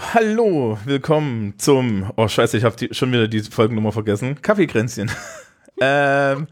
Hallo, 0.00 0.78
willkommen 0.84 1.58
zum, 1.58 2.10
oh 2.16 2.28
scheiße, 2.28 2.56
ich 2.56 2.64
habe 2.64 2.76
schon 2.94 3.12
wieder 3.12 3.28
die 3.28 3.40
Folgennummer 3.42 3.92
vergessen, 3.92 4.40
Kaffeekränzchen. 4.40 5.10
ähm, 5.80 6.46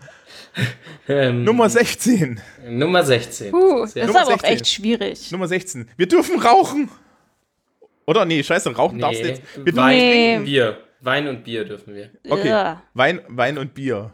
Ähm, 1.08 1.44
Nummer 1.44 1.68
16. 1.70 2.40
Nummer 2.68 3.02
16. 3.04 3.52
Puh, 3.52 3.80
das 3.82 3.96
ist 3.96 4.06
Nummer 4.06 4.20
aber 4.22 4.28
auch 4.34 4.40
16. 4.40 4.50
echt 4.52 4.68
schwierig. 4.68 5.30
Nummer 5.32 5.46
16. 5.48 5.88
Wir 5.96 6.08
dürfen 6.08 6.40
rauchen. 6.40 6.90
Oder 8.06 8.24
nee, 8.24 8.42
scheiße, 8.42 8.74
rauchen 8.74 8.96
Nee, 8.96 9.02
darfst 9.02 9.22
du 9.22 9.28
jetzt. 9.28 9.42
Wir 9.56 9.64
dürfen 9.64 9.76
Wein, 9.78 9.96
nicht 9.96 10.04
Nee. 10.04 10.26
trinken. 10.34 10.44
Bier. 10.44 10.78
Wein 11.00 11.28
und 11.28 11.44
Bier 11.44 11.64
dürfen 11.64 11.94
wir. 11.94 12.10
Okay, 12.28 12.48
Ja. 12.48 12.82
Wein, 12.94 13.20
Wein 13.28 13.56
und 13.58 13.72
Bier. 13.74 14.12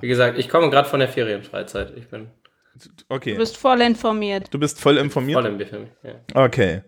Wie 0.00 0.08
gesagt, 0.08 0.38
ich 0.38 0.48
komme 0.48 0.68
gerade 0.70 0.88
von 0.88 1.00
der 1.00 1.08
Ferienfreizeit. 1.08 1.92
Ich 1.96 2.08
bin 2.08 2.28
Okay, 3.08 3.32
Du 3.32 3.38
bist 3.38 3.56
voll 3.56 3.80
informiert. 3.80 4.46
du 4.52 4.58
bist 4.58 4.80
voll 4.80 4.98
informiert. 4.98 5.40
voll 5.40 5.50
im 5.50 5.58
Bierfilm. 5.58 5.88
Ja. 6.04 6.44
Okay. 6.44 6.82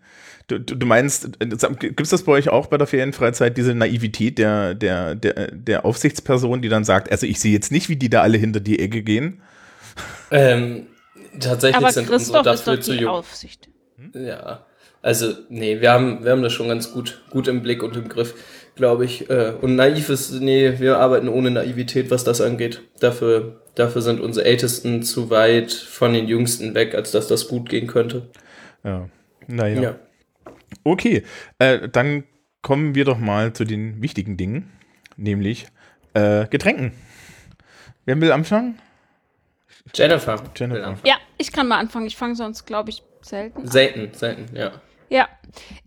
Du, 0.51 0.59
du, 0.59 0.75
du 0.75 0.87
meinst, 0.87 1.39
gibt 1.79 2.01
es 2.01 2.09
das 2.11 2.25
bei 2.25 2.33
euch 2.33 2.49
auch 2.49 2.67
bei 2.67 2.77
der 2.77 2.89
Ferienfreizeit, 2.89 3.57
diese 3.57 3.73
Naivität 3.75 4.39
der, 4.39 4.75
der, 4.75 5.15
der, 5.15 5.53
der 5.53 5.85
Aufsichtsperson, 5.85 6.61
die 6.61 6.69
dann 6.69 6.83
sagt, 6.83 7.11
also 7.11 7.25
ich 7.25 7.39
sehe 7.39 7.53
jetzt 7.53 7.71
nicht, 7.71 7.89
wie 7.89 7.95
die 7.97 8.11
da 8.11 8.23
alle 8.23 8.37
hinter 8.37 8.59
die 8.59 8.81
Ecke 8.81 9.03
gehen. 9.03 9.43
Ähm, 10.33 10.87
tatsächlich 11.39 11.77
Aber 11.77 11.93
sind 11.93 12.11
unsere 12.11 12.43
Christoph 12.43 12.47
ist 12.47 12.67
dafür 12.67 12.77
doch 12.77 12.83
zu 12.83 12.93
die 12.93 12.99
jung. 13.03 13.11
Aufsicht. 13.11 13.69
Ja. 14.15 14.67
Also, 15.03 15.33
nee, 15.49 15.81
wir 15.81 15.93
haben, 15.93 16.25
wir 16.25 16.33
haben 16.33 16.43
das 16.43 16.53
schon 16.53 16.69
ganz 16.69 16.93
gut, 16.93 17.23
gut 17.31 17.47
im 17.49 17.63
Blick 17.63 17.83
und 17.83 17.97
im 17.97 18.09
Griff, 18.09 18.35
glaube 18.75 19.05
ich. 19.05 19.31
Äh, 19.31 19.55
Und 19.61 19.77
naiv 19.77 20.09
ist, 20.11 20.33
nee, 20.33 20.75
wir 20.79 20.99
arbeiten 20.99 21.29
ohne 21.29 21.51
Naivität, 21.51 22.11
was 22.11 22.25
das 22.25 22.41
angeht. 22.41 22.83
Dafür, 22.99 23.63
dafür 23.77 24.03
sind 24.03 24.21
unsere 24.21 24.45
Ältesten 24.47 25.03
zu 25.03 25.31
weit 25.31 25.73
von 25.73 26.13
den 26.13 26.27
Jüngsten 26.27 26.75
weg, 26.75 26.95
als 26.95 27.13
dass 27.13 27.29
das 27.29 27.49
gut 27.49 27.69
gehen 27.69 27.87
könnte. 27.87 28.29
Ja. 28.85 29.09
Naja. 29.47 29.81
Ja. 29.81 29.95
Okay, 30.85 31.25
äh, 31.59 31.89
dann 31.89 32.25
kommen 32.63 32.95
wir 32.95 33.05
doch 33.05 33.19
mal 33.19 33.53
zu 33.53 33.65
den 33.65 34.03
wichtigen 34.03 34.37
Dingen, 34.37 34.73
nämlich 35.17 35.67
äh, 36.15 36.47
Getränken. 36.47 36.93
Wer 38.05 38.21
will 38.21 38.33
anfangen? 38.33 38.79
Jennifer. 39.95 40.43
Jennifer. 40.57 40.77
will 40.77 40.85
anfangen. 40.85 41.07
Ja, 41.07 41.17
ich 41.39 41.53
kann 41.53 41.69
mal 41.69 41.79
anfangen. 41.79 42.07
Ich 42.07 42.17
fange 42.17 42.35
sonst, 42.35 42.65
glaube 42.67 42.91
ich, 42.91 43.03
selten. 43.23 43.63
an. 43.63 43.67
Selten, 43.67 44.15
selten, 44.15 44.57
ja. 44.57 44.73
Ja. 45.09 45.29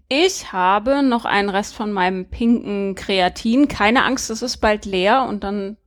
Ich 0.09 0.51
habe 0.51 1.01
noch 1.01 1.25
einen 1.25 1.49
Rest 1.49 1.73
von 1.73 1.91
meinem 1.91 2.25
pinken 2.25 2.95
Kreatin. 2.95 3.67
Keine 3.67 4.03
Angst, 4.03 4.29
es 4.29 4.41
ist 4.41 4.57
bald 4.57 4.85
leer 4.85 5.25
und 5.27 5.43
dann 5.43 5.77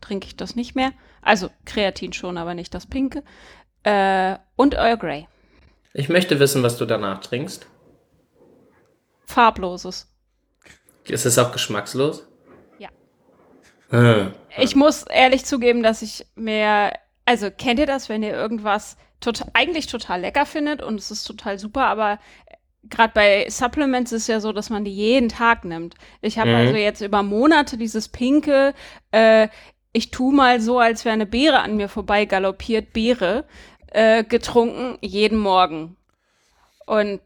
trinke 0.00 0.26
ich 0.26 0.36
das 0.36 0.56
nicht 0.56 0.74
mehr. 0.74 0.92
Also 1.22 1.50
Kreatin 1.64 2.12
schon, 2.12 2.38
aber 2.38 2.54
nicht 2.54 2.74
das 2.74 2.86
pinke. 2.86 3.22
Äh, 3.82 4.36
und 4.56 4.74
Earl 4.74 4.96
Grey. 4.96 5.28
Ich 5.92 6.08
möchte 6.08 6.40
wissen, 6.40 6.62
was 6.62 6.76
du 6.76 6.86
danach 6.86 7.20
trinkst. 7.20 7.66
Farbloses. 9.28 10.10
Ist 11.06 11.26
es 11.26 11.38
auch 11.38 11.52
geschmackslos? 11.52 12.26
Ja. 12.78 12.88
Äh. 13.92 14.30
Ich 14.58 14.74
muss 14.74 15.04
ehrlich 15.04 15.44
zugeben, 15.44 15.82
dass 15.82 16.02
ich 16.02 16.26
mir, 16.34 16.92
also 17.26 17.50
kennt 17.50 17.78
ihr 17.78 17.86
das, 17.86 18.08
wenn 18.08 18.22
ihr 18.22 18.32
irgendwas 18.32 18.96
tot, 19.20 19.42
eigentlich 19.52 19.86
total 19.86 20.22
lecker 20.22 20.46
findet 20.46 20.82
und 20.82 20.98
es 20.98 21.10
ist 21.10 21.24
total 21.24 21.58
super, 21.58 21.84
aber 21.86 22.18
gerade 22.84 23.12
bei 23.12 23.46
Supplements 23.50 24.12
ist 24.12 24.22
es 24.22 24.28
ja 24.28 24.40
so, 24.40 24.52
dass 24.52 24.70
man 24.70 24.84
die 24.84 24.94
jeden 24.94 25.28
Tag 25.28 25.64
nimmt. 25.64 25.94
Ich 26.22 26.38
habe 26.38 26.50
Mhm. 26.50 26.56
also 26.56 26.74
jetzt 26.76 27.02
über 27.02 27.22
Monate 27.22 27.76
dieses 27.76 28.08
pinke, 28.08 28.72
äh, 29.12 29.48
ich 29.92 30.10
tu 30.10 30.30
mal 30.30 30.60
so, 30.60 30.78
als 30.78 31.04
wäre 31.04 31.12
eine 31.12 31.26
Beere 31.26 31.60
an 31.60 31.76
mir 31.76 31.88
vorbei 31.88 32.24
galoppiert, 32.24 32.92
Beere, 32.94 33.44
äh, 33.88 34.24
getrunken, 34.24 34.96
jeden 35.02 35.38
Morgen. 35.38 35.96
Und 36.86 37.20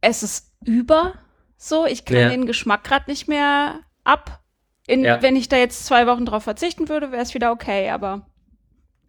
es 0.00 0.22
ist 0.22 0.52
über 0.66 1.14
so, 1.56 1.86
ich 1.86 2.04
kann 2.04 2.16
Ja. 2.18 2.28
den 2.28 2.44
Geschmack 2.46 2.84
gerade 2.84 3.10
nicht 3.10 3.28
mehr 3.28 3.80
ab. 4.04 4.40
In, 4.86 5.02
Ja. 5.04 5.22
Wenn 5.22 5.36
ich 5.36 5.48
da 5.48 5.56
jetzt 5.56 5.86
zwei 5.86 6.06
Wochen 6.06 6.26
drauf 6.26 6.44
verzichten 6.44 6.88
würde, 6.88 7.10
wäre 7.12 7.22
es 7.22 7.32
wieder 7.34 7.50
okay, 7.52 7.88
aber 7.90 8.26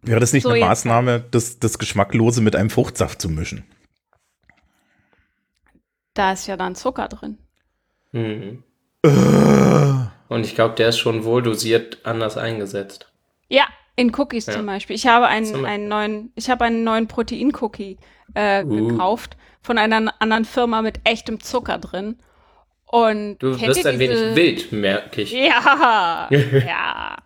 Wäre 0.02 0.20
das 0.20 0.32
nicht 0.32 0.44
So, 0.44 0.50
eine. 0.50 0.60
Maßnahme, 0.60 1.24
das, 1.30 1.58
das 1.58 1.78
Geschmacklose 1.78 2.40
mit 2.40 2.56
einem 2.56 2.70
Fruchtsaft 2.70 3.20
zu 3.20 3.28
mischen? 3.28 3.64
da 6.14 6.32
ist 6.32 6.46
ja 6.48 6.56
dann 6.56 6.74
Zucker 6.74 7.06
drin. 7.08 7.38
Mhm. 8.12 8.64
Und 10.28 10.44
ich 10.44 10.54
glaube, 10.56 10.74
der 10.74 10.88
ist 10.88 10.98
schon 10.98 11.22
wohl 11.24 11.42
dosiert 11.42 11.98
anders 12.04 12.36
eingesetzt. 12.36 13.12
Ja, 13.48 13.68
in 13.98 14.14
Cookies 14.14 14.46
Ja. 14.46 14.54
zum 14.54 14.66
Beispiel. 14.66 14.96
Ich 14.96 15.06
habe 15.06 15.26
einen, 15.26 15.64
einen 15.66 15.88
neuen, 15.88 16.32
ich 16.36 16.48
habe 16.48 16.64
einen 16.64 16.84
neuen 16.84 17.06
Protein-Cookie 17.08 17.98
äh, 18.34 18.62
Uh. 18.64 18.88
gekauft 18.88 19.36
von 19.62 19.76
einer 19.78 20.14
anderen 20.20 20.44
Firma 20.44 20.82
mit 20.82 21.00
echtem 21.04 21.40
Zucker 21.40 21.78
drin. 21.78 22.16
Und 22.86 23.38
Du 23.38 23.60
wirst 23.60 23.86
ein 23.86 23.98
wenig 23.98 24.34
wild, 24.36 24.72
merke 24.72 25.22
ich. 25.22 25.32
Ja, 25.32 26.28
ja. 26.66 27.16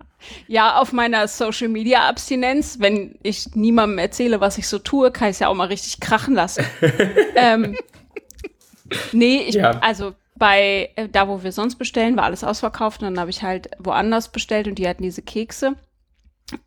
Ja, 0.46 0.76
auf 0.80 0.92
meiner 0.92 1.26
Social 1.28 1.68
Media 1.68 2.08
Abstinenz, 2.08 2.78
wenn 2.80 3.16
ich 3.22 3.54
niemandem 3.54 3.98
erzähle, 3.98 4.40
was 4.40 4.56
ich 4.56 4.68
so 4.68 4.78
tue, 4.78 5.10
kann 5.10 5.28
ich 5.28 5.34
es 5.34 5.38
ja 5.40 5.48
auch 5.48 5.54
mal 5.54 5.66
richtig 5.66 5.98
krachen 6.00 6.34
lassen. 6.34 6.64
ähm, 7.36 7.76
nee, 9.12 9.42
ich, 9.48 9.56
Ja. 9.56 9.72
also 9.80 10.14
bei 10.36 10.90
äh, 10.96 11.08
da, 11.08 11.28
wo 11.28 11.42
wir 11.42 11.52
sonst 11.52 11.76
bestellen, 11.76 12.16
war 12.16 12.24
alles 12.24 12.44
ausverkauft 12.44 13.02
und 13.02 13.08
dann 13.10 13.20
habe 13.20 13.30
ich 13.30 13.42
halt 13.42 13.70
woanders 13.78 14.30
bestellt 14.30 14.66
und 14.68 14.76
die 14.78 14.88
hatten 14.88 15.02
diese 15.02 15.22
Kekse. 15.22 15.74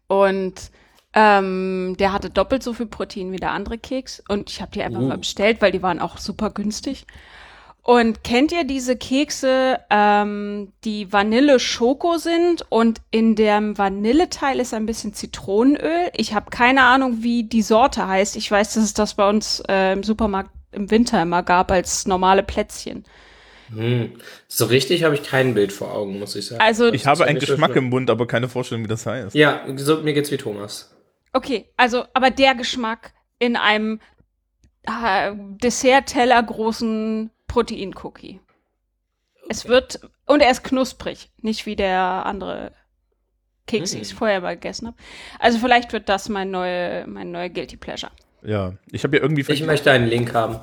Und 0.08 0.72
ähm, 1.14 1.96
der 1.98 2.12
hatte 2.12 2.30
doppelt 2.30 2.62
so 2.62 2.74
viel 2.74 2.88
Protein 2.88 3.32
wie 3.32 3.38
der 3.38 3.52
andere 3.52 3.78
Keks 3.78 4.22
und 4.28 4.50
ich 4.50 4.62
habe 4.62 4.72
die 4.72 4.84
einfach 4.84 5.00
Uh. 5.00 5.08
mal 5.08 5.18
bestellt, 5.18 5.62
weil 5.62 5.72
die 5.72 5.82
waren 5.82 6.02
auch 6.02 6.18
super 6.18 6.50
günstig. 6.50 7.06
Und 7.82 8.24
kennt 8.24 8.52
ihr 8.52 8.64
diese 8.64 8.98
Kekse, 8.98 9.80
ähm, 9.92 10.74
die 10.84 11.14
Vanille-Schoko 11.14 12.18
sind 12.18 12.66
und 12.70 13.00
in 13.12 13.36
dem 13.36 13.78
Vanilleteil 13.78 14.60
ist 14.60 14.74
ein 14.74 14.88
bisschen 14.88 15.14
Zitronenöl? 15.14 16.10
Ich 16.16 16.34
habe 16.34 16.50
keine 16.50 16.82
Ahnung, 16.82 17.22
wie 17.22 17.44
die 17.44 17.62
Sorte 17.62 18.08
heißt. 18.08 18.38
Ich 18.38 18.50
weiß, 18.50 18.74
dass 18.74 18.84
es 18.84 18.96
das 18.96 19.14
bei 19.14 19.30
uns 19.30 19.62
äh, 19.70 19.94
im 19.94 20.02
Supermarkt 20.02 20.50
im 20.72 20.90
Winter 20.90 21.22
immer 21.22 21.44
gab 21.44 21.72
als 21.72 22.08
normale 22.08 22.42
Plätzchen. 22.42 23.06
Hm. 23.74 24.14
So 24.48 24.66
richtig 24.66 25.04
habe 25.04 25.16
ich 25.16 25.24
kein 25.24 25.54
Bild 25.54 25.72
vor 25.72 25.92
Augen, 25.94 26.20
muss 26.20 26.36
ich 26.36 26.48
sagen. 26.48 26.62
Also, 26.62 26.92
Ich 26.94 27.06
habe 27.08 27.22
ja 27.22 27.26
einen 27.26 27.40
so 27.40 27.46
Geschmack 27.48 27.72
schlimm. 27.72 27.86
im 27.86 27.90
Mund, 27.90 28.10
aber 28.10 28.28
keine 28.28 28.48
Vorstellung, 28.50 28.84
wie 28.84 28.88
das 28.88 29.06
heißt. 29.06 29.36
ja, 29.36 29.64
so, 29.76 29.98
mir 30.02 30.14
geht's 30.14 30.32
wie 30.32 30.38
Thomas. 30.38 30.96
okay, 31.34 31.70
also, 31.78 32.06
aber 32.14 32.30
der 32.32 32.56
Geschmack 32.56 33.14
in 33.40 33.56
einem 33.56 34.00
äh, 34.84 35.32
Dessert-Teller 35.36 36.42
großen 36.44 37.32
Protein-Cookie. 37.48 38.40
Es 39.50 39.68
wird, 39.68 40.00
und 40.26 40.42
er 40.42 40.52
ist 40.52 40.64
knusprig, 40.64 41.30
nicht 41.42 41.66
wie 41.66 41.76
der 41.76 42.00
andere 42.26 42.72
Keks, 43.68 43.92
den 43.92 44.02
ich 44.02 44.14
Mm. 44.14 44.18
vorher 44.18 44.42
mal 44.42 44.56
gegessen 44.56 44.88
habe. 44.88 44.98
Also 45.40 45.58
vielleicht 45.60 45.92
wird 45.92 46.08
das 46.10 46.30
mein 46.30 46.52
neue, 46.52 47.06
mein 47.08 47.32
neuer 47.32 47.50
Guilty 47.50 47.78
Pleasure. 47.78 48.12
Ja, 48.44 48.74
ich 48.92 49.04
habe 49.04 49.18
ja 49.18 49.24
irgendwie. 49.24 49.44
Ich 49.52 49.64
möchte 49.64 49.92
einen 49.92 50.08
Link 50.08 50.34
haben. 50.36 50.60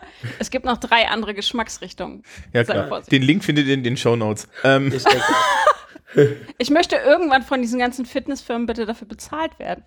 Es 0.38 0.50
gibt 0.50 0.64
noch 0.64 0.78
drei 0.78 1.08
andere 1.08 1.34
Geschmacksrichtungen. 1.34 2.22
ja, 2.52 2.64
klar. 2.64 3.02
Den 3.10 3.22
Link 3.22 3.44
findet 3.44 3.66
ihr 3.66 3.74
in 3.74 3.82
den 3.84 3.96
Shownotes. 3.96 4.48
Ähm, 4.64 4.92
Ich 6.58 6.70
möchte 6.70 6.96
irgendwann 6.96 7.42
von 7.42 7.60
diesen 7.60 7.78
ganzen 7.78 8.06
Fitnessfirmen 8.06 8.66
bitte 8.66 8.86
dafür 8.86 9.06
bezahlt 9.06 9.58
werden. 9.58 9.84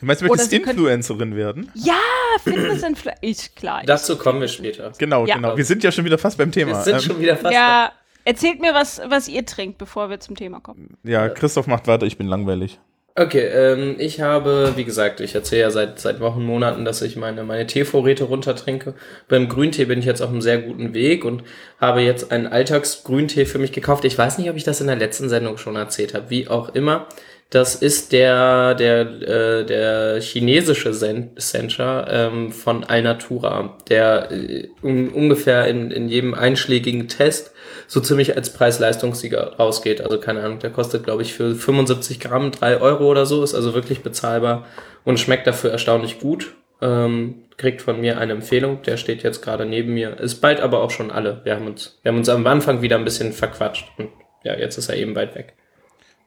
du 0.00 0.06
meinst, 0.06 0.20
du 0.22 0.26
Oder 0.26 0.42
möchtest 0.42 0.52
Influencerin 0.52 1.36
werden? 1.36 1.70
Ja, 1.74 1.94
Fitnessinflu... 2.42 3.12
Ich, 3.20 3.54
klar. 3.54 3.82
dazu 3.86 4.16
kommen 4.18 4.40
wir 4.40 4.48
später. 4.48 4.92
Genau, 4.98 5.26
Ja. 5.26 5.36
genau. 5.36 5.56
Wir 5.56 5.64
sind 5.64 5.84
ja 5.84 5.92
schon 5.92 6.04
wieder 6.04 6.18
fast 6.18 6.38
beim 6.38 6.50
Thema. 6.50 6.72
Wir 6.72 6.82
sind 6.82 6.94
Ähm, 6.94 7.00
schon 7.00 7.20
wieder 7.20 7.36
fast 7.36 7.54
ja, 7.54 7.92
erzählt 8.24 8.60
mir, 8.60 8.74
was, 8.74 9.00
was 9.06 9.28
ihr 9.28 9.44
trinkt, 9.46 9.78
bevor 9.78 10.10
wir 10.10 10.18
zum 10.18 10.34
Thema 10.34 10.58
kommen. 10.60 10.96
ja, 11.04 11.28
Christoph 11.28 11.66
macht 11.68 11.86
weiter, 11.86 12.06
ich 12.06 12.16
bin 12.18 12.26
langweilig. 12.26 12.80
Okay, 13.16 13.46
ähm, 13.46 13.96
ich 13.98 14.20
habe, 14.20 14.74
wie 14.76 14.84
gesagt, 14.84 15.20
ich 15.20 15.34
erzähle 15.34 15.62
ja 15.62 15.70
seit, 15.70 15.98
seit 15.98 16.20
Wochen, 16.20 16.44
Monaten, 16.44 16.84
dass 16.84 17.02
ich 17.02 17.16
meine, 17.16 17.42
meine 17.42 17.66
Teevorräte 17.66 18.24
runtertrinke. 18.24 18.94
Beim 19.28 19.48
Grüntee 19.48 19.84
bin 19.86 19.98
ich 19.98 20.04
jetzt 20.04 20.22
auf 20.22 20.30
einem 20.30 20.40
sehr 20.40 20.58
guten 20.58 20.94
Weg 20.94 21.24
und 21.24 21.42
habe 21.80 22.02
jetzt 22.02 22.30
einen 22.30 22.46
Alltagsgrüntee 22.46 23.46
für 23.46 23.58
mich 23.58 23.72
gekauft. 23.72 24.04
Ich 24.04 24.16
weiß 24.16 24.38
nicht, 24.38 24.48
ob 24.48 24.56
ich 24.56 24.64
das 24.64 24.80
in 24.80 24.86
der 24.86 24.96
letzten 24.96 25.28
Sendung 25.28 25.58
schon 25.58 25.74
erzählt 25.74 26.14
habe, 26.14 26.30
wie 26.30 26.46
auch 26.48 26.74
immer. 26.74 27.08
Das 27.50 27.74
ist 27.74 28.12
der, 28.12 28.76
der, 28.76 29.00
äh, 29.00 29.66
der 29.66 30.20
chinesische 30.20 30.94
Sen 30.94 31.30
Sencha 31.34 32.06
ähm, 32.08 32.52
von 32.52 32.84
Alnatura, 32.84 33.76
der 33.88 34.30
äh, 34.30 34.68
un 34.82 35.08
ungefähr 35.08 35.66
in, 35.66 35.90
in 35.90 36.08
jedem 36.08 36.34
einschlägigen 36.34 37.08
Test 37.08 37.52
so 37.90 37.98
ziemlich 37.98 38.36
als 38.36 38.52
Preis-Leistungssieger 38.52 39.56
rausgeht. 39.56 40.00
Also 40.00 40.20
keine 40.20 40.44
Ahnung, 40.44 40.60
der 40.60 40.70
kostet, 40.70 41.02
glaube 41.02 41.22
ich, 41.22 41.34
für 41.34 41.56
75 41.56 42.20
Gramm 42.20 42.52
3 42.52 42.80
Euro 42.80 43.10
oder 43.10 43.26
so, 43.26 43.42
ist 43.42 43.52
also 43.52 43.74
wirklich 43.74 44.04
bezahlbar 44.04 44.64
und 45.04 45.18
schmeckt 45.18 45.48
dafür 45.48 45.72
erstaunlich 45.72 46.20
gut. 46.20 46.54
Ähm, 46.80 47.42
kriegt 47.56 47.82
von 47.82 48.00
mir 48.00 48.18
eine 48.18 48.32
Empfehlung, 48.32 48.80
der 48.82 48.96
steht 48.96 49.24
jetzt 49.24 49.42
gerade 49.42 49.66
neben 49.66 49.92
mir. 49.92 50.20
Ist 50.20 50.36
bald 50.36 50.60
aber 50.60 50.82
auch 50.82 50.92
schon 50.92 51.10
alle. 51.10 51.40
Wir 51.42 51.56
haben 51.56 51.66
uns, 51.66 51.98
wir 52.02 52.12
haben 52.12 52.18
uns 52.18 52.28
am 52.28 52.46
Anfang 52.46 52.80
wieder 52.80 52.96
ein 52.96 53.04
bisschen 53.04 53.32
verquatscht 53.32 53.88
und 53.98 54.08
ja, 54.44 54.56
jetzt 54.56 54.78
ist 54.78 54.88
er 54.88 54.96
eben 54.96 55.16
weit 55.16 55.34
weg. 55.34 55.54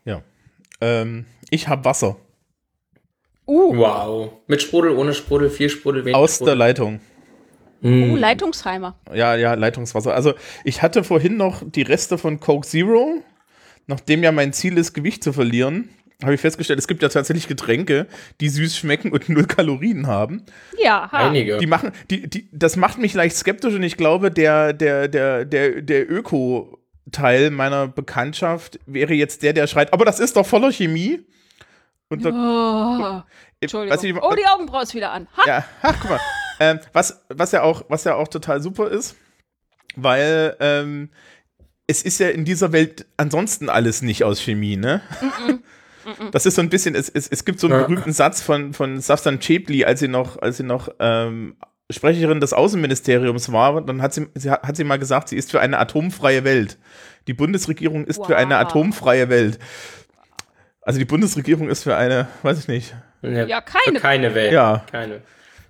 Ja. 0.04 0.22
Ähm, 0.82 1.28
ich 1.50 1.70
habe 1.70 1.86
Wasser 1.86 2.18
Uh, 3.46 3.76
Wow. 3.76 4.32
Mit 4.48 4.62
Sprudel, 4.62 4.92
ohne 4.98 5.14
Sprudel, 5.14 5.50
viel 5.50 5.70
Sprudel, 5.70 6.04
wenig 6.04 6.16
aus 6.16 6.32
der 6.40 6.46
Sprudel. 6.46 6.58
Leitung. 6.58 7.00
Hm. 7.84 8.12
uh, 8.12 8.16
Leitungsheimer. 8.16 8.96
Ja, 9.14 9.36
ja, 9.36 9.54
Leitungswasser. 9.54 10.14
Also 10.14 10.34
ich 10.64 10.82
hatte 10.82 11.04
vorhin 11.04 11.38
noch 11.38 11.62
die 11.66 11.82
Reste 11.82 12.18
von 12.18 12.40
Coke 12.40 12.66
Zero, 12.66 13.22
nachdem 13.88 14.24
ja 14.24 14.32
mein 14.32 14.54
Ziel 14.54 14.78
ist, 14.78 14.94
Gewicht 14.94 15.24
zu 15.24 15.34
verlieren. 15.34 15.90
Habe 16.24 16.36
ich 16.36 16.42
festgestellt, 16.42 16.80
es 16.80 16.88
gibt 16.88 17.04
ja 17.04 17.10
tatsächlich 17.10 17.50
Getränke, 17.50 18.08
die 18.40 18.48
süß 18.48 18.78
schmecken 18.78 19.12
und 19.12 19.28
null 19.30 19.46
Kalorien 19.46 20.08
haben. 20.08 20.44
Ja, 20.82 21.12
ha. 21.12 21.30
Einige. 21.30 21.58
Die 21.58 21.68
machen, 21.68 21.92
die, 22.10 22.30
die, 22.30 22.48
das 22.54 22.78
macht 22.78 22.98
mich 22.98 23.14
leicht 23.14 23.36
skeptisch 23.36 23.74
und 23.74 23.84
ich 23.84 23.98
glaube, 23.98 24.32
der, 24.32 24.72
der, 24.72 25.10
der, 25.10 25.44
der, 25.44 25.82
der 25.82 26.10
Öko-Teil 26.10 27.52
meiner 27.52 27.90
Bekanntschaft 27.90 28.80
wäre 28.86 29.14
jetzt 29.14 29.44
der, 29.44 29.52
der 29.52 29.68
schreit, 29.68 29.92
aber 29.92 30.06
das 30.06 30.22
ist 30.22 30.38
doch 30.38 30.46
voller 30.46 30.72
Chemie. 30.72 31.20
Und 32.08 32.24
da, 32.24 32.30
Oh, 32.30 33.30
Entschuldigung. 33.60 33.98
Weiß 33.98 34.04
ich, 34.04 34.16
oh, 34.16 34.36
die 34.36 34.46
Augenbraue 34.46 34.84
ist 34.84 34.94
wieder 34.94 35.12
an. 35.12 35.28
Ha! 35.36 35.42
ja, 35.46 35.66
ach, 35.82 35.96
guck 36.00 36.12
mal. 36.12 36.20
Ähm, 36.72 36.80
was, 36.94 37.24
was, 37.30 37.52
ja 37.52 37.62
auch, 37.64 37.86
was 37.90 38.04
ja 38.04 38.16
auch 38.16 38.28
total 38.28 38.62
super 38.62 38.90
ist, 38.90 39.16
weil 39.96 40.56
ähm, 40.60 41.10
es 41.88 42.02
ist 42.04 42.20
ja 42.20 42.30
in 42.30 42.46
dieser 42.46 42.72
Welt 42.72 43.06
ansonsten 43.18 43.70
alles 43.70 44.02
nicht 44.02 44.24
aus 44.24 44.40
Chemie, 44.42 44.78
ne? 44.78 45.02
Das 46.34 46.46
ist 46.46 46.56
so 46.56 46.62
ein 46.62 46.68
bisschen, 46.70 46.96
es, 46.96 47.08
es, 47.08 47.30
es 47.30 47.46
gibt 47.46 47.62
so 47.62 47.68
einen 47.68 47.78
Ja. 47.80 47.84
berühmten 47.84 48.12
Satz 48.12 48.42
von, 48.42 48.74
von 48.74 49.00
Safsan 49.00 49.40
Chebli, 49.40 49.86
als 49.86 50.02
sie 50.02 50.10
noch, 50.10 50.42
als 50.42 50.58
sie 50.58 50.64
noch 50.64 50.90
ähm, 51.00 51.56
Sprecherin 51.90 52.42
des 52.42 52.52
Außenministeriums 52.52 53.54
war, 53.54 53.80
dann 53.82 54.02
hat 54.02 54.14
sie, 54.14 54.28
sie, 54.36 54.52
hat 54.52 54.76
sie 54.76 54.84
mal 54.84 55.00
gesagt, 55.00 55.30
sie 55.30 55.38
ist 55.38 55.50
für 55.52 55.62
eine 55.62 55.78
atomfreie 55.80 56.44
Welt. 56.44 56.78
Die 57.28 57.34
Bundesregierung 57.34 58.04
ist 58.06 58.26
für 58.26 58.36
eine 58.36 58.56
Wow. 58.56 58.62
atomfreie 58.64 59.30
Welt. 59.30 59.60
Also 60.82 61.00
die 61.00 61.06
Bundesregierung 61.06 61.70
ist 61.70 61.84
für 61.84 61.96
eine, 61.96 62.28
weiß 62.42 62.60
ich 62.60 62.68
nicht. 62.68 62.94
Ja, 63.22 63.62
keine. 63.62 64.00
Keine 64.02 64.36
Welt. 64.36 64.52
Ja. 64.52 64.84
Keine. 64.92 65.22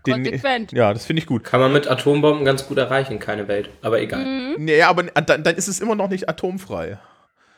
Den, 0.06 0.24
Konsequent. 0.24 0.72
ja, 0.74 0.94
das 0.94 1.06
finde 1.06 1.22
ich 1.22 1.26
gut. 1.28 1.44
Kann 1.44 1.60
man 1.60 1.72
mit 1.72 1.88
Atombomben 1.90 2.44
ganz 2.46 2.68
gut 2.68 2.78
erreichen, 2.78 3.20
keine 3.20 3.48
Welt. 3.48 3.70
Aber 3.82 4.02
egal. 4.02 4.24
Mhm. 4.26 4.56
Nee, 4.66 4.82
aber 4.82 5.04
dann, 5.04 5.44
dann 5.44 5.56
ist 5.56 5.68
es 5.68 5.80
immer 5.80 5.96
noch 5.96 6.10
nicht 6.10 6.28
atomfrei. 6.30 7.00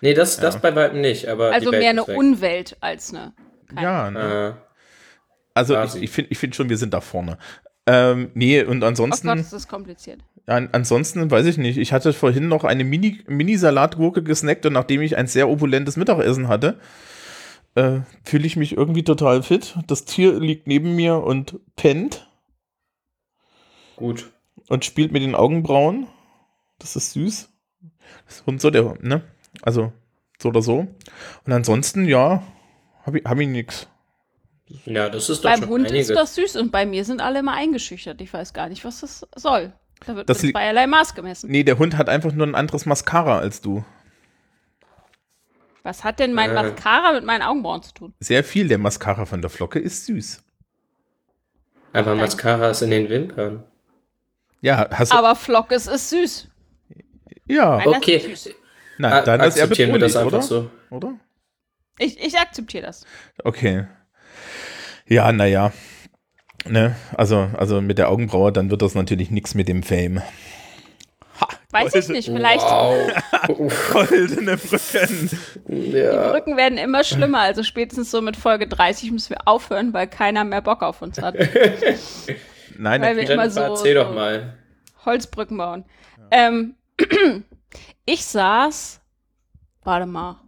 Nee, 0.02 0.14
das, 0.14 0.38
das 0.38 0.62
bei 0.62 0.76
weitem 0.76 1.02
nicht, 1.02 1.28
aber 1.28 1.52
Also 1.52 1.72
mehr 1.72 1.90
eine 1.90 2.08
weg. 2.08 2.18
Unwelt 2.18 2.78
als 2.82 3.14
eine. 3.14 3.34
Keine. 3.68 3.82
Ja, 3.82 4.12
ne? 4.12 4.56
Äh, 4.60 4.62
also 5.56 5.74
ich, 5.74 5.80
quasi. 5.80 6.00
ich 6.00 6.12
finde 6.12 6.32
ich 6.32 6.38
find 6.38 6.56
schon, 6.56 6.70
wir 6.70 6.78
sind 6.78 6.94
da 6.94 7.02
vorne. 7.02 7.38
Ähm, 7.88 8.30
nee, 8.34 8.62
und 8.64 8.84
Oh 8.84 8.88
ansonsten, 8.88 9.28
Gott, 9.28 9.40
ist 9.40 9.54
das 9.54 9.68
kompliziert. 9.68 10.20
an, 10.48 10.70
ansonsten 10.72 11.30
weiß 11.32 11.46
ich 11.46 11.58
nicht. 11.58 11.78
Ich 11.78 11.94
hatte 11.94 12.14
vorhin 12.14 12.48
noch 12.48 12.64
eine 12.64 12.84
Mini- 12.84 13.24
Mini-Salatgurke 13.28 14.22
gesnackt 14.24 14.66
und 14.66 14.74
nachdem 14.74 15.02
ich 15.02 15.18
ein 15.18 15.28
sehr 15.28 15.50
opulentes 15.50 15.96
Mittagessen 15.98 16.48
hatte, 16.48 16.80
äh, 17.76 18.00
fühle 18.24 18.46
ich 18.48 18.56
mich 18.56 18.76
irgendwie 18.76 19.04
total 19.04 19.44
fit. 19.44 19.76
Das 19.88 20.06
Tier 20.06 20.40
liegt 20.40 20.68
neben 20.68 20.96
mir 20.96 21.18
und 21.18 21.60
pennt 21.76 22.28
gut. 23.96 24.32
und 24.68 24.86
spielt 24.86 25.12
mit 25.12 25.22
den 25.22 25.36
Augenbrauen. 25.36 26.08
Das 26.80 26.96
ist 26.96 27.14
süß. 27.14 27.50
Und 28.46 28.62
so 28.62 28.70
der, 28.70 28.96
ne? 29.02 29.24
Also, 29.62 29.94
so 30.42 30.50
oder 30.50 30.62
so. 30.62 30.88
Und 31.46 31.52
ansonsten, 31.54 32.06
ja, 32.06 32.44
habe 33.04 33.20
ich, 33.20 33.26
hab 33.26 33.40
ich 33.40 33.48
nix. 33.48 33.88
Ja, 34.86 35.10
das 35.10 35.30
ist 35.30 35.46
doch 35.46 35.52
Beim 35.52 35.60
schon 35.62 35.70
Hund 35.70 35.88
einiges. 35.88 36.10
ist 36.10 36.16
das 36.16 36.36
süß 36.36 36.56
und 36.58 36.72
bei 36.72 36.86
mir 36.86 37.06
sind 37.06 37.22
alle 37.22 37.40
immer 37.40 37.54
eingeschüchtert. 37.54 38.20
Ich 38.22 38.34
weiß 38.34 38.54
gar 38.54 38.68
nicht, 38.70 38.84
was 38.84 39.02
das 39.02 39.26
soll. 39.36 39.74
Da 40.06 40.16
wird 40.16 40.28
Das 40.30 40.42
mit 40.42 40.54
zweierlei 40.54 40.88
Maß 40.88 41.14
gemessen. 41.16 41.50
Nee, 41.52 41.64
der 41.64 41.78
Hund 41.78 41.98
hat 41.98 42.10
einfach 42.10 42.34
nur 42.34 42.46
ein 42.48 42.56
anderes 42.56 42.86
Mascara 42.86 43.38
als 43.38 43.62
du. 43.62 43.86
Was 45.84 46.04
hat 46.04 46.20
denn 46.20 46.34
mein 46.34 46.50
Äh. 46.50 46.54
Mascara 46.56 47.14
mit 47.14 47.24
meinen 47.24 47.44
Augenbrauen 47.44 47.84
zu 47.84 47.94
tun? 47.94 48.14
Sehr 48.20 48.44
viel 48.44 48.68
der 48.68 48.80
Mascara 48.80 49.26
von 49.26 49.42
der 49.42 49.52
Flocke 49.52 49.80
ist 49.80 50.06
süß. 50.08 50.44
Aber 51.94 52.16
Mascara 52.16 52.72
ist 52.72 52.82
in 52.82 52.90
den 52.90 53.08
Wimpern. 53.08 53.64
Ja, 54.66 54.90
hast 54.92 55.12
du. 55.14 55.16
Aber 55.18 55.36
Flockes 55.36 55.86
ist 55.86 56.10
süß. 56.10 56.48
Ja, 57.46 57.78
das 57.78 57.86
Okay, 57.98 58.18
süß. 58.18 58.50
na, 58.98 59.22
dann 59.22 59.40
ist 59.42 59.58
er 59.58 59.66
akzeptieren 59.66 59.92
wir 59.92 60.00
das 60.00 60.16
einfach 60.16 60.34
oder? 60.34 60.42
so. 60.42 60.72
Oder? 60.90 61.14
Ich, 62.00 62.20
ich 62.20 62.36
akzeptiere 62.40 62.88
das. 62.88 63.06
Okay. 63.44 63.86
Ja, 65.08 65.32
naja. 65.32 65.72
Ne, 66.66 66.96
also, 67.16 67.48
also 67.56 67.80
mit 67.80 68.00
der 68.00 68.10
Augenbraue, 68.10 68.52
dann 68.52 68.72
wird 68.72 68.82
das 68.82 68.96
natürlich 68.96 69.30
nichts 69.30 69.54
mit 69.54 69.68
dem 69.68 69.84
Fame. 69.84 70.24
Ha, 71.40 71.48
Weiß 71.70 71.94
ich 71.94 72.08
nicht. 72.10 72.26
Vielleicht 72.26 72.64
Wow. 72.64 73.12
Goldene 73.94 74.58
Brücken. 74.58 75.30
die 75.68 75.92
ja. 75.92 76.32
Brücken 76.32 76.58
werden 76.58 76.80
immer 76.80 77.04
schlimmer. 77.04 77.42
Also 77.42 77.62
spätestens 77.62 78.10
so 78.10 78.20
mit 78.20 78.36
Folge 78.36 78.68
30 78.68 79.12
müssen 79.12 79.30
wir 79.30 79.48
aufhören, 79.48 79.94
weil 79.94 80.08
keiner 80.08 80.44
mehr 80.44 80.62
Bock 80.62 80.82
auf 80.82 81.04
uns 81.04 81.22
hat. 81.22 81.36
Nein, 82.77 83.01
Weil 83.01 83.18
wir 83.18 83.30
immer 83.30 83.50
so- 83.50 83.62
erzähl 83.62 83.95
doch 83.95 84.13
mal. 84.13 84.57
Holzbrücken 85.06 85.57
bauen. 85.57 85.86
Ähm, 86.31 86.75
ich 88.06 88.25
saß, 88.25 89.01
warte 89.83 90.06
mal, 90.06 90.42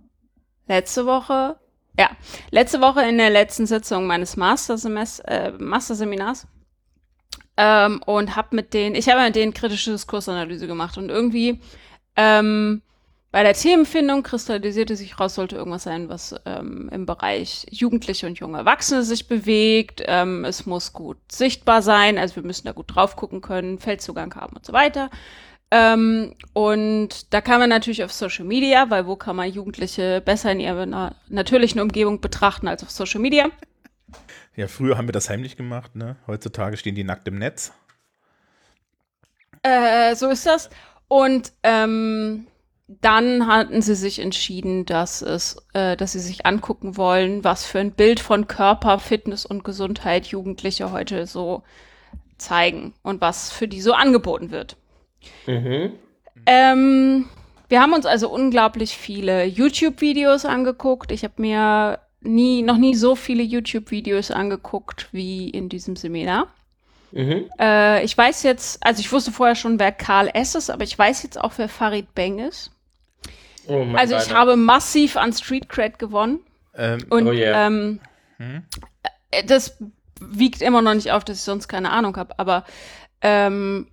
letzte 0.67 1.05
Woche, 1.05 1.57
ja, 1.99 2.09
letzte 2.51 2.81
Woche 2.81 3.01
in 3.03 3.17
der 3.17 3.29
letzten 3.29 3.65
Sitzung 3.65 4.07
meines 4.07 4.35
Mastersemest 4.37 5.23
äh, 5.27 5.51
Masterseminars 5.57 6.47
ähm, 7.57 8.01
und 8.05 8.35
habe 8.35 8.55
mit 8.55 8.73
denen, 8.73 8.95
ich 8.95 9.09
habe 9.09 9.21
mit 9.21 9.35
denen 9.35 9.53
kritische 9.53 9.91
Diskursanalyse 9.91 10.67
gemacht 10.67 10.97
und 10.97 11.09
irgendwie 11.09 11.61
ähm, 12.15 12.81
bei 13.31 13.43
der 13.43 13.53
Themenfindung 13.53 14.23
kristallisierte 14.23 14.95
sich 14.95 15.19
raus, 15.19 15.35
sollte 15.35 15.57
irgendwas 15.57 15.83
sein, 15.83 16.07
was 16.07 16.35
ähm, 16.45 16.89
im 16.91 17.05
Bereich 17.05 17.65
Jugendliche 17.69 18.25
und 18.25 18.39
junge 18.39 18.59
Erwachsene 18.59 19.03
sich 19.03 19.27
bewegt. 19.27 20.01
Ähm, 20.05 20.45
es 20.45 20.65
muss 20.65 20.93
gut 20.93 21.17
sichtbar 21.29 21.81
sein, 21.81 22.17
also 22.17 22.37
wir 22.37 22.43
müssen 22.43 22.65
da 22.65 22.71
gut 22.71 22.95
drauf 22.95 23.15
gucken 23.15 23.41
können, 23.41 23.79
Feldzugang 23.79 24.33
haben 24.35 24.55
und 24.55 24.65
so 24.65 24.71
weiter. 24.71 25.09
Ähm, 25.69 26.33
und 26.53 27.33
da 27.33 27.41
kann 27.41 27.59
man 27.59 27.69
natürlich 27.69 28.03
auf 28.03 28.13
Social 28.13 28.45
Media, 28.45 28.89
weil 28.89 29.05
wo 29.05 29.17
kann 29.17 29.35
man 29.35 29.51
Jugendliche 29.51 30.21
besser 30.21 30.53
in 30.53 30.61
ihrer 30.61 30.85
na 30.85 31.15
natürlichen 31.27 31.81
Umgebung 31.81 32.21
betrachten 32.21 32.69
als 32.69 32.83
auf 32.83 32.91
Social 32.91 33.19
Media? 33.19 33.49
Ja, 34.55 34.67
früher 34.67 34.97
haben 34.97 35.09
wir 35.09 35.13
das 35.13 35.29
heimlich 35.29 35.57
gemacht, 35.57 35.95
ne? 35.95 36.15
Heutzutage 36.25 36.77
stehen 36.77 36.95
die 36.95 37.03
nackt 37.03 37.27
im 37.27 37.37
Netz. 37.37 37.73
Äh, 39.61 40.15
so 40.15 40.29
ist 40.29 40.45
das. 40.45 40.69
Und 41.09 41.51
ähm, 41.63 42.47
dann 42.87 43.47
hatten 43.47 43.81
sie 43.81 43.95
sich 43.95 44.19
entschieden, 44.19 44.85
dass 44.85 45.21
es, 45.21 45.57
äh, 45.73 45.97
dass 45.97 46.13
sie 46.13 46.19
sich 46.19 46.45
angucken 46.45 46.95
wollen, 46.95 47.43
was 47.43 47.65
für 47.65 47.79
ein 47.79 47.91
Bild 47.91 48.21
von 48.21 48.47
Körper, 48.47 48.99
Fitness 48.99 49.45
und 49.45 49.65
Gesundheit 49.65 50.27
Jugendliche 50.27 50.91
heute 50.91 51.25
so 51.27 51.63
zeigen 52.37 52.93
und 53.03 53.19
was 53.19 53.51
für 53.51 53.67
die 53.67 53.81
so 53.81 53.93
angeboten 53.93 54.51
wird. 54.51 54.77
Mhm. 55.47 55.93
Ähm, 56.45 57.25
wir 57.67 57.81
haben 57.81 57.91
uns 57.91 58.05
also 58.05 58.29
unglaublich 58.29 58.97
viele 58.97 59.43
YouTube-Videos 59.43 60.45
angeguckt. 60.45 61.11
Ich 61.11 61.25
habe 61.25 61.41
mir 61.41 61.99
nie, 62.21 62.61
noch 62.61 62.77
nie 62.77 62.95
so 62.95 63.15
viele 63.15 63.43
YouTube-Videos 63.43 64.31
angeguckt 64.31 65.09
wie 65.11 65.49
in 65.49 65.67
diesem 65.67 65.97
Seminar. 65.97 66.47
Mhm. 67.11 67.49
Äh, 67.59 68.05
ich 68.05 68.17
weiß 68.17 68.43
jetzt, 68.43 68.85
also 68.85 69.01
ich 69.01 69.11
wusste 69.11 69.33
vorher 69.33 69.55
schon, 69.55 69.77
wer 69.77 69.91
Karl 69.91 70.29
S. 70.33 70.55
ist, 70.55 70.69
aber 70.69 70.83
ich 70.83 70.97
weiß 70.97 71.23
jetzt 71.23 71.39
auch, 71.39 71.53
wer 71.57 71.67
Farid 71.67 72.15
Beng 72.15 72.39
ist. 72.39 72.71
Oh 73.67 73.83
mein 73.83 73.95
Also 73.97 74.15
ich 74.15 74.33
habe 74.33 74.55
massiv 74.55 75.17
an 75.17 75.33
Street 75.33 75.69
Cred 75.69 75.99
gewonnen. 75.99 76.39
Ähm, 76.75 76.99
Und 77.09 77.27
Oh 77.27 77.31
yeah. 77.31 77.67
ähm, 77.67 77.99
Hm? 78.37 78.63
äh, 79.31 79.43
das 79.43 79.77
wiegt 80.19 80.61
immer 80.61 80.81
noch 80.81 80.93
nicht 80.93 81.11
auf, 81.11 81.23
dass 81.23 81.37
ich 81.37 81.43
sonst 81.43 81.67
keine 81.67 81.91
Ahnung 81.91 82.17
habe, 82.17 82.37
aber 82.39 82.65
ähm, 83.21 83.87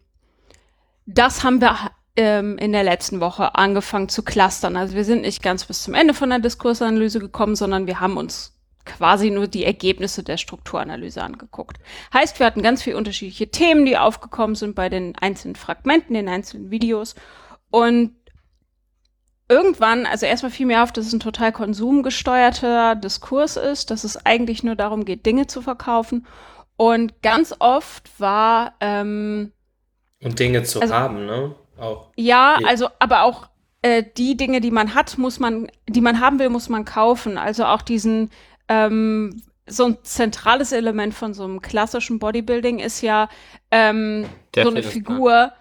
das 1.06 1.44
haben 1.44 1.60
wir 1.60 1.76
ähm, 2.16 2.56
in 2.58 2.72
der 2.72 2.84
letzten 2.84 3.20
Woche 3.20 3.54
angefangen 3.54 4.08
zu 4.08 4.22
clustern. 4.22 4.76
Also 4.76 4.94
wir 4.94 5.04
sind 5.04 5.22
nicht 5.22 5.42
ganz 5.42 5.64
bis 5.64 5.82
zum 5.82 5.94
Ende 5.94 6.14
von 6.14 6.30
der 6.30 6.38
Diskursanalyse 6.38 7.18
gekommen, 7.18 7.56
sondern 7.56 7.86
wir 7.86 8.00
haben 8.00 8.16
uns 8.16 8.52
quasi 8.84 9.30
nur 9.30 9.48
die 9.48 9.64
Ergebnisse 9.64 10.22
der 10.22 10.36
Strukturanalyse 10.36 11.22
angeguckt. 11.22 11.78
Heißt, 12.12 12.38
wir 12.38 12.46
hatten 12.46 12.62
ganz 12.62 12.82
viele 12.82 12.96
unterschiedliche 12.98 13.50
Themen, 13.50 13.86
die 13.86 13.96
aufgekommen 13.96 14.54
sind 14.56 14.74
bei 14.74 14.88
den 14.88 15.16
einzelnen 15.16 15.56
Fragmenten, 15.56 16.14
den 16.14 16.28
einzelnen 16.28 16.70
Videos. 16.70 17.14
Und 17.70 18.14
irgendwann, 19.48 20.06
also 20.06 20.26
erstmal 20.26 20.50
fiel 20.52 20.66
mir 20.66 20.82
auf, 20.82 20.92
dass 20.92 21.06
es 21.06 21.12
ein 21.12 21.20
total 21.20 21.52
konsumgesteuerter 21.52 22.94
Diskurs 22.94 23.56
ist, 23.56 23.90
dass 23.90 24.04
es 24.04 24.24
eigentlich 24.24 24.62
nur 24.62 24.74
darum 24.74 25.04
geht, 25.04 25.26
Dinge 25.26 25.46
zu 25.46 25.62
verkaufen. 25.62 26.26
Und 26.76 27.22
ganz 27.22 27.54
oft 27.58 28.08
war, 28.18 28.74
ähm, 28.80 29.52
Und 30.22 30.38
Dinge 30.38 30.62
zu 30.64 30.80
also- 30.80 30.94
haben, 30.94 31.26
ne? 31.26 31.54
Auch. 31.76 32.10
ja, 32.16 32.56
also, 32.64 32.88
aber 33.00 33.24
auch 33.24 33.48
äh, 33.82 34.04
die 34.16 34.36
Dinge, 34.36 34.60
die 34.60 34.70
man 34.70 34.94
hat, 34.94 35.18
muss 35.18 35.40
man, 35.40 35.68
die 35.88 36.00
man 36.00 36.20
haben 36.20 36.38
will, 36.38 36.48
muss 36.48 36.68
man 36.68 36.84
kaufen. 36.84 37.36
Also 37.36 37.64
auch 37.64 37.82
diesen, 37.82 38.30
ähm, 38.68 39.42
so 39.66 39.86
ein 39.86 39.98
zentrales 40.04 40.72
Element 40.72 41.14
von 41.14 41.34
so 41.34 41.44
einem 41.44 41.60
klassischen 41.60 42.18
Bodybuilding 42.18 42.78
ist 42.78 43.00
ja 43.00 43.28
ähm, 43.70 44.26
so 44.54 44.68
eine. 44.68 44.82
Figur. 44.82 45.52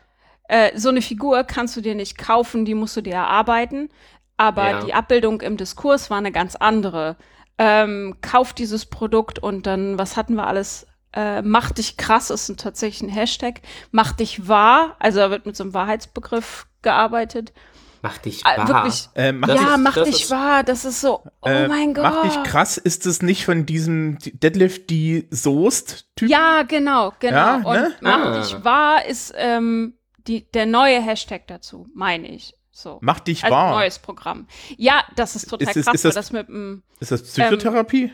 Äh, 0.48 0.78
so 0.78 0.90
eine 0.90 1.02
Figur 1.02 1.44
kannst 1.44 1.76
du 1.78 1.82
dir 1.82 1.96
nicht 1.96 2.18
kaufen, 2.18 2.66
die 2.66 2.76
musst 2.76 2.96
du 2.98 3.02
dir 3.02 3.14
erarbeiten. 3.16 3.90
aber 4.36 4.70
Ja. 4.70 4.80
die 4.84 4.94
Abbildung 4.96 5.42
im 5.42 5.58
Diskurs 5.58 6.10
war 6.10 6.18
eine 6.18 6.32
ganz 6.32 6.56
andere. 6.56 7.18
Ähm, 7.60 8.18
kauf 8.22 8.54
dieses 8.54 8.88
Produkt 8.88 9.38
und 9.40 9.68
dann, 9.68 9.98
was 10.00 10.18
hatten 10.18 10.34
wir 10.36 10.48
alles? 10.48 10.88
Äh, 11.16 11.44
mach 11.44 11.72
dich 11.72 11.98
krass 11.98 12.32
ist 12.32 12.50
ein, 12.50 12.58
tatsächlich 12.58 13.04
ein 13.08 13.14
Hashtag. 13.14 13.62
Mach 13.92 14.12
dich 14.14 14.48
wahr, 14.48 14.96
also 14.98 15.20
da 15.20 15.30
wird 15.30 15.46
mit 15.46 15.56
so 15.56 15.64
einem 15.64 15.76
Wahrheitsbegriff 15.76 16.66
gearbeitet. 16.82 17.54
Mach 18.02 18.18
dich 18.18 18.44
Äh, 18.44 18.58
wahr. 18.58 18.68
wirklich, 18.68 19.08
Äh, 19.14 19.32
mach 19.32 19.48
Das 19.50 19.62
ja, 19.62 19.76
ist- 19.76 19.80
mach 19.80 19.94
dich 20.04 20.24
ist- 20.24 20.32
wahr, 20.32 20.64
das 20.64 20.84
ist 20.84 21.00
so, 21.00 21.22
oh 21.42 21.48
äh, 21.48 21.68
mein 21.68 21.94
Gott. 21.94 22.04
Mach 22.04 22.24
dich 22.24 22.44
krass, 22.44 22.78
ist 22.78 23.06
es 23.06 23.22
nicht 23.22 23.46
von 23.46 23.68
diesem 23.68 24.18
Deadlift 24.20 24.90
die 24.90 25.28
Soest-Typ? 25.30 26.28
Ja, 26.28 26.64
genau, 26.64 27.14
genau. 27.20 27.36
Ja, 27.38 27.56
und 27.58 27.64
ne? 27.76 27.94
mach 28.02 28.26
Ah. 28.26 28.40
dich 28.42 28.64
wahr 28.66 29.06
ist 29.06 29.32
ähm, 29.38 29.94
die, 30.27 30.50
der 30.51 30.65
neue 30.65 31.01
Hashtag 31.01 31.48
dazu, 31.48 31.88
meine 31.94 32.27
ich. 32.30 32.56
So. 32.72 32.98
Mach 33.01 33.20
dich 33.20 33.44
Also 33.44 33.56
wahr. 33.56 33.72
neues 33.75 34.00
Programm. 34.00 34.48
Ja, 34.77 35.03
das 35.15 35.36
ist 35.36 35.50
total 35.50 35.68
Ist 35.70 35.77
es- 35.77 35.86
krass, 35.86 35.96
ist 35.96 36.06
das- 36.06 36.15
das 36.15 36.32
mit 36.32 36.48
dem 36.48 36.84
Ist 37.00 37.12
das 37.12 37.22
Psychotherapie? 37.24 38.12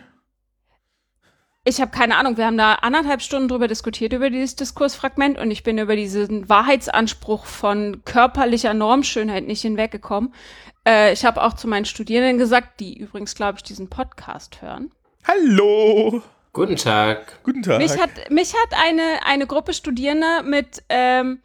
Ich 1.65 1.79
habe 1.81 1.91
keine 1.91 2.15
Ahnung, 2.17 2.37
wir 2.37 2.45
haben 2.45 2.57
da 2.57 2.75
anderthalb 2.75 3.21
Stunden 3.21 3.47
drüber 3.47 3.67
diskutiert, 3.67 4.13
über 4.13 4.29
dieses 4.29 4.55
Diskursfragment 4.55 5.37
und 5.37 5.51
ich 5.51 5.63
bin 5.63 5.77
über 5.77 5.95
diesen 5.95 6.47
Wahrheitsanspruch 6.49 7.45
von 7.45 8.01
körperlicher 8.05 8.73
Normschönheit 8.73 9.45
nicht 9.45 9.61
hinweggekommen. 9.61 10.33
Äh, 10.87 11.13
ich 11.13 11.25
habe 11.25 11.43
auch 11.43 11.53
zu 11.53 11.67
meinen 11.67 11.85
Studierenden 11.85 12.37
gesagt, 12.37 12.79
die 12.79 12.97
übrigens, 12.97 13.35
glaube 13.35 13.57
ich, 13.57 13.63
diesen 13.63 13.89
Podcast 13.89 14.61
hören. 14.61 14.91
Hallo. 15.27 16.23
Guten 16.53 16.77
Tag. 16.77 17.43
Guten 17.43 17.61
Tag. 17.61 17.77
Mich 17.77 17.91
hat, 17.99 18.09
mich 18.31 18.53
hat 18.53 18.73
eine, 18.83 19.19
eine 19.25 19.45
Gruppe 19.45 19.73
Studierender 19.73 20.41
mit 20.43 20.81
ähm, 20.89 21.39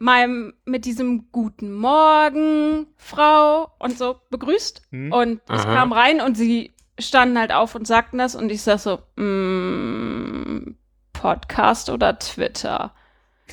meinem, 0.00 0.54
mit 0.64 0.84
diesem 0.86 1.30
Guten 1.30 1.72
Morgen, 1.72 2.86
Frau 2.96 3.70
und 3.78 3.96
so 3.96 4.16
begrüßt. 4.30 4.82
Hm. 4.90 5.12
Und 5.12 5.40
ich 5.44 5.50
Aha. 5.60 5.74
kam 5.74 5.92
rein 5.92 6.20
und 6.20 6.36
sie 6.36 6.72
standen 6.98 7.38
halt 7.38 7.52
auf 7.52 7.74
und 7.74 7.86
sagten 7.86 8.18
das 8.18 8.34
und 8.34 8.50
ich 8.50 8.62
sag 8.62 8.78
so, 8.80 8.98
mm, 9.16 10.74
Podcast 11.12 11.90
oder 11.90 12.18
Twitter? 12.18 12.92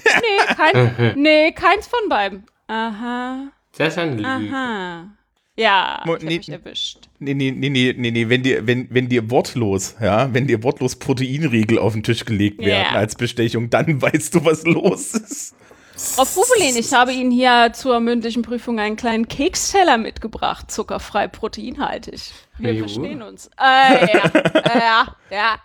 Nee, 0.05 0.55
kein, 0.55 1.13
nee, 1.21 1.51
keins 1.53 1.87
von 1.87 2.07
beiden. 2.07 2.43
Aha, 2.67 3.47
Das 3.77 3.89
ist 3.93 3.97
ein 3.97 4.17
Lüge. 4.17 4.27
aha. 4.27 5.07
Ja, 5.55 6.03
Mo- 6.05 6.15
ich 6.17 6.21
hab 6.21 6.29
nee. 6.29 6.37
mich 6.37 6.49
erwischt. 6.49 7.09
Nee, 7.17 7.33
nee, 7.33 7.49
nee, 7.49 7.69
nee, 7.69 7.95
nee, 7.97 8.11
nee, 8.11 8.29
wenn 8.29 8.43
dir, 8.43 8.67
wenn, 8.67 8.87
wenn 8.91 9.09
dir 9.09 9.31
wortlos, 9.31 9.95
ja, 9.99 10.31
wenn 10.35 10.45
dir 10.45 10.61
wortlos 10.61 10.97
Proteinriegel 10.97 11.79
auf 11.79 11.93
den 11.93 12.03
Tisch 12.03 12.25
gelegt 12.25 12.59
werden 12.59 12.93
Ja. 12.93 12.95
als 12.99 13.15
Bestechung, 13.15 13.71
dann 13.71 13.99
weißt 14.01 14.35
du, 14.35 14.45
was 14.45 14.65
los 14.65 15.15
ist. 15.15 15.55
Frau 15.97 16.25
Bubelin, 16.25 16.75
ich 16.77 16.93
habe 16.93 17.11
Ihnen 17.11 17.31
hier 17.31 17.71
zur 17.73 17.99
mündlichen 17.99 18.43
Prüfung 18.43 18.79
einen 18.79 18.95
kleinen 18.95 19.27
Keksteller 19.27 19.97
mitgebracht, 19.97 20.69
zuckerfrei, 20.69 21.27
proteinhaltig. 21.27 22.33
Wir 22.59 22.73
Jo. 22.73 22.87
verstehen 22.87 23.21
uns. 23.23 23.49
Äh, 23.59 24.13
ja, 24.13 24.25
äh, 24.25 24.79
ja, 24.79 25.15
ja. 25.31 25.59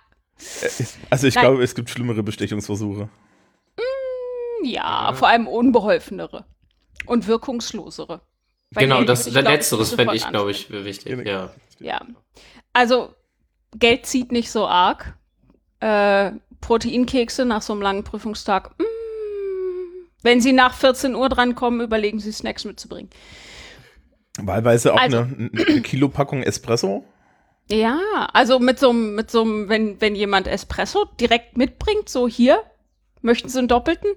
Also 1.10 1.26
ich 1.26 1.34
Nein. 1.34 1.44
glaube, 1.44 1.62
es 1.62 1.74
gibt 1.74 1.90
schlimmere 1.90 2.22
Bestechungsversuche. 2.22 3.08
Ja, 4.64 5.12
vor 5.12 5.28
allem 5.28 5.46
unbeholfenere 5.46 6.44
und 7.06 7.26
wirkungslosere. 7.26 8.20
Bei 8.70 8.82
Genau, 8.82 9.02
das 9.04 9.26
ich, 9.26 9.32
glaub 9.34 9.44
ich, 9.44 9.50
Letzteres 9.50 9.92
fände 9.94 10.14
ich, 10.14 10.26
glaube 10.28 10.50
ich, 10.50 10.70
wichtig. 10.70 11.26
Ja. 11.26 11.50
Ja. 11.78 12.00
Also, 12.72 13.14
Geld 13.76 14.06
zieht 14.06 14.32
nicht 14.32 14.50
so 14.50 14.66
arg. 14.66 15.16
Äh, 15.80 16.32
Proteinkekse 16.60 17.44
nach 17.44 17.60
so 17.60 17.72
einem 17.72 17.82
langen 17.82 18.04
Prüfungstag. 18.04 18.70
Mm, 18.78 18.84
wenn 20.22 20.40
Sie 20.40 20.52
nach 20.52 20.74
14 20.74 21.14
Uhr 21.14 21.28
drankommen, 21.28 21.80
überlegen 21.80 22.18
Sie, 22.20 22.32
Snacks 22.32 22.64
mitzubringen. 22.64 23.10
Wahlweise 24.40 24.94
auch 24.94 25.00
Also- 25.00 25.18
eine, 25.18 25.50
eine 25.52 25.80
Kilopackung 25.82 26.42
Espresso. 26.42 27.04
Ja, 27.70 27.98
also 28.32 28.58
mit 28.58 28.78
so 28.78 28.90
einem, 28.90 29.14
mit 29.14 29.30
so 29.30 29.42
einem, 29.42 29.68
wenn, 29.68 30.00
wenn 30.00 30.14
jemand 30.14 30.48
Espresso 30.48 31.04
direkt 31.20 31.56
mitbringt, 31.56 32.08
so 32.08 32.26
hier, 32.26 32.62
möchten 33.20 33.48
Sie 33.48 33.58
einen 33.58 33.68
doppelten? 33.68 34.10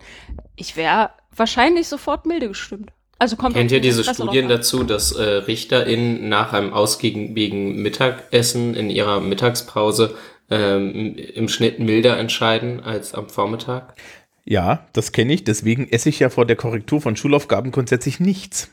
Ich 0.56 0.76
wäre 0.78 1.12
wahrscheinlich 1.36 1.88
sofort 1.88 2.26
milde 2.26 2.48
gestimmt. 2.48 2.92
Also 3.20 3.36
kommt 3.38 3.56
Kennt 3.56 3.72
ihr 3.72 3.80
diese 3.82 4.02
Espresso 4.02 4.24
Studien 4.24 4.50
dazu, 4.50 4.84
dass 4.84 5.12
äh, 5.14 5.22
RichterInnen 5.24 6.28
nach 6.28 6.52
einem 6.54 6.74
ausgiebigen 6.74 7.82
Mittagessen 7.82 8.74
in 8.74 8.90
ihrer 8.90 9.22
Mittagspause 9.22 10.18
ähm, 10.50 11.16
im 11.16 11.48
Schnitt 11.48 11.80
milder 11.80 12.18
entscheiden 12.18 12.82
als 12.84 13.14
am 13.14 13.30
Vormittag? 13.30 13.96
Ja, 14.46 14.86
das 14.94 15.12
kenne 15.12 15.34
ich. 15.34 15.44
Deswegen 15.44 15.88
esse 15.90 16.10
ich 16.10 16.20
ja 16.20 16.30
vor 16.30 16.46
der 16.46 16.56
Korrektur 16.56 17.02
von 17.02 17.16
Schulaufgaben 17.16 17.72
grundsätzlich 17.72 18.20
nichts. 18.20 18.70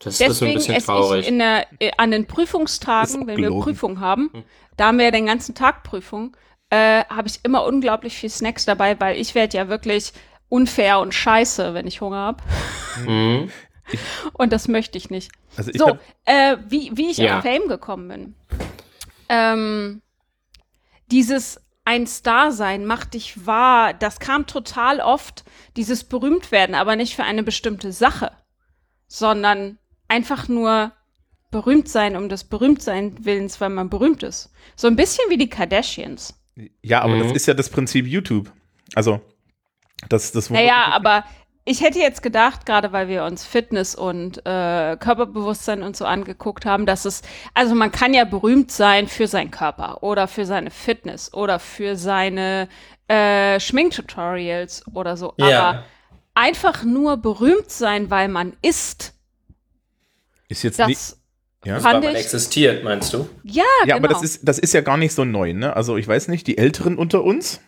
Das 0.00 0.14
ist 0.14 0.20
ein 0.20 0.28
Deswegen 0.28 0.54
bisschen 0.54 0.74
esse 0.74 0.86
traurig. 0.86 1.22
ich 1.22 1.28
in 1.28 1.38
der, 1.38 1.66
äh, 1.80 1.90
an 1.96 2.10
den 2.10 2.26
Prüfungstagen, 2.26 3.20
wenn 3.26 3.38
wir 3.38 3.44
gelogen. 3.44 3.62
Prüfung 3.62 4.00
haben, 4.00 4.30
da 4.76 4.88
haben 4.88 4.98
wir 4.98 5.06
ja 5.06 5.10
den 5.10 5.26
ganzen 5.26 5.54
Tag 5.54 5.82
Prüfung, 5.82 6.36
äh, 6.68 7.04
habe 7.06 7.26
ich 7.28 7.40
immer 7.42 7.64
unglaublich 7.64 8.14
viel 8.14 8.28
Snacks 8.28 8.66
dabei, 8.66 9.00
weil 9.00 9.18
ich 9.18 9.34
werde 9.34 9.56
ja 9.56 9.68
wirklich 9.68 10.12
unfair 10.50 10.98
und 10.98 11.14
scheiße, 11.14 11.72
wenn 11.72 11.86
ich 11.86 12.02
Hunger 12.02 12.18
habe. 12.18 12.42
Mhm. 13.06 13.50
Und 14.34 14.52
das 14.52 14.68
möchte 14.68 14.98
ich 14.98 15.08
nicht. 15.08 15.30
Also 15.56 15.70
ich 15.70 15.78
So, 15.78 15.88
hab, 15.88 16.00
äh, 16.26 16.56
wie, 16.68 16.90
wie 16.94 17.10
ich 17.10 17.16
Ja. 17.18 17.38
auf 17.38 17.44
Fame 17.44 17.68
gekommen 17.68 18.08
bin. 18.08 18.34
Ähm, 19.30 20.02
dieses 21.10 21.60
ein 21.84 22.06
Star 22.06 22.50
sein 22.52 22.86
macht 22.86 23.14
dich 23.14 23.46
wahr, 23.46 23.92
das 23.94 24.18
kam 24.18 24.46
total 24.46 25.00
oft, 25.00 25.44
dieses 25.76 26.04
berühmt 26.04 26.50
werden, 26.52 26.74
aber 26.74 26.96
nicht 26.96 27.14
für 27.14 27.24
eine 27.24 27.42
bestimmte 27.42 27.92
Sache, 27.92 28.32
sondern 29.06 29.78
einfach 30.08 30.48
nur 30.48 30.92
berühmt 31.50 31.88
sein 31.88 32.16
um 32.16 32.28
des 32.28 32.44
Berühmtsein 32.44 33.24
Willens, 33.24 33.60
weil 33.60 33.70
man 33.70 33.90
berühmt 33.90 34.22
ist. 34.22 34.50
So 34.76 34.86
ein 34.88 34.96
bisschen 34.96 35.24
wie 35.30 35.36
die 35.38 35.48
Kardashians. 35.48 36.34
ja, 36.82 37.00
aber 37.02 37.14
Mhm. 37.14 37.22
das 37.24 37.32
ist 37.32 37.46
ja 37.46 37.54
das 37.54 37.68
Prinzip 37.68 38.06
YouTube. 38.06 38.50
Also, 38.94 39.20
das, 40.08 40.32
das 40.32 40.50
Naja, 40.50 40.86
aber 40.92 41.24
ich 41.66 41.80
hätte 41.80 41.98
jetzt 41.98 42.22
gedacht, 42.22 42.66
gerade 42.66 42.92
weil 42.92 43.08
wir 43.08 43.24
uns 43.24 43.46
Fitness 43.46 43.94
und 43.94 44.38
äh, 44.44 44.96
Körperbewusstsein 44.98 45.82
und 45.82 45.96
so 45.96 46.04
angeguckt 46.04 46.66
haben, 46.66 46.84
dass 46.84 47.06
es, 47.06 47.22
also 47.54 47.74
man 47.74 47.90
kann 47.90 48.12
ja 48.12 48.24
berühmt 48.24 48.70
sein 48.70 49.08
für 49.08 49.26
seinen 49.26 49.50
Körper 49.50 50.02
oder 50.02 50.28
für 50.28 50.44
seine 50.44 50.70
Fitness 50.70 51.32
oder 51.32 51.58
für 51.58 51.96
seine 51.96 52.68
äh, 53.08 53.58
Schminktutorials 53.60 54.84
oder 54.92 55.16
so. 55.16 55.34
Aber 55.40 55.84
einfach 56.34 56.84
nur 56.84 57.16
berühmt 57.16 57.70
sein, 57.70 58.10
weil 58.10 58.28
man 58.28 58.54
isst, 58.60 59.14
ist 60.48 60.62
jetzt 60.64 60.78
nicht. 60.80 61.00
das 61.00 61.20
Ja. 61.64 61.74
weil 61.76 61.80
fand 61.80 62.04
man 62.04 62.14
ich. 62.14 62.20
existiert, 62.20 62.84
meinst 62.84 63.14
du? 63.14 63.26
Ja, 63.42 63.62
Ja, 63.86 63.96
genau. 63.96 63.96
aber 63.96 64.08
das 64.08 64.22
ist, 64.22 64.46
das 64.46 64.58
ist 64.58 64.74
ja 64.74 64.82
gar 64.82 64.98
nicht 64.98 65.14
so 65.14 65.24
neu, 65.24 65.54
ne? 65.54 65.74
Also 65.74 65.96
ich 65.96 66.06
weiß 66.06 66.28
nicht, 66.28 66.46
die 66.46 66.58
Älteren 66.58 66.98
unter 66.98 67.24
uns 67.24 67.60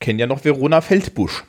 kennen 0.00 0.18
ja 0.18 0.26
noch 0.26 0.44
Verona 0.44 0.80
Feldbusch. 0.80 1.44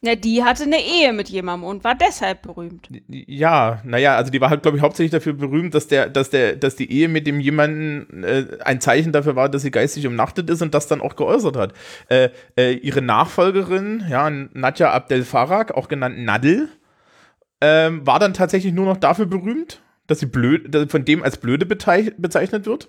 Ja, 0.00 0.14
die 0.14 0.44
hatte 0.44 0.62
eine 0.62 0.80
Ehe 0.80 1.12
mit 1.12 1.28
jemandem 1.28 1.68
und 1.68 1.82
war 1.82 1.96
deshalb 1.96 2.42
berühmt. 2.42 2.88
Ja, 3.08 3.80
naja, 3.84 4.16
also 4.16 4.30
die 4.30 4.40
war 4.40 4.48
halt, 4.48 4.62
glaube 4.62 4.76
ich, 4.76 4.82
hauptsächlich 4.82 5.10
dafür 5.10 5.32
berühmt, 5.32 5.74
dass 5.74 5.88
der, 5.88 6.08
dass 6.08 6.30
der, 6.30 6.54
dass 6.54 6.76
die 6.76 6.90
Ehe 6.92 7.08
mit 7.08 7.26
dem 7.26 7.40
jemanden 7.40 8.22
äh, 8.22 8.46
ein 8.64 8.80
Zeichen 8.80 9.10
dafür 9.10 9.34
war, 9.34 9.48
dass 9.48 9.62
sie 9.62 9.72
geistig 9.72 10.06
umnachtet 10.06 10.50
ist 10.50 10.62
und 10.62 10.72
das 10.72 10.86
dann 10.86 11.00
auch 11.00 11.16
geäußert 11.16 11.56
hat. 11.56 11.72
Äh, 12.08 12.28
äh, 12.56 12.74
ihre 12.74 13.02
Nachfolgerin, 13.02 14.04
ja, 14.08 14.30
Nadja 14.30 14.92
Abdel 14.92 15.24
Farag, 15.24 15.72
auch 15.72 15.88
genannt 15.88 16.16
Nadel, 16.18 16.68
ähm, 17.60 18.06
war 18.06 18.20
dann 18.20 18.34
tatsächlich 18.34 18.72
nur 18.72 18.86
noch 18.86 18.98
dafür 18.98 19.26
berühmt, 19.26 19.82
dass 20.06 20.20
sie 20.20 20.26
blöd, 20.26 20.72
dass 20.72 20.92
von 20.92 21.04
dem 21.04 21.24
als 21.24 21.38
blöde 21.38 21.66
bezeichnet 21.66 22.66
wird. 22.66 22.88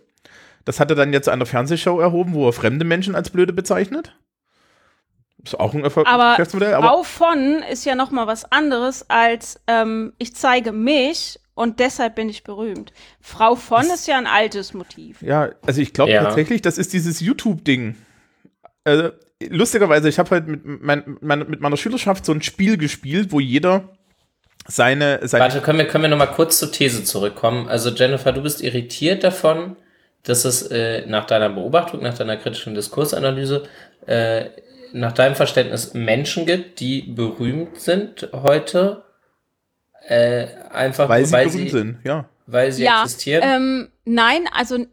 Das 0.63 0.79
hat 0.79 0.91
er 0.91 0.95
dann 0.95 1.11
jetzt 1.11 1.27
an 1.27 1.39
einer 1.39 1.47
Fernsehshow 1.47 1.99
erhoben, 1.99 2.35
wo 2.35 2.47
er 2.47 2.53
fremde 2.53 2.85
Menschen 2.85 3.15
als 3.15 3.31
blöde 3.31 3.53
bezeichnet. 3.53 4.15
Ist 5.43 5.59
auch 5.59 5.73
ein 5.73 5.83
Erfolg 5.83 6.07
Aber 6.07 6.31
Geschäftsmodell, 6.31 6.73
aber 6.73 6.87
Frau 6.87 7.03
von 7.03 7.63
ist 7.71 7.85
ja 7.85 7.95
noch 7.95 8.11
mal 8.11 8.27
was 8.27 8.51
anderes 8.51 9.09
als 9.09 9.59
ähm, 9.67 10.13
ich 10.17 10.35
zeige 10.35 10.71
mich 10.71 11.39
und 11.55 11.79
deshalb 11.79 12.15
bin 12.15 12.29
ich 12.29 12.43
berühmt. 12.43 12.91
Frau 13.21 13.55
von 13.55 13.85
ist 13.85 14.07
ja 14.07 14.17
ein 14.17 14.27
altes 14.27 14.73
Motiv. 14.73 15.21
Ja, 15.21 15.49
also 15.65 15.81
ich 15.81 15.93
glaube 15.93 16.11
Ja. 16.11 16.23
tatsächlich, 16.23 16.61
das 16.61 16.77
ist 16.77 16.93
dieses 16.93 17.19
YouTube-Ding. 17.19 17.95
Also, 18.83 19.09
lustigerweise, 19.47 20.09
ich 20.09 20.19
habe 20.19 20.29
halt 20.31 20.47
mit, 20.47 20.61
mein, 20.63 21.17
mein, 21.21 21.39
mit 21.49 21.61
meiner 21.61 21.77
Schülerschaft 21.77 22.25
so 22.25 22.31
ein 22.31 22.41
Spiel 22.41 22.77
gespielt, 22.77 23.31
wo 23.31 23.39
jeder 23.39 23.89
seine, 24.67 25.19
seine 25.27 25.43
Warte, 25.43 25.61
können 25.61 25.79
wir, 25.79 25.87
können 25.87 26.03
wir 26.03 26.09
noch 26.09 26.17
mal 26.17 26.27
kurz 26.27 26.59
zur 26.59 26.71
These 26.71 27.03
zurückkommen? 27.03 27.67
Also 27.67 27.89
Jennifer, 27.89 28.31
du 28.31 28.41
bist 28.41 28.61
irritiert 28.61 29.23
davon, 29.23 29.75
dass 30.23 30.45
es 30.45 30.63
äh, 30.63 31.05
nach 31.07 31.25
deiner 31.25 31.49
Beobachtung, 31.49 32.01
nach 32.03 32.17
deiner 32.17 32.37
kritischen 32.37 32.75
Diskursanalyse, 32.75 33.63
äh, 34.05 34.45
nach 34.93 35.13
deinem 35.13 35.35
Verständnis 35.35 35.93
Menschen 35.93 36.45
gibt, 36.45 36.79
die 36.79 37.01
berühmt 37.01 37.79
sind 37.79 38.29
heute, 38.33 39.03
äh, 40.07 40.47
einfach 40.71 41.09
weil 41.09 41.25
sie 41.25 41.35
berühmt 41.35 41.69
sind, 41.71 41.99
ja. 42.03 42.29
weil 42.47 42.71
sie 42.71 42.83
ja, 42.83 43.03
existieren. 43.03 43.43
ähm, 43.43 43.89
nein, 44.05 44.45
also 44.53 44.85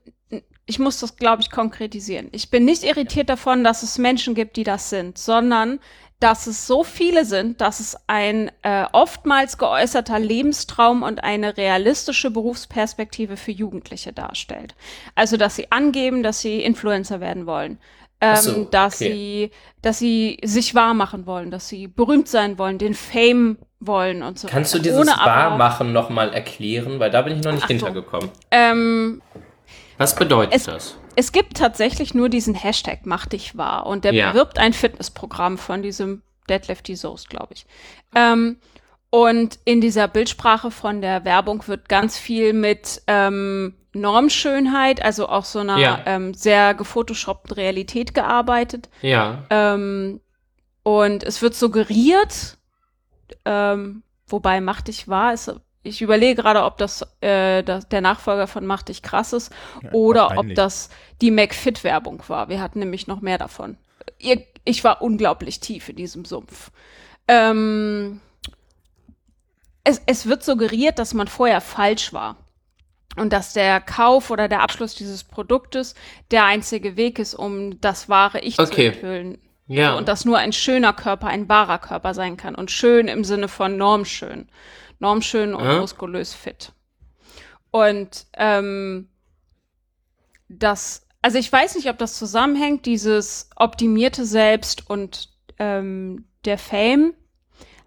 ich 0.67 0.79
muss 0.79 0.99
das, 0.99 1.17
glaube 1.17 1.43
ich, 1.43 1.51
konkretisieren. 1.51 2.29
Ich 2.33 2.51
bin 2.51 2.65
nicht 2.65 2.83
irritiert 2.83 3.29
davon, 3.29 3.63
dass 3.63 3.85
es 3.85 3.99
Menschen 3.99 4.35
gibt, 4.35 4.57
die 4.57 4.65
das 4.65 4.91
sind, 4.91 5.17
sondern 5.17 5.79
dass 6.19 6.47
es 6.47 6.67
so 6.67 6.83
viele 6.83 7.25
sind, 7.25 7.61
dass 7.61 7.79
es 7.79 7.97
ein 8.07 8.51
äh, 8.63 8.87
oftmals 8.93 9.59
geäußerter 9.59 10.19
Lebenstraum 10.19 11.03
und 11.03 11.23
eine 11.23 11.57
realistische 11.57 12.31
Berufsperspektive 12.31 13.37
für 13.37 13.53
Jugendliche 13.53 14.13
darstellt. 14.13 14.75
Also, 15.15 15.37
dass 15.37 15.57
sie 15.57 15.71
angeben, 15.73 16.23
dass 16.23 16.41
sie 16.41 16.63
Influencer 16.63 17.21
werden 17.21 17.47
wollen. 17.47 17.79
Ähm, 18.21 18.37
so, 18.37 18.65
dass 18.65 18.97
okay. 18.97 19.13
sie, 19.13 19.51
dass 19.83 19.99
sie 19.99 20.39
sich 20.43 20.75
wahr 20.75 20.95
machen 20.95 21.27
wollen, 21.27 21.51
dass 21.51 21.69
sie 21.69 21.87
berühmt 21.87 22.29
sein 22.29 22.59
wollen, 22.59 22.79
den 22.79 22.95
Fame 22.95 23.59
wollen 23.79 24.23
und 24.23 24.39
so 24.39 24.49
Kannst 24.49 24.73
du 24.73 24.79
weiter. 24.79 24.85
dieses 24.85 25.01
Ohne 25.01 25.21
aber- 25.21 25.31
Wahrmachen 25.31 25.93
nochmal 25.93 26.33
erklären? 26.33 26.99
Weil 26.99 27.11
da 27.11 27.21
bin 27.23 27.37
ich 27.37 27.45
noch 27.45 27.53
nicht 27.53 27.65
Ach 27.65 27.69
so. 27.69 27.75
hintergekommen. 27.75 28.31
Ähm, 28.51 29.21
Was 29.99 30.15
bedeutet 30.17 30.55
Es- 30.55 30.65
das? 30.65 30.97
es 31.15 31.31
gibt 31.33 31.59
tatsächlich 31.59 32.15
nur 32.15 32.29
diesen 32.31 32.55
Hashtag 32.55 33.01
Mach 33.05 33.27
dich 33.27 33.57
wahr 33.59 33.87
und 33.87 34.05
der 34.05 34.15
Ja. 34.15 34.31
bewirbt 34.33 34.59
ein 34.59 34.73
Fitnessprogramm 34.73 35.59
von 35.59 35.83
diesem 35.83 36.23
Deadlifty 36.49 36.97
Soest, 36.97 37.29
glaube 37.29 37.53
ich. 37.55 37.67
Ähm, 38.15 38.59
und 39.17 39.59
in 39.65 39.81
dieser 39.81 40.09
Bildsprache 40.09 40.71
von 40.71 41.01
der 41.01 41.25
Werbung 41.25 41.67
wird 41.69 41.89
ganz 41.89 42.19
viel 42.19 42.53
mit 42.53 43.01
ähm, 43.07 43.73
Normschönheit, 43.95 45.03
also 45.03 45.27
auch 45.31 45.47
so 45.47 45.61
einer 45.61 45.79
Ja. 45.79 46.03
ähm, 46.05 46.35
sehr 46.35 46.75
gefotoshoppten 46.75 47.55
Realität 47.55 48.13
gearbeitet. 48.13 48.91
Ja. 49.01 49.45
Ähm, 49.49 50.21
und 50.83 51.25
es 51.25 51.41
wird 51.41 51.55
suggeriert, 51.55 52.59
ähm, 53.47 54.03
wobei 54.27 54.61
Mach 54.61 54.83
dich 54.83 55.09
wahr 55.09 55.33
ist. 55.33 55.51
Ich 55.83 56.03
überlege 56.03 56.43
gerade, 56.43 56.65
ob 56.65 56.77
das, 56.77 57.01
äh, 57.23 57.63
das 57.63 57.89
der 57.89 58.03
Nachfolger 58.03 58.47
von 58.47 58.67
Mach 58.67 58.83
dich 58.83 59.01
krass 59.01 59.33
ist 59.33 59.51
Ja, 59.83 59.93
oder 59.93 60.37
ob 60.37 60.55
das 60.55 60.91
die 61.23 61.31
McFit-Werbung 61.31 62.23
war. 62.29 62.51
Wir 62.51 62.61
hatten 62.61 62.81
nämlich 62.81 63.07
noch 63.07 63.23
mehr 63.23 63.39
davon. 63.39 63.79
Ihr, 64.19 64.43
ich 64.67 64.85
war 64.85 65.01
unglaublich 65.01 65.59
tief 65.61 65.89
in 65.89 65.97
diesem 65.97 66.27
Sumpf. 66.27 66.71
Ähm, 67.29 68.21
es, 69.87 70.03
es 70.07 70.27
wird 70.27 70.43
suggeriert, 70.43 70.99
dass 70.99 71.15
man 71.15 71.29
vorher 71.29 71.61
falsch 71.61 72.13
war. 72.13 72.37
Und 73.17 73.33
dass 73.33 73.55
der 73.55 73.81
Kauf 73.81 74.31
oder 74.31 74.47
der 74.49 74.61
Abschluss 74.61 74.95
dieses 74.95 75.25
Produktes 75.25 75.95
der 76.31 76.45
einzige 76.45 76.97
Weg 76.97 77.19
ist, 77.19 77.35
um 77.35 77.81
das 77.81 78.09
wahre 78.11 78.41
Ich 78.41 78.59
Okay. 78.59 78.91
zu 78.93 78.97
enthüllen. 78.97 79.39
Ja. 79.69 79.95
Und 79.97 80.07
dass 80.09 80.25
nur 80.25 80.39
ein 80.39 80.53
schöner 80.53 80.93
Körper 80.93 81.29
ein 81.29 81.49
wahrer 81.49 81.79
Körper 81.79 82.13
sein 82.15 82.37
kann. 82.37 82.55
Und 82.55 82.71
schön 82.71 83.09
im 83.09 83.25
Sinne 83.25 83.49
von 83.49 83.77
normschön. 83.77 84.49
Normschön 84.99 85.55
und 85.55 85.65
Ja. 85.65 85.81
muskulös 85.81 86.35
fit. 86.35 86.73
Und 87.71 88.27
ähm, 88.35 89.09
das, 90.49 91.07
also 91.23 91.39
ich 91.39 91.51
weiß 91.51 91.77
nicht, 91.77 91.89
ob 91.89 91.99
das 91.99 92.19
zusammenhängt, 92.19 92.87
dieses 92.87 93.51
optimierte 93.57 94.25
Selbst 94.27 94.89
und 94.91 95.31
ähm, 95.59 96.27
der 96.45 96.59
Fame. 96.59 97.15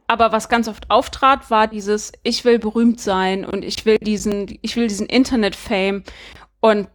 Aber 0.09 0.31
was 0.31 0.49
ganz 0.49 0.67
oft 0.67 0.89
auftrat, 0.89 1.51
war 1.51 1.67
dieses, 1.67 2.11
ich 2.23 2.43
will 2.43 2.57
berühmt 2.57 2.99
sein 2.99 3.45
und 3.45 3.63
ich 3.63 3.85
will 3.85 3.99
diesen, 3.99 4.57
ich 4.63 4.75
will 4.75 4.87
diesen 4.87 5.05
Internet-Fame. 5.05 6.03
Und 6.59 6.87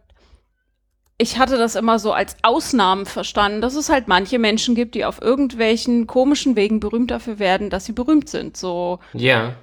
ich 1.17 1.39
hatte 1.39 1.57
das 1.57 1.75
immer 1.75 1.97
so 1.97 2.11
als 2.11 2.35
Ausnahmen 2.41 3.05
verstanden, 3.05 3.61
dass 3.61 3.75
es 3.75 3.87
halt 3.87 4.09
manche 4.09 4.37
Menschen 4.37 4.75
gibt, 4.75 4.95
die 4.95 5.05
auf 5.05 5.21
irgendwelchen 5.21 6.07
komischen 6.07 6.57
Wegen 6.57 6.81
berühmt 6.81 7.09
dafür 7.09 7.39
werden, 7.39 7.69
dass 7.69 7.85
sie 7.85 7.93
berühmt 7.93 8.27
sind. 8.27 8.57
So 8.57 8.99
ja. 9.13 9.55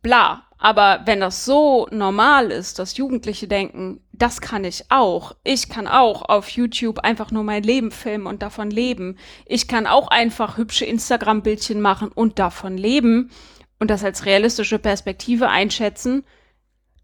bla. 0.00 0.44
Aber 0.56 1.02
wenn 1.04 1.20
das 1.20 1.44
so 1.44 1.86
normal 1.90 2.50
ist, 2.50 2.78
dass 2.78 2.96
Jugendliche 2.96 3.46
denken, 3.46 4.00
das 4.20 4.40
kann 4.40 4.64
ich 4.64 4.84
auch. 4.90 5.34
Ich 5.44 5.68
kann 5.68 5.86
auch 5.88 6.22
auf 6.28 6.50
YouTube 6.50 6.98
einfach 7.00 7.30
nur 7.30 7.42
mein 7.42 7.62
Leben 7.62 7.90
filmen 7.90 8.26
und 8.26 8.42
davon 8.42 8.70
leben. 8.70 9.16
Ich 9.46 9.66
kann 9.66 9.86
auch 9.86 10.08
einfach 10.08 10.58
hübsche 10.58 10.84
Instagram-Bildchen 10.84 11.80
machen 11.80 12.08
und 12.08 12.38
davon 12.38 12.76
leben 12.76 13.30
und 13.78 13.90
das 13.90 14.04
als 14.04 14.26
realistische 14.26 14.78
Perspektive 14.78 15.48
einschätzen. 15.48 16.24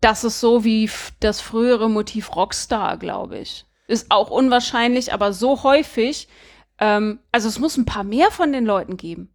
Das 0.02 0.24
ist 0.24 0.40
so 0.40 0.62
wie 0.62 0.90
das 1.20 1.40
frühere 1.40 1.88
Motiv 1.88 2.36
Rockstar, 2.36 2.98
glaube 2.98 3.38
ich. 3.38 3.64
Ist 3.88 4.10
auch 4.10 4.30
unwahrscheinlich, 4.30 5.12
aber 5.12 5.32
so 5.32 5.62
häufig. 5.62 6.28
Ähm, 6.78 7.20
also 7.32 7.48
es 7.48 7.58
muss 7.58 7.78
ein 7.78 7.86
paar 7.86 8.04
mehr 8.04 8.30
von 8.30 8.52
den 8.52 8.66
Leuten 8.66 8.98
geben. 8.98 9.30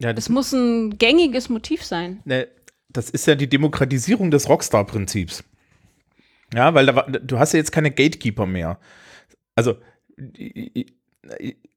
Ja, 0.00 0.10
Es 0.10 0.16
das, 0.16 0.28
muss 0.30 0.52
ein 0.52 0.98
gängiges 0.98 1.48
Motiv 1.48 1.84
sein. 1.84 2.22
ne, 2.24 2.48
das 2.88 3.08
ist 3.08 3.26
ja 3.28 3.36
die 3.36 3.48
Demokratisierung 3.48 4.32
des 4.32 4.48
Rockstar-Prinzips. 4.48 5.44
Ja, 6.54 6.74
weil 6.74 6.86
da, 6.86 7.02
du 7.02 7.38
hast 7.38 7.52
ja 7.52 7.58
jetzt 7.58 7.72
keine 7.72 7.90
Gatekeeper 7.90 8.46
mehr. 8.46 8.78
Also, 9.54 9.76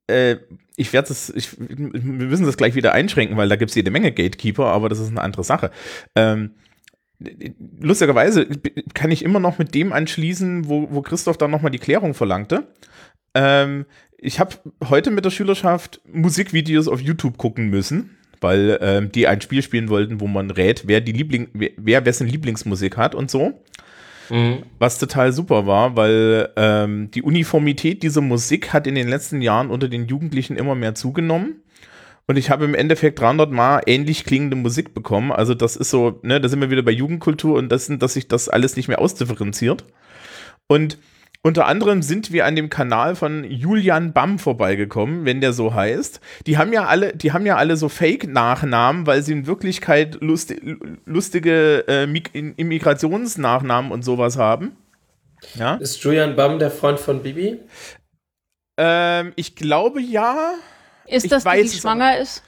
äh, 0.08 0.38
ich 0.76 0.94
werde 0.94 1.14
ich, 1.36 1.58
wir 1.60 2.28
müssen 2.28 2.46
das 2.46 2.58
gleich 2.58 2.76
wieder 2.76 2.94
einschränken, 2.94 3.38
weil 3.38 3.50
da 3.50 3.56
gibt 3.56 3.70
es 3.70 3.76
jede 3.76 3.92
Menge 3.92 4.12
Gatekeeper, 4.12 4.66
aber 4.66 4.90
das 4.90 5.00
ist 5.00 5.10
eine 5.10 5.22
andere 5.22 5.44
Sache. 5.44 5.72
Ähm, 6.16 6.52
lustigerweise 7.80 8.48
kann 8.94 9.12
ich 9.12 9.24
immer 9.24 9.40
noch 9.40 9.60
mit 9.60 9.76
dem 9.76 9.94
anschließen, 9.94 10.68
wo, 10.68 10.88
wo 10.92 11.02
Christoph 11.02 11.38
dann 11.38 11.52
nochmal 11.52 11.72
die 11.72 11.80
Klärung 11.80 12.14
verlangte. 12.14 12.68
Ähm, 13.34 13.86
ich 14.18 14.40
habe 14.40 14.56
heute 14.90 15.12
mit 15.12 15.26
der 15.26 15.32
Schülerschaft 15.32 16.02
Musikvideos 16.12 16.88
auf 16.88 17.02
YouTube 17.02 17.38
gucken 17.38 17.70
müssen, 17.70 18.18
weil 18.42 18.78
ähm, 18.82 19.12
die 19.12 19.28
ein 19.28 19.42
Spiel 19.42 19.62
spielen 19.62 19.90
wollten, 19.90 20.20
wo 20.20 20.28
man 20.28 20.50
rät, 20.50 20.84
wer 20.88 21.02
die 21.02 21.12
Liebling, 21.12 21.50
wer, 21.54 21.72
wer 21.78 22.06
wessen 22.06 22.28
Lieblingsmusik 22.28 22.98
hat 22.98 23.16
und 23.16 23.30
so. 23.30 23.64
Mhm. 24.30 24.64
Was 24.80 25.00
total 25.00 25.34
super 25.34 25.68
war, 25.68 25.96
weil 25.96 26.50
ähm, 26.56 27.12
die 27.12 27.22
Uniformität 27.22 28.04
dieser 28.04 28.22
Musik 28.22 28.74
hat 28.74 28.88
in 28.88 28.96
den 28.96 29.08
letzten 29.08 29.42
Jahren 29.42 29.70
unter 29.70 29.90
den 29.90 30.08
Jugendlichen 30.08 30.56
immer 30.56 30.76
mehr 30.76 30.96
zugenommen. 30.96 31.62
Und 32.26 32.38
ich 32.38 32.50
habe 32.50 32.64
im 32.64 32.74
Endeffekt 32.74 33.20
300 33.20 33.52
Mal 33.52 33.82
ähnlich 33.86 34.24
klingende 34.24 34.56
Musik 34.56 34.94
bekommen. 34.94 35.32
Also 35.32 35.54
das 35.54 35.76
ist 35.76 35.90
so, 35.90 36.20
ne, 36.24 36.40
da 36.40 36.48
sind 36.48 36.62
wir 36.62 36.72
wieder 36.72 36.84
bei 36.84 36.92
Jugendkultur 36.92 37.58
und 37.58 37.70
das, 37.70 37.92
dass 37.92 38.14
sich 38.14 38.28
das 38.28 38.48
alles 38.48 38.78
nicht 38.78 38.88
mehr 38.88 39.00
ausdifferenziert. 39.00 39.84
Und 40.68 40.98
unter 41.46 41.66
anderem 41.68 42.02
sind 42.02 42.32
wir 42.32 42.46
an 42.46 42.56
dem 42.56 42.70
Kanal 42.70 43.16
von 43.16 43.44
Julian 43.44 44.14
Bamm 44.14 44.40
vorbeigekommen, 44.40 45.26
wenn 45.26 45.42
der 45.42 45.52
so 45.54 45.74
heißt. 45.74 46.22
Die 46.48 46.58
haben 46.58 46.72
ja 46.72 46.86
alle, 46.86 47.16
die 47.16 47.34
haben 47.34 47.46
ja 47.46 47.58
alle 47.58 47.76
so 47.76 47.90
Fake-Nachnamen, 47.90 49.06
weil 49.06 49.22
sie 49.24 49.34
in 49.34 49.46
Wirklichkeit 49.46 50.18
lusti 50.22 50.78
lustige 51.06 51.86
äh, 51.88 52.08
Mig- 52.08 52.32
Immigrationsnachnamen 52.34 53.92
und 53.92 54.04
sowas 54.04 54.38
haben. 54.38 54.78
Ja. 55.56 55.76
Ist 55.76 56.02
Julian 56.04 56.36
Bamm 56.38 56.60
der 56.60 56.72
Freund 56.72 57.00
von 57.00 57.22
Bibi? 57.22 57.60
Ähm, 58.78 59.34
ich 59.36 59.56
glaube 59.56 60.02
ja. 60.02 60.54
Ist 61.06 61.26
Ich 61.26 61.30
das, 61.30 61.44
die, 61.44 61.50
weiß 61.50 61.72
die 61.72 61.76
es 61.78 61.82
schwanger 61.82 62.18
ist? 62.20 62.42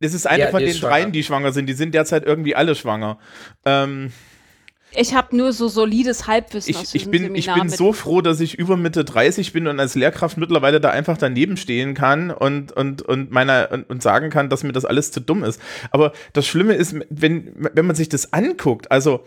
Das 0.00 0.12
ist 0.12 0.26
eine 0.26 0.42
Ja, 0.44 0.50
von 0.50 0.60
die 0.60 0.66
den 0.66 0.74
schwanger. 0.74 0.94
dreien, 0.96 1.12
die 1.12 1.22
schwanger 1.22 1.52
sind. 1.52 1.66
Die 1.66 1.72
sind 1.72 1.94
derzeit 1.94 2.24
irgendwie 2.26 2.54
alle 2.54 2.74
schwanger. 2.74 3.18
Ähm, 3.64 4.12
Ich 4.94 5.14
habe 5.14 5.36
nur 5.36 5.52
so 5.52 5.68
solides 5.68 6.26
Halbwissen 6.26 6.70
ich, 6.70 6.76
aus 6.76 6.94
ich 6.94 7.10
bin, 7.10 7.34
ich 7.34 7.46
Seminar 7.46 7.66
bin 7.66 7.68
so 7.70 7.92
froh, 7.92 8.20
dass 8.20 8.40
ich 8.40 8.58
über 8.58 8.76
Mitte 8.76 9.04
30 9.04 9.52
bin 9.52 9.66
und 9.66 9.80
als 9.80 9.94
Lehrkraft 9.94 10.36
mittlerweile 10.36 10.80
da 10.80 10.90
einfach 10.90 11.16
daneben 11.16 11.56
stehen 11.56 11.94
kann 11.94 12.30
und, 12.30 12.72
und, 12.72 13.02
und, 13.02 13.30
meiner, 13.30 13.68
und, 13.72 13.88
und 13.88 14.02
sagen 14.02 14.30
kann, 14.30 14.48
dass 14.48 14.64
mir 14.64 14.72
das 14.72 14.84
alles 14.84 15.10
zu 15.12 15.20
dumm 15.20 15.44
ist. 15.44 15.60
Aber 15.90 16.12
das 16.32 16.46
Schlimme 16.46 16.74
ist, 16.74 16.94
wenn, 17.10 17.52
wenn 17.54 17.86
man 17.86 17.96
sich 17.96 18.08
das 18.08 18.32
anguckt, 18.32 18.90
also 18.90 19.24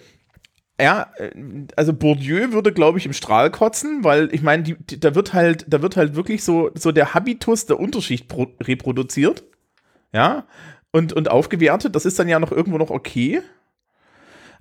ja, 0.80 1.12
äh, 1.18 1.32
also 1.76 1.94
Bourdieu 1.94 2.52
würde, 2.52 2.74
glaube 2.74 2.98
ich, 2.98 3.06
im 3.06 3.14
Strahl 3.14 3.50
kotzen, 3.50 4.04
weil 4.04 4.34
ich 4.34 4.42
meine, 4.42 4.64
die, 4.64 4.76
die, 4.76 5.00
da 5.00 5.16
wird 5.16 5.34
halt, 5.34 5.66
da 5.68 5.82
wird 5.82 5.98
halt 5.98 6.16
wirklich 6.16 6.44
so, 6.44 6.72
so 6.76 6.92
der 6.92 7.14
Habitus 7.14 7.66
der 7.66 7.80
Unterschicht 7.80 8.28
pro, 8.28 8.48
reproduziert, 8.62 9.44
ja, 10.14 10.46
und, 10.92 11.14
und 11.14 11.30
aufgewertet. 11.30 11.96
Das 11.96 12.06
ist 12.06 12.20
dann 12.20 12.30
ja 12.30 12.40
noch 12.40 12.52
irgendwo 12.52 12.78
noch 12.78 12.90
okay. 12.90 13.42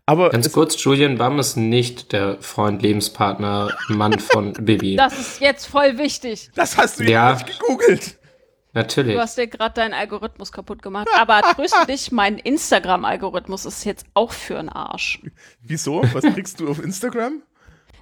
Aber 0.06 0.30
Ganz 0.30 0.52
kurz, 0.52 0.82
Julian 0.82 1.16
Bamm 1.16 1.38
ist 1.38 1.56
nicht 1.56 2.12
der 2.12 2.36
Freund, 2.42 2.82
Lebenspartner, 2.82 3.74
Mann 3.88 4.18
von 4.18 4.52
Bibi. 4.60 4.96
Das 4.96 5.18
ist 5.18 5.40
jetzt 5.40 5.66
voll 5.66 5.96
wichtig. 5.98 6.50
das 6.54 6.76
hast 6.76 7.00
du 7.00 7.04
Ja. 7.04 7.30
ja 7.30 7.32
nicht 7.34 7.46
gegoogelt. 7.58 8.18
Natürlich. 8.74 9.14
Du 9.14 9.20
hast 9.20 9.38
dir 9.38 9.46
gerade 9.46 9.74
deinen 9.74 9.94
Algorithmus 9.94 10.50
kaputt 10.52 10.82
gemacht. 10.82 11.08
Aber 11.16 11.40
tröste 11.42 11.86
dich, 11.88 12.10
mein 12.12 12.38
Instagram-Algorithmus 12.38 13.64
ist 13.64 13.84
jetzt 13.84 14.04
auch 14.14 14.32
für 14.32 14.58
einen 14.58 14.68
Arsch. 14.68 15.20
Wieso? 15.62 16.02
Was 16.12 16.24
kriegst 16.24 16.60
du 16.60 16.68
auf 16.68 16.82
Instagram? 16.82 17.42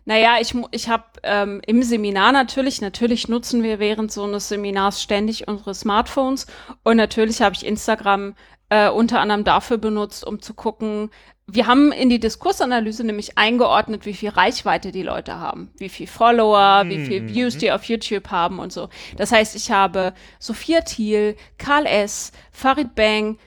Naja, 0.05 0.39
ich, 0.41 0.55
ich 0.73 0.89
habe 0.89 1.05
ähm, 1.23 1.61
im 1.67 1.83
Seminar 1.85 2.33
natürlich, 2.33 2.81
natürlich 2.81 3.29
nutzen 3.29 3.63
wir 3.63 3.79
während 3.79 4.11
so 4.11 4.25
eines 4.25 4.49
Seminars 4.49 5.01
ständig 5.01 5.47
unsere 5.47 5.75
Smartphones 5.75 6.47
und 6.83 6.97
natürlich 6.97 7.41
habe 7.41 7.55
ich 7.55 7.65
Instagram 7.65 8.35
äh, 8.69 8.89
unter 8.89 9.21
anderem 9.21 9.45
dafür 9.45 9.79
benutzt, 9.79 10.27
um 10.27 10.41
zu 10.43 10.55
gucken, 10.55 11.11
wir 11.47 11.67
haben 11.67 11.93
in 11.93 12.09
die 12.09 12.21
Diskursanalyse 12.21 13.05
nämlich 13.05 13.37
eingeordnet, 13.37 14.07
wie 14.07 14.15
viel 14.15 14.31
Reichweite 14.31 14.93
die 14.93 15.03
Leute 15.03 15.39
haben, 15.39 15.71
wie 15.77 15.89
viel 15.89 16.07
Follower, 16.07 16.85
wie 16.87 17.05
viel 17.05 17.29
Views 17.29 17.59
die 17.59 17.73
auf 17.73 17.85
YouTube 17.85 18.31
haben 18.31 18.59
und 18.59 18.73
so. 18.73 18.89
Das 19.17 19.33
heißt, 19.33 19.57
ich 19.57 19.71
habe 19.71 20.15
Sophia 20.39 20.83
Thiel, 20.83 21.37
Karl 21.59 21.87
S., 21.87 22.33
Farid 22.53 22.95
Bang 22.95 23.39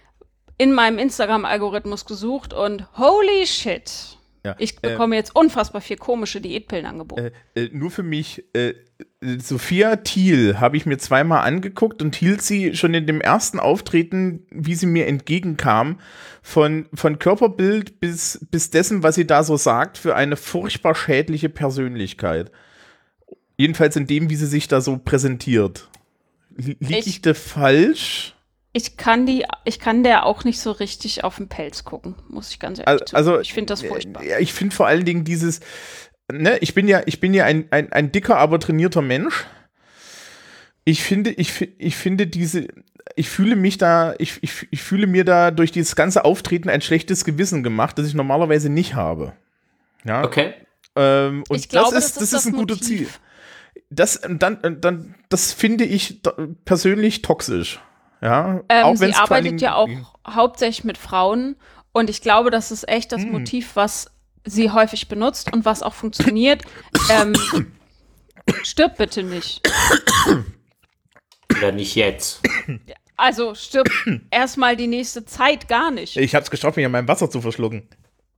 in 0.58 0.74
meinem 0.74 1.00
Instagram-Algorithmus 1.00 2.06
gesucht 2.06 2.54
und 2.54 2.86
holy 2.98 3.48
shit, 3.48 4.15
Ja. 4.46 4.56
Ich 4.60 4.76
Äh, 4.82 4.90
bekomme 4.92 5.16
jetzt 5.16 5.36
unfassbar 5.36 5.82
viel 5.82 5.98
komische 5.98 6.40
Diätpillen 6.40 6.86
angeboten. 6.86 7.32
Äh, 7.56 7.64
äh, 7.66 7.70
nur 7.74 7.90
für 7.92 8.04
mich, 8.04 8.46
äh, 8.54 8.70
äh, 8.70 8.76
Sophia 9.40 9.96
Thiel 9.98 10.60
habe 10.60 10.78
ich 10.78 10.86
mir 10.86 10.98
zweimal 11.00 11.46
angeguckt 11.46 12.02
und 12.04 12.16
hielt 12.16 12.42
sie 12.44 12.76
schon 12.76 12.94
in 12.94 13.08
dem 13.08 13.22
ersten 13.22 13.60
Auftreten, 13.60 14.46
wie 14.52 14.76
sie 14.76 14.86
mir 14.86 15.08
entgegenkam, 15.08 16.00
von, 16.44 16.88
von 16.94 17.18
Körperbild 17.18 18.00
bis, 18.00 18.46
bis 18.52 18.70
dessen, 18.70 19.02
was 19.02 19.16
sie 19.16 19.26
da 19.26 19.44
so 19.44 19.58
sagt, 19.58 19.98
für 19.98 20.16
eine 20.16 20.38
furchtbar 20.38 20.94
schädliche 20.94 21.50
Persönlichkeit. 21.50 22.52
Jedenfalls 23.58 23.96
in 23.96 24.06
dem, 24.06 24.30
wie 24.30 24.36
sie 24.36 24.46
sich 24.46 24.68
da 24.68 24.80
so 24.80 24.98
präsentiert. 24.98 25.90
Li- 26.56 26.78
Lieg 26.80 27.00
ich, 27.00 27.08
Ich- 27.08 27.22
da 27.22 27.34
falsch? 27.34 28.35
Ich 28.78 28.98
kann 28.98 29.26
die, 29.26 29.46
ich 29.64 29.80
kann 29.80 30.04
der 30.04 30.26
auch 30.26 30.44
nicht 30.44 30.60
so 30.60 30.72
richtig 30.72 31.24
auf 31.24 31.38
den 31.38 31.48
Pelz 31.48 31.86
gucken, 31.86 32.16
muss 32.28 32.50
ich 32.52 32.60
ganz 32.60 32.80
ehrlich 32.80 32.90
Al- 32.90 32.98
zugeben. 33.00 33.16
Also, 33.16 33.40
ich 33.40 33.54
finde 33.54 33.72
das 33.72 33.82
furchtbar. 33.82 34.22
äh, 34.22 34.32
Ja, 34.32 34.40
ich 34.40 34.52
finde 34.52 34.76
vor 34.76 34.86
allen 34.86 35.06
Dingen 35.06 35.24
dieses, 35.24 35.62
ne, 36.30 36.58
ich 36.58 36.74
bin 36.74 36.86
ja, 36.90 37.02
ich 37.06 37.22
bin 37.22 37.34
ja 37.34 37.46
ein, 37.46 37.68
ein, 37.72 37.94
ein 37.94 38.12
dicker, 38.12 38.38
aber 38.38 38.60
trainierter 38.60 39.02
Mensch. 39.02 39.46
Ich 40.84 41.04
finde, 41.04 41.32
ich, 41.32 41.70
ich 41.78 41.96
finde 41.96 42.28
diese, 42.28 42.68
ich 43.16 43.30
fühle 43.30 43.56
mich 43.56 43.78
da, 43.78 44.14
ich, 44.18 44.44
ich, 44.44 44.68
ich 44.70 44.82
fühle 44.84 45.08
mir 45.08 45.24
da 45.24 45.52
durch 45.52 45.72
dieses 45.72 45.96
ganze 45.96 46.26
Auftreten 46.26 46.68
ein 46.70 46.82
schlechtes 46.82 47.24
Gewissen 47.24 47.64
gemacht, 47.64 47.98
das 47.98 48.08
ich 48.08 48.14
normalerweise 48.14 48.68
nicht 48.68 48.94
habe. 48.94 49.32
Ja. 50.04 50.26
Okay. 50.26 50.54
Ähm, 50.98 51.46
und 51.48 51.56
ich 51.58 51.70
glaube, 51.70 51.96
das 51.96 52.08
ist, 52.08 52.22
das 52.22 52.34
ist 52.34 52.46
ein 52.46 52.52
gutes 52.52 52.82
Motiv. 52.82 52.98
Ziel. 52.98 53.08
Das, 53.90 54.20
dann, 54.22 54.82
dann, 54.82 55.16
das 55.30 55.54
finde 55.54 55.86
ich 55.86 56.22
persönlich 56.66 57.22
toxisch. 57.22 57.80
Ja, 58.26 58.62
Ähm, 58.70 58.96
sie 58.98 59.06
vor 59.14 59.22
allen 59.32 59.46
arbeitet 59.46 59.62
ja 59.62 59.76
auch 59.76 59.90
hauptsächlich 60.28 60.84
mit 60.84 60.98
Frauen 60.98 61.56
und 61.92 62.10
ich 62.10 62.22
glaube, 62.22 62.50
das 62.52 62.72
ist 62.72 62.88
echt 62.90 63.12
Hm. 63.12 63.18
das 63.22 63.28
Motiv, 63.32 63.76
was 63.76 64.12
sie 64.46 64.72
häufig 64.72 65.08
benutzt 65.08 65.54
und 65.54 65.66
was 65.66 65.82
auch 65.84 65.94
funktioniert. 65.94 66.64
ähm, 67.10 67.34
stirb 68.64 68.98
bitte 68.98 69.24
nicht. 69.24 69.62
Oder 71.58 71.72
nicht 71.72 71.96
jetzt. 71.96 72.42
Also 73.18 73.56
stirb 73.56 73.90
erstmal 74.30 74.76
die 74.76 74.88
nächste 74.88 75.26
Zeit 75.26 75.68
gar 75.68 75.90
nicht. 75.92 76.18
Ich 76.18 76.36
hab's 76.36 76.52
geschafft, 76.52 76.76
mich 76.78 76.86
an 76.86 76.92
meinem 76.92 77.08
Wasser 77.08 77.30
zu 77.30 77.42
verschlucken. 77.42 77.88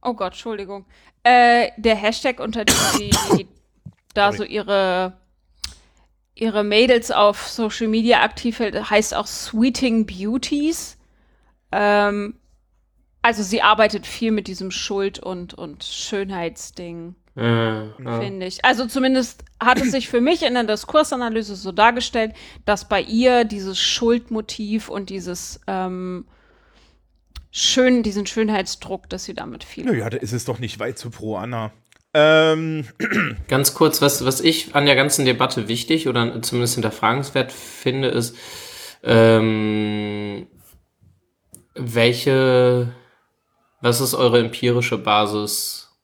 Oh 0.01 0.13
Gott, 0.13 0.33
Entschuldigung. 0.33 0.85
Äh, 1.23 1.69
der 1.77 1.95
Hashtag, 1.95 2.39
unter 2.39 2.63
dem 2.63 2.75
sie 2.93 3.09
da 4.13 4.31
so 4.31 4.43
ihre, 4.43 5.17
ihre 6.39 6.63
Mädels 6.63 7.11
auf 7.11 7.47
Social 7.47 7.87
Media 7.87 8.21
aktiv 8.21 8.59
hält, 8.59 8.89
heißt 8.89 9.15
auch 9.15 9.27
Sweeting 9.27 10.05
Beauties. 10.05 10.97
Ähm, 11.71 12.35
also 13.21 13.43
sie 13.43 13.61
arbeitet 13.61 14.05
viel 14.05 14.31
mit 14.31 14.47
diesem 14.47 14.71
Schuld- 14.71 15.19
und, 15.19 15.53
und 15.53 15.83
Schönheitsding, 15.83 17.15
Äh, 17.35 17.89
finde 18.19 18.45
ich. 18.45 18.63
Also 18.63 18.85
zumindest 18.85 19.43
hat 19.59 19.79
es 19.81 19.91
sich 19.91 20.07
für 20.07 20.21
mich 20.21 20.43
in 20.43 20.53
der 20.53 20.63
Diskursanalyse 20.63 21.55
so 21.55 21.71
dargestellt, 21.71 22.33
dass 22.65 22.87
bei 22.87 23.01
ihr 23.01 23.43
dieses 23.43 23.79
Schuldmotiv 23.79 24.89
und 24.89 25.09
dieses 25.09 25.59
ähm, 25.67 26.25
schön, 27.51 28.03
diesen 28.03 28.25
Schönheitsdruck, 28.25 29.09
dass 29.09 29.25
sie 29.25 29.33
damit 29.33 29.63
viel 29.63 29.85
Naja, 29.85 30.09
da 30.09 30.17
ist 30.17 30.33
es 30.33 30.45
doch 30.45 30.59
nicht 30.59 30.79
weit 30.79 30.97
zu 30.97 31.09
pro 31.09 31.35
Anna. 31.35 31.71
Ähm, 32.13 32.85
Ganz 33.47 33.73
kurz, 33.73 34.01
was, 34.01 34.25
was 34.25 34.41
ich 34.41 34.75
an 34.75 34.85
der 34.85 34.95
ganzen 34.95 35.25
Debatte 35.25 35.67
wichtig 35.67 36.07
oder 36.07 36.41
zumindest 36.41 36.75
hinterfragenswert 36.75 37.51
finde, 37.51 38.09
ist, 38.09 38.35
ähm, 39.03 40.47
welche, 41.75 42.93
was 43.81 44.01
ist 44.01 44.15
eure 44.15 44.39
empirische 44.39 44.97
Basis 44.97 45.97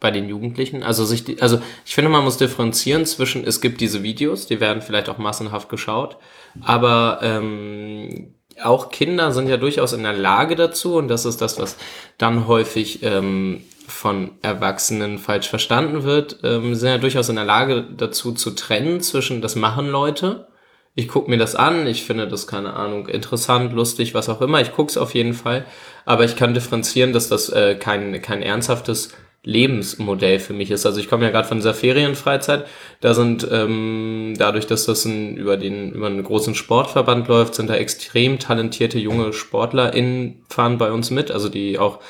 bei 0.00 0.10
den 0.10 0.28
Jugendlichen? 0.28 0.82
Also 0.82 1.04
sich, 1.04 1.42
also 1.42 1.60
ich 1.84 1.94
finde, 1.94 2.10
man 2.10 2.24
muss 2.24 2.38
differenzieren 2.38 3.04
zwischen, 3.04 3.44
es 3.44 3.60
gibt 3.60 3.80
diese 3.80 4.02
Videos, 4.02 4.46
die 4.46 4.60
werden 4.60 4.82
vielleicht 4.82 5.08
auch 5.08 5.18
massenhaft 5.18 5.68
geschaut, 5.68 6.16
aber 6.62 7.20
ähm, 7.22 8.34
auch 8.62 8.90
Kinder 8.90 9.32
sind 9.32 9.48
ja 9.48 9.56
durchaus 9.56 9.92
in 9.92 10.02
der 10.02 10.12
Lage 10.12 10.56
dazu, 10.56 10.96
und 10.96 11.08
das 11.08 11.24
ist 11.24 11.40
das, 11.40 11.58
was 11.58 11.76
dann 12.18 12.46
häufig 12.46 13.02
ähm, 13.02 13.62
von 13.86 14.32
Erwachsenen 14.42 15.18
falsch 15.18 15.48
verstanden 15.48 16.04
wird, 16.04 16.40
ähm, 16.44 16.74
sind 16.74 16.88
ja 16.88 16.98
durchaus 16.98 17.28
in 17.28 17.36
der 17.36 17.44
Lage 17.44 17.84
dazu 17.96 18.32
zu 18.32 18.50
trennen 18.50 19.00
zwischen, 19.00 19.40
das 19.40 19.56
machen 19.56 19.88
Leute, 19.88 20.46
ich 20.94 21.08
gucke 21.08 21.30
mir 21.30 21.38
das 21.38 21.54
an, 21.54 21.86
ich 21.86 22.04
finde 22.04 22.26
das, 22.26 22.46
keine 22.46 22.74
Ahnung, 22.74 23.06
interessant, 23.06 23.72
lustig, 23.72 24.14
was 24.14 24.28
auch 24.28 24.40
immer, 24.40 24.60
ich 24.60 24.72
gucke 24.72 24.90
es 24.90 24.98
auf 24.98 25.14
jeden 25.14 25.32
Fall, 25.32 25.64
aber 26.04 26.24
ich 26.24 26.36
kann 26.36 26.54
differenzieren, 26.54 27.12
dass 27.12 27.28
das 27.28 27.48
äh, 27.50 27.76
kein, 27.76 28.20
kein 28.20 28.42
ernsthaftes 28.42 29.12
Lebensmodell 29.48 30.40
für 30.40 30.52
mich 30.52 30.70
ist. 30.70 30.84
Also 30.84 31.00
ich 31.00 31.08
komme 31.08 31.24
ja 31.24 31.30
gerade 31.30 31.48
von 31.48 31.56
dieser 31.56 31.72
Ferienfreizeit. 31.72 32.66
Da 33.00 33.14
sind 33.14 33.48
ähm, 33.50 34.34
dadurch, 34.36 34.66
dass 34.66 34.84
das 34.84 35.06
ein, 35.06 35.38
über 35.38 35.56
den 35.56 35.92
über 35.92 36.06
einen 36.06 36.22
großen 36.22 36.54
Sportverband 36.54 37.28
läuft, 37.28 37.54
sind 37.54 37.70
da 37.70 37.74
extrem 37.74 38.38
talentierte 38.38 38.98
junge 38.98 39.32
SportlerInnen 39.32 40.42
fahren 40.50 40.76
bei 40.76 40.92
uns 40.92 41.10
mit, 41.10 41.30
also 41.30 41.48
die 41.48 41.78
auch 41.78 42.00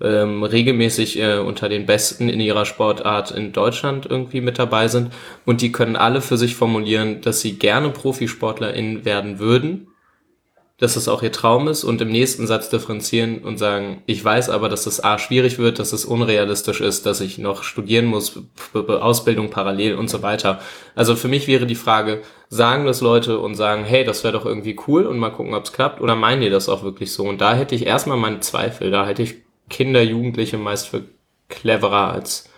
ähm, 0.00 0.42
regelmäßig 0.42 1.20
äh, 1.20 1.38
unter 1.38 1.68
den 1.68 1.84
Besten 1.84 2.30
in 2.30 2.40
ihrer 2.40 2.64
Sportart 2.64 3.32
in 3.32 3.52
Deutschland 3.52 4.06
irgendwie 4.06 4.40
mit 4.40 4.58
dabei 4.58 4.88
sind. 4.88 5.12
Und 5.44 5.60
die 5.60 5.72
können 5.72 5.94
alle 5.94 6.22
für 6.22 6.38
sich 6.38 6.54
formulieren, 6.54 7.20
dass 7.20 7.42
sie 7.42 7.58
gerne 7.58 7.90
ProfisportlerInnen 7.90 9.04
werden 9.04 9.38
würden, 9.38 9.88
dass 10.78 10.94
das 10.94 11.08
auch 11.08 11.24
ihr 11.24 11.32
Traum 11.32 11.66
ist 11.66 11.82
und 11.82 12.00
im 12.00 12.08
nächsten 12.08 12.46
Satz 12.46 12.70
differenzieren 12.70 13.38
und 13.38 13.58
sagen, 13.58 14.02
ich 14.06 14.24
weiß 14.24 14.48
aber, 14.48 14.68
dass 14.68 14.84
das 14.84 15.02
A 15.02 15.18
schwierig 15.18 15.58
wird, 15.58 15.80
dass 15.80 15.92
es 15.92 16.04
unrealistisch 16.04 16.80
ist, 16.80 17.04
dass 17.04 17.20
ich 17.20 17.38
noch 17.38 17.64
studieren 17.64 18.06
muss, 18.06 18.40
Ausbildung 18.72 19.50
parallel 19.50 19.96
und 19.96 20.08
so 20.08 20.22
weiter. 20.22 20.60
Also 20.94 21.16
für 21.16 21.26
mich 21.26 21.48
wäre 21.48 21.66
die 21.66 21.74
Frage, 21.74 22.22
sagen 22.48 22.86
das 22.86 23.00
Leute 23.00 23.40
und 23.40 23.56
sagen, 23.56 23.84
hey, 23.84 24.04
das 24.04 24.22
wäre 24.22 24.32
doch 24.34 24.46
irgendwie 24.46 24.78
cool 24.86 25.04
und 25.04 25.18
mal 25.18 25.30
gucken, 25.30 25.54
ob 25.54 25.64
es 25.64 25.72
klappt 25.72 26.00
oder 26.00 26.14
meinen 26.14 26.42
die 26.42 26.50
das 26.50 26.68
auch 26.68 26.84
wirklich 26.84 27.12
so? 27.12 27.24
Und 27.24 27.40
da 27.40 27.54
hätte 27.54 27.74
ich 27.74 27.84
erstmal 27.84 28.16
meine 28.16 28.38
Zweifel, 28.38 28.92
da 28.92 29.04
hätte 29.04 29.22
ich 29.22 29.34
Kinder, 29.68 30.00
Jugendliche 30.00 30.58
meist 30.58 30.86
für 30.86 31.04
cleverer 31.48 32.12
als, 32.12 32.48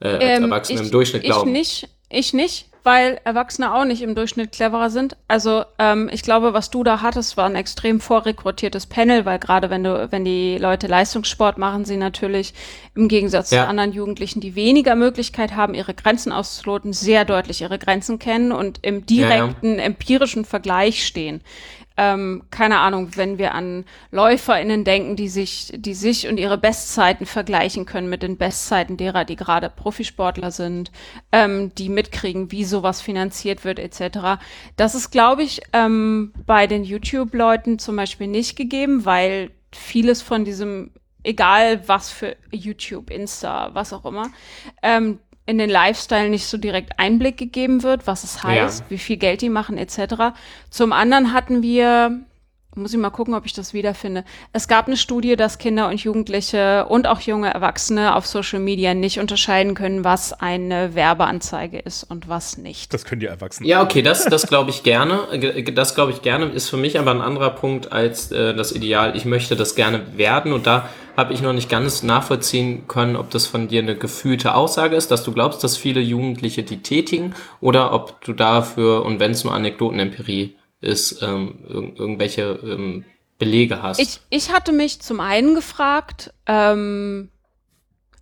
äh, 0.00 0.08
als 0.08 0.22
Ähm, 0.22 0.44
Erwachsene 0.44 0.80
ich, 0.80 0.86
im 0.86 0.92
Durchschnitt 0.92 1.22
ich 1.24 1.28
glauben. 1.28 1.52
Nicht, 1.52 1.90
ich 2.08 2.32
nicht, 2.32 2.70
weil 2.84 3.18
Erwachsene 3.24 3.74
auch 3.74 3.84
nicht 3.84 4.02
im 4.02 4.14
Durchschnitt 4.14 4.52
cleverer 4.52 4.90
sind. 4.90 5.16
Also 5.26 5.64
ähm, 5.78 6.10
ich 6.12 6.22
glaube, 6.22 6.52
was 6.52 6.70
du 6.70 6.84
da 6.84 7.00
hattest, 7.00 7.36
war 7.36 7.46
ein 7.46 7.56
extrem 7.56 7.98
vorrekrutiertes 7.98 8.86
Panel, 8.86 9.24
weil 9.24 9.38
gerade 9.38 9.70
wenn 9.70 9.82
du, 9.82 10.08
wenn 10.12 10.24
die 10.24 10.58
Leute 10.58 10.86
Leistungssport 10.86 11.56
machen, 11.58 11.84
sie 11.86 11.96
natürlich 11.96 12.52
im 12.94 13.08
Gegensatz 13.08 13.50
Ja. 13.50 13.62
zu 13.64 13.68
anderen 13.70 13.92
Jugendlichen, 13.92 14.40
die 14.40 14.54
weniger 14.54 14.94
Möglichkeit 14.94 15.56
haben, 15.56 15.74
ihre 15.74 15.94
Grenzen 15.94 16.30
auszuloten, 16.30 16.92
sehr 16.92 17.24
deutlich 17.24 17.62
ihre 17.62 17.78
Grenzen 17.78 18.18
kennen 18.18 18.52
und 18.52 18.78
im 18.82 19.02
Ja, 19.08 19.28
ja. 19.30 19.36
direkten 19.46 19.78
empirischen 19.78 20.44
Vergleich 20.44 21.06
stehen. 21.06 21.40
Ähm, 21.96 22.42
keine 22.50 22.80
Ahnung, 22.80 23.16
wenn 23.16 23.38
wir 23.38 23.54
an 23.54 23.84
LäuferInnen 24.10 24.84
denken, 24.84 25.14
die 25.14 25.28
sich, 25.28 25.72
die 25.76 25.94
sich 25.94 26.26
und 26.26 26.38
ihre 26.38 26.58
Bestzeiten 26.58 27.24
vergleichen 27.24 27.86
können 27.86 28.08
mit 28.08 28.24
den 28.24 28.36
Bestzeiten 28.36 28.96
derer, 28.96 29.24
die 29.24 29.36
gerade 29.36 29.70
Profisportler 29.70 30.50
sind, 30.50 30.90
ähm, 31.30 31.72
die 31.76 31.88
mitkriegen, 31.88 32.50
wie 32.50 32.64
sowas 32.64 33.00
finanziert 33.00 33.64
wird, 33.64 33.78
etc. 33.78 34.40
Das 34.76 34.96
ist, 34.96 35.10
glaube 35.10 35.44
ich, 35.44 35.60
ähm, 35.72 36.32
bei 36.46 36.66
den 36.66 36.82
YouTube-Leuten 36.82 37.78
zum 37.78 37.94
Beispiel 37.94 38.26
nicht 38.26 38.56
gegeben, 38.56 39.04
weil 39.04 39.52
vieles 39.72 40.20
von 40.20 40.44
diesem, 40.44 40.90
egal 41.22 41.86
was 41.86 42.10
für 42.10 42.36
YouTube, 42.50 43.10
Insta, 43.10 43.70
was 43.72 43.92
auch 43.92 44.04
immer, 44.04 44.30
ähm, 44.82 45.20
in 45.46 45.58
den 45.58 45.68
Lifestyle 45.70 46.30
nicht 46.30 46.46
so 46.46 46.56
direkt 46.56 46.98
Einblick 46.98 47.36
gegeben 47.36 47.82
wird, 47.82 48.06
was 48.06 48.24
es 48.24 48.42
heißt, 48.42 48.80
Ja. 48.80 48.86
wie 48.90 48.98
viel 48.98 49.16
Geld 49.18 49.42
die 49.42 49.50
machen, 49.50 49.76
etc. 49.76 50.32
Zum 50.70 50.92
anderen 50.92 51.32
hatten 51.32 51.62
wir, 51.62 52.20
muss 52.76 52.92
ich 52.92 52.98
mal 52.98 53.10
gucken, 53.10 53.34
ob 53.34 53.46
ich 53.46 53.52
das 53.52 53.72
wiederfinde. 53.74 54.24
Es 54.52 54.68
gab 54.68 54.86
eine 54.86 54.96
Studie, 54.96 55.36
dass 55.36 55.58
Kinder 55.58 55.88
und 55.88 56.02
Jugendliche 56.02 56.86
und 56.86 57.06
auch 57.06 57.20
junge 57.20 57.52
Erwachsene 57.52 58.14
auf 58.16 58.26
Social 58.26 58.58
Media 58.60 58.94
nicht 58.94 59.18
unterscheiden 59.20 59.74
können, 59.74 60.04
was 60.04 60.32
eine 60.32 60.94
Werbeanzeige 60.94 61.78
ist 61.78 62.04
und 62.04 62.28
was 62.28 62.58
nicht. 62.58 62.92
das 62.92 63.04
können 63.04 63.20
die 63.20 63.26
Erwachsenen. 63.26 63.68
Ja, 63.68 63.82
okay, 63.82 64.02
das, 64.02 64.24
das 64.26 64.46
glaube 64.46 64.70
ich 64.70 64.82
gerne. 64.82 65.20
Ge- 65.38 65.62
Das 65.72 65.94
glaube 65.94 66.12
ich 66.12 66.22
gerne, 66.22 66.46
ist 66.46 66.68
für 66.68 66.76
mich 66.76 66.98
aber 66.98 67.10
ein 67.12 67.20
anderer 67.20 67.50
Punkt 67.50 67.92
als 67.92 68.32
äh, 68.32 68.54
das 68.54 68.72
Ideal. 68.72 69.16
Ich 69.16 69.24
möchte 69.24 69.56
das 69.56 69.74
gerne 69.74 70.02
werden 70.16 70.52
und 70.52 70.66
da 70.66 70.88
habe 71.16 71.32
ich 71.32 71.40
noch 71.42 71.52
nicht 71.52 71.68
ganz 71.68 72.02
nachvollziehen 72.02 72.88
können, 72.88 73.14
ob 73.14 73.30
das 73.30 73.46
von 73.46 73.68
dir 73.68 73.80
eine 73.82 73.94
gefühlte 73.96 74.54
Aussage 74.56 74.96
ist, 74.96 75.12
dass 75.12 75.22
du 75.22 75.32
glaubst, 75.32 75.62
dass 75.62 75.76
viele 75.76 76.00
Jugendliche 76.00 76.64
die 76.64 76.82
tätigen 76.82 77.34
oder 77.60 77.92
ob 77.92 78.20
du 78.24 78.32
dafür, 78.32 79.04
und 79.04 79.20
wenn 79.20 79.30
es 79.30 79.44
nur 79.44 79.54
Anekdotenempirie 79.54 80.56
ist, 80.84 81.22
ähm, 81.22 81.58
irg 81.68 81.98
irgendwelche 81.98 82.58
ähm, 82.62 83.04
Belege 83.38 83.82
hast. 83.82 84.00
Ich, 84.00 84.20
ich 84.30 84.52
hatte 84.52 84.72
mich 84.72 85.00
zum 85.00 85.20
einen 85.20 85.54
gefragt, 85.54 86.32
ähm, 86.46 87.30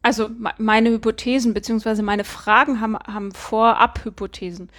also 0.00 0.28
me- 0.28 0.54
meine 0.58 0.90
Hypothesen 0.90 1.54
beziehungsweise 1.54 2.02
meine 2.02 2.24
Fragen 2.24 2.80
haben, 2.80 2.96
haben 2.96 3.32
Vorab-Hypothesen. 3.32 4.70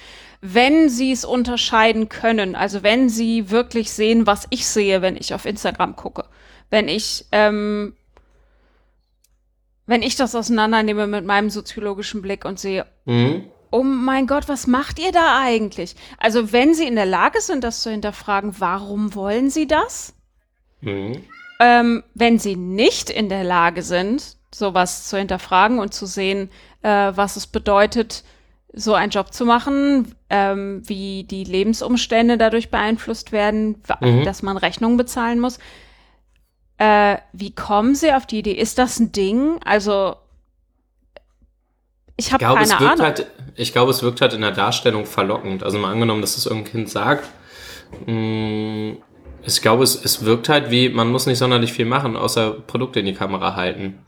Wenn 0.41 0.89
sie 0.89 1.11
es 1.11 1.23
unterscheiden 1.23 2.09
können, 2.09 2.55
also 2.55 2.83
wenn 2.83 3.07
sie 3.09 3.49
wirklich 3.49 3.91
sehen, 3.91 4.27
was 4.27 4.47
ich 4.49 4.65
sehe, 4.67 5.01
wenn 5.01 5.15
ich 5.15 5.33
auf 5.33 5.45
Instagram 5.45 5.95
gucke, 5.95 6.25
wenn 6.69 6.87
ich 6.87 7.25
ähm, 7.31 7.93
wenn 9.85 10.01
ich 10.01 10.15
das 10.15 10.33
auseinandernehme 10.33 11.07
mit 11.07 11.25
meinem 11.25 11.49
soziologischen 11.49 12.21
Blick 12.21 12.45
und 12.45 12.59
sehe, 12.59 12.85
Mhm. 13.05 13.45
Oh 13.73 13.81
mein 13.83 14.27
Gott, 14.27 14.47
was 14.47 14.67
macht 14.67 14.99
ihr 14.99 15.11
da 15.11 15.39
eigentlich? 15.41 15.95
Also 16.19 16.51
wenn 16.51 16.75
sie 16.75 16.87
in 16.87 16.95
der 16.95 17.07
Lage 17.07 17.41
sind, 17.41 17.63
das 17.63 17.81
zu 17.81 17.89
hinterfragen, 17.89 18.53
warum 18.59 19.15
wollen 19.15 19.49
sie 19.49 19.67
das? 19.67 20.13
Mhm. 20.81 21.23
Ähm, 21.59 22.03
wenn 22.13 22.37
sie 22.37 22.55
nicht 22.55 23.09
in 23.09 23.29
der 23.29 23.43
Lage 23.43 23.81
sind, 23.81 24.37
sowas 24.53 25.09
zu 25.09 25.17
hinterfragen 25.17 25.79
und 25.79 25.91
zu 25.91 26.05
sehen, 26.05 26.51
äh, 26.83 27.11
was 27.15 27.35
es 27.35 27.47
bedeutet, 27.47 28.23
so 28.73 28.93
einen 28.93 29.11
Job 29.11 29.33
zu 29.33 29.43
machen, 29.43 30.13
ähm, 30.29 30.83
wie 30.85 31.23
die 31.23 31.43
Lebensumstände 31.43 32.37
dadurch 32.37 32.69
beeinflusst 32.69 33.31
werden, 33.31 33.81
Mhm. 34.01 34.23
dass 34.23 34.43
man 34.43 34.57
Rechnungen 34.57 34.97
bezahlen 34.97 35.39
muss. 35.39 35.57
Äh, 36.77 37.17
wie 37.33 37.55
kommen 37.55 37.95
sie 37.95 38.13
auf 38.13 38.27
die 38.27 38.39
Idee? 38.39 38.53
Ist 38.53 38.77
das 38.77 38.99
ein 38.99 39.11
Ding? 39.11 39.59
Also, 39.65 40.15
ich 42.17 42.27
Ich 42.27 42.33
habe 42.33 42.45
glaube, 42.45 42.61
keine 42.61 42.65
es 42.65 42.79
wirkt 42.79 42.99
Ahnung. 42.99 43.05
halt, 43.05 43.27
ich 43.55 43.73
glaube, 43.73 43.91
es 43.91 44.03
wirkt 44.03 44.21
halt 44.21 44.33
in 44.33 44.41
der 44.41 44.51
Darstellung 44.51 45.05
verlockend. 45.05 45.63
Also 45.63 45.77
mal 45.79 45.91
angenommen, 45.91 46.21
dass 46.21 46.37
es 46.37 46.45
irgendein 46.45 46.71
Kind 46.71 46.89
sagt, 46.89 47.27
mh, 48.05 48.97
ich 49.45 49.61
glaube, 49.61 49.83
es, 49.83 49.95
es 50.03 50.23
wirkt 50.25 50.49
halt 50.49 50.71
wie, 50.71 50.89
man 50.89 51.09
muss 51.11 51.25
nicht 51.25 51.37
sonderlich 51.39 51.73
viel 51.73 51.85
machen, 51.85 52.15
außer 52.15 52.51
Produkte 52.51 52.99
in 52.99 53.05
die 53.05 53.13
Kamera 53.13 53.55
halten. 53.55 53.99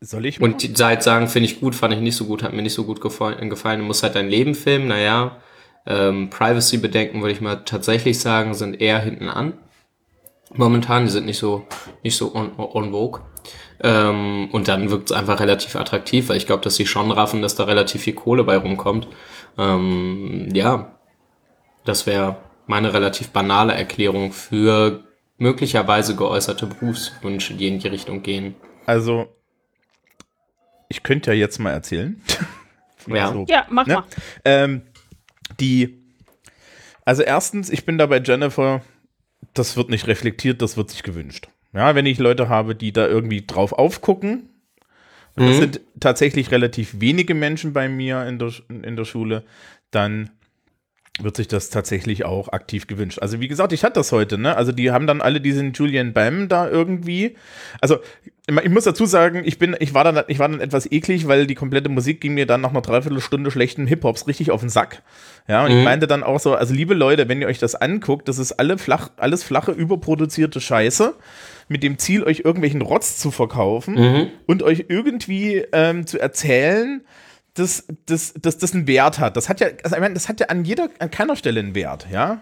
Soll 0.00 0.26
ich 0.26 0.40
mal? 0.40 0.52
Und 0.52 0.62
die 0.62 0.74
Zeit 0.74 1.02
sagen, 1.02 1.28
finde 1.28 1.46
ich 1.48 1.60
gut, 1.60 1.74
fand 1.74 1.94
ich 1.94 2.00
nicht 2.00 2.16
so 2.16 2.26
gut, 2.26 2.42
hat 2.42 2.52
mir 2.52 2.62
nicht 2.62 2.74
so 2.74 2.84
gut 2.84 3.00
gefallen. 3.00 3.48
gefallen. 3.48 3.80
Du 3.80 3.86
musst 3.86 4.02
halt 4.02 4.14
dein 4.16 4.28
Leben 4.28 4.54
filmen, 4.54 4.88
naja. 4.88 5.40
Ähm, 5.86 6.28
Privacy-Bedenken, 6.30 7.20
würde 7.22 7.32
ich 7.32 7.40
mal 7.40 7.64
tatsächlich 7.64 8.18
sagen, 8.20 8.54
sind 8.54 8.80
eher 8.80 8.98
hinten 9.00 9.28
an. 9.28 9.54
Momentan, 10.54 11.04
die 11.04 11.10
sind 11.10 11.26
nicht 11.26 11.38
so, 11.38 11.66
nicht 12.02 12.16
so 12.16 12.34
on, 12.34 12.52
on 12.58 12.90
vogue. 12.92 13.22
Ähm, 13.82 14.48
und 14.52 14.68
dann 14.68 14.90
wirkt 14.90 15.10
es 15.10 15.16
einfach 15.16 15.40
relativ 15.40 15.74
attraktiv, 15.76 16.28
weil 16.28 16.36
ich 16.36 16.46
glaube, 16.46 16.62
dass 16.62 16.76
sie 16.76 16.86
schon 16.86 17.10
raffen, 17.10 17.42
dass 17.42 17.56
da 17.56 17.64
relativ 17.64 18.02
viel 18.02 18.14
Kohle 18.14 18.44
bei 18.44 18.56
rumkommt. 18.56 19.08
Ähm, 19.58 20.48
ja, 20.54 20.98
das 21.84 22.06
wäre 22.06 22.36
meine 22.66 22.94
relativ 22.94 23.30
banale 23.30 23.74
Erklärung 23.74 24.32
für 24.32 25.02
möglicherweise 25.38 26.14
geäußerte 26.14 26.66
Berufswünsche, 26.66 27.54
die 27.54 27.66
in 27.66 27.80
die 27.80 27.88
Richtung 27.88 28.22
gehen. 28.22 28.54
Also, 28.86 29.26
ich 30.88 31.02
könnte 31.02 31.32
ja 31.32 31.36
jetzt 31.36 31.58
mal 31.58 31.70
erzählen. 31.72 32.22
Ja. 33.08 33.32
So. 33.32 33.44
Ja, 33.48 33.66
mach 33.68 33.86
Ne? 33.88 33.94
mal. 33.94 34.04
Ähm, 34.44 34.82
die, 35.58 36.04
also 37.04 37.22
erstens, 37.22 37.68
ich 37.68 37.84
bin 37.84 37.98
da 37.98 38.06
bei 38.06 38.20
Jennifer, 38.20 38.82
das 39.54 39.76
wird 39.76 39.88
nicht 39.90 40.06
reflektiert, 40.06 40.62
das 40.62 40.76
wird 40.76 40.90
sich 40.90 41.02
gewünscht. 41.02 41.48
Ja, 41.72 41.94
wenn 41.94 42.06
ich 42.06 42.18
Leute 42.18 42.48
habe, 42.48 42.74
die 42.74 42.92
da 42.92 43.06
irgendwie 43.06 43.46
drauf 43.46 43.72
aufgucken, 43.72 44.48
und 45.34 45.46
das 45.46 45.56
Mhm. 45.56 45.60
sind 45.60 45.80
tatsächlich 45.98 46.50
relativ 46.50 47.00
wenige 47.00 47.34
Menschen 47.34 47.72
bei 47.72 47.88
mir 47.88 48.26
in 48.26 48.38
der, 48.38 48.52
in 48.68 48.96
der 48.96 49.06
Schule, 49.06 49.44
dann 49.90 50.28
wird 51.20 51.36
sich 51.36 51.48
das 51.48 51.68
tatsächlich 51.70 52.24
auch 52.24 52.48
aktiv 52.48 52.86
gewünscht. 52.86 53.18
Also 53.20 53.40
wie 53.40 53.48
gesagt, 53.48 53.72
ich 53.72 53.84
hatte 53.84 53.94
das 53.94 54.12
heute, 54.12 54.38
ne? 54.38 54.56
Also 54.56 54.72
die 54.72 54.90
haben 54.90 55.06
dann 55.06 55.20
alle 55.20 55.40
diesen 55.42 55.72
Julian 55.72 56.12
Bam 56.14 56.48
da 56.48 56.68
irgendwie. 56.68 57.36
Also 57.80 57.98
ich 58.46 58.70
muss 58.70 58.84
dazu 58.84 59.04
sagen, 59.06 59.42
ich 59.44 59.58
bin, 59.58 59.76
ich 59.78 59.94
war 59.94 60.04
dann, 60.04 60.24
ich 60.28 60.38
war 60.38 60.48
dann 60.48 60.60
etwas 60.60 60.90
eklig, 60.90 61.28
weil 61.28 61.46
die 61.46 61.54
komplette 61.54 61.90
Musik 61.90 62.20
ging 62.22 62.34
mir 62.34 62.46
dann 62.46 62.62
nach 62.62 62.70
einer 62.70 62.80
Dreiviertelstunde 62.80 63.50
schlechten 63.50 63.86
Hip-Hops 63.86 64.26
richtig 64.26 64.50
auf 64.50 64.60
den 64.60 64.70
Sack. 64.70 65.02
Ja, 65.48 65.64
und 65.64 65.70
ich 65.70 65.78
Mhm. 65.78 65.84
meinte 65.84 66.06
dann 66.06 66.22
auch 66.24 66.40
so, 66.40 66.54
also 66.54 66.74
liebe 66.74 66.94
Leute, 66.94 67.28
wenn 67.28 67.40
ihr 67.40 67.46
euch 67.46 67.58
das 67.58 67.74
anguckt, 67.74 68.26
das 68.28 68.38
ist 68.38 68.52
alle 68.52 68.78
flach, 68.78 69.10
alles 69.16 69.44
flache, 69.44 69.72
überproduzierte 69.72 70.60
Scheiße 70.60 71.14
mit 71.72 71.82
dem 71.82 71.98
Ziel, 71.98 72.22
euch 72.22 72.40
irgendwelchen 72.44 72.82
Rotz 72.82 73.18
zu 73.18 73.30
verkaufen 73.30 73.94
Mhm. 73.94 74.28
und 74.46 74.62
euch 74.62 74.86
irgendwie 74.88 75.64
ähm, 75.72 76.06
zu 76.06 76.18
erzählen, 76.20 77.04
dass, 77.54 77.86
dass, 78.06 78.32
dass 78.34 78.58
das 78.58 78.72
einen 78.74 78.86
Wert 78.86 79.18
hat. 79.18 79.36
Das 79.36 79.48
hat 79.48 79.60
ja, 79.60 79.66
also 79.82 79.96
ich 79.96 80.00
meine, 80.00 80.14
das 80.14 80.28
hat 80.28 80.40
ja 80.40 80.46
an 80.46 80.64
jeder, 80.64 80.88
an 81.00 81.10
keiner 81.10 81.36
Stelle 81.36 81.60
einen 81.60 81.74
Wert, 81.74 82.06
ja. 82.10 82.40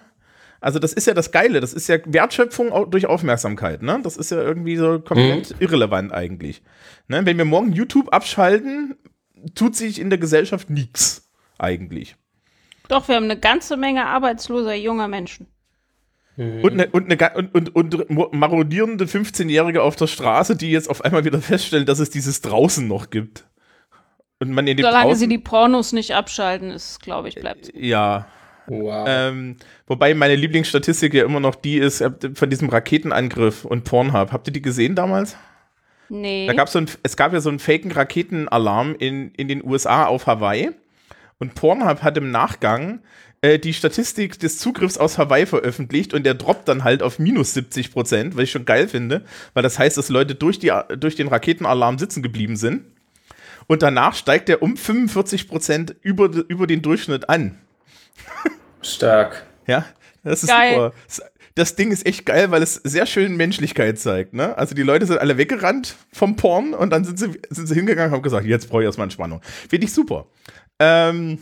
Also 0.60 0.78
das 0.78 0.92
ist 0.92 1.06
ja 1.06 1.14
das 1.14 1.32
Geile, 1.32 1.60
das 1.60 1.72
ist 1.72 1.88
ja 1.88 1.96
Wertschöpfung 2.04 2.90
durch 2.90 3.06
Aufmerksamkeit, 3.06 3.80
ne? 3.82 3.98
Das 4.02 4.18
ist 4.18 4.30
ja 4.30 4.42
irgendwie 4.42 4.76
so 4.76 5.00
komplett 5.00 5.54
irrelevant 5.58 6.12
eigentlich. 6.12 6.62
Ne? 7.08 7.24
Wenn 7.24 7.38
wir 7.38 7.46
morgen 7.46 7.72
YouTube 7.72 8.12
abschalten, 8.12 8.94
tut 9.54 9.74
sich 9.74 9.98
in 9.98 10.10
der 10.10 10.18
Gesellschaft 10.18 10.68
nichts 10.68 11.30
eigentlich. 11.58 12.14
Doch, 12.88 13.08
wir 13.08 13.14
haben 13.16 13.24
eine 13.24 13.38
ganze 13.40 13.76
Menge 13.78 14.04
arbeitsloser 14.06 14.74
junger 14.74 15.08
Menschen. 15.08 15.46
Und, 16.40 16.72
eine, 16.72 16.86
und, 16.88 17.10
eine, 17.10 17.50
und, 17.52 17.74
und, 17.74 17.94
und 17.94 18.32
marodierende 18.32 19.04
15-Jährige 19.04 19.82
auf 19.82 19.96
der 19.96 20.06
Straße, 20.06 20.56
die 20.56 20.70
jetzt 20.70 20.88
auf 20.88 21.04
einmal 21.04 21.24
wieder 21.24 21.40
feststellen, 21.40 21.84
dass 21.84 21.98
es 21.98 22.08
dieses 22.08 22.40
draußen 22.40 22.88
noch 22.88 23.10
gibt. 23.10 23.44
Und 24.38 24.50
man 24.52 24.66
in 24.66 24.78
Solange 24.78 25.04
draußen, 25.04 25.18
sie 25.18 25.28
die 25.28 25.38
Pornos 25.38 25.92
nicht 25.92 26.14
abschalten, 26.14 26.70
ist, 26.70 27.02
glaube 27.02 27.28
ich, 27.28 27.34
bleibt. 27.34 27.72
ja, 27.74 28.26
Wow. 28.66 29.04
Ähm, 29.08 29.56
wobei 29.88 30.14
meine 30.14 30.36
Lieblingsstatistik 30.36 31.12
ja 31.12 31.24
immer 31.24 31.40
noch 31.40 31.56
die 31.56 31.78
ist 31.78 32.00
äh, 32.00 32.10
von 32.34 32.48
diesem 32.50 32.68
Raketenangriff 32.68 33.64
und 33.64 33.82
Pornhub. 33.82 34.30
Habt 34.30 34.46
ihr 34.46 34.52
die 34.52 34.62
gesehen 34.62 34.94
damals? 34.94 35.36
Nee. 36.08 36.46
Da 36.46 36.52
gab's 36.52 36.72
so 36.72 36.78
ein, 36.78 36.86
es 37.02 37.16
gab 37.16 37.32
ja 37.32 37.40
so 37.40 37.48
einen 37.48 37.58
faken 37.58 37.90
Raketenalarm 37.90 38.94
in, 38.96 39.32
in 39.32 39.48
den 39.48 39.64
USA 39.64 40.06
auf 40.06 40.28
Hawaii. 40.28 40.70
Und 41.38 41.54
Pornhub 41.56 42.02
hat 42.02 42.16
im 42.16 42.30
Nachgang 42.30 43.00
äh, 43.42 43.58
die 43.58 43.72
Statistik 43.72 44.38
des 44.38 44.58
Zugriffs 44.58 44.98
aus 44.98 45.18
Hawaii 45.18 45.46
veröffentlicht 45.46 46.12
und 46.14 46.24
der 46.24 46.34
droppt 46.34 46.68
dann 46.68 46.84
halt 46.84 47.02
auf 47.02 47.18
minus 47.18 47.54
70 47.54 47.92
Prozent, 47.92 48.36
was 48.36 48.44
ich 48.44 48.50
schon 48.50 48.64
geil 48.64 48.88
finde, 48.88 49.24
weil 49.54 49.62
das 49.62 49.78
heißt, 49.78 49.96
dass 49.96 50.08
Leute 50.08 50.34
durch, 50.34 50.58
die, 50.58 50.72
durch 50.98 51.16
den 51.16 51.28
Raketenalarm 51.28 51.98
sitzen 51.98 52.22
geblieben 52.22 52.56
sind. 52.56 52.84
Und 53.66 53.82
danach 53.82 54.14
steigt 54.14 54.48
er 54.48 54.62
um 54.62 54.76
45 54.76 55.48
Prozent 55.48 55.94
über, 56.02 56.24
über 56.48 56.66
den 56.66 56.82
Durchschnitt 56.82 57.28
an. 57.28 57.56
Stark. 58.82 59.46
Ja, 59.66 59.84
das 60.24 60.42
ist 60.42 60.48
Geil. 60.48 60.74
super. 60.74 60.92
Das- 61.06 61.22
Das 61.56 61.74
Ding 61.74 61.90
ist 61.90 62.06
echt 62.06 62.24
geil, 62.26 62.50
weil 62.52 62.62
es 62.62 62.74
sehr 62.74 63.06
schön 63.06 63.36
Menschlichkeit 63.36 63.98
zeigt. 63.98 64.32
Ne? 64.34 64.56
Also 64.56 64.74
die 64.74 64.82
Leute 64.84 65.04
sind 65.04 65.18
alle 65.18 65.36
weggerannt 65.36 65.96
vom 66.12 66.36
Porn 66.36 66.74
und 66.74 66.90
dann 66.90 67.04
sind 67.04 67.18
sie, 67.18 67.32
sind 67.50 67.66
sie 67.66 67.74
hingegangen 67.74 68.10
und 68.12 68.16
haben 68.16 68.22
gesagt, 68.22 68.46
jetzt 68.46 68.68
brauche 68.70 68.82
ich 68.82 68.86
erstmal 68.86 69.06
Entspannung. 69.06 69.40
Finde 69.68 69.84
ich 69.86 69.92
super. 69.92 70.26
Ähm, 70.78 71.38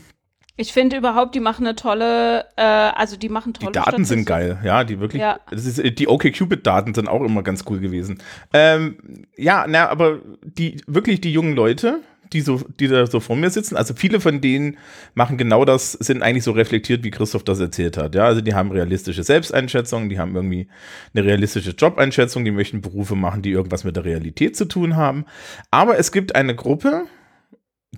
Ich 0.61 0.73
finde 0.73 0.97
überhaupt, 0.97 1.37
die 1.37 1.41
machen 1.41 1.65
eine 1.65 1.77
tolle, 1.77 2.45
äh, 2.57 2.63
also 2.63 3.17
die 3.17 3.29
machen 3.29 3.53
die 3.53 3.61
tolle 3.61 3.71
Daten 3.71 4.05
sind 4.05 4.25
geil, 4.25 4.59
ja, 4.65 4.83
die 4.83 4.99
wirklich. 4.99 5.23
Ja. 5.23 5.39
Das 5.51 5.65
ist, 5.65 5.81
die 6.01 6.09
OkCupid-Daten 6.09 6.95
sind 6.95 7.09
auch 7.09 7.23
immer 7.23 7.45
ganz 7.45 7.65
cool 7.71 7.79
gewesen. 7.79 8.19
Ähm, 8.53 8.97
ja, 9.37 9.67
na, 9.69 9.89
aber 9.89 10.19
die 10.43 10.83
wirklich 10.89 11.21
die 11.21 11.33
jungen 11.33 11.55
Leute, 11.55 12.01
die 12.33 12.41
so, 12.41 12.61
die 12.81 12.89
da 12.89 13.07
so 13.07 13.21
vor 13.21 13.37
mir 13.37 13.51
sitzen, 13.51 13.77
also 13.77 13.95
viele 13.95 14.19
von 14.19 14.41
denen 14.41 14.79
machen 15.15 15.39
genau 15.39 15.65
das, 15.65 15.93
sind 15.93 16.25
eigentlich 16.25 16.43
so 16.43 16.51
reflektiert, 16.51 17.05
wie 17.05 17.13
Christoph 17.13 17.45
das 17.45 17.61
erzählt 17.61 17.97
hat. 17.97 18.17
Ja, 18.17 18.25
also 18.25 18.41
die 18.41 18.55
haben 18.55 18.73
realistische 18.73 19.23
Selbsteinschätzungen, 19.23 20.09
die 20.09 20.19
haben 20.19 20.35
irgendwie 20.35 20.67
eine 21.15 21.25
realistische 21.25 21.71
Jobeinschätzung, 21.71 22.45
die 22.45 22.51
möchten 22.51 22.81
Berufe 22.81 23.15
machen, 23.15 23.43
die 23.43 23.53
irgendwas 23.53 23.85
mit 23.85 23.95
der 23.95 24.05
Realität 24.05 24.57
zu 24.57 24.65
tun 24.65 24.97
haben. 24.97 25.25
Aber 25.71 25.99
es 25.99 26.11
gibt 26.11 26.35
eine 26.35 26.57
Gruppe, 26.57 27.05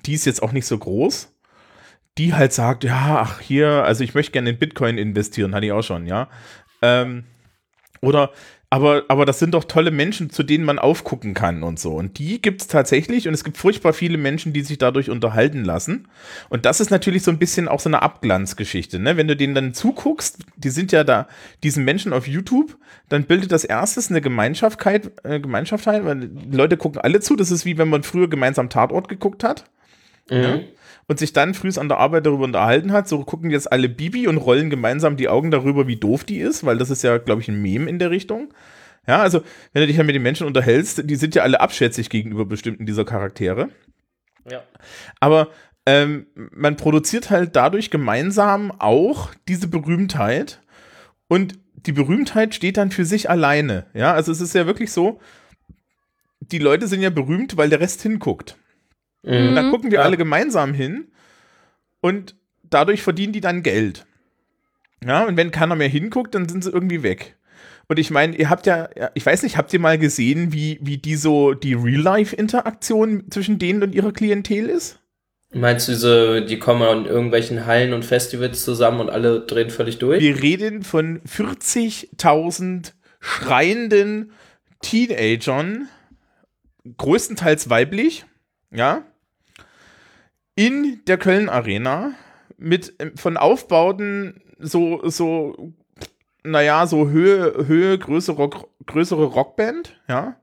die 0.04 0.12
ist 0.12 0.26
jetzt 0.26 0.42
auch 0.42 0.52
nicht 0.52 0.66
so 0.66 0.76
groß, 0.76 1.32
die 2.18 2.34
halt 2.34 2.52
sagt, 2.52 2.84
ja, 2.84 3.20
ach 3.22 3.40
hier, 3.40 3.68
also 3.84 4.04
ich 4.04 4.14
möchte 4.14 4.32
gerne 4.32 4.50
in 4.50 4.58
Bitcoin 4.58 4.98
investieren, 4.98 5.54
hatte 5.54 5.66
ich 5.66 5.72
auch 5.72 5.82
schon, 5.82 6.06
ja. 6.06 6.28
Ähm, 6.82 7.24
oder, 8.02 8.30
aber, 8.72 9.02
aber 9.08 9.26
das 9.26 9.40
sind 9.40 9.54
doch 9.54 9.64
tolle 9.64 9.90
Menschen, 9.90 10.30
zu 10.30 10.42
denen 10.42 10.64
man 10.64 10.78
aufgucken 10.78 11.34
kann 11.34 11.62
und 11.62 11.80
so. 11.80 11.92
Und 11.92 12.18
die 12.18 12.40
gibt 12.40 12.60
es 12.62 12.68
tatsächlich 12.68 13.26
und 13.26 13.34
es 13.34 13.42
gibt 13.42 13.56
furchtbar 13.56 13.92
viele 13.92 14.16
Menschen, 14.16 14.52
die 14.52 14.62
sich 14.62 14.78
dadurch 14.78 15.10
unterhalten 15.10 15.64
lassen. 15.64 16.08
Und 16.50 16.64
das 16.66 16.80
ist 16.80 16.90
natürlich 16.90 17.24
so 17.24 17.32
ein 17.32 17.38
bisschen 17.38 17.66
auch 17.66 17.80
so 17.80 17.88
eine 17.88 18.00
Abglanzgeschichte, 18.00 19.00
ne? 19.00 19.16
Wenn 19.16 19.26
du 19.26 19.34
denen 19.34 19.54
dann 19.56 19.74
zuguckst, 19.74 20.38
die 20.56 20.70
sind 20.70 20.92
ja 20.92 21.02
da, 21.02 21.26
diesen 21.64 21.84
Menschen 21.84 22.12
auf 22.12 22.28
YouTube, 22.28 22.78
dann 23.08 23.24
bildet 23.24 23.50
das 23.50 23.64
erstes 23.64 24.08
eine 24.08 24.20
Gemeinschaftkeit, 24.20 25.10
äh, 25.24 25.40
Gemeinschaft 25.40 25.88
ein, 25.88 26.04
weil 26.04 26.28
die 26.28 26.56
Leute 26.56 26.76
gucken 26.76 27.00
alle 27.00 27.20
zu. 27.20 27.34
Das 27.34 27.50
ist 27.50 27.64
wie 27.64 27.76
wenn 27.76 27.88
man 27.88 28.04
früher 28.04 28.30
gemeinsam 28.30 28.70
Tatort 28.70 29.08
geguckt 29.08 29.42
hat 29.42 29.64
Mhm. 30.30 30.64
Und 31.10 31.18
sich 31.18 31.32
dann 31.32 31.54
früh 31.54 31.72
an 31.76 31.88
der 31.88 31.98
Arbeit 31.98 32.24
darüber 32.24 32.44
unterhalten 32.44 32.92
hat. 32.92 33.08
So 33.08 33.24
gucken 33.24 33.50
jetzt 33.50 33.72
alle 33.72 33.88
Bibi 33.88 34.28
und 34.28 34.36
rollen 34.36 34.70
gemeinsam 34.70 35.16
die 35.16 35.28
Augen 35.28 35.50
darüber, 35.50 35.88
wie 35.88 35.96
doof 35.96 36.22
die 36.22 36.38
ist, 36.38 36.64
weil 36.64 36.78
das 36.78 36.88
ist 36.88 37.02
ja, 37.02 37.18
glaube 37.18 37.40
ich, 37.40 37.48
ein 37.48 37.60
Meme 37.60 37.90
in 37.90 37.98
der 37.98 38.12
Richtung. 38.12 38.54
Ja, 39.08 39.20
also, 39.20 39.42
wenn 39.72 39.80
du 39.80 39.88
dich 39.88 39.96
ja 39.96 40.04
mit 40.04 40.14
den 40.14 40.22
Menschen 40.22 40.46
unterhältst, 40.46 41.02
die 41.10 41.16
sind 41.16 41.34
ja 41.34 41.42
alle 41.42 41.60
abschätzig 41.60 42.10
gegenüber 42.10 42.44
bestimmten 42.44 42.86
dieser 42.86 43.04
Charaktere. 43.04 43.70
Ja. 44.48 44.62
Aber 45.18 45.48
ähm, 45.84 46.28
man 46.36 46.76
produziert 46.76 47.28
halt 47.28 47.56
dadurch 47.56 47.90
gemeinsam 47.90 48.70
auch 48.78 49.34
diese 49.48 49.66
Berühmtheit 49.66 50.60
und 51.26 51.58
die 51.74 51.92
Berühmtheit 51.92 52.54
steht 52.54 52.76
dann 52.76 52.92
für 52.92 53.04
sich 53.04 53.28
alleine. 53.28 53.86
Ja, 53.94 54.14
also 54.14 54.30
es 54.30 54.40
ist 54.40 54.54
ja 54.54 54.64
wirklich 54.66 54.92
so, 54.92 55.18
die 56.38 56.60
Leute 56.60 56.86
sind 56.86 57.02
ja 57.02 57.10
berühmt, 57.10 57.56
weil 57.56 57.68
der 57.68 57.80
Rest 57.80 58.00
hinguckt. 58.02 58.56
Und 59.22 59.54
dann 59.54 59.70
gucken 59.70 59.90
wir 59.90 59.98
Ja. 59.98 60.04
alle 60.04 60.16
gemeinsam 60.16 60.72
hin 60.72 61.08
und 62.00 62.34
dadurch 62.62 63.02
verdienen 63.02 63.32
die 63.32 63.40
dann 63.40 63.62
Geld. 63.62 64.06
Ja, 65.04 65.24
und 65.24 65.36
wenn 65.36 65.50
keiner 65.50 65.76
mehr 65.76 65.88
hinguckt, 65.88 66.34
dann 66.34 66.48
sind 66.48 66.64
sie 66.64 66.70
irgendwie 66.70 67.02
weg. 67.02 67.36
Und 67.88 67.98
ich 67.98 68.10
meine, 68.10 68.36
ihr 68.36 68.48
habt 68.50 68.66
ja, 68.66 68.88
ich 69.14 69.26
weiß 69.26 69.42
nicht, 69.42 69.56
habt 69.56 69.72
ihr 69.72 69.80
mal 69.80 69.98
gesehen, 69.98 70.52
wie, 70.52 70.78
wie 70.80 70.98
die 70.98 71.16
so 71.16 71.54
die 71.54 71.74
Real-Life-Interaktion 71.74 73.24
zwischen 73.30 73.58
denen 73.58 73.82
und 73.82 73.94
ihrer 73.94 74.12
Klientel 74.12 74.68
ist? 74.68 75.00
Meinst 75.52 75.88
du 75.88 75.92
diese, 75.92 76.42
die 76.46 76.60
kommen 76.60 77.00
in 77.00 77.06
irgendwelchen 77.06 77.66
Hallen 77.66 77.92
und 77.92 78.04
Festivals 78.04 78.64
zusammen 78.64 79.00
und 79.00 79.10
alle 79.10 79.40
drehen 79.40 79.70
völlig 79.70 79.98
durch? 79.98 80.20
Wir 80.22 80.40
reden 80.40 80.82
von 80.84 81.20
40.000 81.22 82.92
schreienden 83.18 84.30
Teenagern, 84.80 85.88
größtenteils 86.96 87.68
weiblich, 87.70 88.24
ja, 88.70 89.02
in 90.60 91.00
der 91.06 91.16
Köln 91.16 91.48
Arena 91.48 92.12
mit 92.58 92.94
ähm, 92.98 93.16
von 93.16 93.38
Aufbauten 93.38 94.42
so, 94.58 95.08
so, 95.08 95.72
naja, 96.44 96.86
so 96.86 97.08
Höhe, 97.08 97.66
Höhe, 97.66 97.98
größere, 97.98 98.36
Rock, 98.36 98.68
größere 98.84 99.24
Rockband, 99.24 99.98
ja. 100.06 100.36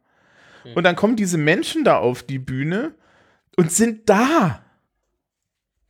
Und 0.75 0.83
dann 0.83 0.95
kommen 0.95 1.15
diese 1.15 1.37
Menschen 1.37 1.83
da 1.83 1.99
auf 1.99 2.23
die 2.23 2.39
Bühne 2.39 2.95
und 3.55 3.71
sind 3.71 4.09
da. 4.09 4.65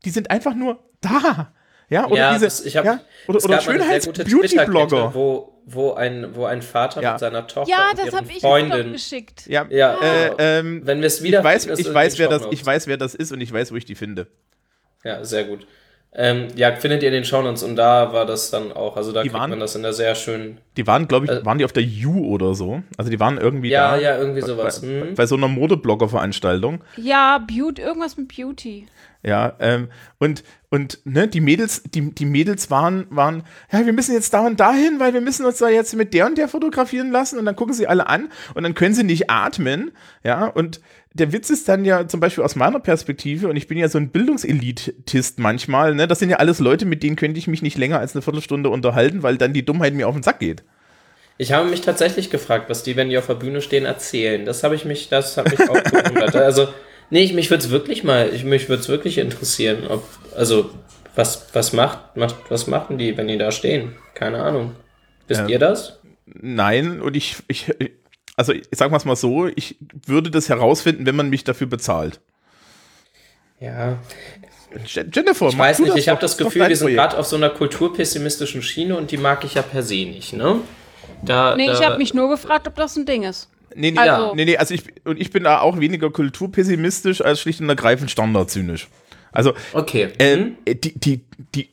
Die 0.04 0.10
sind 0.10 0.30
einfach 0.30 0.54
nur 0.54 0.84
da. 1.00 1.54
Ja, 1.89 2.06
oder 2.08 2.17
ja, 2.17 2.34
diese, 2.34 2.45
das, 2.45 2.65
ich 2.65 2.76
hab, 2.76 2.84
ja, 2.86 3.00
oder, 3.28 3.43
oder 3.43 3.62
Schönheits-Beauty-Blogger. 3.62 5.13
Wo, 5.13 5.54
wo, 5.65 5.93
ein, 5.93 6.36
wo 6.36 6.45
ein 6.45 6.62
Vater 6.62 7.02
Ja. 7.02 7.12
mit 7.12 7.19
seiner 7.19 7.47
Tochter 7.47 7.69
Ja, 7.69 7.89
und 7.91 8.00
das 8.00 8.13
ihren 8.13 8.30
ich 8.30 8.41
Freundin. 8.41 8.91
geschickt. 8.93 9.47
Ja, 9.47 9.65
Ja, 9.69 9.95
äh, 10.02 10.32
ähm, 10.60 10.82
wenn 10.86 11.00
wir 11.00 11.08
es 11.08 11.23
wieder 11.23 11.39
ich 11.39 11.45
weiß, 11.45 11.65
finden, 11.65 11.80
ich 11.82 12.19
wer 12.19 12.28
das, 12.30 12.43
ich 12.52 12.65
weiß, 12.65 12.88
wer 12.88 12.97
das 12.97 13.15
ist 13.15 13.32
und 13.32 13.39
ich 13.41 13.52
weiß, 13.54 13.71
wo 13.71 13.76
ich 13.78 13.86
die 13.86 13.95
finde. 13.95 14.28
Ja, 15.04 15.23
sehr 15.23 15.45
gut. 15.45 15.65
Ähm, 16.13 16.47
ja, 16.56 16.73
findet 16.76 17.04
ihr 17.04 17.10
in 17.10 17.13
den 17.13 17.26
Shownotes 17.26 17.63
und 17.63 17.76
da 17.76 18.12
war 18.12 18.26
das 18.26 18.50
dann 18.50 18.71
auch, 18.71 18.97
also 18.97 19.12
da 19.12 19.21
Die 19.21 19.30
kriegt 19.30 19.39
waren- 19.39 19.50
man 19.52 19.60
das 19.60 19.76
in 19.76 19.84
der 19.84 19.93
sehr 19.93 20.15
schönen, 20.15 20.58
Die 20.76 20.88
waren, 20.88 21.08
glaube 21.08 21.26
ich, 21.26 21.32
Äh, 21.32 21.45
waren 21.45 21.58
die 21.60 21.65
auf 21.65 21.73
der 21.73 21.84
U 21.84 22.26
oder 22.34 22.56
so. 22.56 22.82
Also 22.97 23.12
die 23.12 23.19
waren 23.19 23.38
irgendwie 23.38 23.69
ja, 23.69 23.91
da. 23.95 24.02
ja, 24.02 24.17
irgendwie 24.17 24.41
sowas. 24.41 24.82
Bei, 24.82 24.88
Mhm. 24.88 25.15
bei 25.15 25.26
so 25.28 25.36
einer 25.36 25.47
Modeblogger-Veranstaltung. 25.50 26.82
Ja, 26.95 27.38
Beauty, 27.39 27.82
irgendwas 27.82 28.17
mit 28.17 28.36
Beauty. 28.36 28.88
Ja, 29.28 29.58
ähm, 29.60 29.90
und, 30.20 30.46
und 30.70 31.00
ne, 31.04 31.28
die 31.28 31.42
Mädels, 31.42 31.84
die, 31.84 32.16
die 32.16 32.24
Mädels 32.24 32.72
waren, 32.72 33.08
waren, 33.10 33.44
ja, 33.70 33.86
wir 33.86 33.92
müssen 33.92 34.13
jetzt 34.13 34.34
da 34.34 34.48
und 34.48 34.58
dahin, 34.58 35.02
weil 35.02 35.13
wir 35.13 35.20
müssen 35.20 35.46
uns 35.46 35.58
da 35.58 35.68
jetzt 35.68 35.94
mit 35.98 36.13
der 36.13 36.28
und 36.28 36.38
der 36.38 36.48
fotografieren 36.48 37.12
lassen 37.12 37.38
und 37.38 37.44
dann 37.44 37.58
gucken 37.58 37.74
sie 37.74 37.88
alle 37.88 38.08
an 38.08 38.30
und 38.54 38.63
dann 38.63 38.74
können 38.74 38.96
sie 38.96 39.04
nicht 39.04 39.30
atmen, 39.30 39.92
ja, 40.24 40.46
und 40.46 40.80
der 41.12 41.34
Witz 41.34 41.50
ist 41.50 41.68
dann 41.68 41.84
ja 41.84 42.08
zum 42.08 42.22
Beispiel 42.22 42.42
aus 42.42 42.56
meiner 42.56 42.80
Perspektive, 42.80 43.50
und 43.50 43.58
ich 43.58 43.68
bin 43.68 43.78
ja 43.78 43.90
so 43.90 43.98
ein 43.98 44.12
Bildungselitist 44.12 45.40
manchmal, 45.40 45.94
ne, 45.94 46.08
das 46.08 46.20
sind 46.20 46.30
ja 46.30 46.38
alles 46.38 46.60
Leute, 46.60 46.86
mit 46.86 47.04
denen 47.04 47.18
könnte 47.18 47.38
ich 47.38 47.48
mich 47.48 47.62
nicht 47.62 47.78
länger 47.78 48.00
als 48.00 48.16
eine 48.16 48.22
Viertelstunde 48.22 48.70
unterhalten, 48.70 49.24
weil 49.24 49.38
dann 49.38 49.52
die 49.52 49.66
Dummheit 49.66 49.94
mir 49.94 50.08
auf 50.08 50.16
den 50.16 50.24
Sack 50.24 50.40
geht. 50.40 50.63
Ich 51.38 51.52
habe 51.52 51.70
mich 51.70 51.82
tatsächlich 51.82 52.30
gefragt, 52.30 52.70
was 52.70 52.84
die, 52.84 52.96
wenn 52.96 53.10
die 53.10 53.18
auf 53.18 53.28
der 53.28 53.36
Bühne 53.36 53.62
stehen, 53.62 53.84
erzählen. 53.84 54.46
Das 54.46 54.63
habe 54.63 54.76
ich 54.76 54.86
mich, 54.86 55.10
das 55.10 55.36
hat 55.36 55.52
mich 55.52 55.70
auch 55.70 55.84
gewundert. 55.84 56.34
Also, 56.38 56.70
nee, 57.10 57.24
ich, 57.24 57.34
mich 57.34 57.50
würde 57.50 57.63
es 57.63 57.70
wirklich 57.70 58.04
mal, 58.04 58.34
ich, 58.34 58.43
mich 58.43 58.70
würde 58.70 58.82
es 58.82 58.89
wirklich 58.89 59.17
interessieren, 59.17 59.88
ob, 59.88 60.04
also, 60.36 60.70
was, 61.15 61.48
was 61.54 61.74
macht, 61.74 62.15
macht, 62.15 62.36
was 62.50 62.67
machen 62.67 62.98
die, 62.98 63.17
wenn 63.17 63.28
die 63.28 63.38
da 63.38 63.52
stehen? 63.52 63.96
Keine 64.13 64.41
Ahnung. 64.43 64.76
Wisst 65.28 65.41
Ähm, 65.41 65.50
ihr 65.50 65.60
das? 65.60 66.00
Nein, 66.26 67.02
und 67.02 67.15
ich, 67.15 67.38
ich 67.48 67.74
also 68.36 68.54
ich 68.54 68.67
sag 68.72 68.91
mal's 68.91 69.06
mal 69.06 69.15
so, 69.15 69.48
ich 69.48 69.78
würde 70.06 70.30
das 70.30 70.48
herausfinden, 70.50 71.06
wenn 71.08 71.15
man 71.15 71.30
mich 71.30 71.43
dafür 71.43 71.65
bezahlt. 71.67 72.20
Ja, 73.60 73.98
Je- 74.86 75.06
Jennifer, 75.12 75.48
ich 75.48 75.58
weiß 75.58 75.80
nicht, 75.80 75.91
das 75.91 75.98
ich 75.98 76.10
habe 76.10 76.22
das 76.22 76.38
Gefühl, 76.38 76.67
wir 76.70 76.76
sind 76.76 76.89
gerade 76.89 77.17
auf 77.17 77.26
so 77.26 77.36
einer 77.36 77.50
kulturpessimistischen 77.50 78.62
Schiene 78.62 78.96
und 78.98 79.10
die 79.10 79.17
mag 79.17 79.43
ich 79.43 79.56
ja 79.56 79.62
per 79.63 79.82
se 79.82 80.06
nicht, 80.06 80.34
ne? 80.34 80.60
Da, 81.24 81.56
Nee, 81.56 81.72
ich 81.72 81.80
da, 81.80 81.86
habe 81.86 81.98
mich 81.98 82.13
nur 82.13 82.30
gefragt, 82.30 82.67
ob 82.67 82.76
das 82.76 82.96
ein 82.96 83.06
Ding 83.08 83.24
ist. 83.24 83.50
Nee, 83.78 83.92
nee, 83.92 83.98
Also- 84.00 84.34
nee, 84.36 84.46
nee, 84.46 84.58
also 84.58 84.74
ich, 84.74 84.84
und 85.06 85.20
ich 85.22 85.32
bin 85.32 85.44
da 85.44 85.60
auch 85.60 85.80
weniger 85.80 86.10
kulturpessimistisch 86.10 87.22
als 87.22 87.40
schlicht 87.42 87.62
und 87.62 87.70
ergreifend 87.70 88.10
standardzynisch. 88.10 88.88
Also, 89.32 89.54
Okay. 89.74 90.10
äh, 90.18 90.36
hm? 90.38 90.56
die, 90.68 91.00
die, 91.00 91.22
die, 91.54 91.70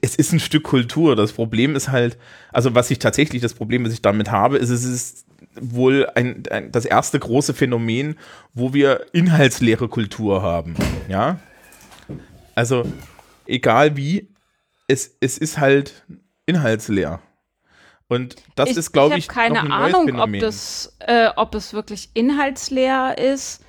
es 0.00 0.16
ist 0.16 0.32
ein 0.32 0.40
Stück 0.40 0.64
Kultur. 0.64 1.14
Das 1.16 1.32
Problem 1.32 1.76
ist 1.76 1.90
halt, 1.90 2.16
also 2.52 2.74
was 2.74 2.90
ich 2.90 2.98
tatsächlich, 2.98 3.42
das 3.42 3.54
Problem, 3.54 3.84
was 3.84 3.92
ich 3.92 4.00
damit 4.02 4.30
habe, 4.30 4.56
ist, 4.56 4.70
es 4.70 4.84
ist 4.84 5.26
wohl 5.60 6.08
ein, 6.14 6.42
ein, 6.50 6.72
das 6.72 6.84
erste 6.84 7.18
große 7.18 7.52
Phänomen, 7.52 8.16
wo 8.54 8.72
wir 8.72 9.06
inhaltsleere 9.12 9.88
Kultur 9.88 10.42
haben. 10.42 10.74
Ja. 11.08 11.38
Also, 12.54 12.90
egal 13.46 13.96
wie, 13.96 14.28
es, 14.88 15.16
es 15.20 15.36
ist 15.38 15.58
halt 15.58 16.04
inhaltsleer. 16.46 17.20
Und 18.08 18.36
das 18.54 18.70
ist, 18.70 18.92
glaube 18.92 19.18
ich, 19.18 19.24
ich 19.24 19.28
habe 19.28 19.40
keine 19.40 19.54
noch 19.56 19.62
ein 19.64 19.68
neues 19.82 19.94
Ahnung, 19.94 20.06
Phänomen. 20.06 20.34
ob 20.36 20.40
das, 20.40 20.96
äh, 21.00 21.28
ob 21.36 21.54
es 21.54 21.72
wirklich 21.74 22.08
inhaltsleer 22.14 23.16
ist 23.18 23.62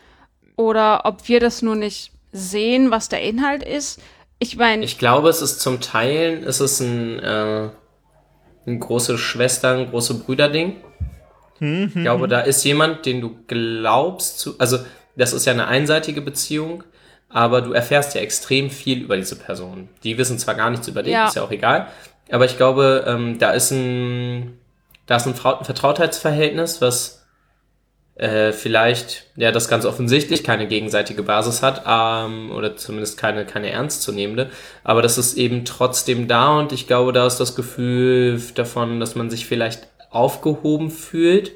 oder 0.55 1.05
ob 1.05 1.27
wir 1.27 1.39
das 1.41 1.61
nur 1.61 1.75
nicht 1.75 2.11
sehen, 2.31 2.89
was 2.91 3.09
der 3.09 3.21
Inhalt 3.21 3.63
ist. 3.63 4.01
Ich 4.39 4.55
meine, 4.55 4.85
Ich 4.85 4.97
glaube, 4.97 5.27
es 5.29 5.41
ist 5.41 5.59
zum 5.59 5.81
Teilen, 5.81 6.43
es 6.45 6.61
ist 6.61 6.79
ein, 6.79 7.19
äh, 7.19 7.69
ein 8.65 8.79
große 8.79 9.17
Schwestern, 9.17 9.89
große 9.89 10.13
Brüder-Ding. 10.15 10.77
Ich 11.61 11.93
glaube, 11.93 12.29
da 12.29 12.39
ist 12.39 12.63
jemand, 12.63 13.05
den 13.05 13.19
du 13.19 13.35
glaubst 13.47 14.39
zu, 14.39 14.57
also 14.59 14.79
das 15.17 15.33
ist 15.33 15.45
ja 15.45 15.51
eine 15.51 15.67
einseitige 15.67 16.21
Beziehung, 16.21 16.85
aber 17.27 17.61
du 17.61 17.73
erfährst 17.73 18.15
ja 18.15 18.21
extrem 18.21 18.69
viel 18.69 19.01
über 19.01 19.17
diese 19.17 19.35
Person. 19.35 19.89
Die 20.05 20.17
wissen 20.17 20.39
zwar 20.39 20.55
gar 20.55 20.69
nichts 20.69 20.87
über 20.87 21.03
dich, 21.03 21.11
Ja. 21.11 21.27
ist 21.27 21.35
ja 21.35 21.43
auch 21.43 21.51
egal, 21.51 21.87
aber 22.31 22.45
ich 22.45 22.57
glaube, 22.57 23.05
ähm, 23.07 23.39
da 23.39 23.51
ist 23.51 23.71
ein, 23.71 24.57
da 25.05 25.17
ist 25.17 25.27
ein 25.27 25.35
Vertrautheitsverhältnis, 25.35 26.81
was 26.81 27.25
äh, 28.15 28.51
vielleicht, 28.51 29.27
ja, 29.37 29.51
das 29.51 29.69
ganz 29.69 29.85
offensichtlich 29.85 30.43
keine 30.43 30.67
gegenseitige 30.67 31.23
Basis 31.23 31.63
hat, 31.63 31.83
ähm, 31.87 32.51
oder 32.51 32.75
zumindest 32.75 33.17
keine, 33.17 33.45
keine 33.45 33.69
ernstzunehmende, 33.69 34.49
aber 34.83 35.01
das 35.01 35.17
ist 35.17 35.37
eben 35.37 35.63
trotzdem 35.63 36.27
da 36.27 36.59
und 36.59 36.73
ich 36.73 36.85
glaube, 36.85 37.13
da 37.13 37.25
ist 37.25 37.37
das 37.37 37.55
Gefühl 37.55 38.41
davon, 38.55 38.99
dass 38.99 39.15
man 39.15 39.29
sich 39.29 39.45
vielleicht 39.45 39.87
aufgehoben 40.09 40.91
fühlt, 40.91 41.53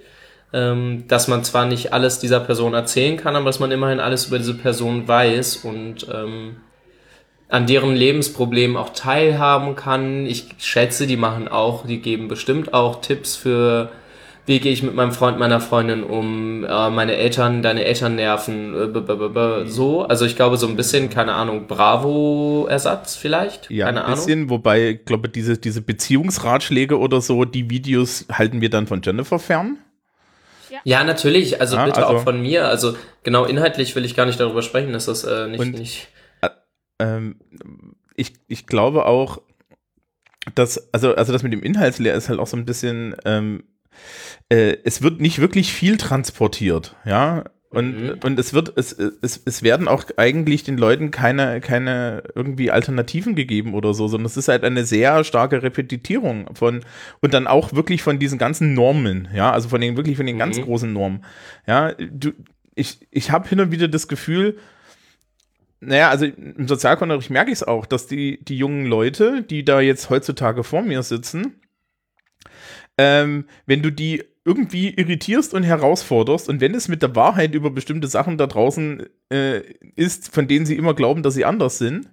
ähm, 0.54 1.06
dass 1.08 1.28
man 1.28 1.44
zwar 1.44 1.66
nicht 1.66 1.92
alles 1.92 2.20
dieser 2.20 2.40
Person 2.40 2.74
erzählen 2.74 3.18
kann, 3.18 3.36
aber 3.36 3.46
dass 3.46 3.60
man 3.60 3.72
immerhin 3.72 4.00
alles 4.00 4.28
über 4.28 4.38
diese 4.38 4.54
Person 4.54 5.08
weiß 5.08 5.58
und 5.58 6.08
ähm, 6.14 6.58
an 7.54 7.68
deren 7.68 7.96
Lebensproblemen 7.96 8.76
auch 8.78 8.90
teilhaben 8.94 9.76
kann. 9.76 10.26
Ich 10.26 10.48
schätze, 10.58 11.06
die 11.06 11.18
machen 11.18 11.48
auch, 11.48 11.86
die 11.86 12.02
geben 12.02 12.28
bestimmt 12.28 12.74
auch 12.74 13.00
Tipps 13.02 13.36
für, 13.36 13.90
wie 14.48 14.60
gehe 14.60 14.74
ich 14.74 14.82
mit 14.82 14.96
meinem 14.96 15.12
Freund, 15.12 15.38
meiner 15.38 15.60
Freundin 15.62 16.04
um, 16.04 16.64
äh, 16.66 16.90
meine 16.90 17.16
Eltern, 17.16 17.62
deine 17.62 17.86
Eltern 17.86 18.16
nerven, 18.16 18.74
äh, 18.74 18.88
b 18.88 19.00
-b 19.02 19.14
-b 19.14 19.30
-b 19.36 19.68
so. 19.68 20.02
Also 20.02 20.26
ich 20.26 20.36
glaube 20.36 20.58
so 20.58 20.66
ein 20.66 20.76
bisschen, 20.76 21.12
keine 21.12 21.34
Ahnung, 21.36 21.68
Bravo-Ersatz 21.68 23.16
vielleicht, 23.18 23.70
Ja, 23.70 23.86
keine 23.86 24.00
ein 24.00 24.06
Ahnung. 24.06 24.16
bisschen, 24.18 24.50
wobei, 24.50 24.90
ich 24.90 25.06
glaube, 25.06 25.30
diese, 25.30 25.56
diese 25.60 25.82
Beziehungsratschläge 25.84 26.98
oder 26.98 27.22
so, 27.22 27.46
die 27.46 27.70
Videos 27.70 28.26
halten 28.32 28.62
wir 28.62 28.72
dann 28.72 28.88
von 28.88 29.02
Jennifer 29.04 29.38
fern. 29.38 29.78
Ja, 30.86 31.04
natürlich, 31.04 31.62
also 31.62 31.76
Ja, 31.76 31.86
bitte 31.86 32.04
also- 32.06 32.18
auch 32.18 32.24
von 32.24 32.42
mir. 32.42 32.68
Also 32.68 32.96
genau 33.22 33.46
inhaltlich 33.46 33.96
will 33.96 34.06
ich 34.06 34.16
gar 34.16 34.26
nicht 34.26 34.40
darüber 34.40 34.64
sprechen, 34.64 34.92
dass 34.92 35.06
das 35.06 35.24
äh, 35.24 35.48
nicht, 35.48 35.60
Und- 35.60 35.78
nicht 35.78 36.08
Ähm, 37.04 37.36
ich, 38.16 38.34
ich 38.48 38.66
glaube 38.68 39.06
auch, 39.06 39.42
dass, 40.56 40.94
also, 40.94 41.16
also 41.16 41.32
das 41.34 41.44
mit 41.44 41.54
dem 41.54 41.64
Inhaltsleer 41.64 42.14
ist 42.16 42.30
halt 42.30 42.40
auch 42.40 42.48
so 42.48 42.58
ein 42.58 42.66
bisschen, 42.66 43.16
ähm, 43.26 43.64
äh, 44.50 44.78
es 44.84 45.02
wird 45.02 45.22
nicht 45.22 45.40
wirklich 45.40 45.72
viel 45.74 45.98
transportiert, 45.98 46.96
ja. 47.06 47.44
Und, 47.70 48.00
Mhm. 48.04 48.16
und 48.24 48.38
es 48.40 48.54
wird, 48.54 48.74
es, 48.76 48.92
es, 48.94 49.42
es 49.46 49.64
werden 49.64 49.88
auch 49.88 50.04
eigentlich 50.18 50.64
den 50.64 50.78
Leuten 50.78 51.10
keine, 51.10 51.60
keine 51.60 52.22
irgendwie 52.36 52.70
Alternativen 52.70 53.34
gegeben 53.34 53.74
oder 53.74 53.96
so, 53.96 54.08
sondern 54.08 54.28
es 54.28 54.38
ist 54.38 54.48
halt 54.48 54.64
eine 54.64 54.86
sehr 54.86 55.24
starke 55.24 55.64
Repetitierung 55.64 56.54
von, 56.54 56.82
und 57.22 57.34
dann 57.34 57.48
auch 57.48 57.74
wirklich 57.74 58.04
von 58.04 58.20
diesen 58.20 58.38
ganzen 58.38 58.76
Normen, 58.76 59.28
ja, 59.34 59.52
also 59.52 59.70
von 59.70 59.82
den, 59.82 59.98
wirklich 59.98 60.18
von 60.18 60.28
den 60.28 60.38
ganz 60.38 60.58
Mhm. 60.60 60.64
großen 60.66 60.94
Normen. 60.94 61.26
Ja, 61.66 61.94
du, 61.94 62.34
ich, 62.76 63.00
ich 63.10 63.32
habe 63.32 63.50
hin 63.50 63.60
und 63.60 63.72
wieder 63.72 63.88
das 63.88 64.08
Gefühl, 64.08 64.58
naja, 65.86 66.10
also 66.10 66.26
im 66.26 66.68
Sozialkundenunterricht 66.68 67.32
merke 67.32 67.52
ich 67.52 67.58
es 67.58 67.64
auch, 67.64 67.86
dass 67.86 68.08
die, 68.08 68.44
die 68.44 68.58
jungen 68.58 68.86
Leute, 68.86 69.44
die 69.44 69.66
da 69.66 69.82
jetzt 69.82 70.10
heutzutage 70.10 70.64
vor 70.64 70.82
mir 70.82 71.04
sitzen, 71.04 71.62
ähm, 72.98 73.46
wenn 73.66 73.82
du 73.82 73.92
die 73.92 74.24
irgendwie 74.46 74.90
irritierst 74.90 75.54
und 75.54 75.64
herausforderst 75.64 76.50
und 76.50 76.60
wenn 76.62 76.76
es 76.76 76.88
mit 76.88 77.02
der 77.02 77.16
Wahrheit 77.16 77.56
über 77.56 77.72
bestimmte 77.72 78.08
Sachen 78.08 78.38
da 78.38 78.48
draußen 78.48 79.04
äh, 79.32 79.62
ist, 79.96 80.34
von 80.34 80.48
denen 80.48 80.66
sie 80.66 80.76
immer 80.76 80.94
glauben, 80.94 81.24
dass 81.24 81.34
sie 81.34 81.46
anders 81.46 81.78
sind, 81.78 82.10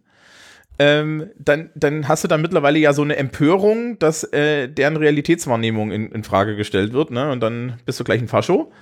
ähm, 0.78 1.30
dann, 1.38 1.70
dann 1.74 2.08
hast 2.08 2.24
du 2.24 2.28
da 2.28 2.38
mittlerweile 2.38 2.78
ja 2.78 2.92
so 2.94 3.02
eine 3.02 3.16
Empörung, 3.16 3.98
dass 3.98 4.24
äh, 4.24 4.68
deren 4.68 4.96
Realitätswahrnehmung 4.96 5.92
in, 5.92 6.10
in 6.10 6.24
Frage 6.24 6.56
gestellt 6.56 6.94
wird, 6.94 7.10
ne? 7.10 7.30
Und 7.30 7.40
dann 7.40 7.78
bist 7.84 8.00
du 8.00 8.04
gleich 8.04 8.22
ein 8.22 8.28
Fascho. 8.28 8.72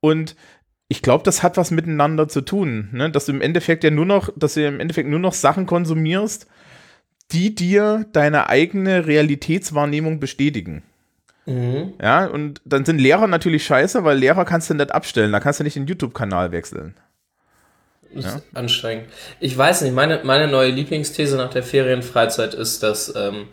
Und 0.00 0.34
ich 0.88 1.02
glaube, 1.02 1.24
das 1.24 1.42
hat 1.42 1.56
was 1.56 1.70
miteinander 1.70 2.28
zu 2.28 2.40
tun, 2.42 2.88
ne? 2.92 3.10
dass 3.10 3.26
du 3.26 3.32
im 3.32 3.40
Endeffekt 3.40 3.84
ja 3.84 3.90
nur 3.90 4.06
noch, 4.06 4.30
dass 4.36 4.54
du 4.54 4.66
im 4.66 4.80
Endeffekt 4.80 5.08
nur 5.08 5.18
noch 5.18 5.32
Sachen 5.32 5.66
konsumierst, 5.66 6.46
die 7.32 7.54
dir 7.54 8.06
deine 8.12 8.48
eigene 8.48 9.06
Realitätswahrnehmung 9.06 10.20
bestätigen. 10.20 10.82
Mhm. 11.46 11.94
Ja, 12.00 12.26
und 12.26 12.60
dann 12.64 12.84
sind 12.84 12.98
Lehrer 12.98 13.26
natürlich 13.26 13.64
scheiße, 13.64 14.04
weil 14.04 14.18
Lehrer 14.18 14.44
kannst 14.44 14.70
du 14.70 14.74
nicht 14.74 14.92
abstellen. 14.92 15.32
Da 15.32 15.40
kannst 15.40 15.60
du 15.60 15.64
nicht 15.64 15.76
den 15.76 15.86
YouTube-Kanal 15.86 16.52
wechseln. 16.52 16.94
Das 18.14 18.36
ist 18.36 18.42
anstrengend. 18.54 19.06
Ich 19.40 19.56
weiß 19.58 19.82
nicht, 19.82 19.92
meine, 19.92 20.20
meine 20.22 20.46
neue 20.46 20.70
Lieblingsthese 20.70 21.36
nach 21.36 21.50
der 21.50 21.64
Ferienfreizeit 21.64 22.54
ist, 22.54 22.82
dass 22.82 23.14
ähm, 23.16 23.48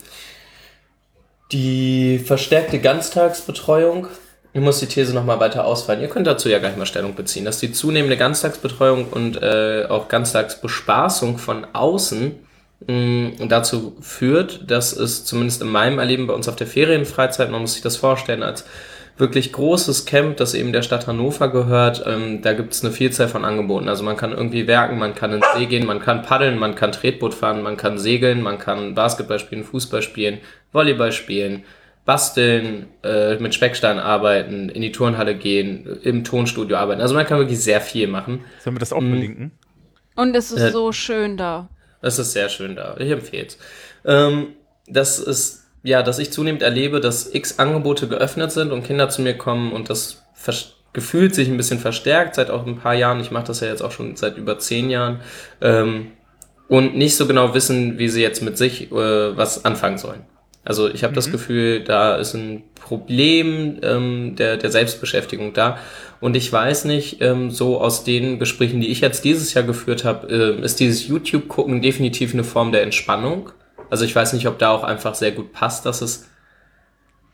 die 1.51 2.19
verstärkte 2.19 2.79
Ganztagsbetreuung, 2.79 4.07
ich 4.53 4.61
muss 4.61 4.79
die 4.79 4.85
These 4.85 5.13
nochmal 5.13 5.39
weiter 5.39 5.65
ausfallen, 5.65 6.01
ihr 6.01 6.09
könnt 6.09 6.27
dazu 6.27 6.49
ja 6.49 6.59
gleich 6.59 6.75
mal 6.75 6.85
Stellung 6.85 7.15
beziehen, 7.15 7.45
dass 7.45 7.59
die 7.59 7.71
zunehmende 7.71 8.17
Ganztagsbetreuung 8.17 9.07
und 9.07 9.41
äh, 9.41 9.85
auch 9.87 10.07
Ganztagsbespaßung 10.07 11.37
von 11.37 11.65
außen 11.73 12.35
mh, 12.87 13.45
dazu 13.47 13.95
führt, 14.01 14.69
dass 14.69 14.93
es 14.93 15.25
zumindest 15.25 15.61
in 15.61 15.69
meinem 15.69 15.99
Erleben 15.99 16.27
bei 16.27 16.33
uns 16.33 16.49
auf 16.49 16.55
der 16.55 16.67
Ferienfreizeit, 16.67 17.49
man 17.49 17.61
muss 17.61 17.73
sich 17.73 17.81
das 17.81 17.95
vorstellen, 17.97 18.43
als 18.43 18.65
wirklich 19.17 19.53
großes 19.53 20.05
Camp, 20.05 20.37
das 20.37 20.53
eben 20.53 20.73
der 20.73 20.81
Stadt 20.81 21.07
Hannover 21.07 21.49
gehört. 21.49 22.03
Ähm, 22.05 22.41
da 22.41 22.53
gibt 22.53 22.73
es 22.73 22.83
eine 22.83 22.91
Vielzahl 22.91 23.27
von 23.27 23.45
Angeboten. 23.45 23.87
Also 23.87 24.03
man 24.03 24.17
kann 24.17 24.31
irgendwie 24.31 24.67
werken, 24.67 24.97
man 24.97 25.15
kann 25.15 25.33
ins 25.33 25.45
See 25.55 25.67
gehen, 25.67 25.85
man 25.85 25.99
kann 25.99 26.23
paddeln, 26.23 26.57
man 26.57 26.75
kann 26.75 26.91
Tretboot 26.91 27.33
fahren, 27.33 27.61
man 27.61 27.77
kann 27.77 27.97
segeln, 27.97 28.41
man 28.41 28.57
kann 28.57 28.95
Basketball 28.95 29.39
spielen, 29.39 29.63
Fußball 29.63 30.01
spielen, 30.01 30.39
Volleyball 30.71 31.11
spielen, 31.11 31.63
basteln, 32.05 32.87
äh, 33.03 33.35
mit 33.37 33.53
Speckstein 33.53 33.99
arbeiten, 33.99 34.69
in 34.69 34.81
die 34.81 34.91
Turnhalle 34.91 35.35
gehen, 35.35 35.99
im 36.03 36.23
Tonstudio 36.23 36.77
arbeiten. 36.77 37.01
Also 37.01 37.13
man 37.13 37.25
kann 37.25 37.37
wirklich 37.39 37.59
sehr 37.59 37.81
viel 37.81 38.07
machen. 38.07 38.43
Sollen 38.63 38.75
wir 38.75 38.79
das 38.79 38.91
auch 38.93 39.01
Mhm. 39.01 39.09
verlinken? 39.11 39.51
Und 40.15 40.35
es 40.35 40.51
ist 40.51 40.61
Äh, 40.61 40.71
so 40.71 40.91
schön 40.91 41.37
da. 41.37 41.69
Es 42.01 42.17
ist 42.19 42.33
sehr 42.33 42.49
schön 42.49 42.75
da. 42.75 42.95
Ich 42.97 43.09
empfehle 43.11 43.45
es. 43.45 43.57
Ähm, 44.05 44.47
das 44.87 45.19
ist, 45.19 45.65
ja, 45.83 46.01
dass 46.03 46.19
ich 46.19 46.31
zunehmend 46.31 46.63
erlebe, 46.63 46.99
dass 46.99 47.33
x 47.33 47.59
Angebote 47.59 48.07
geöffnet 48.07 48.51
sind 48.51 48.71
und 48.71 48.83
Kinder 48.83 49.09
zu 49.09 49.21
mir 49.21 49.37
kommen 49.37 49.71
und 49.71 49.89
das 49.89 50.23
gefühlt 50.93 51.33
sich 51.35 51.47
ein 51.47 51.55
bisschen 51.57 51.79
verstärkt 51.79 52.35
seit 52.35 52.49
auch 52.49 52.65
ein 52.65 52.77
paar 52.79 52.95
Jahren. 52.95 53.19
Ich 53.21 53.31
mache 53.31 53.45
das 53.45 53.59
ja 53.61 53.67
jetzt 53.67 53.81
auch 53.81 53.91
schon 53.91 54.15
seit 54.15 54.37
über 54.37 54.57
zehn 54.59 54.89
Jahren. 54.89 55.21
Ähm, 55.61 56.07
und 56.67 56.95
nicht 56.97 57.15
so 57.15 57.27
genau 57.27 57.53
wissen, 57.53 57.99
wie 57.99 58.09
sie 58.09 58.21
jetzt 58.21 58.41
mit 58.41 58.57
sich 58.57 58.91
äh, 58.91 59.37
was 59.37 59.63
anfangen 59.65 59.97
sollen. 59.97 60.21
Also 60.63 60.89
ich 60.89 61.03
habe 61.03 61.13
das 61.13 61.31
Gefühl, 61.31 61.83
da 61.83 62.15
ist 62.15 62.35
ein 62.35 62.63
Problem 62.75 63.79
ähm, 63.81 64.35
der, 64.35 64.57
der 64.57 64.69
Selbstbeschäftigung 64.69 65.53
da. 65.53 65.77
Und 66.19 66.35
ich 66.35 66.51
weiß 66.51 66.85
nicht, 66.85 67.21
ähm, 67.21 67.49
so 67.49 67.81
aus 67.81 68.03
den 68.03 68.37
Gesprächen, 68.37 68.79
die 68.79 68.89
ich 68.89 69.01
jetzt 69.01 69.23
dieses 69.23 69.53
Jahr 69.53 69.63
geführt 69.63 70.03
habe, 70.03 70.27
äh, 70.27 70.63
ist 70.63 70.79
dieses 70.79 71.07
YouTube-Gucken 71.07 71.81
definitiv 71.81 72.33
eine 72.33 72.43
Form 72.43 72.71
der 72.71 72.83
Entspannung. 72.83 73.49
Also 73.89 74.05
ich 74.05 74.15
weiß 74.15 74.33
nicht, 74.33 74.47
ob 74.47 74.59
da 74.59 74.69
auch 74.71 74.83
einfach 74.83 75.15
sehr 75.15 75.31
gut 75.31 75.51
passt, 75.51 75.85
dass 75.85 76.01
es 76.01 76.27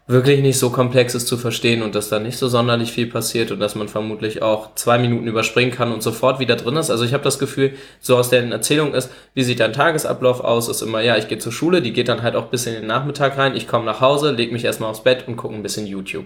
wirklich 0.07 0.41
nicht 0.41 0.57
so 0.57 0.69
komplex 0.69 1.15
ist 1.15 1.27
zu 1.27 1.37
verstehen 1.37 1.81
und 1.81 1.93
dass 1.93 2.07
da 2.07 2.17
nicht 2.19 2.37
so 2.37 2.47
sonderlich 2.47 2.93
viel 2.93 3.07
passiert 3.07 3.51
und 3.51 3.59
dass 3.59 3.75
man 3.75 3.89
vermutlich 3.89 4.41
auch 4.41 4.73
zwei 4.75 4.97
Minuten 4.97 5.27
überspringen 5.27 5.71
kann 5.71 5.91
und 5.91 6.01
sofort 6.01 6.39
wieder 6.39 6.55
drin 6.55 6.77
ist. 6.77 6.89
Also 6.89 7.03
ich 7.03 7.13
habe 7.13 7.25
das 7.25 7.39
Gefühl, 7.39 7.73
so 7.99 8.15
aus 8.15 8.29
der 8.29 8.49
Erzählung 8.49 8.93
ist, 8.93 9.11
wie 9.33 9.43
sieht 9.43 9.59
dein 9.59 9.73
Tagesablauf 9.73 10.39
aus, 10.39 10.69
ist 10.69 10.81
immer, 10.81 11.01
ja, 11.01 11.17
ich 11.17 11.27
gehe 11.27 11.39
zur 11.39 11.51
Schule, 11.51 11.81
die 11.81 11.91
geht 11.91 12.07
dann 12.07 12.23
halt 12.23 12.37
auch 12.37 12.45
bis 12.45 12.65
in 12.65 12.73
den 12.73 12.87
Nachmittag 12.87 13.37
rein, 13.37 13.55
ich 13.55 13.67
komme 13.67 13.83
nach 13.83 13.99
Hause, 13.99 14.31
leg 14.31 14.53
mich 14.53 14.63
erstmal 14.63 14.89
aufs 14.89 15.03
Bett 15.03 15.27
und 15.27 15.35
gucke 15.35 15.53
ein 15.53 15.63
bisschen 15.63 15.85
YouTube. 15.85 16.25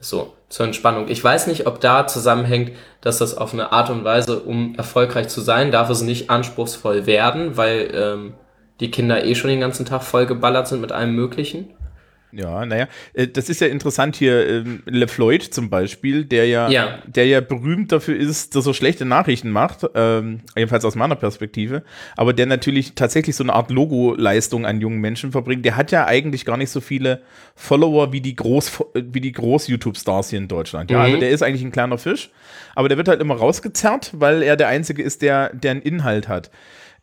So, 0.00 0.32
zur 0.48 0.66
Entspannung. 0.66 1.06
Ich 1.08 1.22
weiß 1.22 1.46
nicht, 1.46 1.68
ob 1.68 1.80
da 1.80 2.08
zusammenhängt, 2.08 2.72
dass 3.02 3.18
das 3.18 3.36
auf 3.36 3.52
eine 3.52 3.70
Art 3.70 3.88
und 3.88 4.02
Weise, 4.02 4.40
um 4.40 4.74
erfolgreich 4.74 5.28
zu 5.28 5.40
sein, 5.40 5.70
darf 5.70 5.90
es 5.90 6.02
nicht 6.02 6.28
anspruchsvoll 6.28 7.06
werden, 7.06 7.56
weil 7.56 7.88
ähm, 7.94 8.34
die 8.80 8.90
Kinder 8.90 9.24
eh 9.24 9.36
schon 9.36 9.50
den 9.50 9.60
ganzen 9.60 9.86
Tag 9.86 10.02
voll 10.02 10.26
geballert 10.26 10.66
sind 10.66 10.80
mit 10.80 10.90
allem 10.90 11.14
Möglichen. 11.14 11.70
Ja, 12.34 12.64
naja, 12.64 12.88
äh, 13.12 13.28
das 13.28 13.48
ist 13.50 13.60
ja 13.60 13.66
interessant 13.66 14.16
hier, 14.16 14.48
ähm, 14.48 14.82
LeFloid 14.86 15.42
zum 15.42 15.68
Beispiel, 15.68 16.24
der 16.24 16.46
ja, 16.46 16.68
Ja. 16.70 16.98
der 17.06 17.26
ja 17.26 17.40
berühmt 17.42 17.92
dafür 17.92 18.16
ist, 18.16 18.56
dass 18.56 18.66
er 18.66 18.72
schlechte 18.72 19.04
Nachrichten 19.04 19.50
macht, 19.50 19.86
ähm, 19.94 20.40
jedenfalls 20.56 20.84
aus 20.86 20.94
meiner 20.94 21.14
Perspektive, 21.16 21.82
aber 22.16 22.32
der 22.32 22.46
natürlich 22.46 22.94
tatsächlich 22.94 23.36
so 23.36 23.44
eine 23.44 23.52
Art 23.52 23.70
Logo-Leistung 23.70 24.64
an 24.64 24.80
jungen 24.80 25.00
Menschen 25.00 25.30
verbringt. 25.30 25.64
Der 25.66 25.76
hat 25.76 25.92
ja 25.92 26.06
eigentlich 26.06 26.44
gar 26.46 26.56
nicht 26.56 26.70
so 26.70 26.80
viele 26.80 27.20
Follower 27.54 28.12
wie 28.12 28.20
die 28.22 28.34
Groß, 28.34 28.82
wie 28.94 29.20
die 29.20 29.32
Groß-YouTube-Stars 29.32 30.30
hier 30.30 30.38
in 30.38 30.48
Deutschland. 30.48 30.90
Ja, 30.90 30.98
Mhm. 30.98 31.04
also 31.04 31.16
der 31.18 31.30
ist 31.30 31.42
eigentlich 31.42 31.62
ein 31.64 31.72
kleiner 31.72 31.98
Fisch, 31.98 32.30
aber 32.74 32.88
der 32.88 32.96
wird 32.96 33.08
halt 33.08 33.20
immer 33.20 33.34
rausgezerrt, 33.36 34.10
weil 34.14 34.42
er 34.42 34.56
der 34.56 34.68
Einzige 34.68 35.02
ist, 35.02 35.20
der, 35.22 35.50
der 35.54 35.72
einen 35.72 35.82
Inhalt 35.82 36.28
hat. 36.28 36.50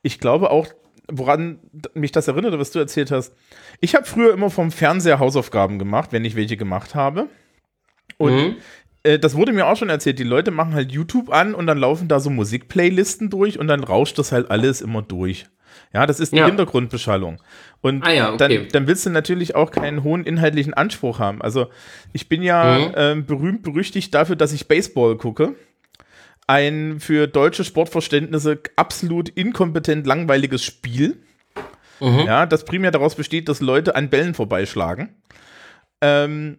Ich 0.02 0.20
glaube 0.20 0.50
auch, 0.50 0.68
woran 1.10 1.60
mich 1.94 2.12
das 2.12 2.28
erinnert, 2.28 2.58
was 2.60 2.72
du 2.72 2.80
erzählt 2.80 3.12
hast. 3.12 3.34
Ich 3.82 3.96
habe 3.96 4.06
früher 4.06 4.34
immer 4.34 4.50
vom 4.50 4.72
Fernseher 4.72 5.20
Hausaufgaben 5.20 5.80
gemacht, 5.80 6.12
wenn 6.12 6.26
ich 6.26 6.36
welche 6.36 6.58
gemacht 6.58 6.96
habe. 6.96 7.28
Und 8.18 8.36
Mhm. 8.36 8.56
äh, 9.04 9.20
das 9.20 9.36
wurde 9.36 9.54
mir 9.54 9.68
auch 9.68 9.78
schon 9.78 9.90
erzählt. 9.90 10.20
Die 10.20 10.24
Leute 10.24 10.52
machen 10.52 10.74
halt 10.74 10.92
YouTube 10.92 11.32
an 11.32 11.54
und 11.56 11.68
dann 11.68 11.78
laufen 11.78 12.08
da 12.08 12.20
so 12.20 12.30
Musikplaylisten 12.30 13.30
durch 13.30 13.60
und 13.60 13.68
dann 13.68 13.84
rauscht 13.84 14.18
das 14.18 14.32
halt 14.32 14.52
alles 14.52 14.82
immer 14.82 15.02
durch. 15.02 15.46
Ja, 15.94 16.06
das 16.06 16.20
ist 16.20 16.34
die 16.34 16.38
Ja. 16.38 16.46
Hintergrundbeschallung. 16.46 17.42
Und 17.82 18.06
Ah 18.06 18.12
ja, 18.12 18.34
okay. 18.34 18.38
dann, 18.58 18.68
dann 18.72 18.88
willst 18.88 19.06
du 19.06 19.10
natürlich 19.10 19.56
auch 19.56 19.72
keinen 19.72 20.04
hohen 20.04 20.24
inhaltlichen 20.24 20.74
Anspruch 20.74 21.20
haben. 21.20 21.42
Also 21.42 21.68
ich 22.14 22.28
bin 22.30 22.44
ja 22.44 22.78
Mhm. 22.80 22.94
ähm, 22.96 23.26
berühmt 23.26 23.64
berüchtigt 23.64 24.14
dafür, 24.14 24.36
dass 24.36 24.52
ich 24.52 24.68
Baseball 24.68 25.18
gucke. 25.18 25.56
Ein 26.50 27.00
für 27.00 27.28
deutsche 27.28 27.64
Sportverständnisse 27.64 28.60
absolut 28.76 29.30
inkompetent 29.30 30.08
langweiliges 30.08 30.64
Spiel. 30.64 31.18
Mhm. 32.00 32.22
Ja, 32.26 32.48
das 32.48 32.66
primär 32.66 32.90
daraus 32.90 33.14
besteht, 33.14 33.48
dass 33.50 33.62
Leute 33.62 33.96
an 33.96 34.10
Bällen 34.10 34.34
vorbeischlagen. 34.34 35.10
Ähm, 36.02 36.58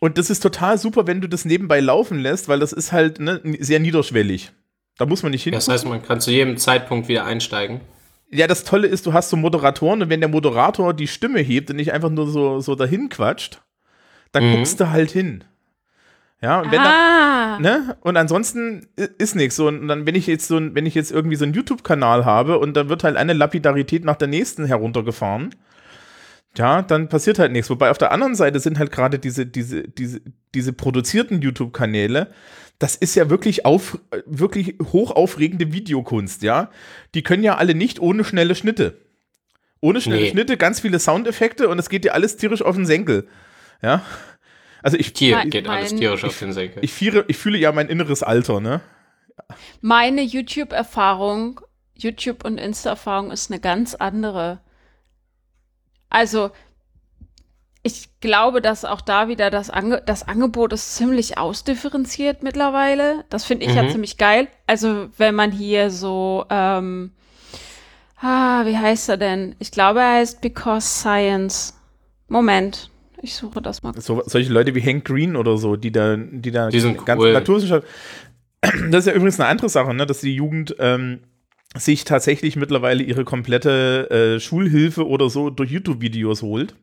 und 0.00 0.16
das 0.16 0.30
ist 0.30 0.40
total 0.40 0.78
super, 0.78 1.06
wenn 1.06 1.20
du 1.20 1.28
das 1.28 1.44
nebenbei 1.44 1.80
laufen 1.80 2.20
lässt, 2.20 2.48
weil 2.48 2.58
das 2.58 2.72
ist 2.72 2.90
halt 2.92 3.20
ne, 3.20 3.38
sehr 3.60 3.80
niederschwellig. 3.80 4.50
Da 4.96 5.04
muss 5.04 5.22
man 5.22 5.32
nicht 5.32 5.42
hin. 5.44 5.52
Das 5.52 5.68
heißt, 5.68 5.84
man 5.86 6.02
kann 6.02 6.22
zu 6.22 6.30
jedem 6.30 6.56
Zeitpunkt 6.56 7.08
wieder 7.08 7.26
einsteigen. 7.26 7.82
Ja, 8.30 8.46
das 8.46 8.64
Tolle 8.64 8.86
ist, 8.88 9.04
du 9.04 9.12
hast 9.12 9.28
so 9.28 9.36
Moderatoren 9.36 10.00
und 10.00 10.08
wenn 10.08 10.20
der 10.20 10.30
Moderator 10.30 10.94
die 10.94 11.06
Stimme 11.06 11.40
hebt 11.40 11.68
und 11.68 11.76
nicht 11.76 11.92
einfach 11.92 12.08
nur 12.08 12.28
so, 12.28 12.60
so 12.60 12.74
dahin 12.76 13.10
quatscht, 13.10 13.60
dann 14.32 14.48
Mhm. 14.48 14.56
guckst 14.56 14.80
du 14.80 14.88
halt 14.90 15.10
hin. 15.10 15.44
Ja, 16.42 16.60
und 16.60 16.72
wenn 16.72 16.82
da, 16.82 16.90
Ah, 17.54 17.58
ne? 17.60 17.96
Und 18.00 18.16
ansonsten 18.16 18.88
ist 18.96 19.36
nichts. 19.36 19.56
So, 19.56 19.68
und 19.68 19.86
dann, 19.86 20.06
wenn 20.06 20.14
ich 20.16 20.26
jetzt 20.26 20.48
so 20.48 20.56
ein, 20.56 20.74
wenn 20.74 20.86
ich 20.86 20.94
jetzt 20.94 21.12
irgendwie 21.12 21.36
so 21.36 21.44
einen 21.44 21.54
YouTube-Kanal 21.54 22.24
habe 22.24 22.58
und 22.58 22.74
dann 22.76 22.88
wird 22.88 23.04
halt 23.04 23.16
eine 23.16 23.32
Lapidarität 23.32 24.04
nach 24.04 24.16
der 24.16 24.28
nächsten 24.28 24.64
heruntergefahren, 24.66 25.54
ja, 26.58 26.82
dann 26.82 27.08
passiert 27.08 27.38
halt 27.38 27.52
nichts. 27.52 27.70
Wobei 27.70 27.90
auf 27.90 27.98
der 27.98 28.12
anderen 28.12 28.34
Seite 28.34 28.58
sind 28.60 28.78
halt 28.78 28.90
gerade 28.90 29.18
diese, 29.18 29.46
diese, 29.46 29.84
diese, 29.84 30.20
diese 30.54 30.72
produzierten 30.72 31.40
YouTube-Kanäle, 31.40 32.28
das 32.78 32.96
ist 32.96 33.14
ja 33.14 33.30
wirklich 33.30 33.64
auf, 33.64 33.98
wirklich 34.26 34.74
hochaufregende 34.92 35.72
Videokunst, 35.72 36.42
ja. 36.42 36.70
Die 37.14 37.22
können 37.22 37.44
ja 37.44 37.56
alle 37.56 37.74
nicht 37.76 38.00
ohne 38.00 38.24
schnelle 38.24 38.54
Schnitte. 38.56 38.98
Ohne 39.80 40.00
schnelle 40.00 40.22
Nee. 40.22 40.30
Schnitte, 40.30 40.56
ganz 40.56 40.80
viele 40.80 40.98
Soundeffekte 40.98 41.68
und 41.68 41.78
es 41.78 41.88
geht 41.88 42.04
dir 42.04 42.14
alles 42.14 42.36
tierisch 42.36 42.62
auf 42.62 42.74
den 42.74 42.86
Senkel. 42.86 43.28
Ja. 43.82 44.02
Also 44.82 44.96
ich, 44.96 45.12
Tier 45.12 45.44
geht 45.46 45.68
alles 45.68 45.94
tierisch 45.94 46.24
auf 46.24 46.38
den 46.38 46.52
Senkel. 46.52 46.84
ich, 46.84 46.92
fühle, 46.92 47.24
ich 47.28 47.36
fühle 47.38 47.58
ja 47.58 47.72
mein 47.72 47.88
inneres 47.88 48.22
Alter, 48.22 48.60
ne? 48.60 48.80
meine 49.80 50.22
YouTube-Erfahrung, 50.22 51.60
YouTube- 51.96 52.44
und 52.44 52.58
Insta-Erfahrung 52.58 53.30
ist 53.30 53.50
eine 53.50 53.60
ganz 53.60 53.94
andere. 53.94 54.60
Also, 56.10 56.50
ich 57.82 58.08
glaube, 58.20 58.60
dass 58.60 58.84
auch 58.84 59.00
da 59.00 59.28
wieder 59.28 59.50
das, 59.50 59.68
Ange 59.70 60.02
das 60.06 60.26
Angebot 60.28 60.72
ist 60.72 60.94
ziemlich 60.96 61.38
ausdifferenziert 61.38 62.42
mittlerweile. 62.42 63.24
Das 63.30 63.44
finde 63.44 63.66
ich 63.66 63.74
ja 63.74 63.82
Mhm. 63.82 63.90
ziemlich 63.90 64.18
geil. 64.18 64.48
Also, 64.66 65.08
wenn 65.16 65.34
man 65.34 65.50
hier 65.50 65.90
so, 65.90 66.44
ähm, 66.50 67.12
ah, 68.20 68.64
wie 68.66 68.78
heißt 68.78 69.08
er 69.08 69.16
denn? 69.16 69.56
Ich 69.58 69.72
glaube, 69.72 70.00
er 70.00 70.14
heißt 70.14 70.40
Because 70.40 70.86
Science. 70.86 71.74
Moment, 72.28 72.90
ich 73.22 73.34
suche 73.34 73.62
das 73.62 73.82
mal. 73.82 73.92
So, 74.00 74.22
solche 74.26 74.52
Leute 74.52 74.74
wie 74.74 74.82
Hank 74.82 75.04
Green 75.04 75.36
oder 75.36 75.56
so, 75.56 75.76
die 75.76 75.90
da, 75.92 76.16
die 76.16 76.50
da 76.50 76.68
Die 76.68 76.80
sind 76.80 77.04
ganz 77.06 77.20
cool. 77.20 77.32
Naturwissenschaft. 77.32 77.86
Das 78.90 79.00
ist 79.00 79.06
ja 79.06 79.12
übrigens 79.14 79.40
eine 79.40 79.48
andere 79.48 79.68
Sache, 79.68 79.92
ne, 79.94 80.06
dass 80.06 80.20
die 80.20 80.34
Jugend 80.36 80.76
ähm, 80.78 81.20
sich 81.76 82.04
tatsächlich 82.04 82.54
mittlerweile 82.56 83.02
ihre 83.02 83.24
komplette 83.24 84.08
äh, 84.36 84.40
Schulhilfe 84.40 85.06
oder 85.08 85.28
so 85.30 85.50
durch 85.50 85.70
YouTube-Videos 85.70 86.42
holt. 86.42 86.74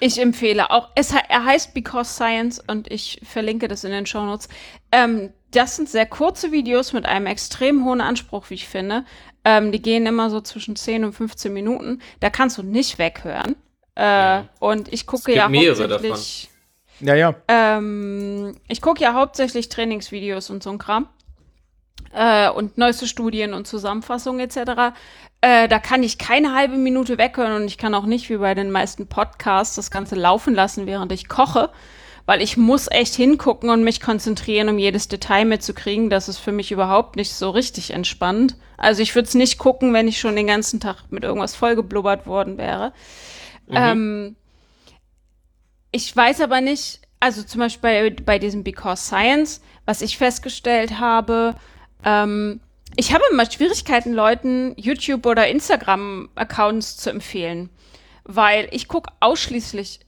Ich 0.00 0.20
empfehle 0.20 0.70
auch, 0.70 0.90
es, 0.94 1.12
he- 1.12 1.24
er 1.28 1.44
heißt 1.44 1.72
Because 1.72 2.12
Science 2.12 2.62
und 2.66 2.90
ich 2.90 3.20
verlinke 3.24 3.68
das 3.68 3.84
in 3.84 3.92
den 3.92 4.06
Shownotes. 4.06 4.48
Ähm, 4.92 5.30
das 5.52 5.76
sind 5.76 5.88
sehr 5.88 6.06
kurze 6.06 6.52
Videos 6.52 6.92
mit 6.92 7.06
einem 7.06 7.26
extrem 7.26 7.84
hohen 7.84 8.00
Anspruch, 8.00 8.50
wie 8.50 8.54
ich 8.54 8.66
finde. 8.68 9.04
Ähm, 9.44 9.72
die 9.72 9.80
gehen 9.80 10.04
immer 10.04 10.28
so 10.30 10.40
zwischen 10.40 10.74
10 10.76 11.04
und 11.04 11.12
15 11.12 11.52
Minuten. 11.52 12.00
Da 12.20 12.28
kannst 12.28 12.58
du 12.58 12.62
nicht 12.62 12.98
weghören. 12.98 13.54
Äh, 13.96 14.42
Und 14.60 14.92
ich 14.92 15.06
gucke 15.06 15.32
gibt 15.32 15.36
ja 15.36 15.48
hauptsächlich. 15.48 16.50
Ja, 17.00 17.14
ja. 17.14 17.34
Ähm, 17.48 18.56
ich 18.68 18.80
gucke 18.80 19.02
ja 19.02 19.12
hauptsächlich 19.14 19.68
Trainingsvideos 19.68 20.48
und 20.50 20.62
so 20.62 20.70
ein 20.70 20.78
Kram. 20.78 21.08
äh, 22.14 22.48
und 22.48 22.78
neueste 22.78 23.06
Studien 23.06 23.52
und 23.52 23.66
Zusammenfassungen 23.66 24.40
etc. 24.40 24.94
Äh, 25.42 25.68
da 25.68 25.78
kann 25.78 26.02
ich 26.02 26.16
keine 26.18 26.54
halbe 26.54 26.76
Minute 26.76 27.18
weghören 27.18 27.54
und 27.62 27.66
ich 27.66 27.76
kann 27.78 27.94
auch 27.94 28.06
nicht 28.06 28.30
wie 28.30 28.38
bei 28.38 28.54
den 28.54 28.70
meisten 28.70 29.06
Podcasts 29.06 29.76
das 29.76 29.90
Ganze 29.90 30.14
laufen 30.14 30.54
lassen, 30.54 30.86
während 30.86 31.12
ich 31.12 31.28
koche, 31.28 31.68
weil 32.24 32.40
ich 32.40 32.56
muss 32.56 32.88
echt 32.90 33.14
hingucken 33.14 33.68
und 33.70 33.84
mich 33.84 34.00
konzentrieren, 34.00 34.68
um 34.70 34.78
jedes 34.78 35.08
Detail 35.08 35.44
mitzukriegen. 35.44 36.08
Das 36.10 36.28
ist 36.28 36.38
für 36.38 36.52
mich 36.52 36.72
überhaupt 36.72 37.16
nicht 37.16 37.34
so 37.34 37.50
richtig 37.50 37.92
entspannt. 37.92 38.56
Also 38.78 39.02
ich 39.02 39.14
würde 39.14 39.28
es 39.28 39.34
nicht 39.34 39.58
gucken, 39.58 39.92
wenn 39.92 40.08
ich 40.08 40.18
schon 40.18 40.36
den 40.36 40.46
ganzen 40.46 40.80
Tag 40.80 40.96
mit 41.10 41.24
irgendwas 41.24 41.54
vollgeblubbert 41.54 42.26
worden 42.26 42.56
wäre. 42.58 42.92
Mhm. 43.68 43.76
Ähm, 43.76 44.36
ich 45.92 46.14
weiß 46.14 46.40
aber 46.40 46.60
nicht, 46.60 47.00
also 47.20 47.42
zum 47.42 47.60
Beispiel 47.60 48.10
bei, 48.10 48.22
bei 48.24 48.38
diesem 48.38 48.62
Because 48.64 49.02
Science, 49.02 49.60
was 49.84 50.02
ich 50.02 50.18
festgestellt 50.18 50.98
habe, 50.98 51.54
ähm, 52.04 52.60
ich 52.96 53.12
habe 53.12 53.24
immer 53.30 53.50
Schwierigkeiten, 53.50 54.12
Leuten 54.12 54.74
YouTube- 54.76 55.26
oder 55.26 55.48
Instagram-Accounts 55.48 56.96
zu 56.96 57.10
empfehlen, 57.10 57.70
weil 58.24 58.68
ich 58.70 58.88
gucke 58.88 59.10
ausschließlich 59.20 60.00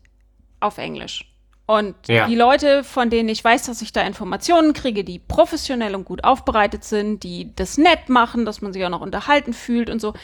auf 0.60 0.78
Englisch. 0.78 1.24
Und 1.66 1.94
Ja. 2.08 2.26
die 2.26 2.34
Leute, 2.34 2.82
von 2.82 3.10
denen 3.10 3.28
ich 3.28 3.44
weiß, 3.44 3.66
dass 3.66 3.82
ich 3.82 3.92
da 3.92 4.00
Informationen 4.02 4.72
kriege, 4.72 5.04
die 5.04 5.18
professionell 5.18 5.94
und 5.94 6.04
gut 6.04 6.24
aufbereitet 6.24 6.82
sind, 6.82 7.22
die 7.24 7.54
das 7.56 7.76
nett 7.76 8.08
machen, 8.08 8.46
dass 8.46 8.62
man 8.62 8.72
sich 8.72 8.84
auch 8.86 8.90
noch 8.90 9.02
unterhalten 9.02 9.52
fühlt 9.52 9.90
und 9.90 10.00
so, 10.00 10.14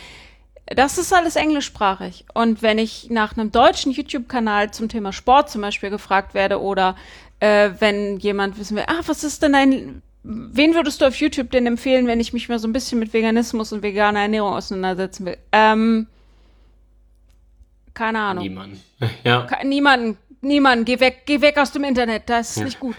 das 0.66 0.98
ist 0.98 1.12
alles 1.12 1.36
englischsprachig. 1.36 2.24
Und 2.32 2.62
wenn 2.62 2.78
ich 2.78 3.10
nach 3.10 3.36
einem 3.36 3.52
deutschen 3.52 3.92
YouTube-Kanal 3.92 4.70
zum 4.72 4.88
Thema 4.88 5.12
Sport 5.12 5.50
zum 5.50 5.60
Beispiel 5.60 5.90
gefragt 5.90 6.34
werde 6.34 6.60
oder 6.60 6.96
äh, 7.40 7.70
wenn 7.80 8.18
jemand 8.18 8.58
wissen 8.58 8.76
will, 8.76 8.84
ah, 8.86 9.02
was 9.06 9.24
ist 9.24 9.42
denn 9.42 9.52
dein, 9.52 10.02
wen 10.22 10.74
würdest 10.74 11.00
du 11.00 11.06
auf 11.06 11.16
YouTube 11.16 11.50
denn 11.50 11.66
empfehlen, 11.66 12.06
wenn 12.06 12.20
ich 12.20 12.32
mich 12.32 12.48
mal 12.48 12.58
so 12.58 12.66
ein 12.66 12.72
bisschen 12.72 12.98
mit 12.98 13.12
Veganismus 13.12 13.72
und 13.72 13.82
veganer 13.82 14.20
Ernährung 14.20 14.54
auseinandersetzen 14.54 15.26
will? 15.26 15.36
Ähm, 15.52 16.06
keine 17.92 18.20
Ahnung. 18.20 18.44
Niemand. 18.44 18.78
Ja. 19.22 19.46
Niemanden, 19.64 20.16
niemanden, 20.40 20.86
geh 20.86 20.98
weg, 20.98 21.22
geh 21.26 21.42
weg 21.42 21.58
aus 21.58 21.72
dem 21.72 21.84
Internet, 21.84 22.30
das 22.30 22.50
ist 22.50 22.56
Ja. 22.58 22.64
nicht 22.64 22.80
gut. 22.80 22.96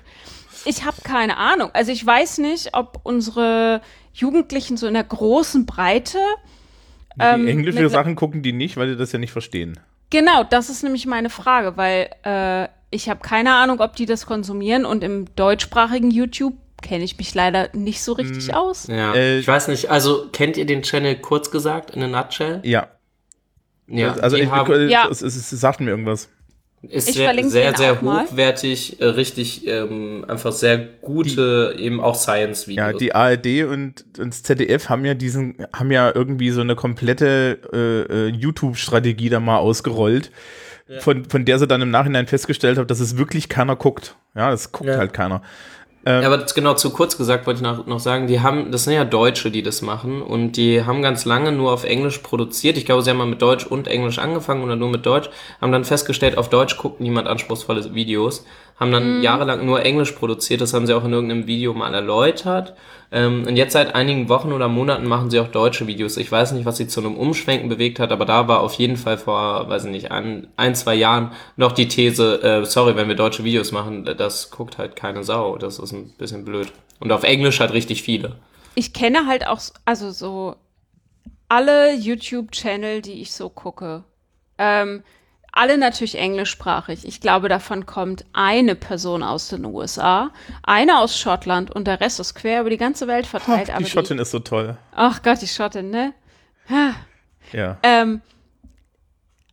Ich 0.66 0.84
habe 0.86 0.98
keine 1.04 1.38
Ahnung. 1.38 1.72
Also 1.74 1.92
ich 1.92 2.06
weiß 2.06 2.40
nicht, 2.40 2.76
ob 2.76 3.00
unsere 3.04 3.82
Jugendlichen 4.14 4.78
so 4.78 4.86
in 4.88 4.94
der 4.94 5.04
großen 5.04 5.66
Breite 5.66 6.20
Die 7.18 7.22
ähm, 7.24 7.48
englische 7.48 7.82
mit- 7.82 7.92
Sachen 7.92 8.16
gucken 8.16 8.42
die 8.42 8.54
nicht, 8.54 8.78
weil 8.78 8.88
die 8.90 8.96
das 8.98 9.12
ja 9.12 9.20
nicht 9.20 9.32
verstehen. 9.32 9.80
Genau, 10.10 10.44
das 10.44 10.70
ist 10.70 10.84
nämlich 10.84 11.06
meine 11.06 11.30
Frage, 11.30 11.78
weil 11.78 12.10
äh, 12.24 12.68
ich 12.92 13.10
habe 13.10 13.22
keine 13.22 13.54
Ahnung, 13.56 13.80
ob 13.82 13.96
die 13.96 14.06
das 14.06 14.26
konsumieren 14.26 14.86
und 14.86 15.04
im 15.04 15.26
deutschsprachigen 15.36 16.12
YouTube 16.12 16.54
kenne 16.82 17.04
ich 17.04 17.18
mich 17.18 17.34
leider 17.34 17.70
nicht 17.74 18.02
so 18.04 18.14
richtig 18.14 18.50
Hm. 18.50 18.54
aus. 18.56 18.88
Ja. 18.88 19.14
Äh, 19.16 19.40
ich 19.40 19.48
weiß 19.48 19.68
nicht, 19.70 19.90
also 19.90 20.28
kennt 20.32 20.58
ihr 20.58 20.66
den 20.66 20.84
Channel 20.84 21.16
kurz 21.16 21.50
gesagt 21.50 21.92
in 21.92 22.04
a 22.04 22.08
nutshell? 22.08 22.60
Ja, 22.64 22.88
Ja, 23.88 24.14
also 24.16 24.36
die 24.36 24.44
ich, 24.44 24.52
haben, 24.52 24.90
Ja. 24.90 25.08
es, 25.10 25.22
es, 25.22 25.36
es 25.36 25.50
sagt 25.50 25.80
mir 25.80 25.90
irgendwas. 25.90 26.30
Ist 26.90 27.10
Ich 27.10 27.16
sehr, 27.16 27.50
sehr, 27.50 27.76
sehr 27.76 27.94
auch 27.94 28.02
mal. 28.02 28.26
hochwertig, 28.26 29.00
äh, 29.02 29.06
richtig, 29.06 29.68
ähm, 29.68 30.26
einfach 30.28 30.52
sehr 30.52 30.78
gute, 30.78 31.76
eben 31.78 32.00
auch 32.02 32.16
Science-Videos. 32.16 32.78
Ja, 32.92 32.94
die 32.94 33.14
ARD 33.14 33.64
und, 33.66 34.06
und 34.20 34.34
das 34.34 34.44
ZDF 34.44 34.90
haben 34.90 35.06
ja 35.06 35.14
diesen, 35.14 35.56
haben 35.74 35.92
ja 35.92 36.12
irgendwie 36.14 36.50
so 36.52 36.62
eine 36.62 36.76
komplette 36.76 37.60
äh, 37.74 38.14
äh, 38.14 38.28
YouTube-Strategie 38.30 39.30
da 39.30 39.40
mal 39.40 39.58
ausgerollt, 39.58 40.32
von, 41.00 41.26
von 41.26 41.46
der 41.46 41.58
sie 41.58 41.66
dann 41.68 41.82
im 41.82 41.90
Nachhinein 41.90 42.28
festgestellt 42.28 42.78
haben, 42.78 42.86
dass 42.88 43.00
es 43.00 43.18
wirklich 43.18 43.50
keiner 43.50 43.76
guckt. 43.76 44.16
Ja, 44.36 44.52
das 44.52 44.72
guckt 44.72 44.90
Ja. 44.90 44.98
halt 44.98 45.14
keiner. 45.14 45.42
Ja, 46.08 46.22
aber 46.22 46.38
das 46.38 46.54
genau 46.54 46.76
zu 46.76 46.92
kurz 46.92 47.18
gesagt 47.18 47.48
wollte 47.48 47.58
ich 47.58 47.64
noch, 47.64 47.88
noch 47.88 48.00
sagen, 48.00 48.28
die 48.28 48.40
haben, 48.40 48.72
das 48.72 48.84
sind 48.84 48.94
ja 48.94 49.06
Deutsche, 49.06 49.50
die 49.50 49.64
das 49.64 49.82
machen 49.82 50.22
und 50.22 50.52
die 50.52 50.84
haben 50.84 51.02
ganz 51.02 51.26
lange 51.26 51.52
nur 51.52 51.72
auf 51.72 51.84
Englisch 51.84 52.20
produziert. 52.20 52.78
Ich 52.78 52.86
glaube, 52.86 53.02
sie 53.02 53.10
haben 53.10 53.18
mal 53.18 53.26
mit 53.26 53.42
Deutsch 53.42 53.66
und 53.66 53.88
Englisch 53.88 54.20
angefangen 54.20 54.64
oder 54.64 54.76
nur 54.76 54.90
mit 54.90 55.04
Deutsch, 55.08 55.32
haben 55.60 55.72
dann 55.72 55.84
festgestellt, 55.84 56.38
auf 56.38 56.50
Deutsch 56.50 56.78
guckt 56.78 57.02
niemand 57.02 57.28
anspruchsvolle 57.28 57.96
Videos, 57.96 58.46
haben 58.80 58.92
dann 58.92 59.24
jahrelang 59.24 59.66
nur 59.66 59.84
Englisch 59.84 60.12
produziert, 60.12 60.62
das 60.62 60.76
haben 60.76 60.86
sie 60.86 60.94
auch 60.94 61.06
in 61.06 61.14
irgendeinem 61.14 61.48
Video 61.48 61.74
mal 61.74 61.96
erläutert. 61.96 62.76
Ähm, 63.16 63.46
und 63.48 63.56
jetzt 63.56 63.72
seit 63.72 63.96
einigen 63.96 64.28
Wochen 64.28 64.52
oder 64.52 64.68
Monaten 64.68 65.08
machen 65.08 65.30
sie 65.32 65.40
auch 65.40 65.48
deutsche 65.48 65.88
Videos. 65.88 66.18
Ich 66.18 66.30
weiß 66.30 66.52
nicht, 66.52 66.66
was 66.66 66.76
sie 66.76 66.88
zu 66.88 67.00
einem 67.00 67.16
Umschwenken 67.16 67.70
bewegt 67.70 67.98
hat, 67.98 68.12
aber 68.12 68.26
da 68.26 68.50
war 68.50 68.60
auf 68.60 68.74
jeden 68.74 68.98
Fall 68.98 69.18
vor, 69.18 69.70
weiß 69.70 69.86
ich 69.86 69.92
nicht, 69.92 70.12
ein, 70.12 70.48
ein 70.58 70.76
zwei 70.76 70.96
Jahren 70.96 71.32
noch 71.56 71.72
die 71.72 71.88
These, 71.88 72.44
äh, 72.44 72.66
sorry, 72.66 72.98
wenn 72.98 73.08
wir 73.08 73.16
deutsche 73.16 73.46
Videos 73.46 73.72
machen, 73.72 74.04
das 74.04 74.52
guckt 74.52 74.78
halt 74.78 74.98
keine 74.98 75.24
Sau. 75.24 75.58
Das 75.58 75.80
ist 75.80 75.94
ein 75.94 76.12
bisschen 76.18 76.44
blöd. 76.44 76.74
Und 77.00 77.14
auf 77.14 77.24
Englisch 77.24 77.62
halt 77.62 77.72
richtig 77.72 78.04
viele. 78.04 78.36
Ich 78.76 78.92
kenne 78.92 79.28
halt 79.28 79.48
auch, 79.48 79.62
also 79.86 80.12
so 80.12 80.58
alle 81.48 81.94
YouTube-Channel, 81.96 83.02
die 83.02 83.22
ich 83.22 83.32
so 83.32 83.48
gucke. 83.48 84.04
Ähm, 84.58 85.04
alle 85.56 85.78
natürlich 85.78 86.18
englischsprachig. 86.18 87.06
Ich 87.08 87.20
glaube, 87.22 87.50
davon 87.50 87.86
kommt 87.86 88.26
eine 88.34 88.76
Person 88.76 89.24
aus 89.24 89.48
den 89.48 89.66
USA, 89.66 90.30
eine 90.64 91.00
aus 91.00 91.18
Schottland 91.18 91.72
und 91.72 91.88
der 91.88 92.00
Rest 92.00 92.20
ist 92.20 92.36
quer 92.36 92.62
über 92.62 92.70
die 92.70 92.78
ganze 92.78 93.08
Welt 93.08 93.26
verteilt. 93.26 93.70
Ach, 93.74 93.78
die 93.80 93.86
Schottin 93.86 94.20
ist 94.20 94.32
so 94.32 94.40
toll. 94.40 94.78
ach 94.94 95.24
Gott, 95.24 95.42
die 95.42 95.48
Schottin, 95.48 95.90
ne? 95.90 96.14
Ja. 97.52 97.78
Ähm, 97.84 98.22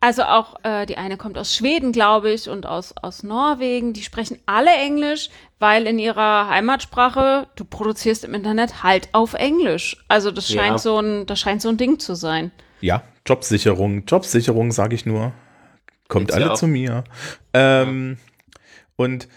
also 0.00 0.24
auch 0.24 0.56
äh, 0.64 0.84
die 0.86 0.96
eine 0.96 1.16
kommt 1.16 1.38
aus 1.38 1.54
Schweden, 1.54 1.92
glaube 1.92 2.32
ich, 2.32 2.48
und 2.48 2.66
aus, 2.66 2.92
aus 3.00 3.22
Norwegen. 3.22 3.92
Die 3.92 4.02
sprechen 4.02 4.38
alle 4.46 4.72
Englisch, 4.72 5.30
weil 5.60 5.86
in 5.86 6.00
ihrer 6.00 6.48
Heimatsprache 6.48 7.46
du 7.54 7.64
produzierst 7.64 8.24
im 8.24 8.34
Internet 8.34 8.82
halt 8.82 9.08
auf 9.12 9.34
Englisch. 9.34 10.04
Also 10.08 10.32
das 10.32 10.48
scheint 10.50 10.72
Ja. 10.72 10.78
so 10.78 10.98
ein, 10.98 11.26
das 11.26 11.38
scheint 11.38 11.62
so 11.62 11.68
ein 11.68 11.76
Ding 11.76 12.00
zu 12.00 12.16
sein. 12.16 12.50
Ja, 12.80 13.02
Jobsicherung, 13.24 14.04
Jobsicherung, 14.06 14.72
sage 14.72 14.96
ich 14.96 15.06
nur. 15.06 15.32
Kommt 16.12 16.30
ja 16.30 16.36
alle 16.36 16.52
auch. 16.52 16.56
zu 16.56 16.66
mir. 16.66 17.04
Ähm, 17.54 18.18
Und 18.96 19.28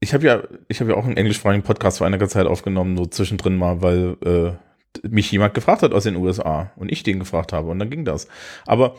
ich 0.00 0.12
habe 0.14 0.26
ja, 0.26 0.42
ich 0.68 0.80
habe 0.80 0.90
ja 0.90 0.96
auch 0.96 1.04
einen 1.04 1.16
englischsprachigen 1.16 1.62
Podcast 1.62 1.98
vor 1.98 2.06
einiger 2.06 2.28
Zeit 2.28 2.46
aufgenommen, 2.46 2.96
so 2.96 3.06
zwischendrin 3.06 3.56
mal, 3.56 3.82
weil 3.82 4.16
äh, 4.24 5.08
mich 5.08 5.30
jemand 5.30 5.54
gefragt 5.54 5.82
hat 5.82 5.92
aus 5.92 6.04
den 6.04 6.16
USA 6.16 6.72
und 6.76 6.90
ich 6.90 7.02
den 7.02 7.18
gefragt 7.20 7.52
habe 7.52 7.70
und 7.70 7.78
dann 7.78 7.88
ging 7.88 8.04
das. 8.04 8.26
Aber 8.66 8.96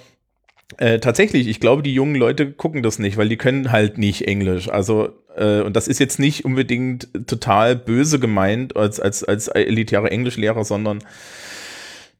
äh, 0.77 0.99
tatsächlich, 0.99 1.47
ich 1.47 1.59
glaube, 1.59 1.83
die 1.83 1.93
jungen 1.93 2.15
Leute 2.15 2.51
gucken 2.51 2.81
das 2.81 2.99
nicht, 2.99 3.17
weil 3.17 3.29
die 3.29 3.37
können 3.37 3.71
halt 3.71 3.97
nicht 3.97 4.27
Englisch. 4.27 4.69
Also, 4.69 5.09
äh, 5.35 5.61
und 5.61 5.75
das 5.75 5.87
ist 5.87 5.99
jetzt 5.99 6.19
nicht 6.19 6.45
unbedingt 6.45 7.09
total 7.27 7.75
böse 7.75 8.17
gemeint 8.19 8.75
als, 8.75 8.99
als, 8.99 9.23
als 9.23 9.49
elitäre 9.49 10.09
Englischlehrer, 10.09 10.63
sondern 10.63 10.99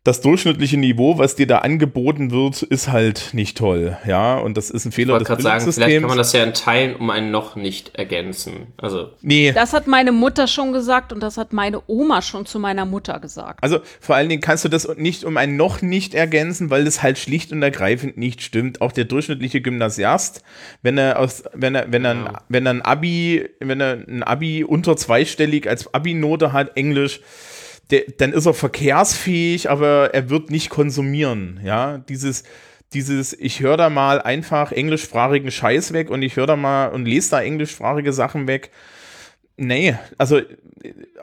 das 0.06 0.20
durchschnittliche 0.20 0.76
Niveau, 0.78 1.18
was 1.18 1.36
dir 1.36 1.48
da 1.48 1.60
angeboten 1.60 2.32
wird, 2.32 2.62
ist 2.62 2.90
halt 2.92 3.30
nicht 3.32 3.58
toll. 3.58 3.98
Ja, 4.06 4.38
und 4.38 4.58
das 4.58 4.70
ist 4.70 4.84
ein 4.84 4.90
Ich 4.90 4.96
Fehler 4.96 5.14
wollte 5.14 5.24
des 5.24 5.28
gerade 5.30 5.44
sagen, 5.44 5.72
vielleicht 5.72 6.00
kann 6.02 6.10
man 6.10 6.18
das 6.18 6.34
ja 6.34 6.44
in 6.44 6.54
Teilen 6.54 6.96
um 6.98 7.10
einen 7.10 7.32
noch 7.32 7.56
nicht 7.56 7.96
ergänzen. 7.96 8.68
Also, 8.76 9.12
nee, 9.22 9.54
Das 9.54 9.72
hat 9.72 9.88
meine 9.88 10.12
Mutter 10.12 10.48
schon 10.48 10.74
gesagt 10.74 11.14
und 11.14 11.22
das 11.22 11.38
hat 11.38 11.54
meine 11.54 11.82
Oma 11.88 12.22
schon 12.22 12.46
zu 12.46 12.60
meiner 12.60 12.84
Mutter 12.86 13.20
gesagt. 13.22 13.64
Also 13.64 13.80
vor 14.02 14.16
allen 14.18 14.28
Dingen 14.28 14.42
kannst 14.42 14.66
du 14.66 14.70
das 14.70 14.90
nicht 14.98 15.24
um 15.24 15.38
ein 15.38 15.56
noch 15.56 15.82
nicht 15.82 16.14
ergänzen, 16.16 16.70
weil 16.70 16.84
das 16.84 17.02
halt 17.02 17.18
schlicht 17.18 17.54
und 17.54 17.64
ergreifend 17.64 18.18
nicht 18.18 18.42
stimmt. 18.42 18.82
Auch 18.82 18.92
der 18.92 19.06
durchschnittliche 19.06 19.62
Gymnasiast, 19.62 20.44
wenn 20.82 20.98
er 20.98 21.18
aus, 21.18 21.44
wenn 21.54 21.76
er, 21.76 21.90
wenn 21.94 22.04
er, 22.04 22.12
ein- 22.12 22.30
wenn 22.50 22.66
er 22.66 22.74
ein 22.74 22.82
Abi, 22.82 23.48
wenn 23.62 23.80
er 23.80 23.94
ein 24.06 24.22
Abi 24.24 24.66
unter 24.66 24.98
zweistellig 24.98 25.70
als 25.70 25.94
Abi-Note 25.94 26.52
hat, 26.52 26.76
Englisch, 26.76 27.22
der, 27.92 28.04
dann 28.18 28.34
ist 28.34 28.46
er 28.46 28.54
verkehrsfähig, 28.54 29.70
aber 29.70 30.14
er 30.14 30.30
wird 30.30 30.50
nicht 30.50 30.70
konsumieren. 30.70 31.60
Ja, 31.64 31.98
dieses, 31.98 32.44
dieses, 32.94 33.34
ich 33.34 33.60
höre 33.60 33.78
da 33.78 33.90
mal 33.90 34.22
einfach 34.22 34.72
englischsprachigen 34.72 35.52
Scheiß 35.52 35.94
weg 35.94 36.10
und 36.10 36.22
ich 36.22 36.36
höre 36.36 36.48
da 36.48 36.56
mal 36.56 36.88
und 36.88 37.06
lese 37.06 37.32
da 37.32 37.42
englischsprachige 37.42 38.14
Sachen 38.14 38.48
weg. 38.48 38.72
Nee, 39.58 39.96
also 40.18 40.42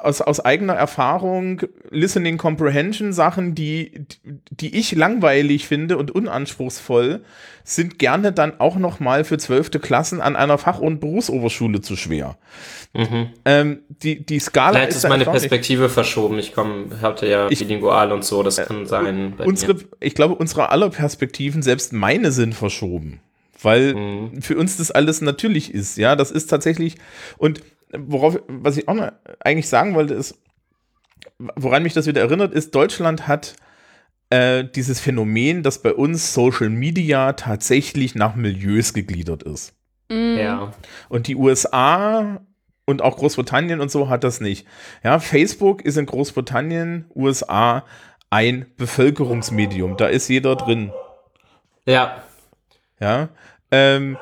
aus, 0.00 0.20
aus 0.20 0.40
eigener 0.40 0.74
Erfahrung, 0.74 1.62
Listening 1.90 2.38
Comprehension 2.38 3.12
Sachen, 3.12 3.54
die, 3.54 4.04
die 4.50 4.76
ich 4.78 4.92
langweilig 4.92 5.66
finde 5.66 5.98
und 5.98 6.10
unanspruchsvoll, 6.10 7.20
sind 7.64 7.98
gerne 7.98 8.32
dann 8.32 8.58
auch 8.58 8.76
noch 8.76 9.00
mal 9.00 9.24
für 9.24 9.38
zwölfte 9.38 9.78
Klassen 9.78 10.20
an 10.20 10.34
einer 10.36 10.58
Fach- 10.58 10.80
und 10.80 11.00
Berufsoberschule 11.00 11.80
zu 11.82 11.96
schwer. 11.96 12.36
Ähm, 13.44 13.80
die, 13.88 14.24
die 14.24 14.40
Skala 14.40 14.72
vielleicht 14.72 14.90
ist, 14.90 14.96
ist 15.04 15.08
meine. 15.08 15.24
Perspektive 15.24 15.88
verschoben. 15.88 16.38
Ich 16.38 16.52
komme, 16.54 17.00
hatte 17.02 17.26
ja 17.26 17.48
Ich- 17.50 17.60
bilingual 17.60 18.12
und 18.12 18.24
so, 18.24 18.42
das 18.42 18.56
kann 18.56 18.86
sein. 18.86 19.34
bei 19.36 19.44
unsere, 19.44 19.74
mir. 19.74 19.80
ich 20.00 20.14
glaube, 20.14 20.34
unsere 20.34 20.70
aller 20.70 20.90
Perspektiven, 20.90 21.62
selbst 21.62 21.92
meine, 21.92 22.32
sind 22.32 22.54
verschoben. 22.54 23.20
Weil 23.62 23.94
Mhm. 23.94 24.40
für 24.42 24.56
uns 24.56 24.78
das 24.78 24.90
alles 24.90 25.20
natürlich 25.20 25.74
ist. 25.74 25.98
Ja, 25.98 26.16
das 26.16 26.30
ist 26.30 26.46
tatsächlich. 26.46 26.94
Und 27.36 27.60
worauf, 27.96 28.40
was 28.48 28.76
ich 28.76 28.88
auch 28.88 28.94
noch 28.94 29.12
eigentlich 29.40 29.68
sagen 29.68 29.94
wollte, 29.94 30.14
ist, 30.14 30.38
woran 31.38 31.82
mich 31.82 31.94
das 31.94 32.06
wieder 32.06 32.20
erinnert, 32.20 32.52
ist, 32.52 32.74
Deutschland 32.74 33.26
hat 33.28 33.54
äh, 34.30 34.64
dieses 34.64 35.00
Phänomen, 35.00 35.62
dass 35.62 35.82
bei 35.82 35.92
uns 35.92 36.34
Social 36.34 36.70
Media 36.70 37.32
tatsächlich 37.32 38.14
nach 38.14 38.34
Milieus 38.34 38.92
gegliedert 38.94 39.42
ist. 39.42 39.74
Mm. 40.08 40.36
Ja. 40.36 40.72
Und 41.08 41.26
die 41.26 41.36
USA 41.36 42.40
und 42.84 43.02
auch 43.02 43.16
Großbritannien 43.16 43.80
und 43.80 43.90
so 43.90 44.08
hat 44.08 44.24
das 44.24 44.40
nicht. 44.40 44.66
Ja, 45.02 45.18
Facebook 45.18 45.82
ist 45.82 45.96
in 45.96 46.06
Großbritannien, 46.06 47.10
USA 47.14 47.84
ein 48.30 48.66
Bevölkerungsmedium. 48.76 49.96
Da 49.96 50.06
ist 50.06 50.28
jeder 50.28 50.56
drin. 50.56 50.92
Ja. 51.86 52.22
Ja. 53.00 53.28
Ähm, 53.70 54.16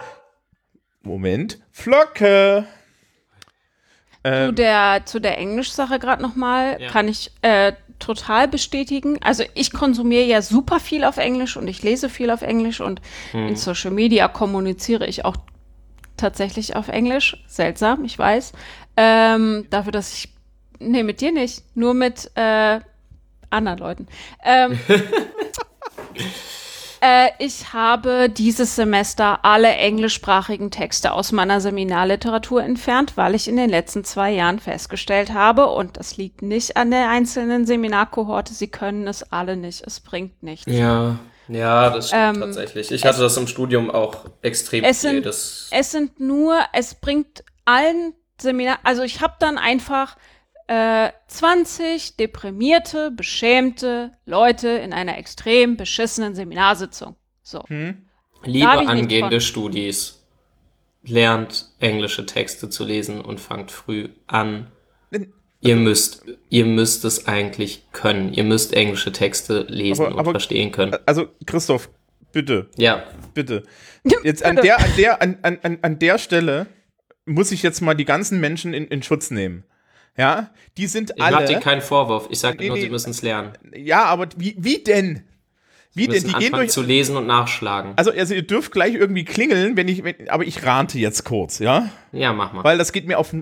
Moment. 1.02 1.60
Flocke. 1.70 2.66
Zu 4.24 4.30
Ähm, 4.32 4.54
der, 4.54 5.02
zu 5.04 5.20
der 5.20 5.38
Englisch-Sache 5.38 5.98
gerade 5.98 6.22
nochmal 6.22 6.80
Ja. 6.80 6.90
kann 6.90 7.08
ich 7.08 7.30
äh, 7.42 7.72
total 7.98 8.48
bestätigen. 8.48 9.18
Also 9.22 9.44
ich 9.54 9.72
konsumiere 9.72 10.24
ja 10.24 10.42
super 10.42 10.80
viel 10.80 11.04
auf 11.04 11.16
Englisch 11.16 11.56
und 11.56 11.66
ich 11.68 11.82
lese 11.82 12.08
viel 12.08 12.30
auf 12.30 12.42
Englisch 12.42 12.80
und 12.80 13.00
in 13.32 13.56
Social 13.56 13.90
Media 13.90 14.28
kommuniziere 14.28 15.06
ich 15.06 15.24
auch 15.24 15.36
tatsächlich 16.16 16.76
auf 16.76 16.88
Englisch. 16.88 17.42
Seltsam, 17.46 18.04
ich 18.04 18.18
weiß. 18.18 18.52
Ähm, 18.96 19.66
dafür, 19.70 19.92
dass 19.92 20.12
ich. 20.12 20.28
Nee, 20.80 21.02
mit 21.02 21.20
dir 21.20 21.32
nicht. 21.32 21.62
Nur 21.74 21.94
mit 21.94 22.30
äh, 22.36 22.80
anderen 23.50 23.78
Leuten. 23.78 24.06
Ähm, 24.44 24.78
äh, 27.00 27.28
ich 27.38 27.72
habe 27.72 28.28
dieses 28.28 28.76
Semester 28.76 29.44
alle 29.44 29.68
englischsprachigen 29.68 30.70
Texte 30.70 31.12
aus 31.12 31.32
meiner 31.32 31.60
Seminarliteratur 31.60 32.62
entfernt, 32.62 33.16
weil 33.16 33.34
ich 33.34 33.48
in 33.48 33.56
den 33.56 33.70
letzten 33.70 34.04
zwei 34.04 34.30
Jahren 34.32 34.58
festgestellt 34.58 35.32
habe, 35.32 35.66
und 35.66 35.96
das 35.96 36.16
liegt 36.16 36.42
nicht 36.42 36.76
an 36.76 36.90
der 36.90 37.08
einzelnen 37.10 37.66
Seminarkohorte, 37.66 38.54
sie 38.54 38.68
können 38.68 39.06
es 39.06 39.32
alle 39.32 39.56
nicht. 39.56 39.82
Es 39.86 40.00
bringt 40.00 40.42
nichts. 40.42 40.66
Ja. 40.72 41.16
Ja, 41.50 41.88
das 41.88 42.08
stimmt 42.08 42.22
Ähm, 42.36 42.40
tatsächlich. 42.42 42.90
Ich 42.92 43.06
hatte 43.06 43.20
das 43.20 43.36
im 43.38 43.46
Studium 43.46 43.90
auch 43.90 44.26
extrem 44.42 44.84
es 44.84 45.00
viel. 45.00 45.10
sind- 45.10 45.26
Das, 45.26 45.68
Es 45.70 45.90
sind 45.92 46.20
nur, 46.20 46.58
es 46.74 46.94
bringt 46.94 47.42
allen 47.64 48.12
Seminar, 48.40 48.78
also 48.84 49.02
ich 49.02 49.20
habe 49.22 49.34
dann 49.38 49.56
einfach 49.56 50.16
äh, 50.68 51.10
20 51.28 52.16
deprimierte, 52.16 53.10
beschämte 53.10 54.12
Leute 54.26 54.68
in 54.68 54.92
einer 54.92 55.18
extrem 55.18 55.76
beschissenen 55.76 56.34
Seminarsitzung. 56.34 57.16
So. 57.42 57.64
hm? 57.66 58.04
liebe 58.44 58.68
angehende. 58.68 59.40
Studis, 59.40 60.24
lernt 61.02 61.70
englische 61.80 62.26
Texte 62.26 62.68
zu 62.68 62.84
lesen 62.84 63.20
und 63.20 63.40
fangt 63.40 63.70
früh 63.70 64.10
an. 64.26 64.68
Ihr 65.60 65.74
müsst, 65.74 66.24
ihr 66.50 66.66
müsst 66.66 67.04
es 67.04 67.26
eigentlich 67.26 67.86
können. 67.92 68.32
Ihr 68.32 68.44
müsst 68.44 68.74
englische 68.74 69.10
Texte 69.10 69.66
lesen 69.68 70.02
Aber- 70.06 70.14
und 70.14 70.20
aber- 70.20 70.30
verstehen 70.32 70.70
können. 70.70 70.94
Also, 71.06 71.28
Christoph, 71.46 71.88
bitte, 72.30 72.68
Ja, 72.76 73.04
bitte. 73.34 73.64
Jetzt 74.22 74.44
an 74.44 74.56
der, 74.56 74.78
an 74.78 74.90
der, 74.96 75.20
an, 75.22 75.38
an- 75.42 75.78
an 75.82 75.98
der 75.98 76.18
Stelle 76.18 76.66
muss 77.26 77.50
ich 77.52 77.62
jetzt 77.62 77.80
mal 77.82 77.94
die 77.94 78.04
ganzen 78.06 78.38
Menschen 78.40 78.72
in, 78.72 78.86
in 78.86 79.02
Schutz 79.02 79.30
nehmen. 79.30 79.64
Ja, 80.18 80.50
die 80.76 80.86
sind 80.86 81.10
ich 81.10 81.18
mache 81.18 81.44
dir 81.44 81.54
alle. 81.54 81.60
keinen 81.60 81.80
Vorwurf. 81.80 82.26
Ich 82.30 82.40
sage 82.40 82.58
Nee, 82.58 82.68
nur, 82.68 82.76
nee. 82.76 82.82
sie 82.82 82.90
müssen 82.90 83.10
es 83.10 83.22
lernen. 83.22 83.52
Ja, 83.74 84.04
aber 84.04 84.28
wie, 84.36 84.56
wie 84.58 84.82
denn? 84.82 85.22
Wie 85.94 86.06
denn? 86.08 86.24
Die 86.24 86.32
gehen 86.32 86.52
durch. 86.52 86.70
zu 86.70 86.82
lesen 86.82 87.16
und 87.16 87.26
nachschlagen. 87.26 87.92
Also, 87.96 88.10
also 88.10 88.34
ihr 88.34 88.46
dürft 88.46 88.72
gleich 88.72 88.94
irgendwie 88.94 89.24
klingeln, 89.24 89.76
wenn 89.76 89.88
ich, 89.88 90.04
wenn, 90.04 90.28
aber 90.28 90.44
ich 90.44 90.64
rante 90.64 90.98
jetzt 90.98 91.24
kurz, 91.24 91.60
ja? 91.60 91.90
Ja, 92.12 92.32
mach 92.32 92.52
mal. 92.52 92.64
Weil 92.64 92.78
das 92.78 92.92
geht 92.92 93.06
mir 93.06 93.18
auf. 93.18 93.34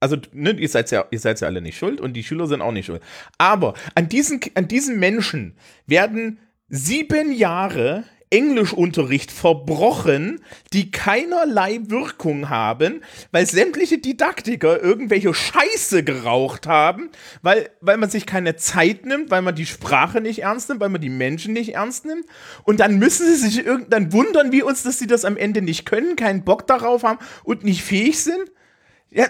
Also, 0.00 0.16
ne, 0.32 0.50
ihr 0.52 0.68
seid 0.68 0.90
ja, 0.90 1.04
ihr 1.10 1.18
seid 1.20 1.40
ja 1.40 1.46
alle 1.48 1.60
nicht 1.60 1.76
schuld 1.78 2.00
und 2.00 2.14
die 2.14 2.24
Schüler 2.24 2.46
sind 2.46 2.60
auch 2.62 2.72
nicht 2.72 2.86
schuld. 2.86 3.02
Aber 3.38 3.74
an 3.94 4.08
diesen, 4.08 4.40
an 4.54 4.66
diesen 4.68 4.98
Menschen 4.98 5.56
werden 5.86 6.38
sieben 6.68 7.32
Jahre 7.32 8.04
Englischunterricht 8.32 9.30
verbrochen, 9.30 10.40
die 10.72 10.90
keinerlei 10.90 11.80
Wirkung 11.88 12.48
haben, 12.48 13.02
weil 13.30 13.46
sämtliche 13.46 13.98
Didaktiker 13.98 14.82
irgendwelche 14.82 15.34
Scheiße 15.34 16.02
geraucht 16.02 16.66
haben, 16.66 17.10
weil, 17.42 17.70
weil 17.80 17.98
man 17.98 18.10
sich 18.10 18.24
keine 18.24 18.56
Zeit 18.56 19.04
nimmt, 19.04 19.30
weil 19.30 19.42
man 19.42 19.54
die 19.54 19.66
Sprache 19.66 20.20
nicht 20.20 20.40
ernst 20.40 20.70
nimmt, 20.70 20.80
weil 20.80 20.88
man 20.88 21.00
die 21.00 21.10
Menschen 21.10 21.52
nicht 21.52 21.74
ernst 21.74 22.06
nimmt. 22.06 22.24
Und 22.64 22.80
dann 22.80 22.98
müssen 22.98 23.26
sie 23.26 23.36
sich 23.36 23.66
irgend, 23.66 23.92
dann 23.92 24.12
wundern 24.12 24.50
wir 24.50 24.66
uns, 24.66 24.82
dass 24.82 24.98
sie 24.98 25.06
das 25.06 25.24
am 25.24 25.36
Ende 25.36 25.60
nicht 25.60 25.84
können, 25.84 26.16
keinen 26.16 26.42
Bock 26.42 26.66
darauf 26.66 27.02
haben 27.02 27.18
und 27.44 27.64
nicht 27.64 27.82
fähig 27.82 28.18
sind. 28.18 28.50
Ja, 29.10 29.26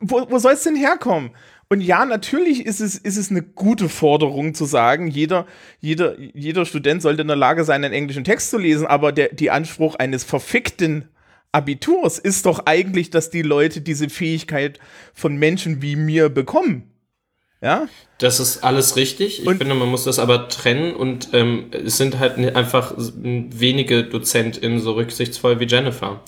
wo, 0.00 0.30
wo 0.30 0.38
soll 0.38 0.54
es 0.54 0.64
denn 0.64 0.76
herkommen? 0.76 1.30
Und 1.74 1.80
ja, 1.80 2.04
natürlich 2.06 2.64
ist 2.66 2.80
es, 2.80 2.94
ist 2.94 3.16
es 3.16 3.32
eine 3.32 3.42
gute 3.42 3.88
Forderung 3.88 4.54
zu 4.54 4.64
sagen, 4.64 5.08
jeder, 5.08 5.44
jeder, 5.80 6.14
jeder 6.20 6.66
Student 6.66 7.02
sollte 7.02 7.22
in 7.22 7.26
der 7.26 7.36
Lage 7.36 7.64
sein, 7.64 7.82
einen 7.84 7.92
englischen 7.92 8.22
Text 8.22 8.50
zu 8.50 8.58
lesen, 8.58 8.86
aber 8.86 9.10
der, 9.10 9.34
die 9.34 9.50
Anspruch 9.50 9.96
eines 9.96 10.22
verfickten 10.22 11.08
Abiturs 11.50 12.20
ist 12.20 12.46
doch 12.46 12.66
eigentlich, 12.66 13.10
dass 13.10 13.28
die 13.30 13.42
Leute 13.42 13.80
diese 13.80 14.08
Fähigkeit 14.08 14.78
von 15.14 15.34
Menschen 15.36 15.82
wie 15.82 15.96
mir 15.96 16.28
bekommen. 16.28 16.92
Ja? 17.60 17.88
Das 18.18 18.38
ist 18.38 18.62
alles 18.62 18.94
richtig. 18.94 19.40
Ich 19.40 19.46
Und- 19.48 19.58
finde, 19.58 19.74
man 19.74 19.88
muss 19.88 20.04
das 20.04 20.20
aber 20.20 20.48
trennen 20.48 20.94
und 20.94 21.30
ähm, 21.32 21.72
es 21.72 21.96
sind 21.96 22.20
halt 22.20 22.38
einfach 22.54 22.94
wenige 22.96 24.04
DozentInnen 24.04 24.78
so 24.78 24.92
rücksichtsvoll 24.92 25.58
wie 25.58 25.66
Jennifer. 25.66 26.22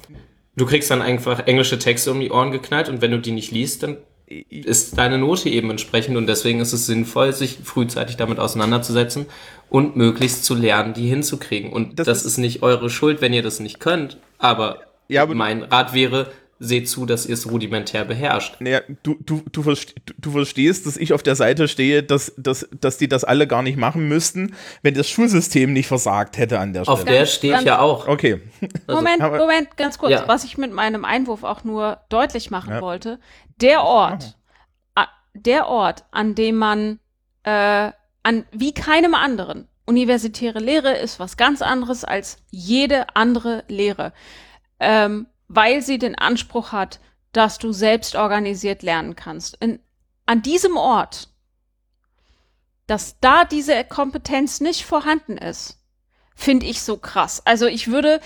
Du 0.57 0.67
kriegst 0.67 0.91
dann 0.91 1.03
einfach 1.03 1.47
englische 1.47 1.79
Texte 1.79 2.11
um 2.11 2.19
die 2.19 2.33
Ohren 2.33 2.51
geknallt 2.51 2.89
und 2.89 3.01
wenn 3.01 3.13
du 3.13 3.21
die 3.21 3.31
nicht 3.31 3.53
liest, 3.53 3.85
dann 3.85 3.99
ist 4.27 4.99
deine 4.99 5.19
Note 5.19 5.49
eben 5.49 5.71
entsprechend 5.71 6.17
und 6.17 6.27
deswegen 6.27 6.61
ist 6.61 6.73
es 6.73 6.87
sinnvoll, 6.87 7.33
sich 7.33 7.59
frühzeitig 7.63 8.17
damit 8.17 8.39
auseinanderzusetzen 8.41 9.27
und 9.71 9.97
möglichst 9.97 10.45
zu 10.45 10.55
lernen, 10.55 10.95
die 10.95 11.07
hinzukriegen. 11.09 11.73
Und 11.73 11.99
Das 11.99 12.07
das, 12.07 12.19
ist- 12.21 12.27
ist, 12.33 12.39
nicht 12.39 12.63
eure 12.63 12.91
Schuld, 12.91 13.21
wenn 13.21 13.33
ihr 13.33 13.43
das 13.43 13.61
nicht 13.61 13.79
könnt, 13.81 14.19
aber, 14.39 14.81
Ja, 15.09 15.23
aber- 15.23 15.35
mein 15.35 15.63
Rat 15.63 15.95
wäre, 15.95 16.31
seht 16.59 16.89
zu, 16.89 17.05
dass 17.07 17.27
ihr 17.27 17.35
es 17.35 17.51
rudimentär 17.51 18.05
beherrscht. 18.05 18.57
Naja, 18.61 18.81
du, 19.03 19.17
du, 19.21 19.43
du, 19.53 19.63
verst- 19.63 19.95
du- 20.19 20.31
verstehst, 20.31 20.87
dass 20.87 20.97
ich 20.97 21.13
auf 21.13 21.23
der 21.23 21.37
Seite 21.37 21.69
stehe, 21.69 22.03
dass, 22.03 22.33
dass, 22.39 22.69
dass 22.81 22.97
die 22.99 23.09
das 23.09 23.25
alle 23.25 23.47
gar 23.47 23.63
nicht 23.63 23.77
machen 23.77 24.09
müssten, 24.09 24.55
wenn 24.83 24.95
das 24.95 25.09
Schulsystem 25.09 25.73
nicht 25.73 25.87
versagt 25.87 26.39
hätte 26.39 26.59
an 26.59 26.73
der 26.73 26.85
Stelle. 26.85 26.95
Auf 26.95 27.05
der 27.05 27.27
stehe 27.27 27.57
ich 27.59 27.63
ja 27.65 27.79
auch. 27.81 28.09
okay. 28.09 28.41
Moment, 28.89 29.21
aber- 29.21 29.39
Moment, 29.39 29.77
ganz 29.77 29.99
kurz. 29.99 30.13
Ja. 30.13 30.29
Was 30.29 30.45
ich 30.45 30.57
mit 30.57 30.73
meinem 30.73 31.05
Einwurf 31.05 31.45
auch 31.45 31.63
nur 31.65 31.99
deutlich 32.09 32.51
machen 32.51 32.71
Ja. 32.71 32.81
wollte. 32.81 33.19
Der 33.61 33.83
Ort, 33.83 34.37
der 35.35 35.67
Ort, 35.69 36.05
an 36.13 36.35
dem 36.35 36.57
man, 36.57 36.99
äh, 37.43 37.93
an, 38.23 38.45
wie 38.53 38.73
keinem 38.73 39.15
anderen, 39.15 39.69
universitäre 39.85 40.59
Lehre 40.59 40.97
ist 40.97 41.21
was 41.21 41.37
ganz 41.37 41.61
anderes 41.63 42.03
als 42.05 42.39
jede 42.51 43.07
andere 43.15 43.63
Lehre. 43.69 44.13
Ähm, 44.81 45.27
weil 45.49 45.83
sie 45.83 45.99
den 45.99 46.15
Anspruch 46.15 46.73
hat, 46.73 47.01
dass 47.33 47.59
du 47.59 47.73
selbst 47.73 48.17
organisiert 48.17 48.83
lernen 48.83 49.17
kannst. 49.17 49.57
In, 49.57 49.79
an 50.25 50.43
diesem 50.43 50.77
Ort, 50.77 51.29
dass 52.87 53.19
da 53.21 53.45
diese 53.45 53.85
Kompetenz 53.85 54.61
nicht 54.61 54.85
vorhanden 54.85 55.37
ist, 55.37 55.79
finde 56.35 56.67
ich 56.67 56.83
so 56.83 56.97
krass. 56.97 57.43
Also 57.45 57.67
ich 57.67 57.89
würde 57.89 58.21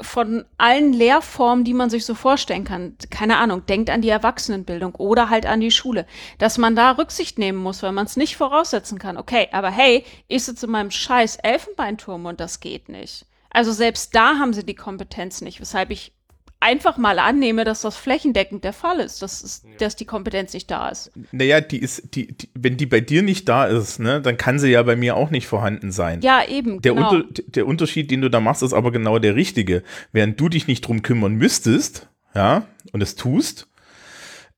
von 0.00 0.44
allen 0.58 0.92
Lehrformen, 0.92 1.64
die 1.64 1.74
man 1.74 1.90
sich 1.90 2.04
so 2.04 2.14
vorstellen 2.14 2.64
kann, 2.64 2.96
keine 3.10 3.38
Ahnung, 3.38 3.66
denkt 3.66 3.90
an 3.90 4.02
die 4.02 4.08
Erwachsenenbildung 4.08 4.94
oder 4.94 5.28
halt 5.30 5.46
an 5.46 5.60
die 5.60 5.70
Schule, 5.70 6.06
dass 6.38 6.58
man 6.58 6.76
da 6.76 6.92
Rücksicht 6.92 7.38
nehmen 7.38 7.58
muss, 7.58 7.82
weil 7.82 7.92
man 7.92 8.06
es 8.06 8.16
nicht 8.16 8.36
voraussetzen 8.36 8.98
kann. 8.98 9.16
Okay, 9.16 9.48
aber 9.50 9.70
hey, 9.70 10.04
ich 10.28 10.44
sitze 10.44 10.66
in 10.66 10.72
meinem 10.72 10.90
scheiß 10.90 11.36
Elfenbeinturm 11.36 12.26
und 12.26 12.38
das 12.38 12.60
geht 12.60 12.88
nicht. 12.88 13.26
Also 13.50 13.72
selbst 13.72 14.14
da 14.14 14.38
haben 14.38 14.52
sie 14.52 14.64
die 14.64 14.74
Kompetenz 14.74 15.40
nicht, 15.40 15.60
weshalb 15.60 15.90
ich 15.90 16.12
einfach 16.60 16.96
mal 16.96 17.18
annehme, 17.18 17.64
dass 17.64 17.82
das 17.82 17.96
flächendeckend 17.96 18.64
der 18.64 18.72
Fall 18.72 19.00
ist, 19.00 19.22
dass, 19.22 19.42
es, 19.42 19.62
dass 19.78 19.96
die 19.96 20.04
Kompetenz 20.04 20.52
nicht 20.52 20.70
da 20.70 20.88
ist. 20.88 21.12
Naja, 21.30 21.60
die 21.60 21.78
ist, 21.78 22.14
die, 22.14 22.32
die, 22.36 22.48
wenn 22.54 22.76
die 22.76 22.86
bei 22.86 23.00
dir 23.00 23.22
nicht 23.22 23.48
da 23.48 23.66
ist, 23.66 24.00
ne, 24.00 24.20
dann 24.20 24.36
kann 24.36 24.58
sie 24.58 24.70
ja 24.70 24.82
bei 24.82 24.96
mir 24.96 25.16
auch 25.16 25.30
nicht 25.30 25.46
vorhanden 25.46 25.92
sein. 25.92 26.20
Ja, 26.22 26.42
eben, 26.46 26.82
Der, 26.82 26.94
genau. 26.94 27.10
Unter, 27.10 27.42
der 27.46 27.66
Unterschied, 27.66 28.10
den 28.10 28.20
du 28.20 28.30
da 28.30 28.40
machst, 28.40 28.62
ist 28.62 28.72
aber 28.72 28.90
genau 28.90 29.18
der 29.18 29.36
richtige. 29.36 29.82
Während 30.12 30.40
du 30.40 30.48
dich 30.48 30.66
nicht 30.66 30.82
drum 30.82 31.02
kümmern 31.02 31.34
müsstest, 31.34 32.08
ja, 32.34 32.66
und 32.92 33.02
es 33.02 33.14
tust, 33.14 33.68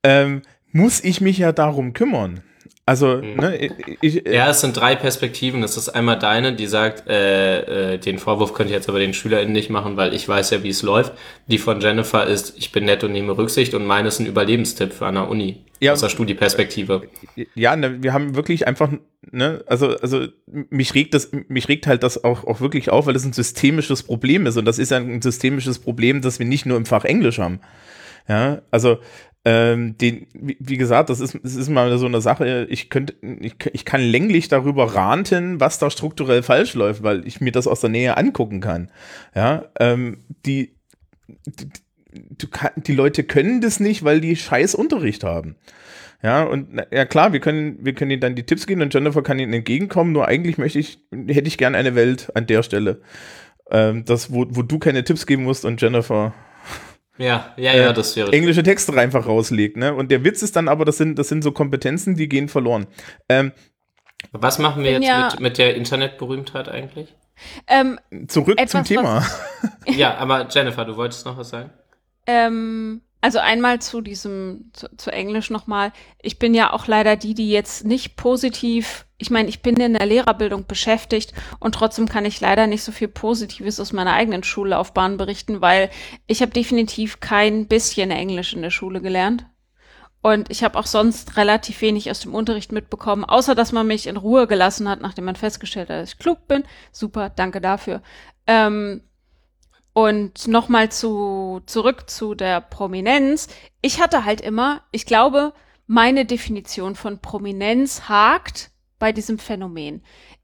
ähm, 0.02 0.42
muss 0.72 1.02
ich 1.04 1.20
mich 1.20 1.38
ja 1.38 1.52
darum 1.52 1.92
kümmern. 1.92 2.42
Also, 2.90 3.18
ne, 3.18 3.56
ich, 3.56 4.16
ich, 4.16 4.26
Ja, 4.26 4.50
es 4.50 4.62
sind 4.62 4.76
drei 4.76 4.96
Perspektiven. 4.96 5.62
Das 5.62 5.76
ist 5.76 5.90
einmal 5.90 6.18
deine, 6.18 6.54
die 6.54 6.66
sagt, 6.66 7.06
äh, 7.08 7.94
äh, 7.94 7.98
den 7.98 8.18
Vorwurf 8.18 8.52
könnte 8.52 8.72
ich 8.72 8.76
jetzt 8.76 8.88
aber 8.88 8.98
den 8.98 9.14
SchülerInnen 9.14 9.52
nicht 9.52 9.70
machen, 9.70 9.96
weil 9.96 10.12
ich 10.12 10.28
weiß 10.28 10.50
ja, 10.50 10.64
wie 10.64 10.70
es 10.70 10.82
läuft. 10.82 11.12
Die 11.46 11.58
von 11.58 11.80
Jennifer 11.80 12.26
ist, 12.26 12.54
ich 12.58 12.72
bin 12.72 12.86
nett 12.86 13.04
und 13.04 13.12
nehme 13.12 13.38
Rücksicht 13.38 13.74
und 13.74 13.86
meine 13.86 14.08
ist 14.08 14.18
ein 14.18 14.26
Überlebenstipp 14.26 14.92
für 14.92 15.06
eine 15.06 15.28
Uni. 15.28 15.60
Ja. 15.78 15.92
Aus 15.92 16.00
der 16.00 16.08
Studieperspektive. 16.08 17.02
ja, 17.54 17.76
ne, 17.76 18.02
wir 18.02 18.12
haben 18.12 18.34
wirklich 18.34 18.66
einfach, 18.66 18.90
ne, 19.30 19.62
also, 19.68 19.96
also 19.98 20.26
mich 20.48 20.92
regt 20.96 21.14
das, 21.14 21.30
mich 21.46 21.68
regt 21.68 21.86
halt 21.86 22.02
das 22.02 22.24
auch, 22.24 22.42
auch 22.42 22.60
wirklich 22.60 22.90
auf, 22.90 23.06
weil 23.06 23.14
das 23.14 23.24
ein 23.24 23.32
systemisches 23.32 24.02
Problem 24.02 24.46
ist. 24.46 24.56
Und 24.56 24.64
das 24.64 24.80
ist 24.80 24.90
ja 24.90 24.96
ein 24.96 25.22
systemisches 25.22 25.78
Problem, 25.78 26.22
das 26.22 26.40
wir 26.40 26.46
nicht 26.46 26.66
nur 26.66 26.76
im 26.76 26.86
Fach 26.86 27.04
Englisch 27.04 27.38
haben. 27.38 27.60
Ja, 28.28 28.62
also 28.72 28.98
ähm, 29.44 29.96
den, 29.96 30.26
wie, 30.34 30.56
wie 30.60 30.76
gesagt, 30.76 31.08
das 31.08 31.20
ist, 31.20 31.38
das 31.42 31.54
ist 31.54 31.70
mal 31.70 31.96
so 31.96 32.06
eine 32.06 32.20
Sache, 32.20 32.66
ich 32.68 32.90
könnte, 32.90 33.14
ich, 33.40 33.54
ich 33.72 33.84
kann 33.84 34.02
länglich 34.02 34.48
darüber 34.48 34.94
ranten, 34.94 35.60
was 35.60 35.78
da 35.78 35.90
strukturell 35.90 36.42
falsch 36.42 36.74
läuft, 36.74 37.02
weil 37.02 37.26
ich 37.26 37.40
mir 37.40 37.52
das 37.52 37.66
aus 37.66 37.80
der 37.80 37.90
Nähe 37.90 38.16
angucken 38.16 38.60
kann. 38.60 38.90
Ja, 39.34 39.64
ähm, 39.78 40.18
die, 40.44 40.74
die 42.12 42.46
kann, 42.48 42.72
die 42.76 42.94
Leute 42.94 43.24
können 43.24 43.62
das 43.62 43.80
nicht, 43.80 44.04
weil 44.04 44.20
die 44.20 44.36
scheiß 44.36 44.74
Unterricht 44.74 45.24
haben. 45.24 45.56
Ja, 46.22 46.42
und 46.42 46.82
ja 46.90 47.06
klar, 47.06 47.32
wir 47.32 47.40
können, 47.40 47.78
wir 47.80 47.94
können 47.94 48.10
ihnen 48.10 48.20
dann 48.20 48.34
die 48.34 48.44
Tipps 48.44 48.66
geben 48.66 48.82
und 48.82 48.92
Jennifer 48.92 49.22
kann 49.22 49.38
ihnen 49.38 49.54
entgegenkommen, 49.54 50.12
nur 50.12 50.28
eigentlich 50.28 50.58
möchte 50.58 50.78
ich, 50.78 50.98
hätte 51.10 51.48
ich 51.48 51.56
gern 51.56 51.74
eine 51.74 51.94
Welt 51.94 52.30
an 52.34 52.46
der 52.46 52.62
Stelle. 52.62 53.00
Ähm, 53.70 54.04
das, 54.04 54.30
wo, 54.30 54.46
wo 54.50 54.60
du 54.60 54.78
keine 54.78 55.02
Tipps 55.02 55.26
geben 55.26 55.44
musst 55.44 55.64
und 55.64 55.80
Jennifer 55.80 56.34
Ja, 57.20 57.52
ja, 57.58 57.74
ja, 57.76 57.92
das 57.92 58.16
wäre. 58.16 58.32
englische 58.32 58.62
Texte 58.62 58.94
einfach 58.94 59.26
rauslegt, 59.26 59.76
ne? 59.76 59.94
Und 59.94 60.10
der 60.10 60.24
Witz 60.24 60.42
ist 60.42 60.56
dann 60.56 60.68
aber, 60.68 60.84
das 60.86 60.96
sind, 60.96 61.18
das 61.18 61.28
sind 61.28 61.42
so 61.44 61.52
Kompetenzen, 61.52 62.14
die 62.14 62.28
gehen 62.30 62.48
verloren. 62.48 62.86
Ähm, 63.28 63.52
Was 64.32 64.58
machen 64.58 64.82
wir 64.82 64.92
jetzt 64.92 65.06
ja- 65.06 65.28
mit, 65.32 65.40
mit 65.40 65.58
der 65.58 65.74
Internetberühmtheit 65.76 66.68
eigentlich? 66.70 67.14
Ähm, 67.66 67.98
zurück 68.26 68.58
Etwas, 68.58 68.70
zum 68.70 68.84
Thema. 68.84 69.26
Ja, 69.86 70.16
aber 70.16 70.46
Jennifer, 70.50 70.84
du 70.84 70.96
wolltest 70.96 71.24
noch 71.26 71.36
was 71.38 71.50
sagen? 71.50 71.70
Ähm, 72.26 73.00
also 73.20 73.38
einmal 73.38 73.80
zu 73.80 74.00
diesem, 74.00 74.70
zu, 74.72 74.88
zu 74.96 75.12
Englisch 75.12 75.50
nochmal. 75.50 75.92
Ich 76.22 76.38
bin 76.38 76.54
ja 76.54 76.72
auch 76.72 76.86
leider 76.86 77.16
die, 77.16 77.34
die 77.34 77.50
jetzt 77.50 77.84
nicht 77.84 78.16
positiv, 78.16 79.06
ich 79.18 79.30
meine, 79.30 79.48
ich 79.48 79.62
bin 79.62 79.76
in 79.76 79.94
der 79.94 80.06
Lehrerbildung 80.06 80.66
beschäftigt 80.66 81.34
und 81.58 81.74
trotzdem 81.74 82.08
kann 82.08 82.24
ich 82.24 82.40
leider 82.40 82.66
nicht 82.66 82.82
so 82.82 82.92
viel 82.92 83.08
Positives 83.08 83.78
aus 83.78 83.92
meiner 83.92 84.14
eigenen 84.14 84.42
Schullaufbahn 84.42 85.18
berichten, 85.18 85.60
weil 85.60 85.90
ich 86.26 86.40
habe 86.40 86.52
definitiv 86.52 87.20
kein 87.20 87.66
bisschen 87.66 88.10
Englisch 88.10 88.54
in 88.54 88.62
der 88.62 88.70
Schule 88.70 89.00
gelernt. 89.02 89.46
Und 90.22 90.50
ich 90.50 90.62
habe 90.64 90.78
auch 90.78 90.86
sonst 90.86 91.38
relativ 91.38 91.80
wenig 91.80 92.10
aus 92.10 92.20
dem 92.20 92.34
Unterricht 92.34 92.72
mitbekommen, 92.72 93.24
außer 93.24 93.54
dass 93.54 93.72
man 93.72 93.86
mich 93.86 94.06
in 94.06 94.18
Ruhe 94.18 94.46
gelassen 94.46 94.86
hat, 94.88 95.00
nachdem 95.00 95.24
man 95.24 95.36
festgestellt 95.36 95.88
hat, 95.88 96.02
dass 96.02 96.12
ich 96.12 96.18
klug 96.18 96.46
bin. 96.46 96.64
Super, 96.92 97.30
danke 97.30 97.62
dafür. 97.62 98.02
Ähm, 98.46 99.02
und 99.92 100.46
nochmal 100.46 100.90
zu, 100.90 101.60
zurück 101.66 102.08
zu 102.08 102.34
der 102.34 102.60
Prominenz. 102.60 103.48
Ich 103.82 104.00
hatte 104.00 104.24
halt 104.24 104.40
immer, 104.40 104.82
ich 104.92 105.06
glaube, 105.06 105.52
meine 105.86 106.24
Definition 106.24 106.94
von 106.94 107.20
Prominenz 107.20 108.08
hakt 108.08 108.70
bei 108.98 109.12
diesem 109.12 109.38
Phänomen. 109.38 110.02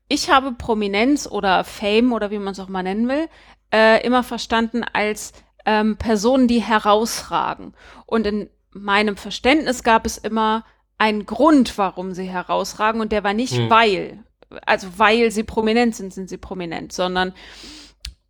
Ich 0.09 0.31
habe 0.31 0.53
Prominenz 0.53 1.27
oder 1.27 1.65
Fame 1.65 2.13
oder 2.13 2.31
wie 2.31 2.39
man 2.39 2.53
es 2.53 2.61
auch 2.61 2.69
mal 2.69 2.83
nennen 2.83 3.09
will, 3.09 3.29
äh, 3.73 4.05
immer 4.05 4.23
verstanden 4.23 4.85
als 4.85 5.33
ähm, 5.65 5.97
Personen, 5.97 6.49
die 6.49 6.63
herausragen. 6.63 7.75
Und 8.07 8.27
in 8.27 8.51
meinem 8.71 9.17
Verständnis 9.17 9.83
gab 9.83 10.07
es 10.07 10.19
immer 10.19 10.65
einen 10.99 11.27
Grund, 11.27 11.77
warum 11.79 12.13
sie 12.13 12.25
herausragen 12.25 13.01
und 13.01 13.13
der 13.13 13.25
war 13.25 13.35
nicht 13.35 13.57
Hm. 13.57 13.71
weil, 13.71 14.25
also 14.65 14.89
weil 14.97 15.31
sie 15.31 15.45
prominent 15.45 15.95
sind, 15.95 16.13
sind 16.13 16.29
sie 16.29 16.39
prominent, 16.39 16.93
sondern 16.93 17.35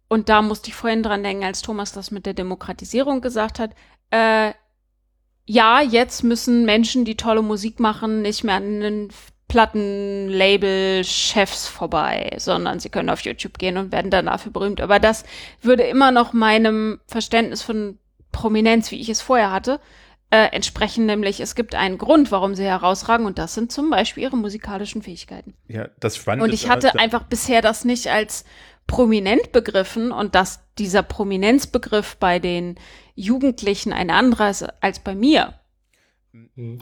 und 0.08 0.28
da 0.28 0.42
musste 0.42 0.68
ich 0.68 0.74
vorhin 0.74 1.02
dran 1.02 1.22
denken, 1.22 1.44
als 1.44 1.62
Thomas 1.62 1.92
das 1.92 2.10
mit 2.10 2.26
der 2.26 2.34
Demokratisierung 2.34 3.20
gesagt 3.20 3.58
hat. 3.58 3.70
Äh, 4.10 4.52
ja, 5.46 5.80
jetzt 5.80 6.22
müssen 6.22 6.64
Menschen, 6.64 7.04
die 7.04 7.16
tolle 7.16 7.42
Musik 7.42 7.80
machen, 7.80 8.22
nicht 8.22 8.44
mehr 8.44 8.56
an 8.56 8.80
den 8.80 9.08
Plattenlabel-Chefs 9.48 11.68
vorbei, 11.68 12.30
sondern 12.38 12.80
sie 12.80 12.88
können 12.88 13.10
auf 13.10 13.20
YouTube 13.20 13.58
gehen 13.58 13.76
und 13.76 13.92
werden 13.92 14.10
dann 14.10 14.26
dafür 14.26 14.50
berühmt. 14.52 14.80
Aber 14.80 14.98
das 14.98 15.24
würde 15.62 15.84
immer 15.84 16.10
noch 16.10 16.32
meinem 16.32 16.98
Verständnis 17.06 17.62
von 17.62 17.98
Prominenz, 18.32 18.90
wie 18.90 19.00
ich 19.00 19.08
es 19.08 19.22
vorher 19.22 19.52
hatte, 19.52 19.78
äh, 20.30 20.46
entsprechen. 20.46 21.06
Nämlich, 21.06 21.38
es 21.40 21.54
gibt 21.54 21.76
einen 21.76 21.96
Grund, 21.96 22.32
warum 22.32 22.56
sie 22.56 22.64
herausragen 22.64 23.24
und 23.24 23.38
das 23.38 23.54
sind 23.54 23.70
zum 23.70 23.88
Beispiel 23.88 24.24
ihre 24.24 24.36
musikalischen 24.36 25.02
Fähigkeiten. 25.02 25.54
Ja, 25.68 25.86
das 26.00 26.16
Spannende 26.16 26.44
Und 26.44 26.52
ich 26.52 26.68
hatte 26.68 26.98
einfach 26.98 27.22
bisher 27.22 27.62
das 27.62 27.84
nicht 27.84 28.08
als 28.08 28.44
prominent 28.86 29.52
begriffen 29.52 30.12
und 30.12 30.34
dass 30.34 30.60
dieser 30.78 31.02
Prominenzbegriff 31.02 32.16
bei 32.16 32.38
den 32.38 32.76
Jugendlichen 33.14 33.92
ein 33.92 34.10
anderer 34.10 34.50
ist 34.50 34.66
als 34.80 35.00
bei 35.00 35.14
mir. 35.14 35.54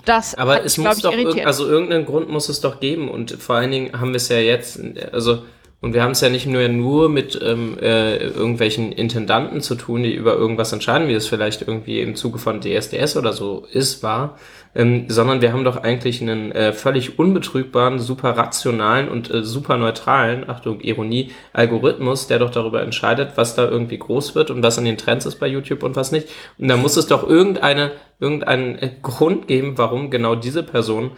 Das 0.04 0.34
Aber 0.34 0.56
hat 0.56 0.64
es 0.64 0.78
mich, 0.78 0.86
muss 0.86 1.00
glaub 1.00 1.12
doch, 1.14 1.20
ich, 1.20 1.26
irg- 1.26 1.44
also 1.44 1.66
irgendeinen 1.66 2.06
Grund 2.06 2.28
muss 2.28 2.48
es 2.48 2.60
doch 2.60 2.80
geben 2.80 3.08
und 3.08 3.30
vor 3.32 3.56
allen 3.56 3.70
Dingen 3.70 4.00
haben 4.00 4.10
wir 4.10 4.16
es 4.16 4.28
ja 4.28 4.38
jetzt, 4.38 4.80
also 5.12 5.44
und 5.80 5.92
wir 5.92 6.02
haben 6.02 6.12
es 6.12 6.22
ja 6.22 6.30
nicht 6.30 6.46
nur 6.46 6.66
nur 6.68 7.08
mit 7.08 7.38
ähm, 7.42 7.78
äh, 7.78 8.16
irgendwelchen 8.16 8.90
Intendanten 8.90 9.60
zu 9.60 9.74
tun, 9.74 10.02
die 10.02 10.14
über 10.14 10.34
irgendwas 10.34 10.72
entscheiden, 10.72 11.08
wie 11.08 11.12
es 11.12 11.28
vielleicht 11.28 11.62
irgendwie 11.62 12.00
im 12.00 12.16
Zuge 12.16 12.38
von 12.38 12.60
DSDS 12.62 13.16
oder 13.16 13.32
so 13.32 13.66
ist, 13.70 14.02
war, 14.02 14.38
ähm, 14.74 15.06
sondern 15.08 15.40
wir 15.40 15.52
haben 15.52 15.64
doch 15.64 15.76
eigentlich 15.76 16.20
einen 16.20 16.52
äh, 16.52 16.72
völlig 16.72 17.18
unbetrügbaren, 17.18 17.98
super 17.98 18.36
rationalen 18.36 19.08
und 19.08 19.30
äh, 19.30 19.42
super 19.42 19.76
neutralen, 19.76 20.48
Achtung, 20.48 20.80
Ironie, 20.80 21.32
Algorithmus, 21.52 22.26
der 22.26 22.38
doch 22.38 22.50
darüber 22.50 22.82
entscheidet, 22.82 23.32
was 23.36 23.54
da 23.54 23.68
irgendwie 23.68 23.98
groß 23.98 24.34
wird 24.34 24.50
und 24.50 24.62
was 24.62 24.78
in 24.78 24.84
den 24.84 24.98
Trends 24.98 25.26
ist 25.26 25.36
bei 25.36 25.46
YouTube 25.46 25.82
und 25.82 25.96
was 25.96 26.12
nicht. 26.12 26.28
Und 26.58 26.68
da 26.68 26.76
muss 26.76 26.96
es 26.96 27.06
doch 27.06 27.28
irgendeine, 27.28 27.92
irgendeinen 28.18 28.76
äh, 28.78 28.90
Grund 29.02 29.46
geben, 29.46 29.74
warum 29.76 30.10
genau 30.10 30.34
diese 30.34 30.62
Person 30.62 31.12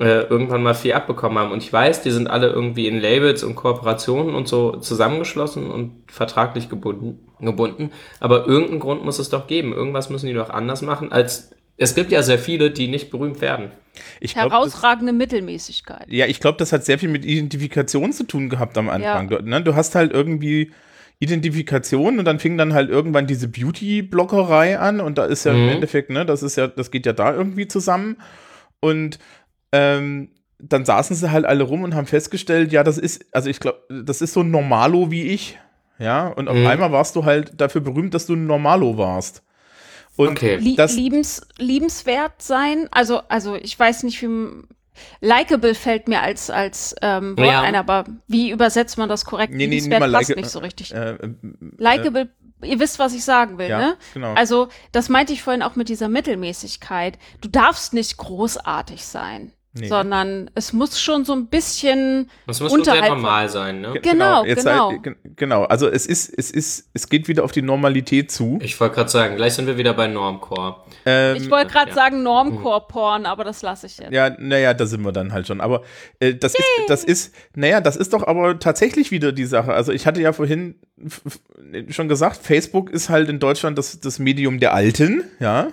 äh, 0.00 0.22
irgendwann 0.22 0.62
mal 0.62 0.74
viel 0.74 0.94
abbekommen 0.94 1.38
haben. 1.38 1.52
Und 1.52 1.62
ich 1.62 1.72
weiß, 1.72 2.02
die 2.02 2.10
sind 2.10 2.28
alle 2.28 2.48
irgendwie 2.48 2.88
in 2.88 3.00
Labels 3.00 3.44
und 3.44 3.54
Kooperationen 3.54 4.34
und 4.34 4.48
so 4.48 4.76
zusammengeschlossen 4.76 5.70
und 5.70 5.92
vertraglich 6.08 6.68
gebunden, 6.68 7.20
gebunden. 7.40 7.90
Aber 8.18 8.46
irgendeinen 8.46 8.80
Grund 8.80 9.04
muss 9.04 9.18
es 9.18 9.28
doch 9.28 9.46
geben. 9.46 9.72
Irgendwas 9.72 10.10
müssen 10.10 10.26
die 10.26 10.34
doch 10.34 10.50
anders 10.50 10.82
machen, 10.82 11.12
als 11.12 11.54
es 11.76 11.94
gibt 11.94 12.12
ja 12.12 12.22
sehr 12.22 12.38
viele, 12.38 12.70
die 12.70 12.88
nicht 12.88 13.10
berühmt 13.10 13.40
werden. 13.40 13.70
ich 14.20 14.34
glaub, 14.34 14.44
das, 14.44 14.52
herausragende 14.52 15.12
Mittelmäßigkeit. 15.12 16.06
ja, 16.08 16.26
ich 16.26 16.40
glaube, 16.40 16.58
das 16.58 16.72
hat 16.72 16.84
sehr 16.84 16.98
viel 16.98 17.08
mit 17.08 17.24
Identifikation 17.24 18.12
zu 18.12 18.24
tun 18.24 18.48
gehabt 18.48 18.76
am 18.78 18.88
Anfang. 18.88 19.28
Du, 19.28 19.38
ne? 19.42 19.62
du 19.62 19.74
hast 19.74 19.94
halt 19.94 20.12
irgendwie 20.12 20.72
Identifikation 21.20 22.18
und 22.18 22.24
dann 22.24 22.38
fing 22.38 22.56
dann 22.58 22.74
halt 22.74 22.90
irgendwann 22.90 23.26
diese 23.26 23.48
Beauty-Blockerei 23.48 24.78
an 24.78 25.00
und 25.00 25.18
da 25.18 25.24
ist 25.24 25.44
ja 25.44 25.52
im 25.52 25.64
Mhm. 25.64 25.68
Endeffekt, 25.70 26.10
ne, 26.10 26.24
das 26.26 26.42
ist 26.42 26.56
ja, 26.56 26.66
das 26.68 26.90
geht 26.90 27.06
ja 27.06 27.12
da 27.12 27.34
irgendwie 27.34 27.66
zusammen. 27.68 28.16
Und 28.80 29.18
ähm, 29.72 30.30
dann 30.58 30.84
saßen 30.84 31.16
sie 31.16 31.30
halt 31.30 31.44
alle 31.44 31.64
rum 31.64 31.82
und 31.82 31.94
haben 31.94 32.06
festgestellt, 32.06 32.72
ja, 32.72 32.84
das 32.84 32.98
ist, 32.98 33.26
also 33.32 33.50
ich 33.50 33.58
glaube, 33.60 33.80
das 34.04 34.22
ist 34.22 34.32
so 34.32 34.40
ein 34.40 34.50
Normalo 34.50 35.10
wie 35.10 35.22
ich. 35.24 35.58
Ja, 35.98 36.28
und 36.28 36.48
auf 36.48 36.56
Mhm. 36.56 36.66
einmal 36.66 36.92
warst 36.92 37.14
du 37.16 37.24
halt 37.24 37.60
dafür 37.60 37.80
berühmt, 37.80 38.14
dass 38.14 38.26
du 38.26 38.34
ein 38.34 38.46
Normalo 38.46 38.98
warst. 38.98 39.42
Und 40.16 40.28
Okay. 40.28 40.74
Das, 40.76 40.94
liebens 40.94 41.46
liebenswert 41.58 42.40
sein, 42.40 42.88
also, 42.92 43.20
also 43.28 43.56
ich 43.56 43.78
weiß 43.78 44.04
nicht, 44.04 44.20
wie 44.22 44.62
Likeable 45.20 45.74
fällt 45.74 46.06
mir 46.06 46.20
als, 46.22 46.50
als 46.50 46.94
ähm, 47.02 47.36
Wort 47.36 47.48
Ja. 47.48 47.62
ein, 47.62 47.74
aber 47.74 48.04
wie 48.28 48.50
übersetzt 48.50 48.96
man 48.96 49.08
das 49.08 49.24
korrekt? 49.24 49.52
Nee, 49.52 49.66
nee, 49.66 49.74
liebenswert 49.74 50.00
mal 50.00 50.12
passt 50.12 50.28
like- 50.30 50.36
nicht 50.38 50.50
so 50.50 50.60
richtig. 50.60 50.94
äh, 50.94 51.14
äh, 51.14 51.34
Likeable, 51.78 52.28
ihr 52.62 52.78
wisst, 52.78 53.00
was 53.00 53.12
ich 53.12 53.24
sagen 53.24 53.58
will, 53.58 53.68
Ja, 53.68 53.78
ne? 53.78 53.96
genau. 54.14 54.34
Also, 54.34 54.68
das 54.92 55.08
meinte 55.08 55.32
ich 55.32 55.42
vorhin 55.42 55.62
auch 55.62 55.74
mit 55.74 55.88
dieser 55.88 56.08
Mittelmäßigkeit. 56.08 57.18
Du 57.40 57.48
darfst 57.48 57.92
nicht 57.92 58.16
großartig 58.16 59.04
sein, 59.04 59.52
Nee. 59.76 59.88
sondern 59.88 60.48
es 60.54 60.72
muss 60.72 61.00
schon 61.00 61.24
so 61.24 61.32
ein 61.32 61.46
bisschen 61.48 62.30
Das 62.46 62.60
muss 62.60 62.70
schon 62.70 62.84
sehr 62.84 62.92
unterhalb 62.94 63.12
von- 63.14 63.22
normal 63.22 63.48
sein, 63.48 63.80
ne? 63.80 63.92
Ge- 63.94 64.02
Genau, 64.02 64.44
jetzt 64.44 64.64
genau. 64.64 64.90
Halt, 64.92 65.02
ge- 65.02 65.16
genau. 65.34 65.64
Also 65.64 65.88
es 65.88 66.06
ist, 66.06 66.32
es 66.38 66.52
ist, 66.52 66.90
es 66.94 67.08
geht 67.08 67.26
wieder 67.26 67.42
auf 67.42 67.50
die 67.50 67.60
Normalität 67.62 68.30
zu. 68.30 68.60
Ich 68.62 68.78
wollte 68.78 68.94
gerade 68.94 69.10
sagen, 69.10 69.34
gleich 69.34 69.54
sind 69.54 69.66
wir 69.66 69.76
wieder 69.76 69.92
bei 69.92 70.06
Normcore. 70.06 70.76
Ähm, 71.04 71.36
Ich 71.38 71.50
wollte 71.50 71.72
gerade 71.72 71.88
ja. 71.88 71.94
sagen 71.96 72.22
Normcore-Porn, 72.22 73.26
aber 73.26 73.42
das 73.42 73.62
lasse 73.62 73.86
ich 73.88 73.98
jetzt. 73.98 74.12
ja, 74.12 74.30
naja, 74.38 74.74
da 74.74 74.86
sind 74.86 75.02
wir 75.02 75.10
dann 75.10 75.32
halt 75.32 75.48
schon. 75.48 75.60
Aber 75.60 75.82
äh, 76.20 76.34
das 76.36 76.54
ist, 76.54 76.64
das 76.86 77.02
ist, 77.02 77.34
naja, 77.56 77.80
das 77.80 77.96
ist 77.96 78.12
doch 78.12 78.24
aber 78.24 78.60
tatsächlich 78.60 79.10
wieder 79.10 79.32
die 79.32 79.44
Sache. 79.44 79.72
Also 79.74 79.90
ich 79.90 80.06
hatte 80.06 80.20
ja 80.20 80.32
vorhin 80.32 80.76
schon 81.88 82.08
gesagt, 82.08 82.36
Facebook 82.36 82.90
ist 82.90 83.08
halt 83.08 83.28
in 83.28 83.40
Deutschland 83.40 83.76
das, 83.76 83.98
das 83.98 84.20
Medium 84.20 84.60
der 84.60 84.72
Alten, 84.72 85.24
ja. 85.40 85.68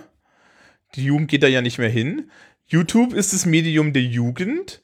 Die 0.96 1.04
Jugend 1.04 1.28
geht 1.28 1.42
da 1.42 1.46
ja 1.46 1.62
nicht 1.62 1.78
mehr 1.78 1.88
hin. 1.88 2.30
YouTube 2.72 3.12
ist 3.12 3.32
das 3.34 3.44
Medium 3.44 3.92
der 3.92 4.02
Jugend, 4.02 4.80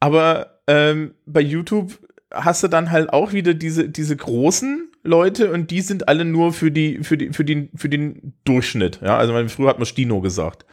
aber 0.00 0.58
ähm, 0.66 1.14
bei 1.24 1.40
YouTube 1.40 1.98
hast 2.32 2.62
du 2.64 2.68
dann 2.68 2.90
halt 2.90 3.12
auch 3.12 3.32
wieder 3.32 3.54
diese, 3.54 3.88
diese 3.88 4.16
großen 4.16 4.90
Leute 5.04 5.52
und 5.52 5.70
die 5.70 5.80
sind 5.80 6.08
alle 6.08 6.24
nur 6.24 6.52
für 6.52 6.70
die, 6.72 6.98
für 7.04 7.16
die, 7.16 7.32
für 7.32 7.44
den, 7.44 7.70
für 7.76 7.88
den 7.88 8.34
Durchschnitt. 8.44 9.00
Ja, 9.02 9.16
also 9.16 9.32
mein, 9.32 9.48
früher 9.48 9.68
hat 9.68 9.78
man 9.78 9.86
Stino 9.86 10.20
gesagt. 10.20 10.66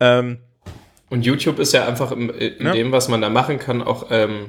Ähm, 0.00 0.38
Und 1.10 1.26
YouTube 1.26 1.58
ist 1.58 1.72
ja 1.74 1.86
einfach 1.86 2.10
im, 2.10 2.30
in 2.30 2.66
Ja. 2.66 2.72
dem, 2.72 2.90
was 2.90 3.08
man 3.08 3.20
da 3.20 3.28
machen 3.28 3.58
kann, 3.58 3.82
auch, 3.82 4.06
ähm, 4.10 4.46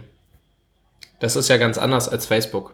das 1.20 1.36
ist 1.36 1.50
ja 1.50 1.58
ganz 1.58 1.78
anders 1.78 2.08
als 2.08 2.26
Facebook. 2.26 2.74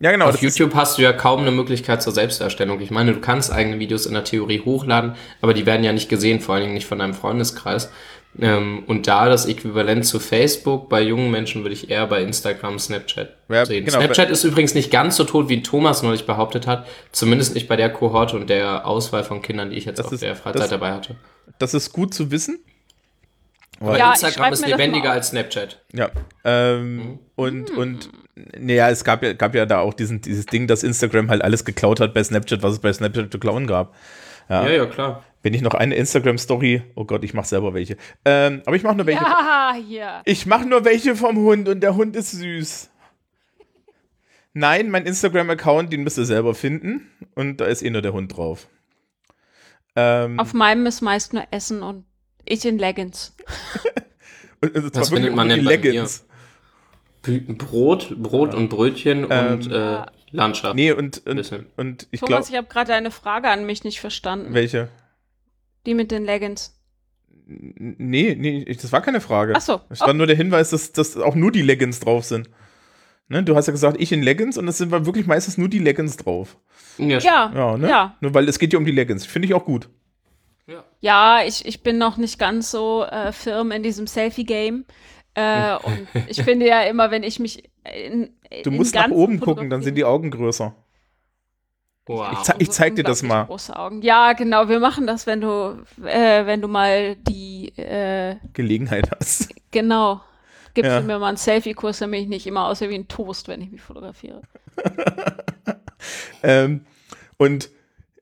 Ja, 0.00 0.10
genau. 0.12 0.26
Auf 0.28 0.40
YouTube 0.42 0.74
hast 0.74 0.98
du 0.98 1.02
ja 1.02 1.12
kaum 1.12 1.40
eine 1.40 1.50
Möglichkeit 1.50 2.02
zur 2.02 2.12
Selbsterstellung. 2.12 2.80
Ich 2.80 2.90
meine, 2.90 3.12
du 3.14 3.20
kannst 3.20 3.52
eigene 3.52 3.78
Videos 3.78 4.06
in 4.06 4.14
der 4.14 4.24
Theorie 4.24 4.60
hochladen, 4.64 5.14
aber 5.40 5.54
die 5.54 5.66
werden 5.66 5.84
ja 5.84 5.92
nicht 5.92 6.08
gesehen, 6.08 6.40
vor 6.40 6.54
allen 6.54 6.62
Dingen 6.64 6.74
nicht 6.74 6.86
von 6.86 6.98
deinem 6.98 7.14
Freundeskreis. 7.14 7.90
Ähm, 8.40 8.84
und 8.86 9.08
da 9.08 9.28
das 9.28 9.46
Äquivalent 9.46 10.06
zu 10.06 10.20
Facebook, 10.20 10.88
bei 10.88 11.02
jungen 11.02 11.32
Menschen 11.32 11.62
würde 11.64 11.74
ich 11.74 11.90
eher 11.90 12.06
bei 12.06 12.22
Instagram, 12.22 12.78
Snapchat 12.78 13.34
Ja, 13.48 13.66
sehen. 13.66 13.84
genau, 13.84 13.98
Snapchat 13.98 14.30
ist 14.30 14.44
übrigens 14.44 14.72
nicht 14.74 14.92
ganz 14.92 15.16
so 15.16 15.24
tot, 15.24 15.48
wie 15.48 15.62
Thomas 15.62 16.04
neulich 16.04 16.26
behauptet 16.26 16.68
hat. 16.68 16.86
Zumindest 17.10 17.54
nicht 17.54 17.66
bei 17.66 17.74
der 17.74 17.92
Kohorte 17.92 18.36
und 18.36 18.48
der 18.48 18.86
Auswahl 18.86 19.24
von 19.24 19.42
Kindern, 19.42 19.70
die 19.70 19.76
ich 19.78 19.84
jetzt 19.84 20.00
auf 20.04 20.12
ist- 20.12 20.22
der 20.22 20.36
Freizeit 20.36 20.62
das- 20.62 20.70
dabei 20.70 20.92
hatte. 20.92 21.16
Das 21.58 21.74
ist 21.74 21.92
gut 21.92 22.14
zu 22.14 22.30
wissen. 22.30 22.60
Aber 23.80 23.98
Ja, 23.98 24.12
Instagram 24.12 24.52
ist 24.52 24.64
lebendiger 24.66 25.10
als 25.10 25.28
Snapchat. 25.30 25.80
Ja. 25.92 26.10
Ähm, 26.44 27.18
Und, 27.34 27.70
und, 27.76 28.10
naja, 28.34 28.90
es 28.90 29.04
gab 29.04 29.22
ja, 29.22 29.32
gab 29.32 29.54
ja 29.54 29.66
da 29.66 29.80
auch 29.80 29.94
diesen, 29.94 30.20
dieses 30.20 30.46
Ding, 30.46 30.66
dass 30.66 30.82
Instagram 30.82 31.30
halt 31.30 31.42
alles 31.42 31.64
geklaut 31.64 32.00
hat 32.00 32.14
bei 32.14 32.22
Snapchat, 32.22 32.62
was 32.62 32.74
es 32.74 32.78
bei 32.78 32.92
Snapchat 32.92 33.32
zu 33.32 33.38
klauen 33.38 33.66
gab. 33.66 33.94
Ja. 34.48 34.66
Ja, 34.66 34.70
ja, 34.70 34.86
klar. 34.86 35.24
Wenn 35.42 35.54
ich 35.54 35.62
noch 35.62 35.74
eine 35.74 35.94
Instagram-Story, 35.94 36.82
oh 36.96 37.04
Gott, 37.04 37.24
ich 37.24 37.32
mache 37.32 37.46
selber 37.46 37.72
welche. 37.72 37.96
Ähm, 38.24 38.62
aber 38.66 38.76
ich 38.76 38.82
mache 38.82 38.96
nur 38.96 39.06
welche. 39.06 39.22
Ja, 39.22 39.74
hier. 39.86 40.22
Ich 40.26 40.44
mache 40.44 40.66
nur 40.66 40.84
welche 40.84 41.16
vom 41.16 41.38
Hund 41.38 41.68
und 41.68 41.80
der 41.80 41.96
Hund 41.96 42.14
ist 42.14 42.32
süß. 42.32 42.90
Nein, 44.52 44.90
mein 44.90 45.06
Instagram-Account, 45.06 45.92
den 45.92 46.02
müsst 46.02 46.18
ihr 46.18 46.24
selber 46.24 46.54
finden. 46.54 47.08
Und 47.34 47.58
da 47.60 47.66
ist 47.66 47.82
eh 47.82 47.90
nur 47.90 48.02
der 48.02 48.12
Hund 48.12 48.36
drauf. 48.36 48.68
Ähm, 49.96 50.38
Auf 50.38 50.52
meinem 50.52 50.86
ist 50.86 51.00
meist 51.00 51.32
nur 51.32 51.44
Essen 51.50 51.82
und 51.82 52.04
ich 52.44 52.64
in 52.64 52.78
Leggings. 52.78 53.34
und, 54.60 54.72
zwar 54.72 54.82
wirklich 54.82 55.08
findet 55.08 55.34
man 55.34 55.48
mir? 55.48 55.56
Leggings. 55.56 56.26
Brot, 57.22 58.14
Brot 58.22 58.54
und 58.54 58.68
Brötchen 58.68 59.24
und 59.24 59.70
äh, 59.70 60.02
Landschaft. 60.30 60.72
Ähm, 60.72 60.76
Nee, 60.76 60.92
und, 60.92 61.26
und, 61.26 61.52
und 61.76 62.08
ich 62.10 62.20
Thomas, 62.20 62.28
glaube, 62.28 62.46
ich 62.50 62.56
habe 62.56 62.66
gerade 62.68 62.94
eine 62.94 63.10
Frage 63.10 63.48
an 63.48 63.66
mich 63.66 63.84
nicht 63.84 64.00
verstanden. 64.00 64.54
welche? 64.54 64.88
Die 65.86 65.94
mit 65.94 66.10
den 66.10 66.24
Leggings. 66.24 66.76
Nee, 67.46 68.36
nee, 68.38 68.64
das 68.64 68.92
war 68.92 69.02
keine 69.02 69.20
Frage. 69.20 69.54
Ach 69.56 69.60
so. 69.60 69.80
Es 69.88 70.00
war 70.00 70.14
nur 70.14 70.26
der 70.26 70.36
Hinweis, 70.36 70.70
dass, 70.70 70.92
dass 70.92 71.16
auch 71.16 71.34
nur 71.34 71.50
die 71.50 71.62
Leggings 71.62 71.98
drauf 71.98 72.24
sind. 72.24 72.48
Ne? 73.28 73.42
Du 73.42 73.56
hast 73.56 73.66
ja 73.66 73.72
gesagt, 73.72 73.96
ich 74.00 74.12
in 74.12 74.22
Leggings 74.22 74.56
und 74.56 74.68
es 74.68 74.78
sind 74.78 74.90
wirklich 74.92 75.26
meistens 75.26 75.58
nur 75.58 75.68
die 75.68 75.78
Leggings 75.80 76.16
drauf. 76.16 76.56
Ja, 76.98 77.18
Ja, 77.18 77.52
Ja, 77.54 77.76
ne? 77.76 77.88
ja. 77.88 78.16
Nur 78.20 78.34
weil 78.34 78.48
es 78.48 78.58
geht 78.58 78.72
ja 78.72 78.78
um 78.78 78.84
die 78.84 78.92
Leggings. 78.92 79.26
Finde 79.26 79.46
ich 79.46 79.54
auch 79.54 79.64
gut. 79.64 79.88
ja. 80.66 80.84
Ja, 81.00 81.40
ich, 81.44 81.64
ich 81.66 81.82
bin 81.82 81.98
noch 81.98 82.18
nicht 82.18 82.38
ganz 82.38 82.70
so 82.70 83.04
äh, 83.04 83.32
firm 83.32 83.72
in 83.72 83.82
diesem 83.82 84.06
Selfie-Game. 84.06 84.84
Äh, 85.34 85.76
und 85.76 86.08
ich 86.28 86.42
finde 86.42 86.66
ja 86.66 86.82
immer, 86.82 87.10
wenn 87.10 87.22
ich 87.22 87.38
mich 87.38 87.70
in, 87.84 88.30
Du 88.64 88.70
in 88.70 88.76
musst 88.76 88.94
nach 88.94 89.10
oben 89.10 89.40
gucken, 89.40 89.70
dann 89.70 89.82
sind 89.82 89.94
die 89.94 90.04
Augen 90.04 90.30
größer. 90.30 90.74
Wow. 92.06 92.32
Ich, 92.32 92.38
ze 92.40 92.54
ich 92.58 92.70
zeig 92.70 92.96
dir 92.96 93.04
das 93.04 93.22
mal. 93.22 93.44
Große 93.44 93.76
Augen. 93.76 94.02
Ja, 94.02 94.32
genau. 94.32 94.68
Wir 94.68 94.80
machen 94.80 95.06
das, 95.06 95.26
wenn 95.26 95.40
du, 95.40 95.84
äh, 96.04 96.44
wenn 96.46 96.60
du 96.60 96.66
mal 96.66 97.14
die, 97.16 97.68
äh, 97.78 98.36
Gelegenheit 98.52 99.10
hast. 99.18 99.48
genau. 99.70 100.20
Gibst 100.74 100.90
Ja. 100.90 101.00
du 101.00 101.06
mir 101.06 101.18
mal 101.18 101.28
einen 101.28 101.36
Selfie-Kurs, 101.36 101.98
damit 102.00 102.22
ich 102.22 102.28
nicht 102.28 102.46
immer 102.46 102.66
aussehe 102.66 102.90
wie 102.90 102.94
ein 102.96 103.06
Toast, 103.08 103.48
wenn 103.48 103.60
ich 103.60 103.70
mich 103.70 103.80
fotografiere. 103.82 104.42
Ähm, 106.42 106.86
und 107.36 107.68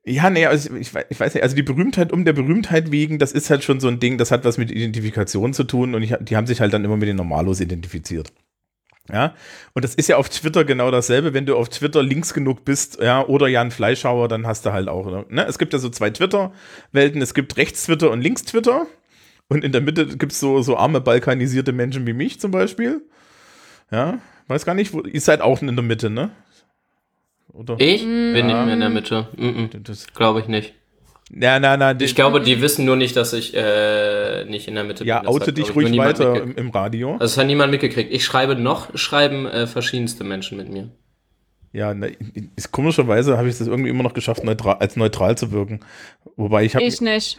ja, 0.09 0.30
nee, 0.30 0.46
also 0.46 0.74
ich, 0.74 0.80
ich, 0.80 0.94
wei- 0.94 1.06
ich 1.09 1.20
weiß 1.20 1.34
nicht, 1.34 1.42
also 1.42 1.54
die 1.54 1.62
Berühmtheit 1.62 2.12
um 2.12 2.24
der 2.24 2.32
Berühmtheit 2.32 2.90
wegen, 2.90 3.18
das 3.18 3.32
ist 3.32 3.50
halt 3.50 3.64
schon 3.64 3.80
so 3.80 3.88
ein 3.88 4.00
Ding, 4.00 4.18
das 4.18 4.30
hat 4.30 4.44
was 4.44 4.59
mit 4.59 4.70
Identifikation 4.70 5.52
zu 5.52 5.64
tun 5.64 5.94
und 5.94 6.02
ich, 6.02 6.14
die 6.20 6.36
haben 6.36 6.46
sich 6.46 6.61
halt 6.61 6.72
dann 6.72 6.84
immer 6.84 6.96
mit 6.96 7.09
den 7.09 7.16
Normalos 7.16 7.61
identifiziert. 7.61 8.32
Ja, 9.11 9.34
und 9.72 9.84
das 9.86 9.94
ist 9.94 10.09
ja 10.09 10.18
auf 10.18 10.28
Twitter 10.28 10.64
genau 10.66 10.90
dasselbe. 10.90 11.32
Wenn 11.32 11.46
du 11.46 11.56
auf 11.56 11.70
Twitter 11.70 12.02
links 12.02 12.34
genug 12.34 12.66
bist, 12.66 13.00
ja, 13.00 13.24
oder 13.26 13.48
Jan 13.48 13.70
Fleischhauer, 13.70 14.28
dann 14.28 14.46
hast 14.46 14.66
du 14.66 14.72
halt 14.72 14.88
auch, 14.88 15.26
ne? 15.30 15.46
Es 15.46 15.59
gibt 15.59 15.72
ja 15.72 15.78
so 15.78 15.88
zwei 15.88 16.11
Twitter-Welten. 16.11 17.22
Es 17.22 17.32
gibt 17.32 17.56
Rechts-Twitter 17.56 18.11
und 18.11 18.20
Links-Twitter. 18.20 18.86
Und 19.48 19.64
in 19.64 19.72
der 19.72 19.80
Mitte 19.80 20.06
gibt 20.18 20.32
es 20.32 20.40
so, 20.40 20.61
so 20.61 20.76
arme 20.76 21.00
balkanisierte 21.00 21.72
Menschen 21.72 22.06
wie 22.06 22.12
mich 22.12 22.38
zum 22.38 22.50
Beispiel. 22.50 23.00
Ja, 23.90 24.18
weiß 24.48 24.66
gar 24.66 24.74
nicht, 24.74 24.92
wo, 24.92 25.00
ihr 25.00 25.22
seid 25.22 25.40
auch 25.40 25.62
in 25.62 25.74
der 25.74 25.82
Mitte, 25.82 26.11
ne? 26.11 26.30
Oder? 27.53 27.76
Ich 27.80 28.03
bin 28.03 28.32
nicht 28.32 28.44
mehr 28.46 28.72
in 28.74 28.80
der 28.80 28.90
Mitte. 28.90 29.28
Mm 29.36 29.66
Das, 29.82 30.07
Glaube 30.12 30.40
ich 30.40 30.49
nicht. 30.49 30.74
na, 31.30 31.59
na, 31.59 31.76
na, 31.76 31.99
Ich 32.01 32.14
glaube, 32.14 32.40
die 32.40 32.61
wissen 32.61 32.84
nur 32.84 32.96
nicht, 32.96 33.16
dass 33.16 33.32
ich 33.32 33.55
äh, 33.55 34.44
nicht 34.44 34.68
in 34.68 34.74
der 34.74 34.84
Mitte 34.84 35.05
ja, 35.05 35.18
bin. 35.20 35.26
Das 35.26 35.34
oute 35.34 35.53
dich 35.53 35.74
ruhig 35.74 35.96
weiter 35.96 36.40
im, 36.42 36.55
im 36.57 36.70
Radio. 36.70 37.12
Also 37.14 37.24
es 37.24 37.36
hat 37.38 37.46
niemand 37.46 37.70
mitgekriegt. 37.72 38.12
Ich 38.12 38.24
schreibe 38.24 38.55
noch, 38.57 38.96
schreiben 38.96 39.46
äh, 39.46 39.66
verschiedenste 39.66 40.24
Menschen 40.24 40.57
mit 40.59 40.68
mir. 40.68 40.90
Ja, 41.72 41.92
na, 41.92 42.09
ist, 42.57 42.72
komischerweise 42.72 43.36
habe 43.36 43.49
ich 43.49 43.59
das 43.59 43.66
irgendwie 43.66 43.90
immer 43.90 44.03
noch 44.03 44.14
geschafft, 44.14 44.42
neutral, 44.42 44.76
als 44.76 44.96
neutral 44.96 45.36
zu 45.36 45.51
wirken. 45.53 45.80
Wobei 46.36 46.64
ich 46.64 46.74
habe, 46.74 46.84
Ich 46.84 47.01
nicht. 47.03 47.38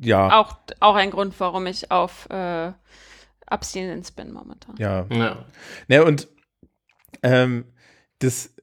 ja, 0.00 0.40
Auch, 0.40 0.56
auch 0.80 0.96
ein 0.96 1.10
Grund, 1.12 1.34
warum 1.38 1.66
ich 1.66 1.90
auf 1.92 2.28
äh, 2.30 2.72
Abstinenz 3.46 4.10
bin 4.10 4.32
momentan. 4.32 4.74
ja. 4.78 5.06
Ja. 5.12 5.44
Ne, 5.86 6.04
und 6.04 6.26
ähm, 7.22 7.64
das, 8.18 8.54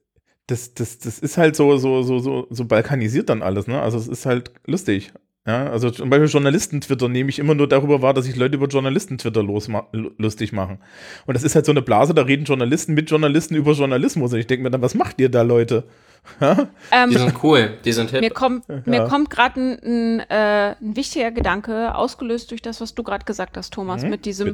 das, 0.50 0.74
das, 0.74 0.98
das 0.98 1.18
ist 1.18 1.36
halt 1.38 1.56
so, 1.56 1.76
so, 1.76 2.02
so, 2.02 2.18
so, 2.18 2.46
so 2.50 2.64
balkanisiert 2.64 3.28
dann 3.28 3.42
alles, 3.42 3.66
ne? 3.66 3.80
Also 3.80 3.98
es 3.98 4.08
ist 4.08 4.26
halt 4.26 4.52
lustig. 4.66 5.12
Ja, 5.50 5.68
also 5.68 5.90
zum 5.90 6.10
Beispiel 6.10 6.28
Journalisten-Twitter 6.28 7.08
nehme 7.08 7.28
ich 7.28 7.40
immer 7.40 7.56
nur 7.56 7.66
darüber 7.66 8.02
wahr, 8.02 8.14
dass 8.14 8.26
sich 8.26 8.36
Leute 8.36 8.54
über 8.54 8.68
Journalisten-Twitter 8.68 9.42
lustig 9.42 10.52
machen. 10.52 10.78
Und 11.26 11.34
das 11.34 11.42
ist 11.42 11.56
halt 11.56 11.66
so 11.66 11.72
eine 11.72 11.82
Blase, 11.82 12.14
da 12.14 12.22
reden 12.22 12.44
Journalisten 12.44 12.94
mit 12.94 13.10
Journalisten 13.10 13.56
über 13.56 13.72
Journalismus. 13.72 14.32
Und 14.32 14.38
ich 14.38 14.46
denke 14.46 14.62
mir 14.62 14.70
dann, 14.70 14.80
was 14.80 14.94
macht 14.94 15.20
ihr 15.20 15.28
da, 15.28 15.42
Leute? 15.42 15.84
Ja? 16.38 16.54
Die 16.54 16.68
Ähm, 16.92 17.10
sind 17.12 17.42
cool, 17.42 17.78
die 17.82 17.92
sind 17.92 18.10
hip. 18.10 18.20
Mir 18.20 18.30
kommt, 18.30 18.68
mir 18.86 19.04
kommt 19.04 19.30
gerade 19.30 19.58
ein, 19.58 19.78
ein, 19.82 20.20
äh, 20.28 20.76
ein 20.78 20.94
wichtiger 20.94 21.30
Gedanke, 21.30 21.94
ausgelöst 21.94 22.50
durch 22.50 22.60
das, 22.60 22.82
was 22.82 22.94
du 22.94 23.02
gerade 23.02 23.24
gesagt 23.24 23.56
hast, 23.56 23.72
Thomas, 23.72 24.02
mit 24.04 24.26
diesem, 24.26 24.52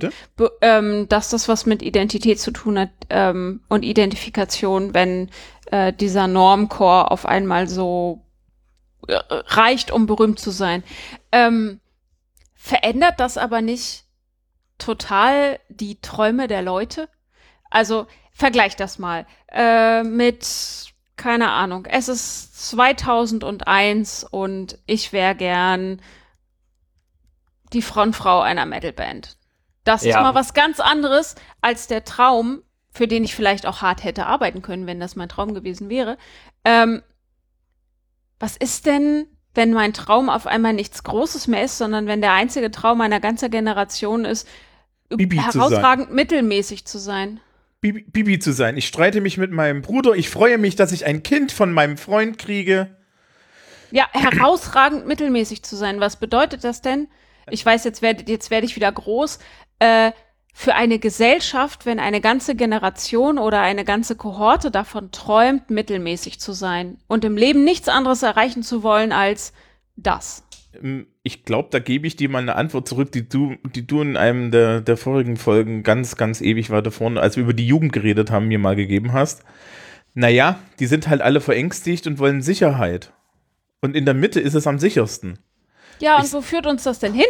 ähm, 0.61 1.09
dass 1.09 1.29
das 1.29 1.49
was 1.49 1.67
mit 1.67 1.83
Identität 1.83 2.39
zu 2.39 2.53
tun 2.53 2.79
hat 2.79 2.91
ähm, 3.11 3.63
und 3.69 3.85
Identifikation, 3.85 4.95
wenn 4.95 5.29
äh, 5.73 5.93
dieser 5.93 6.29
Normcore 6.29 7.11
auf 7.11 7.27
einmal 7.27 7.67
so 7.67 8.23
reicht, 9.09 9.91
um 9.91 10.07
berühmt 10.07 10.39
zu 10.39 10.51
sein. 10.51 10.83
Ähm, 11.33 11.81
verändert 12.55 13.21
das 13.21 13.39
aber 13.39 13.61
nicht 13.61 14.05
total 14.79 15.59
die 15.69 16.01
Träume 16.01 16.49
der 16.49 16.63
Leute? 16.63 17.09
Also 17.71 18.07
vergleich 18.33 18.77
das 18.77 18.99
mal 18.99 19.27
äh, 19.51 20.03
mit, 20.03 20.93
keine 21.17 21.51
Ahnung, 21.51 21.87
es 21.87 22.09
ist 22.09 22.69
2001 22.71 24.25
und 24.25 24.79
ich 24.87 25.13
wäre 25.13 25.35
gern 25.35 26.01
die 27.73 27.83
Frontfrau 27.83 28.41
einer 28.41 28.67
Metalband. 28.67 29.37
Das 29.85 30.03
ist 30.03 30.09
Ja. 30.15 30.23
mal 30.23 30.35
was 30.35 30.55
ganz 30.55 30.81
anderes 30.81 31.37
als 31.61 31.87
der 31.87 32.05
Traum, 32.05 32.63
für 32.91 33.07
den 33.09 33.25
ich 33.25 33.35
vielleicht 33.35 33.67
auch 33.67 33.83
hart 33.83 34.05
hätte 34.05 34.27
arbeiten 34.27 34.63
können, 34.63 34.87
wenn 34.87 35.01
das 35.01 35.17
mein 35.17 35.29
Traum 35.29 35.55
gewesen 35.55 35.89
wäre. 35.89 36.19
Ähm, 36.65 37.03
was 38.39 38.57
ist 38.57 38.87
denn, 38.87 39.27
wenn 39.55 39.73
mein 39.73 39.93
Traum 39.93 40.29
auf 40.29 40.47
einmal 40.47 40.75
nichts 40.75 41.03
Großes 41.03 41.47
mehr 41.47 41.65
ist, 41.65 41.79
sondern 41.79 42.07
wenn 42.07 42.21
der 42.21 42.33
einzige 42.33 42.71
Traum 42.71 43.01
einer 43.01 43.21
ganzen 43.21 43.51
Generation 43.51 44.25
ist, 44.25 44.47
Bibi 45.09 45.37
zu 45.37 45.61
herausragend 45.61 46.13
mittelmäßig 46.13 46.85
zu 46.85 46.99
sein? 46.99 47.41
Bibi, 47.81 48.03
Bibi 48.03 48.39
zu 48.39 48.53
sein. 48.53 48.77
Ich 48.77 48.87
streite 48.87 49.21
mich 49.21 49.39
mit 49.39 49.53
meinem 49.53 49.83
Bruder. 49.83 50.15
Ich 50.15 50.29
freue 50.29 50.59
mich, 50.59 50.77
dass 50.77 50.93
ich 50.93 51.07
ein 51.07 51.23
Kind 51.23 51.53
von 51.53 51.73
meinem 51.73 51.97
Freund 51.97 52.39
kriege. 52.39 52.97
Ja, 53.91 54.09
herausragend 54.13 55.07
mittelmäßig 55.07 55.63
zu 55.63 55.77
sein. 55.77 56.01
Was 56.01 56.17
bedeutet 56.17 56.65
das 56.65 56.83
denn? 56.83 57.09
Ich 57.51 57.65
weiß, 57.65 57.85
jetzt 57.85 58.03
werde 58.03 58.25
jetzt 58.31 58.51
werde 58.51 58.67
ich 58.67 58.75
wieder 58.75 58.91
groß. 58.91 59.39
Äh, 59.79 60.13
für 60.59 60.75
eine 60.75 60.99
Gesellschaft, 60.99 61.85
wenn 61.85 62.01
eine 62.01 62.23
ganze 62.23 62.55
Generation 62.55 63.37
oder 63.37 63.61
eine 63.61 63.85
ganze 63.85 64.17
Kohorte 64.17 64.71
davon 64.71 65.11
träumt, 65.11 65.69
mittelmäßig 65.69 66.41
zu 66.41 66.53
sein 66.53 66.97
und 67.09 67.27
im 67.27 67.37
Leben 67.37 67.63
nichts 67.63 67.91
anderes 67.91 68.23
erreichen 68.23 68.63
zu 68.63 68.83
wollen 68.83 69.13
als 69.13 69.53
das. 69.97 70.45
Ähm, 70.83 71.09
Ich 71.23 71.45
glaube, 71.45 71.69
da 71.73 71.79
gebe 71.79 72.07
ich 72.07 72.17
dir 72.17 72.31
mal 72.31 72.39
eine 72.39 72.57
Antwort 72.57 72.89
zurück, 72.89 73.13
die 73.13 73.29
du, 73.29 73.57
die 73.75 73.87
du 73.87 74.01
in 74.01 74.17
einem 74.17 74.51
der, 74.51 74.81
der 74.81 74.97
vorigen 74.97 75.37
Folgen 75.37 75.83
ganz, 75.83 76.17
ganz 76.17 76.41
ewig 76.41 76.71
weiter 76.71 76.91
vorne, 76.91 77.21
als 77.21 77.37
wir 77.37 77.43
über 77.45 77.53
die 77.53 77.67
Jugend 77.67 77.93
geredet 77.93 78.31
haben, 78.31 78.49
mir 78.49 78.59
mal 78.59 78.77
gegeben 78.77 79.13
hast. 79.13 79.43
Naja, 80.15 80.59
die 80.81 80.87
sind 80.87 81.09
halt 81.09 81.21
alle 81.21 81.43
verängstigt 81.43 82.07
und 82.07 82.19
wollen 82.19 82.41
Sicherheit. 82.41 83.13
Und 83.83 83.95
in 83.95 84.07
der 84.07 84.15
Mitte 84.15 84.41
ist 84.41 84.55
es 84.55 84.67
am 84.67 84.79
sichersten. 84.79 85.39
Ja, 85.99 86.17
und 86.17 86.25
Ich- 86.25 86.33
wo 86.33 86.41
führt 86.41 86.67
uns 86.67 86.83
das 86.85 86.99
denn 86.99 87.13
hin? 87.13 87.27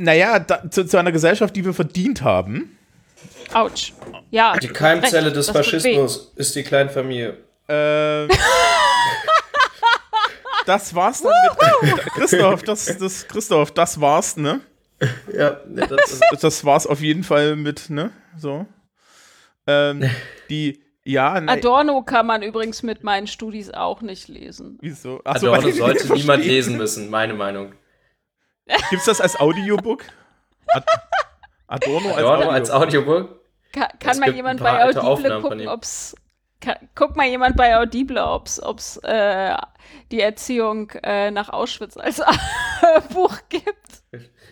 Naja, 0.00 0.38
da, 0.38 0.70
zu, 0.70 0.86
zu 0.86 0.96
einer 0.96 1.12
Gesellschaft, 1.12 1.54
die 1.54 1.64
wir 1.64 1.74
verdient 1.74 2.22
haben. 2.22 2.78
Autsch. 3.52 3.92
Ja. 4.30 4.56
Die 4.56 4.68
Keimzelle 4.68 5.26
recht, 5.26 5.36
des. 5.36 5.50
Faschismus 5.50 6.32
ist 6.36 6.56
die 6.56 6.62
Kleinfamilie. 6.62 7.36
Äh, 7.68 8.26
das 10.66 10.94
war's 10.94 11.22
dann 11.22 11.32
mit. 11.82 11.98
Christoph, 12.14 12.62
das, 12.62 12.98
das, 12.98 13.28
Christoph, 13.28 13.72
das 13.72 14.00
war's, 14.00 14.38
ne? 14.38 14.60
Ja, 15.34 15.60
das 15.66 16.12
ist, 16.12 16.22
Das 16.42 16.64
war's 16.64 16.86
auf 16.86 17.00
jeden 17.02 17.22
Fall 17.22 17.56
mit, 17.56 17.90
ne? 17.90 18.10
So. 18.38 18.66
Ähm, 19.66 20.08
die, 20.48 20.80
ja, 21.04 21.38
ne, 21.40 21.52
Adorno 21.52 22.02
kann 22.02 22.26
man 22.26 22.42
übrigens 22.42 22.82
mit 22.82 23.04
meinen 23.04 23.26
Studis 23.26 23.70
auch 23.70 24.00
nicht 24.00 24.28
lesen. 24.28 24.78
wieso? 24.80 25.20
Ach 25.24 25.36
so, 25.36 25.52
Adorno 25.52 25.66
die 25.66 25.72
sollte 25.72 26.12
niemand 26.14 26.44
lesen 26.44 26.78
müssen, 26.78 27.10
meine 27.10 27.34
Meinung. 27.34 27.74
Gibt's 28.90 29.04
das 29.06 29.20
als 29.20 29.38
Audiobook? 29.38 30.04
Ad 30.68 30.84
Adorno 31.66 32.08
als 32.10 32.18
Adorno 32.18 32.32
Audiobook? 32.34 32.52
als 32.54 32.70
Audiobook? 32.70 33.40
Kann, 33.72 33.88
Es 33.92 33.98
kann 34.00 34.18
mal 34.18 34.30
jemand 34.34 34.60
bei 34.60 34.84
Audible 34.84 35.40
gucken, 35.40 35.68
ob's 35.68 36.14
guck 36.94 37.16
mal 37.16 37.26
jemand 37.26 37.56
bei 37.56 37.76
Audible, 37.78 38.22
ob's 38.22 38.60
ob's 38.62 38.96
äh, 38.98 39.54
die 40.10 40.20
Erziehung 40.20 40.90
äh, 41.02 41.30
nach 41.30 41.48
Auschwitz 41.48 41.96
als 41.96 42.20
Buch 43.14 43.36
gibt. 43.48 43.76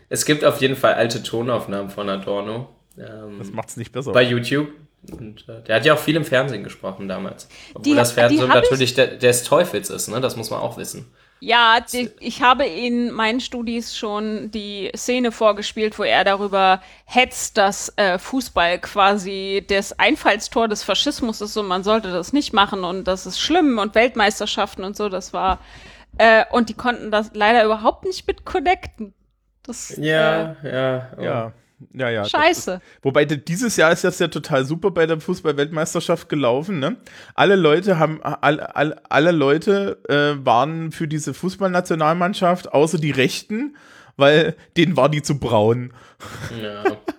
Es 0.08 0.24
gibt 0.24 0.44
auf 0.44 0.60
jeden 0.60 0.76
Fall 0.76 0.94
alte 0.94 1.22
Tonaufnahmen 1.22 1.90
von 1.90 2.08
Adorno. 2.08 2.68
Ähm, 2.96 3.36
Das 3.38 3.50
macht's 3.50 3.76
nicht 3.76 3.92
besser. 3.92 4.12
bei 4.12 4.22
YouTube. 4.22 4.68
Und, 5.10 5.48
äh, 5.48 5.62
der 5.62 5.76
hat 5.76 5.84
ja 5.86 5.94
auch 5.94 5.98
viel 5.98 6.16
im 6.16 6.24
Fernsehen 6.24 6.64
gesprochen 6.64 7.08
damals. 7.08 7.48
Obwohl 7.74 7.92
Die- 7.92 7.94
das 7.96 8.12
Fernsehen 8.12 8.48
hab 8.52 8.56
ich- 8.62 8.70
natürlich 8.70 8.94
der, 8.94 9.06
des 9.16 9.44
Teufels 9.44 9.90
ist, 9.90 10.08
ne? 10.08 10.20
Das 10.20 10.36
muss 10.36 10.50
man 10.50 10.60
auch 10.60 10.76
wissen. 10.76 11.06
Ja, 11.40 11.78
die, 11.92 12.10
ich 12.18 12.42
habe 12.42 12.66
in 12.66 13.12
meinen 13.12 13.38
Studis 13.40 13.96
schon 13.96 14.50
die 14.50 14.90
Szene 14.96 15.30
vorgespielt, 15.30 15.96
wo 15.96 16.02
er 16.02 16.24
darüber 16.24 16.82
hetzt, 17.04 17.56
dass 17.56 17.92
äh, 17.96 18.18
Fußball 18.18 18.80
quasi 18.80 19.64
das 19.68 19.96
Einfallstor 20.00 20.66
des 20.66 20.82
Faschismus 20.82 21.40
ist 21.40 21.56
und 21.56 21.68
man 21.68 21.84
sollte 21.84 22.10
das 22.10 22.32
nicht 22.32 22.52
machen 22.52 22.82
und 22.82 23.04
das 23.06 23.24
ist 23.24 23.38
schlimm 23.38 23.78
und 23.78 23.94
Weltmeisterschaften 23.94 24.82
und 24.82 24.96
so, 24.96 25.08
das 25.08 25.32
war 25.32 25.60
äh, 26.18 26.44
und 26.50 26.70
die 26.70 26.74
konnten 26.74 27.12
das 27.12 27.30
leider 27.34 27.64
überhaupt 27.64 28.04
nicht 28.04 28.26
mit 28.26 28.44
connecten. 28.44 29.14
Das, 29.62 29.94
Ja, 29.96 30.56
ja. 30.64 31.08
oh. 31.16 31.22
Ja, 31.22 31.52
ja, 31.92 32.10
ja. 32.10 32.24
Scheiße. 32.24 32.74
Ist, 32.74 32.82
wobei 33.02 33.24
dieses 33.24 33.76
Jahr 33.76 33.92
ist 33.92 34.04
das 34.04 34.18
ja 34.18 34.28
total 34.28 34.64
super 34.64 34.90
bei 34.90 35.06
der 35.06 35.20
Fußball-Weltmeisterschaft 35.20 36.28
gelaufen. 36.28 36.78
Ne? 36.78 36.96
Alle 37.34 37.56
Leute 37.56 37.98
haben, 37.98 38.22
alle, 38.22 38.74
alle, 38.74 39.00
alle 39.08 39.32
Leute 39.32 39.98
äh, 40.08 40.44
waren 40.44 40.92
für 40.92 41.06
diese 41.08 41.34
Fußballnationalmannschaft, 41.34 42.72
außer 42.72 42.98
die 42.98 43.12
Rechten, 43.12 43.76
weil 44.16 44.56
denen 44.76 44.96
war 44.96 45.08
die 45.08 45.22
zu 45.22 45.38
braun. 45.38 45.92
ja. 46.60 46.84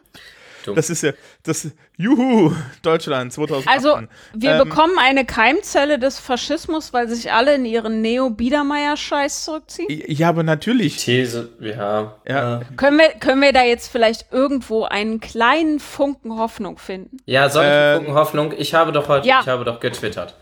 Das 0.75 0.89
ist 0.89 1.01
ja, 1.03 1.11
das, 1.43 1.67
juhu, 1.97 2.51
Deutschland 2.81 3.33
2018. 3.33 3.71
Also, 3.71 3.99
wir 4.33 4.51
Ähm, 4.51 4.57
bekommen 4.69 4.93
eine 4.99 5.25
Keimzelle 5.25 5.99
des 5.99 6.19
Faschismus, 6.19 6.93
weil 6.93 7.07
sich 7.09 7.31
alle 7.31 7.55
in 7.55 7.65
ihren 7.65 8.01
Neo-Biedermeier-Scheiß 8.01 9.45
zurückziehen. 9.45 9.87
Ja, 10.07 10.29
aber 10.29 10.43
natürlich. 10.43 10.97
These, 11.03 11.49
ja. 11.59 12.15
Ja. 12.27 12.61
Können 12.77 12.97
wir, 12.99 13.09
können 13.19 13.41
wir 13.41 13.53
da 13.53 13.63
jetzt 13.63 13.91
vielleicht 13.91 14.31
irgendwo 14.31 14.83
einen 14.85 15.19
kleinen 15.19 15.79
Funken 15.79 16.37
Hoffnung 16.37 16.77
finden? 16.77 17.17
Ja, 17.25 17.49
soll 17.49 17.65
ich 17.65 17.71
Äh, 17.71 17.97
gucken, 17.99 18.13
Hoffnung? 18.13 18.53
Ich 18.57 18.73
habe 18.73 18.91
doch 18.91 19.07
heute, 19.07 19.27
Ja. 19.27 19.39
ich 19.41 19.47
habe 19.47 19.63
doch 19.65 19.79
getwittert. 19.79 20.35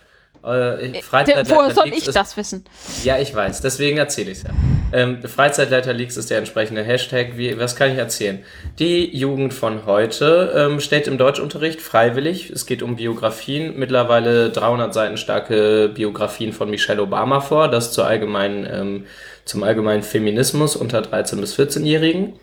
Äh, 0.47 1.01
Freizeitleiter 1.01 1.55
woher 1.55 1.71
soll 1.71 1.85
Leaks 1.85 1.97
ich 2.03 2.07
ist- 2.07 2.15
das 2.15 2.37
wissen? 2.37 2.63
Ja, 3.03 3.17
ich 3.19 3.33
weiß, 3.35 3.61
deswegen 3.61 3.97
erzähle 3.97 4.31
ich 4.31 4.37
es 4.39 4.43
ja. 4.43 4.49
Ähm, 4.93 5.21
Freizeitleiter 5.23 5.91
Leaks 5.93 6.15
ist 6.15 6.29
der 6.29 6.37
entsprechende 6.37 6.81
Hashtag. 6.83 7.37
Wie, 7.37 7.59
was 7.59 7.75
kann 7.75 7.91
ich 7.91 7.97
erzählen? 7.97 8.39
Die 8.79 9.15
Jugend 9.17 9.53
von 9.53 9.85
heute 9.85 10.53
ähm, 10.55 10.79
stellt 10.79 11.07
im 11.07 11.17
Deutschunterricht 11.17 11.81
freiwillig, 11.81 12.49
es 12.49 12.65
geht 12.65 12.81
um 12.81 12.95
Biografien, 12.95 13.77
mittlerweile 13.77 14.49
300 14.49 14.93
Seiten 14.93 15.17
starke 15.17 15.89
Biografien 15.93 16.53
von 16.53 16.69
Michelle 16.69 17.01
Obama 17.01 17.41
vor, 17.41 17.67
das 17.67 17.91
zur 17.91 18.07
allgemeinen, 18.07 18.65
ähm, 18.71 19.05
zum 19.43 19.63
allgemeinen 19.63 20.03
Feminismus 20.03 20.75
unter 20.77 20.99
13- 21.01 21.41
bis 21.41 21.55
14-Jährigen. 21.59 22.33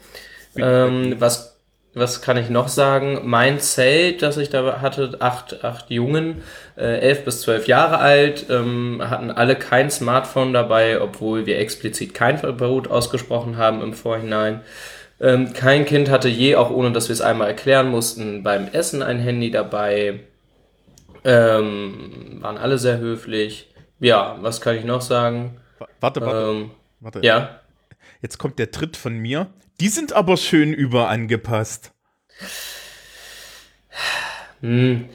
Ähm, 0.57 1.17
was, 1.19 1.54
was 1.95 2.23
kann 2.23 2.37
ich 2.37 2.51
noch 2.51 2.69
sagen? 2.69 3.21
Mein 3.25 3.61
Zelt, 3.61 4.23
das 4.23 4.37
ich 4.37 4.51
da 4.51 4.81
hatte, 4.81 5.17
acht, 5.21 5.65
acht 5.65 5.91
Jungen, 5.91 6.43
äh, 6.77 6.99
elf 6.99 7.25
bis 7.25 7.43
zwölf 7.43 7.69
Jahre 7.69 7.99
alt, 7.99 8.47
ähm, 8.51 9.01
hatten 9.09 9.31
alle 9.31 9.57
kein 9.57 9.91
Smartphone 9.91 10.53
dabei, 10.53 11.01
obwohl 11.01 11.47
wir 11.47 11.59
explizit 11.59 12.13
kein 12.15 12.39
Verbot 12.39 12.89
ausgesprochen 12.89 13.57
haben 13.57 13.81
im 13.83 13.95
Vorhinein. 13.95 14.61
Ähm, 15.21 15.53
kein 15.53 15.85
Kind 15.85 16.11
hatte 16.11 16.29
je, 16.29 16.57
auch 16.57 16.71
ohne 16.71 16.91
dass 16.93 17.09
wir 17.09 17.13
es 17.15 17.21
einmal 17.21 17.49
erklären 17.49 17.89
mussten, 17.89 18.43
beim 18.43 18.69
Essen 18.73 19.03
ein 19.03 19.21
Handy 19.21 19.51
dabei. 19.51 20.21
Ähm, 21.25 22.39
waren 22.41 22.59
alle 22.59 22.79
sehr 22.79 22.99
höflich. 22.99 23.73
Ja, 24.01 24.37
was 24.41 24.61
kann 24.61 24.77
ich 24.77 24.85
noch 24.85 25.01
sagen? 25.01 25.57
Warte, 26.01 26.21
warte, 26.21 26.51
Ähm, 26.51 26.71
warte. 27.01 27.21
ja. 27.23 27.61
Jetzt 28.21 28.39
kommt 28.39 28.59
der 28.59 28.71
Tritt 28.71 28.97
von 28.97 29.17
mir. 29.17 29.47
Die 29.81 29.89
sind 29.89 30.13
aber 30.13 30.37
schön 30.37 30.73
überangepasst. 30.73 31.93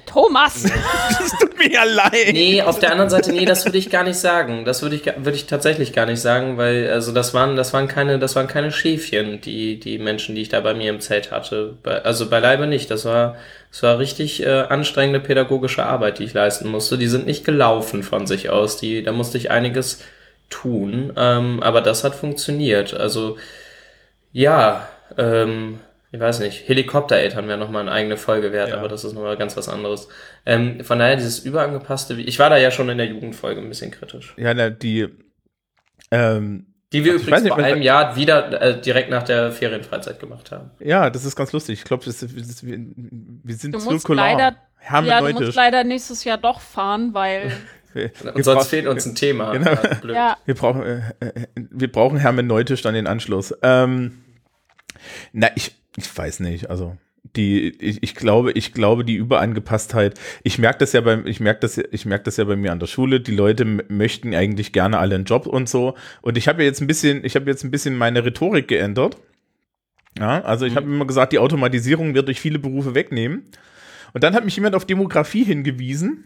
Thomas! 0.06 0.62
Das 0.64 1.32
tut 1.40 1.58
mir 1.58 1.72
ja 1.72 1.84
leid. 1.84 2.34
Nee, 2.34 2.62
auf 2.62 2.78
der 2.78 2.92
anderen 2.92 3.10
Seite, 3.10 3.32
nee, 3.32 3.46
das 3.46 3.66
würde 3.66 3.80
ich 3.80 3.90
gar 3.90 4.04
nicht 4.04 4.18
sagen. 4.18 4.64
Das 4.64 4.84
würde 4.84 4.96
ich, 4.96 5.06
würde 5.06 5.34
ich 5.34 5.48
tatsächlich 5.48 5.92
gar 5.92 6.06
nicht 6.06 6.22
sagen, 6.22 6.58
weil, 6.58 6.90
also 6.92 7.12
das 7.12 7.34
waren, 7.34 7.56
das 7.56 7.74
waren 7.74 7.88
keine, 7.88 8.20
das 8.20 8.36
waren 8.36 8.46
keine 8.46 8.72
Schäfchen, 8.72 9.42
die, 9.42 9.80
die 9.80 9.98
Menschen, 9.98 10.36
die 10.36 10.42
ich 10.44 10.50
da 10.50 10.60
bei 10.60 10.76
mir 10.76 10.92
im 10.92 11.00
Zelt 11.00 11.32
hatte. 11.32 11.78
Bei, 11.82 12.04
also 12.04 12.30
beileibe 12.30 12.68
nicht. 12.68 12.92
Das 12.92 13.06
war, 13.06 13.38
das 13.72 13.82
war 13.82 13.98
richtig 13.98 14.44
äh, 14.46 14.50
anstrengende 14.50 15.20
pädagogische 15.20 15.84
Arbeit, 15.84 16.20
die 16.20 16.26
ich 16.26 16.34
leisten 16.34 16.70
musste. 16.70 17.00
Die 17.00 17.08
sind 17.08 17.26
nicht 17.26 17.44
gelaufen 17.44 18.04
von 18.04 18.28
sich 18.28 18.52
aus. 18.52 18.78
Die, 18.78 19.02
da 19.02 19.14
musste 19.14 19.40
ich 19.40 19.50
einiges 19.50 20.04
tun. 20.52 21.12
Ähm, 21.18 21.64
aber 21.64 21.82
das 21.82 22.04
hat 22.04 22.14
funktioniert. 22.14 22.94
Also, 22.94 23.38
ja, 24.32 24.88
ähm, 25.18 25.80
ich 26.12 26.20
weiß 26.20 26.40
nicht, 26.40 26.68
Helikoptereltern 26.68 27.48
wäre 27.48 27.58
nochmal 27.60 27.82
eine 27.84 27.92
eigene 27.92 28.18
Folge 28.18 28.52
wert, 28.52 28.70
Ja. 28.70 28.78
aber 28.78 28.88
das 28.88 29.04
ist 29.04 29.14
nochmal 29.14 29.38
ganz 29.38 29.56
was 29.58 29.70
anderes. 29.70 30.08
Ähm, 30.46 30.84
von 30.84 30.98
daher, 31.00 31.16
dieses 31.16 31.40
überangepasste, 31.40 32.18
wie- 32.18 32.24
ich 32.26 32.40
war 32.40 32.50
da 32.50 32.58
ja 32.58 32.72
schon 32.72 32.90
in 32.90 32.98
der 32.98 33.08
Jugendfolge 33.08 33.62
ein 33.62 33.70
bisschen 33.70 33.92
kritisch. 33.92 34.34
Ja, 34.38 34.54
na, 34.54 34.70
die, 34.72 35.08
ähm, 36.12 36.66
Die 36.92 37.06
wir 37.06 37.12
Also 37.14 37.22
ich 37.22 37.28
übrigens 37.28 37.44
nicht, 37.44 37.54
vor 37.54 37.64
einem 37.64 37.82
Jahr 37.84 38.16
wieder 38.16 38.60
äh, 38.62 38.82
direkt 38.82 39.12
nach 39.12 39.22
der 39.24 39.52
Ferienfreizeit 39.52 40.20
gemacht 40.20 40.52
haben. 40.52 40.72
ja, 40.80 41.10
das 41.12 41.24
ist 41.26 41.36
ganz 41.36 41.52
lustig. 41.52 41.78
Ich 41.80 41.86
glaube, 41.86 42.04
wir, 42.06 42.14
wir 42.14 43.56
sind 43.56 43.74
Du 43.76 43.78
musst 43.78 43.90
zirkular. 43.90 44.26
leider, 44.34 44.56
ja, 45.06 45.22
du 45.22 45.34
musst 45.34 45.56
leider 45.56 45.84
nächstes 45.84 46.24
Jahr 46.24 46.40
doch 46.40 46.60
fahren, 46.62 47.14
weil, 47.14 47.52
wir, 47.94 48.12
Und 48.24 48.36
wir 48.38 48.44
sonst 48.44 48.68
fehlt 48.68 48.88
uns 48.88 49.06
ein 49.06 49.16
Thema. 49.16 49.52
Genau. 49.54 49.72
Ja, 49.72 49.94
blöd. 50.02 50.16
ja, 50.16 50.38
Wir 50.46 50.56
brauchen, 50.56 50.82
äh, 50.84 51.02
äh, 51.20 51.32
wir 51.56 51.92
brauchen 51.92 52.18
hermeneutisch 52.18 52.82
dann 52.82 52.94
den 52.94 53.08
Anschluss. 53.08 53.54
Ähm, 53.64 54.20
na, 55.34 55.50
ich, 55.56 55.76
ich 55.98 56.18
weiß 56.18 56.40
nicht. 56.42 56.70
Also 56.70 56.98
die, 57.36 57.70
ich, 57.80 58.02
ich 58.02 58.16
glaube, 58.16 58.52
ich 58.54 58.74
glaube 58.74 59.04
die 59.06 59.16
Überangepasstheit. 59.16 60.20
Ich 60.44 60.58
merke 60.58 60.80
das 60.80 60.94
ja 60.94 61.02
beim, 61.02 61.26
ich 61.28 61.40
merke 61.40 61.60
das, 61.62 61.76
ja- 61.76 61.84
ich 61.92 62.06
merke 62.06 62.24
das 62.26 62.38
ja 62.38 62.44
bei 62.46 62.56
mir 62.56 62.72
an 62.72 62.80
der 62.80 62.88
Schule. 62.88 63.20
Die 63.20 63.36
Leute 63.36 63.66
möchten 63.66 64.34
eigentlich 64.34 64.72
gerne 64.72 64.98
alle 65.00 65.16
einen 65.16 65.26
Job 65.26 65.46
und 65.46 65.68
so. 65.70 65.96
Und 66.22 66.38
ich 66.38 66.48
habe 66.48 66.64
ja 66.64 66.68
jetzt 66.70 66.82
ein 66.82 66.88
bisschen, 66.88 67.24
ich 67.26 67.36
habe 67.36 67.50
jetzt 67.50 67.64
ein 67.64 67.72
bisschen 67.72 67.98
meine 67.98 68.26
Rhetorik 68.26 68.68
geändert. 68.68 69.18
Ja, 70.18 70.42
also 70.42 70.66
ich 70.66 70.76
habe 70.76 70.88
immer 70.88 71.06
gesagt, 71.06 71.32
die 71.34 71.40
Automatisierung 71.40 72.14
wird 72.16 72.28
durch 72.28 72.42
viele 72.42 72.58
Berufe 72.60 72.96
wegnehmen. 72.96 73.44
Und 74.14 74.24
dann 74.24 74.34
hat 74.34 74.44
mich 74.44 74.56
jemand 74.56 74.74
auf 74.76 74.86
Demografie 74.86 75.44
hingewiesen. 75.44 76.26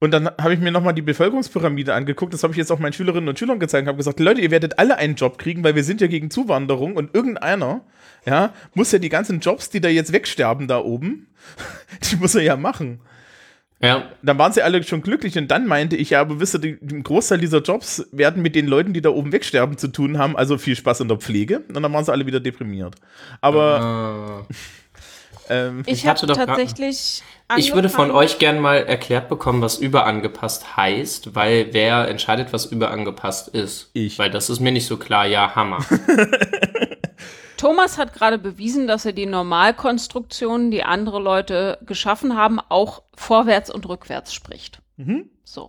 Und 0.00 0.12
dann 0.12 0.26
habe 0.26 0.54
ich 0.54 0.60
mir 0.60 0.70
nochmal 0.70 0.94
die 0.94 1.02
Bevölkerungspyramide 1.02 1.92
angeguckt. 1.92 2.32
Das 2.32 2.44
habe 2.44 2.52
ich 2.52 2.56
jetzt 2.56 2.70
auch 2.70 2.78
meinen 2.78 2.92
Schülerinnen 2.92 3.28
und 3.28 3.38
Schülern 3.38 3.58
gezeigt 3.58 3.82
und 3.82 3.88
habe 3.88 3.96
gesagt, 3.98 4.20
Leute, 4.20 4.40
ihr 4.40 4.50
werdet 4.52 4.78
alle 4.78 4.96
einen 4.96 5.16
Job 5.16 5.38
kriegen, 5.38 5.64
weil 5.64 5.74
wir 5.74 5.82
sind 5.82 6.00
ja 6.00 6.06
gegen 6.06 6.30
Zuwanderung 6.30 6.94
und 6.94 7.14
irgendeiner, 7.14 7.80
ja, 8.24 8.52
muss 8.74 8.92
ja 8.92 9.00
die 9.00 9.08
ganzen 9.08 9.40
Jobs, 9.40 9.70
die 9.70 9.80
da 9.80 9.88
jetzt 9.88 10.12
wegsterben 10.12 10.68
da 10.68 10.78
oben, 10.78 11.26
die 12.10 12.16
muss 12.16 12.34
er 12.36 12.42
ja 12.42 12.56
machen. 12.56 13.00
Ja, 13.80 14.10
Dann 14.22 14.38
waren 14.38 14.52
sie 14.52 14.62
alle 14.62 14.82
schon 14.82 15.02
glücklich 15.02 15.38
und 15.38 15.52
dann 15.52 15.66
meinte 15.68 15.94
ich, 15.94 16.10
ja, 16.10 16.20
aber 16.20 16.40
wisst 16.40 16.54
ihr, 16.54 16.58
die- 16.58 16.78
ein 16.82 17.04
Großteil 17.04 17.38
dieser 17.38 17.60
Jobs 17.62 18.08
werden 18.10 18.42
mit 18.42 18.56
den 18.56 18.66
Leuten, 18.66 18.92
die 18.92 19.00
da 19.00 19.10
oben 19.10 19.30
wegsterben, 19.32 19.78
zu 19.78 19.86
tun 19.86 20.18
haben, 20.18 20.36
also 20.36 20.58
viel 20.58 20.74
Spaß 20.74 21.00
in 21.00 21.06
der 21.08 21.18
Pflege. 21.18 21.60
Und 21.68 21.80
dann 21.80 21.92
waren 21.92 22.04
sie 22.04 22.10
alle 22.12 22.26
wieder 22.26 22.40
deprimiert. 22.40 22.96
Aber 23.40 24.44
äh, 24.50 24.54
ähm, 25.48 25.82
ich, 25.86 26.06
hatte 26.06 26.22
habe 26.22 26.34
doch 26.34 26.46
tatsächlich. 26.46 27.22
Ich 27.56 27.74
würde 27.74 27.88
von 27.88 28.10
euch 28.10 28.38
gern 28.38 28.60
mal 28.60 28.76
erklärt 28.76 29.28
bekommen, 29.28 29.62
was 29.62 29.78
überangepasst 29.78 30.76
heißt, 30.76 31.34
weil 31.34 31.72
wer 31.72 32.08
entscheidet, 32.08 32.52
was 32.52 32.66
überangepasst 32.66 33.48
ist? 33.48 33.90
Ich. 33.94 34.18
Weil 34.18 34.30
das 34.30 34.50
ist 34.50 34.60
mir 34.60 34.72
nicht 34.72 34.86
so 34.86 34.96
klar. 34.98 35.26
Ja, 35.26 35.54
Hammer. 35.54 35.84
Thomas 37.56 37.98
hat 37.98 38.12
gerade 38.14 38.38
bewiesen, 38.38 38.86
dass 38.86 39.04
er 39.04 39.12
die 39.12 39.26
Normalkonstruktionen, 39.26 40.70
die 40.70 40.84
andere 40.84 41.18
Leute 41.20 41.78
geschaffen 41.84 42.36
haben, 42.36 42.60
auch 42.68 43.02
vorwärts 43.16 43.68
und 43.70 43.88
rückwärts 43.88 44.32
spricht. 44.32 44.80
Mhm. 44.96 45.28
So. 45.44 45.68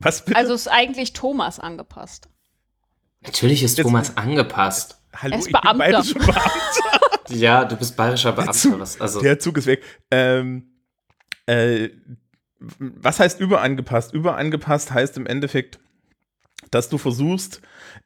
was 0.00 0.24
bitte? 0.24 0.36
Also 0.36 0.52
ist 0.52 0.68
eigentlich 0.68 1.12
Thomas 1.14 1.58
angepasst. 1.58 2.28
Natürlich 3.22 3.62
ist 3.62 3.78
Jetzt- 3.78 3.86
Thomas 3.86 4.16
angepasst. 4.16 4.98
Hallo, 5.14 5.32
er 5.32 5.38
ist 5.38 5.46
ich 5.46 5.52
bin 5.52 5.60
Beamter. 5.62 5.78
bayerischer 5.78 6.18
Beamter. 6.18 7.00
Ja, 7.36 7.64
du 7.64 7.76
bist 7.76 7.96
bayerischer 7.96 8.32
Beamter. 8.32 8.78
Was, 8.78 9.00
also, 9.00 9.20
Der 9.20 9.38
Zug 9.38 9.58
ist 9.58 9.66
weg. 9.66 9.82
Ähm, 10.10 10.64
äh, 11.46 11.90
was 12.58 13.18
heißt 13.18 13.40
überangepasst? 13.40 14.14
Überangepasst 14.14 14.92
heißt 14.92 15.16
im 15.16 15.26
Endeffekt, 15.26 15.78
dass 16.70 16.88
du 16.88 16.98
versuchst, 16.98 17.60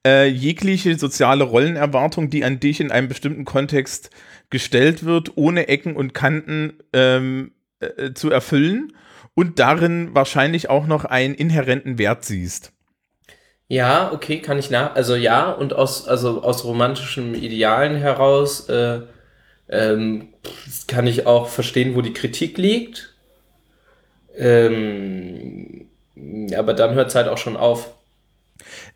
äh, 0.06 0.26
jegliche 0.26 0.98
soziale 0.98 1.44
Rollenerwartung, 1.44 2.30
die 2.30 2.44
an 2.44 2.58
dich 2.58 2.80
in 2.80 2.90
einem 2.90 3.08
bestimmten 3.08 3.44
Kontext 3.44 4.10
gestellt 4.50 5.04
wird, 5.04 5.36
ohne 5.36 5.68
Ecken 5.68 5.96
und 5.96 6.14
Kanten 6.14 6.78
ähm, 6.92 7.52
äh, 7.80 8.12
zu 8.14 8.30
erfüllen 8.30 8.92
und 9.34 9.58
darin 9.58 10.14
wahrscheinlich 10.14 10.70
auch 10.70 10.86
noch 10.86 11.04
einen 11.04 11.34
inhärenten 11.34 11.98
Wert 11.98 12.24
siehst. 12.24 12.72
Ja, 13.68 14.12
okay, 14.12 14.40
kann 14.40 14.58
ich 14.58 14.70
nach. 14.70 14.94
Also 14.94 15.16
ja, 15.16 15.50
und 15.50 15.74
aus, 15.74 16.06
also 16.06 16.42
aus 16.42 16.64
romantischen 16.64 17.34
Idealen 17.34 17.96
heraus 17.96 18.68
äh, 18.68 19.02
ähm, 19.68 20.28
kann 20.86 21.06
ich 21.06 21.26
auch 21.26 21.48
verstehen, 21.48 21.94
wo 21.94 22.02
die 22.02 22.12
Kritik 22.12 22.58
liegt. 22.58 23.14
Ähm, 24.36 25.88
aber 26.56 26.74
dann 26.74 26.94
hört 26.94 27.08
es 27.08 27.14
halt 27.14 27.28
auch 27.28 27.38
schon 27.38 27.56
auf. 27.56 27.92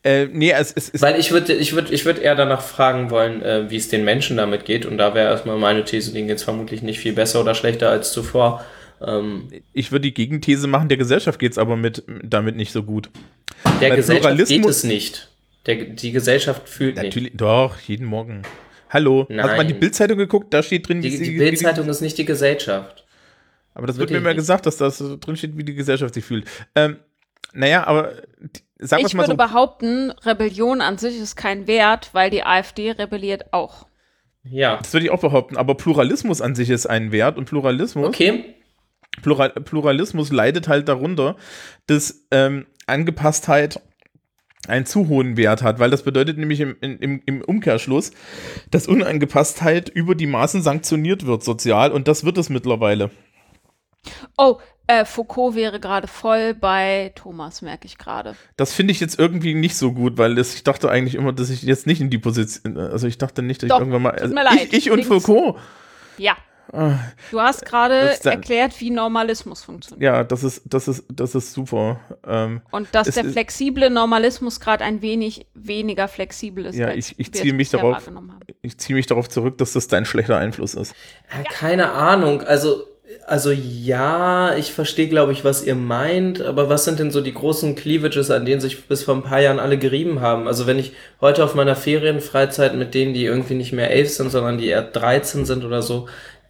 Äh, 0.03 0.27
nee, 0.27 0.53
es, 0.53 0.73
es. 0.73 1.01
Weil 1.03 1.19
ich 1.19 1.31
würde 1.33 1.53
ich 1.53 1.75
würd, 1.75 1.91
ich 1.91 2.05
würd 2.05 2.19
eher 2.19 2.35
danach 2.35 2.63
fragen 2.63 3.11
wollen, 3.11 3.43
äh, 3.43 3.71
wie 3.71 3.77
es 3.77 3.89
den 3.89 4.05
Menschen 4.05 4.37
damit 4.37 4.65
geht. 4.65 4.87
Und 4.87 4.99
da 4.99 5.15
wäre 5.15 5.31
erstmal 5.31 5.59
meine 5.59 5.85
These, 5.85 6.13
denen 6.13 6.29
geht's 6.29 6.43
vermutlich 6.43 6.83
nicht 6.83 7.01
viel 7.01 7.13
besser 7.13 7.41
oder 7.41 7.55
schlechter 7.55 7.91
als 7.91 8.13
zuvor. 8.13 8.65
Ähm, 9.01 9.49
ich 9.73 9.93
würde 9.93 10.03
die 10.03 10.15
Gegenthese 10.15 10.67
machen, 10.67 10.89
der 10.89 10.99
Gesellschaft 10.99 11.39
geht 11.39 11.53
es 11.53 11.59
aber 11.59 11.77
mit, 11.77 12.05
damit 12.23 12.57
nicht 12.57 12.73
so 12.73 12.83
gut. 12.83 13.11
Der 13.81 13.91
Bei 13.91 13.97
Gesellschaft 13.97 14.49
geht 14.49 14.67
es 14.67 14.85
nicht. 14.85 15.29
Der, 15.67 15.77
die 15.77 16.13
Gesellschaft 16.13 16.69
fühlt 16.69 16.97
nicht. 16.97 17.05
Natürlich, 17.05 17.33
doch, 17.35 17.79
jeden 17.81 18.07
Morgen. 18.07 18.43
Hallo, 18.91 19.21
hast 19.23 19.31
du 19.31 19.35
mal 19.37 19.57
Nein. 19.57 19.69
die 19.69 19.75
Bildzeitung 19.75 20.19
geguckt? 20.19 20.53
Da 20.53 20.63
steht 20.63 20.89
drin, 20.89 21.01
Die, 21.01 21.13
wie 21.13 21.19
die 21.19 21.25
sie- 21.25 21.39
Bildzeitung 21.39 21.89
ist 21.89 22.01
nicht 22.01 22.19
die 22.19 22.25
Gesellschaft. 22.25 23.07
Aber 23.73 23.87
das 23.87 23.97
wird 23.97 24.11
Wirklich 24.11 24.23
mir 24.23 24.31
immer 24.31 24.35
gesagt, 24.35 24.67
dass 24.67 24.77
das 24.77 24.99
so 24.99 25.17
drin 25.17 25.37
steht, 25.37 25.57
wie 25.57 25.65
die 25.65 25.75
Gesellschaft 25.75 26.13
sich 26.15 26.25
fühlt. 26.25 26.45
Ähm, 26.75 26.99
naja, 27.53 27.87
aber 27.87 28.15
die- 28.41 28.85
sagen 28.85 29.03
wir 29.03 29.07
es 29.07 29.13
Ich 29.13 29.17
mal 29.17 29.23
würde 29.29 29.33
so. 29.33 29.37
behaupten, 29.37 30.11
Rebellion 30.25 30.81
an 30.81 30.99
sich 30.99 31.19
ist 31.21 31.37
kein 31.37 31.67
Wert, 31.69 32.11
weil 32.13 32.31
die 32.31 32.43
AfD 32.45 32.91
rebelliert 32.91 33.53
auch. 33.53 33.87
Ja. 34.43 34.79
Das 34.79 34.93
würde 34.93 35.07
ich 35.07 35.13
auch 35.13 35.21
behaupten, 35.21 35.57
aber 35.57 35.75
Pluralismus 35.77 36.41
an 36.41 36.55
sich 36.55 36.71
ist 36.71 36.87
ein 36.87 37.13
Wert 37.13 37.37
und 37.39 37.45
Pluralismus, 37.45 38.09
Okay. 38.09 38.57
Plural, 39.23 39.51
Pluralismus 39.51 40.33
leidet 40.33 40.67
halt 40.69 40.89
darunter, 40.89 41.37
dass 41.87 42.27
ähm, 42.31 42.67
Angepasstheit 42.87 43.81
einen 44.69 44.87
zu 44.87 45.09
hohen 45.09 45.37
Wert 45.37 45.63
hat, 45.63 45.79
weil 45.79 45.91
das 45.91 46.03
bedeutet 46.03 46.39
nämlich 46.39 46.61
im, 46.61 46.77
im, 46.81 47.23
im 47.25 47.41
Umkehrschluss, 47.43 48.13
dass 48.71 48.87
Unangepasstheit 48.87 49.89
über 49.89 50.15
die 50.15 50.27
Maßen 50.27 50.63
sanktioniert 50.63 51.27
wird 51.27 51.43
sozial 51.43 51.93
und 51.93 52.09
das 52.09 52.25
wird 52.25 52.39
es 52.39 52.51
mittlerweile. 52.51 53.11
Oh, 54.37 54.59
äh, 54.87 55.05
Foucault 55.05 55.55
wäre 55.55 55.79
gerade 55.79 56.09
voll 56.09 56.55
bei 56.55 57.13
Thomas, 57.15 57.63
merke 57.63 57.87
ich 57.87 57.97
gerade. 57.97 58.35
Das 58.57 58.73
finde 58.73 58.93
ich 58.93 59.01
jetzt 59.01 59.19
irgendwie 59.19 59.55
nicht 59.55 59.77
so 59.77 59.93
gut, 59.93 60.19
weil 60.19 60.35
das, 60.35 60.55
ich 60.55 60.65
dachte 60.65 60.91
eigentlich 60.91 61.15
immer, 61.15 61.33
dass 61.33 61.49
ich 61.51 61.63
jetzt 61.63 61.87
nicht 61.87 62.01
in 62.01 62.11
die 62.11 62.19
Position, 62.19 62.77
also 62.77 63.07
ich 63.07 63.19
dachte 63.19 63.43
nicht, 63.43 63.63
dass 63.63 63.69
Doch, 63.69 63.77
ich 63.77 63.81
irgendwann 63.81 64.03
mal, 64.03 64.11
tut 64.13 64.23
also 64.23 64.35
mir 64.35 64.45
leid. 64.45 64.69
ich, 64.71 64.73
ich 64.73 64.91
und 64.91 64.99
Links. 64.99 65.09
Foucault, 65.09 65.57
Ja. 66.19 66.37
Du 67.31 67.41
hast 67.41 67.65
gerade 67.65 68.17
erklärt, 68.25 68.81
wie 68.81 68.91
Normalismus 68.91 69.63
funktioniert. 69.65 70.03
ja, 70.03 70.25
das 70.25 70.45
ist, 70.45 70.63
das 70.67 70.89
ist, 70.89 71.05
das 71.13 71.35
ist 71.35 71.53
super. 71.53 72.01
Ähm, 72.27 72.63
Und 72.71 72.89
dass 72.93 73.09
der 73.11 73.25
flexible 73.25 73.91
Normalismus 73.91 74.61
gerade 74.61 74.85
ein 74.85 75.03
wenig 75.03 75.47
weniger 75.55 76.09
flexibel 76.09 76.67
ist. 76.67 76.77
Ja, 76.77 76.87
als 76.89 76.97
ich- 77.11 77.19
ich 77.19 77.33
ziehe 77.33 77.53
mich 77.53 77.71
darauf- 77.71 78.09
ich 78.63 78.79
ziehe 78.79 78.95
mich 78.97 79.07
darauf 79.07 79.29
zurück, 79.29 79.59
dass 79.59 79.73
das 79.73 79.89
dein 79.89 80.05
schlechter 80.05 80.37
Einfluss 80.39 80.75
ist. 80.75 80.93
Äh, 81.31 81.45
Keine 81.53 81.91
Ahnung. 81.93 82.43
Also, 82.43 82.85
also 83.27 83.51
ja, 83.51 84.55
ich 84.55 84.73
verstehe, 84.73 85.09
glaube 85.09 85.33
ich, 85.33 85.45
was 85.45 85.65
ihr 85.65 85.75
meint, 85.75 86.41
aber 86.43 86.69
was 86.69 86.85
sind 86.85 87.01
denn 87.01 87.11
so 87.11 87.21
die 87.21 87.35
großen 87.35 87.75
Cleavages, 87.75 88.31
an 88.31 88.45
denen 88.45 88.61
sich 88.61 88.87
bis 88.87 89.03
vor 89.03 89.17
ein 89.17 89.23
paar 89.25 89.41
Jahren 89.41 89.59
alle 89.59 89.79
gerieben 89.79 90.21
haben? 90.21 90.47
Also 90.47 90.67
wenn 90.69 90.79
ich 90.79 90.93
heute 91.21 91.43
auf 91.45 91.55
meiner 91.57 91.75
Ferienfreizeit 91.75 92.77
mit 92.77 92.95
denen, 92.95 93.13
die 93.15 93.25
irgendwie 93.25 93.55
nicht 93.55 93.73
mehr 93.73 93.91
elf 93.91 94.11
sind, 94.11 94.31
sondern 94.31 94.59
die 94.59 94.69
eher 94.69 94.83
13 94.83 95.45
sind 95.45 95.65
oder 95.65 95.83
so, 95.83 96.09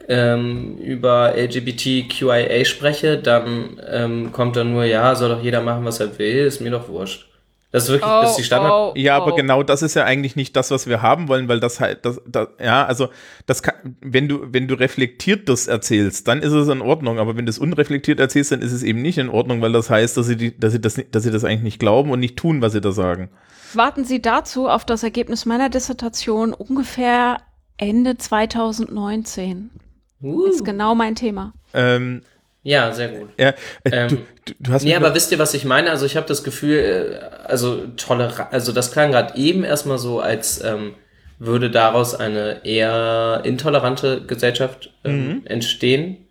ähm, 0.09 0.79
über 0.79 1.35
LGBTQIA 1.37 2.65
spreche, 2.65 3.19
dann 3.19 3.81
ähm, 3.89 4.33
kommt 4.33 4.57
dann 4.57 4.73
nur, 4.73 4.85
ja, 4.85 5.15
soll 5.15 5.31
doch 5.31 5.43
jeder 5.43 5.61
machen, 5.61 5.85
was 5.85 6.01
er 6.01 6.19
will, 6.19 6.47
ist 6.47 6.61
mir 6.61 6.71
doch 6.71 6.89
wurscht. 6.89 7.27
Das 7.73 7.85
ist 7.85 7.91
wirklich, 7.91 8.11
das 8.11 8.31
ist 8.31 8.37
die 8.39 8.45
Standard. 8.45 8.73
oh, 8.73 8.93
Ja, 8.97 9.17
aber 9.17 9.33
oh. 9.33 9.37
genau 9.37 9.63
das 9.63 9.83
ist 9.83 9.95
ja 9.95 10.05
eigentlich 10.05 10.35
nicht 10.35 10.57
das, 10.57 10.73
was 10.73 10.89
wir 10.89 11.03
haben 11.03 11.29
wollen, 11.29 11.47
weil 11.47 11.61
das 11.61 11.79
halt, 11.79 12.05
das, 12.05 12.21
das, 12.27 12.49
ja, 12.61 12.85
also 12.85 13.11
das 13.47 13.63
kann, 13.63 13.97
wenn 14.01 14.27
du, 14.27 14.41
wenn 14.53 14.67
du 14.67 14.75
reflektiert 14.75 15.49
das 15.49 15.69
erzählst, 15.69 16.27
dann 16.27 16.43
ist 16.43 16.53
es 16.53 16.67
in 16.67 16.83
Ordnung, 16.83 17.21
aber 17.21 17.37
wenn 17.37 17.47
du 17.47 17.51
es 17.51 17.61
unreflektiert 17.61 18.19
erzählst, 18.19 18.51
dann 18.51 18.61
ist 18.61 18.73
es 18.73 18.83
eben 18.83 19.03
nicht 19.03 19.19
in 19.19 19.29
Ordnung, 19.29 19.63
weil 19.63 19.71
das 19.71 19.89
heißt, 19.89 20.17
dass 20.17 20.27
sie, 20.27 20.37
die, 20.37 20.59
dass 20.59 20.73
sie 20.73 20.81
das, 20.81 21.01
dass 21.13 21.23
sie 21.23 21.31
das 21.31 21.45
eigentlich 21.45 21.63
nicht 21.63 21.79
glauben 21.79 22.11
und 22.11 22.19
nicht 22.19 22.37
tun, 22.37 22.61
was 22.61 22.73
sie 22.73 22.81
da 22.81 22.91
sagen. 22.91 23.31
Warten 23.73 24.05
Sie 24.05 24.21
dazu 24.21 24.69
auf 24.69 24.85
das 24.85 25.05
Ergebnis 25.05 25.47
meiner 25.47 25.69
Dissertation 25.69 26.53
ungefähr 26.53 27.37
Ende 27.77 28.19
2019. 28.19 29.71
Uh, 30.23 30.47
Ist 30.47 30.65
genau 30.65 30.95
mein 30.95 31.15
Thema. 31.15 31.53
Ähm, 31.73 32.23
ja, 32.63 32.93
sehr 32.93 33.09
gut. 33.09 33.31
ja, 33.39 33.49
äh, 33.85 33.91
Ähm, 33.91 34.09
du, 34.09 34.17
du, 34.45 34.55
du 34.61 34.73
hast 34.73 34.85
Nee, 34.85 34.95
aber 34.95 35.15
wisst 35.15 35.33
ihr, 35.33 35.39
was 35.39 35.55
ich 35.55 35.65
meine? 35.65 35.91
Also 35.91 36.05
ich 36.05 36.17
habe 36.17 36.27
das 36.27 36.45
Gefühl, 36.45 36.77
äh, 37.21 37.47
also 37.47 37.87
tolerant, 37.97 38.53
also 38.53 38.73
das 38.73 38.93
klang 38.93 39.13
gerade 39.13 39.37
eben 39.39 39.65
erstmal 39.65 39.99
so, 39.99 40.21
als 40.21 40.63
ähm, 40.63 40.95
würde 41.39 41.71
daraus 41.71 42.15
eine 42.15 42.65
eher 42.67 43.41
intolerante 43.45 44.23
Gesellschaft 44.27 44.93
ähm, 45.05 45.29
Mhm. 45.29 45.43
entstehen. 45.47 46.27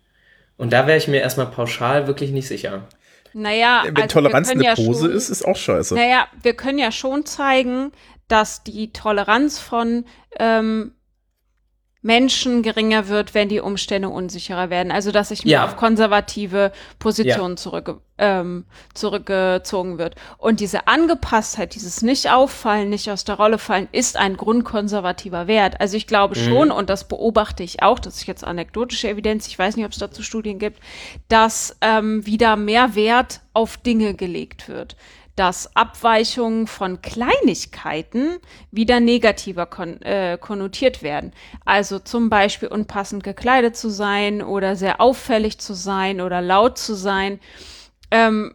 Und 0.56 0.72
da 0.72 0.86
wäre 0.86 0.98
ich 0.98 1.08
mir 1.08 1.20
erstmal 1.20 1.46
pauschal 1.46 2.06
wirklich 2.06 2.30
nicht 2.30 2.46
sicher. 2.46 2.86
Naja, 3.32 3.82
wenn 3.86 3.96
also 3.96 4.08
Toleranz 4.08 4.50
eine 4.50 4.64
ja 4.64 4.74
Pose 4.74 5.06
schon, 5.06 5.12
ist, 5.12 5.30
ist 5.30 5.44
auch 5.44 5.56
scheiße. 5.56 5.94
Naja, 5.94 6.26
wir 6.42 6.54
können 6.54 6.78
ja 6.78 6.92
schon 6.92 7.24
zeigen, 7.26 7.92
dass 8.28 8.62
die 8.62 8.92
Toleranz 8.92 9.58
von 9.58 10.04
ähm, 10.38 10.92
Menschen 12.02 12.62
geringer 12.62 13.08
wird, 13.08 13.34
wenn 13.34 13.48
die 13.50 13.60
Umstände 13.60 14.08
unsicherer 14.08 14.70
werden. 14.70 14.90
Also 14.90 15.12
dass 15.12 15.28
sich 15.28 15.44
mehr 15.44 15.52
Ja. 15.52 15.64
auf 15.66 15.76
konservative 15.76 16.72
Positionen 16.98 17.56
zurück, 17.58 18.00
ähm, 18.16 18.64
zurückgezogen 18.94 19.98
wird. 19.98 20.14
Und 20.38 20.60
diese 20.60 20.86
Angepasstheit, 20.86 21.74
dieses 21.74 22.00
Nicht-Auffallen, 22.00 22.88
nicht 22.88 23.10
aus 23.10 23.24
der 23.24 23.34
Rolle 23.34 23.58
fallen, 23.58 23.88
ist 23.92 24.16
ein 24.16 24.36
grundkonservativer 24.38 25.46
Wert. 25.46 25.80
Also 25.80 25.96
ich 25.96 26.06
glaube 26.06 26.36
schon, 26.36 26.70
und 26.70 26.88
das 26.88 27.06
beobachte 27.06 27.62
ich 27.62 27.82
auch, 27.82 27.98
das 27.98 28.16
ist 28.16 28.26
jetzt 28.26 28.44
anekdotische 28.44 29.08
Evidenz, 29.08 29.46
ich 29.46 29.58
weiß 29.58 29.76
nicht, 29.76 29.84
ob 29.84 29.92
es 29.92 29.98
dazu 29.98 30.22
Studien 30.22 30.58
gibt, 30.58 30.80
dass 31.28 31.76
ähm, 31.82 32.24
wieder 32.24 32.56
mehr 32.56 32.94
Wert 32.94 33.40
auf 33.52 33.76
Dinge 33.76 34.14
gelegt 34.14 34.68
wird 34.68 34.96
dass 35.36 35.74
Abweichungen 35.74 36.66
von 36.66 37.00
Kleinigkeiten 37.02 38.38
wieder 38.70 39.00
negativer 39.00 39.66
kon 39.66 40.02
äh, 40.02 40.36
konnotiert 40.40 41.02
werden. 41.02 41.32
Also 41.64 41.98
zum 41.98 42.28
Beispiel 42.28 42.68
unpassend 42.68 43.24
gekleidet 43.24 43.76
zu 43.76 43.88
sein 43.90 44.42
oder 44.42 44.76
sehr 44.76 45.00
auffällig 45.00 45.58
zu 45.58 45.74
sein 45.74 46.20
oder 46.20 46.40
laut 46.42 46.78
zu 46.78 46.94
sein. 46.94 47.40
Ähm, 48.10 48.54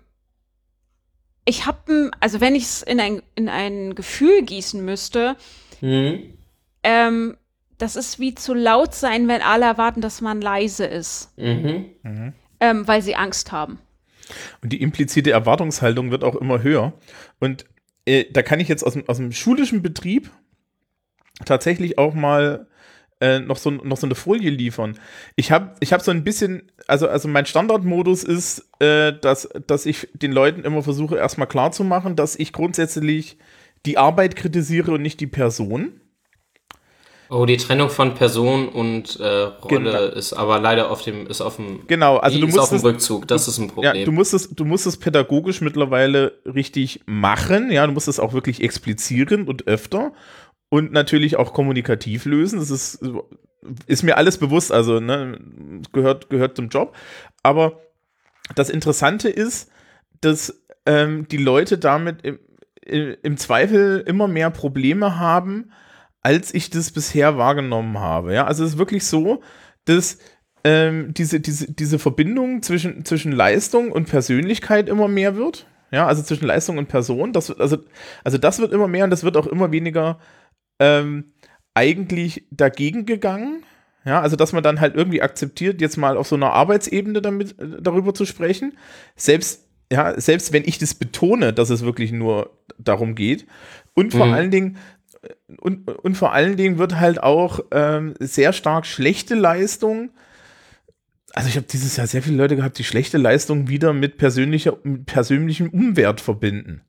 ich 1.45 1.65
habe, 1.65 2.11
also 2.19 2.41
wenn 2.41 2.55
ich 2.55 2.63
es 2.63 2.81
in 2.81 2.99
ein, 2.99 3.21
in 3.35 3.49
ein 3.49 3.95
Gefühl 3.95 4.41
gießen 4.43 4.83
müsste, 4.83 5.35
Mhm. 5.81 6.33
ähm, 6.83 7.37
das 7.77 7.95
ist 7.95 8.19
wie 8.19 8.33
zu 8.35 8.53
laut 8.53 8.95
sein, 8.95 9.27
wenn 9.27 9.41
alle 9.41 9.65
erwarten, 9.65 10.01
dass 10.01 10.21
man 10.21 10.41
leise 10.41 10.85
ist, 10.85 11.37
Mhm. 11.37 12.33
ähm, 12.59 12.87
weil 12.87 13.01
sie 13.01 13.15
Angst 13.15 13.51
haben. 13.51 13.79
Und 14.61 14.73
die 14.73 14.81
implizite 14.81 15.31
Erwartungshaltung 15.31 16.11
wird 16.11 16.23
auch 16.23 16.35
immer 16.35 16.63
höher. 16.63 16.93
Und 17.39 17.65
äh, 18.05 18.25
da 18.31 18.41
kann 18.41 18.59
ich 18.59 18.67
jetzt 18.67 18.83
aus 18.83 18.93
dem, 18.93 19.07
aus 19.07 19.17
dem 19.17 19.31
schulischen 19.31 19.81
Betrieb 19.81 20.31
tatsächlich 21.45 21.97
auch 21.97 22.13
mal 22.13 22.67
äh, 23.21 23.39
noch, 23.39 23.57
so, 23.57 23.71
noch 23.71 23.97
so 23.97 24.07
eine 24.07 24.15
Folie 24.15 24.49
liefern. 24.49 24.99
Ich 25.35 25.51
habe 25.51 25.73
ich 25.79 25.93
hab 25.93 26.01
so 26.01 26.11
ein 26.11 26.23
bisschen, 26.23 26.71
also, 26.87 27.07
also 27.07 27.27
mein 27.27 27.45
Standardmodus 27.45 28.23
ist, 28.23 28.67
äh, 28.79 29.13
dass, 29.13 29.49
dass 29.67 29.85
ich 29.85 30.09
den 30.13 30.31
Leuten 30.31 30.63
immer 30.63 30.83
versuche, 30.83 31.17
erstmal 31.17 31.47
klarzumachen, 31.47 32.15
dass 32.15 32.35
ich 32.35 32.53
grundsätzlich 32.53 33.37
die 33.85 33.97
Arbeit 33.97 34.35
kritisiere 34.35 34.93
und 34.93 35.01
nicht 35.01 35.19
die 35.19 35.27
Person. 35.27 36.01
Oh, 37.29 37.45
die 37.45 37.57
Trennung 37.57 37.89
von 37.89 38.13
Person 38.13 38.67
und 38.69 39.19
äh, 39.19 39.23
Rolle 39.25 39.79
Genau. 39.91 40.03
ist 40.05 40.33
aber 40.33 40.59
leider 40.59 40.91
auf 40.91 41.01
dem, 41.01 41.25
ist 41.27 41.41
auf 41.41 41.55
dem, 41.55 41.87
Genau, 41.87 42.17
also 42.17 42.39
du 42.39 42.47
ist 42.47 42.55
musst 42.55 42.73
auf 42.73 42.81
dem 42.81 42.85
Rückzug. 42.85 43.27
Das 43.27 43.47
ist 43.47 43.57
ein 43.57 43.65
Ja, 43.67 43.73
Problem. 43.73 44.05
du 44.05 44.11
musst 44.11 44.33
es, 44.33 44.49
du 44.49 44.65
musst 44.65 44.85
es 44.85 44.97
pädagogisch 44.97 45.61
mittlerweile 45.61 46.33
richtig 46.45 47.01
machen. 47.05 47.71
Ja, 47.71 47.85
du 47.87 47.93
musst 47.93 48.07
es 48.07 48.19
auch 48.19 48.33
wirklich 48.33 48.61
explizieren 48.61 49.47
und 49.47 49.67
öfter 49.67 50.13
und 50.69 50.91
natürlich 50.91 51.37
auch 51.37 51.53
kommunikativ 51.53 52.25
lösen. 52.25 52.59
Das 52.59 52.69
ist, 52.69 52.99
ist 53.87 54.03
mir 54.03 54.17
alles 54.17 54.37
bewusst, 54.37 54.71
also 54.71 54.99
ne, 54.99 55.39
gehört, 55.91 56.29
gehört 56.29 56.55
zum 56.55 56.69
Job. 56.69 56.95
Aber 57.41 57.79
das 58.55 58.69
Interessante 58.69 59.29
ist, 59.29 59.71
dass 60.21 60.61
ähm, 60.85 61.27
die 61.29 61.37
Leute 61.37 61.77
damit 61.79 62.17
im, 62.23 62.39
im 63.23 63.37
Zweifel 63.37 64.03
immer 64.05 64.27
mehr 64.27 64.51
Probleme 64.51 65.17
haben, 65.17 65.71
als 66.25 66.51
ich 66.55 66.71
das 66.71 66.89
bisher 66.89 67.37
wahrgenommen 67.37 67.99
habe. 67.99 68.33
Ja, 68.33 68.47
also 68.47 68.63
es 68.63 68.71
ist 68.71 68.77
wirklich 68.79 69.05
so, 69.05 69.43
dass 69.85 70.17
ähm, 70.63 71.13
diese, 71.13 71.39
diese, 71.39 71.71
diese 71.71 71.99
Verbindung 71.99 72.63
zwischen, 72.63 73.05
zwischen 73.05 73.31
Leistung 73.31 73.91
und 73.91 74.09
Persönlichkeit 74.09 74.89
immer 74.89 75.07
mehr 75.07 75.35
wird. 75.35 75.67
Ja, 75.91 76.07
also 76.07 76.23
zwischen 76.23 76.47
Leistung 76.47 76.79
und 76.79 76.87
Person. 76.87 77.31
Das 77.31 77.49
wird, 77.49 77.61
also, 77.61 77.77
also 78.23 78.39
das 78.39 78.57
wird 78.57 78.73
immer 78.73 78.87
mehr 78.87 79.03
und 79.03 79.11
das 79.11 79.23
wird 79.23 79.37
auch 79.37 79.45
immer 79.45 79.71
weniger 79.71 80.17
ähm, 80.79 81.33
eigentlich 81.75 82.47
dagegen 82.49 83.05
gegangen. 83.05 83.63
Ja, 84.03 84.19
also 84.19 84.35
dass 84.35 84.51
man 84.51 84.63
dann 84.63 84.81
halt 84.81 84.95
irgendwie 84.95 85.21
akzeptiert, 85.21 85.79
jetzt 85.81 85.97
mal 85.97 86.17
auf 86.17 86.27
so 86.27 86.35
einer 86.35 86.53
Arbeitsebene 86.53 87.21
damit, 87.21 87.51
äh, 87.59 87.81
darüber 87.81 88.15
zu 88.15 88.25
sprechen. 88.25 88.75
Selbst, 89.15 89.67
ja, 89.91 90.19
selbst 90.19 90.53
wenn 90.53 90.63
ich 90.65 90.79
das 90.79 90.95
betone, 90.95 91.53
dass 91.53 91.69
es 91.69 91.85
wirklich 91.85 92.11
nur 92.11 92.49
darum 92.79 93.13
geht. 93.13 93.45
Und 93.93 94.11
vor 94.11 94.25
Mhm. 94.25 94.33
allen 94.33 94.51
Dingen, 94.51 94.77
und, 95.59 95.87
und 95.89 96.15
vor 96.15 96.33
allen 96.33 96.57
Dingen 96.57 96.77
wird 96.77 96.99
halt 96.99 97.21
auch 97.21 97.59
ähm, 97.71 98.13
sehr 98.19 98.53
stark 98.53 98.85
schlechte 98.85 99.35
Leistung. 99.35 100.11
Also 101.33 101.49
ich 101.49 101.57
habe 101.57 101.67
dieses 101.69 101.97
Jahr 101.97 102.07
sehr 102.07 102.21
viele 102.21 102.37
Leute 102.37 102.55
gehabt, 102.55 102.77
die 102.77 102.83
schlechte 102.83 103.17
Leistung 103.17 103.67
wieder 103.67 103.93
mit 103.93 104.17
persönlicher, 104.17 104.77
mit 104.83 105.05
persönlichem 105.05 105.69
Umwert 105.69 106.21
verbinden. 106.21 106.81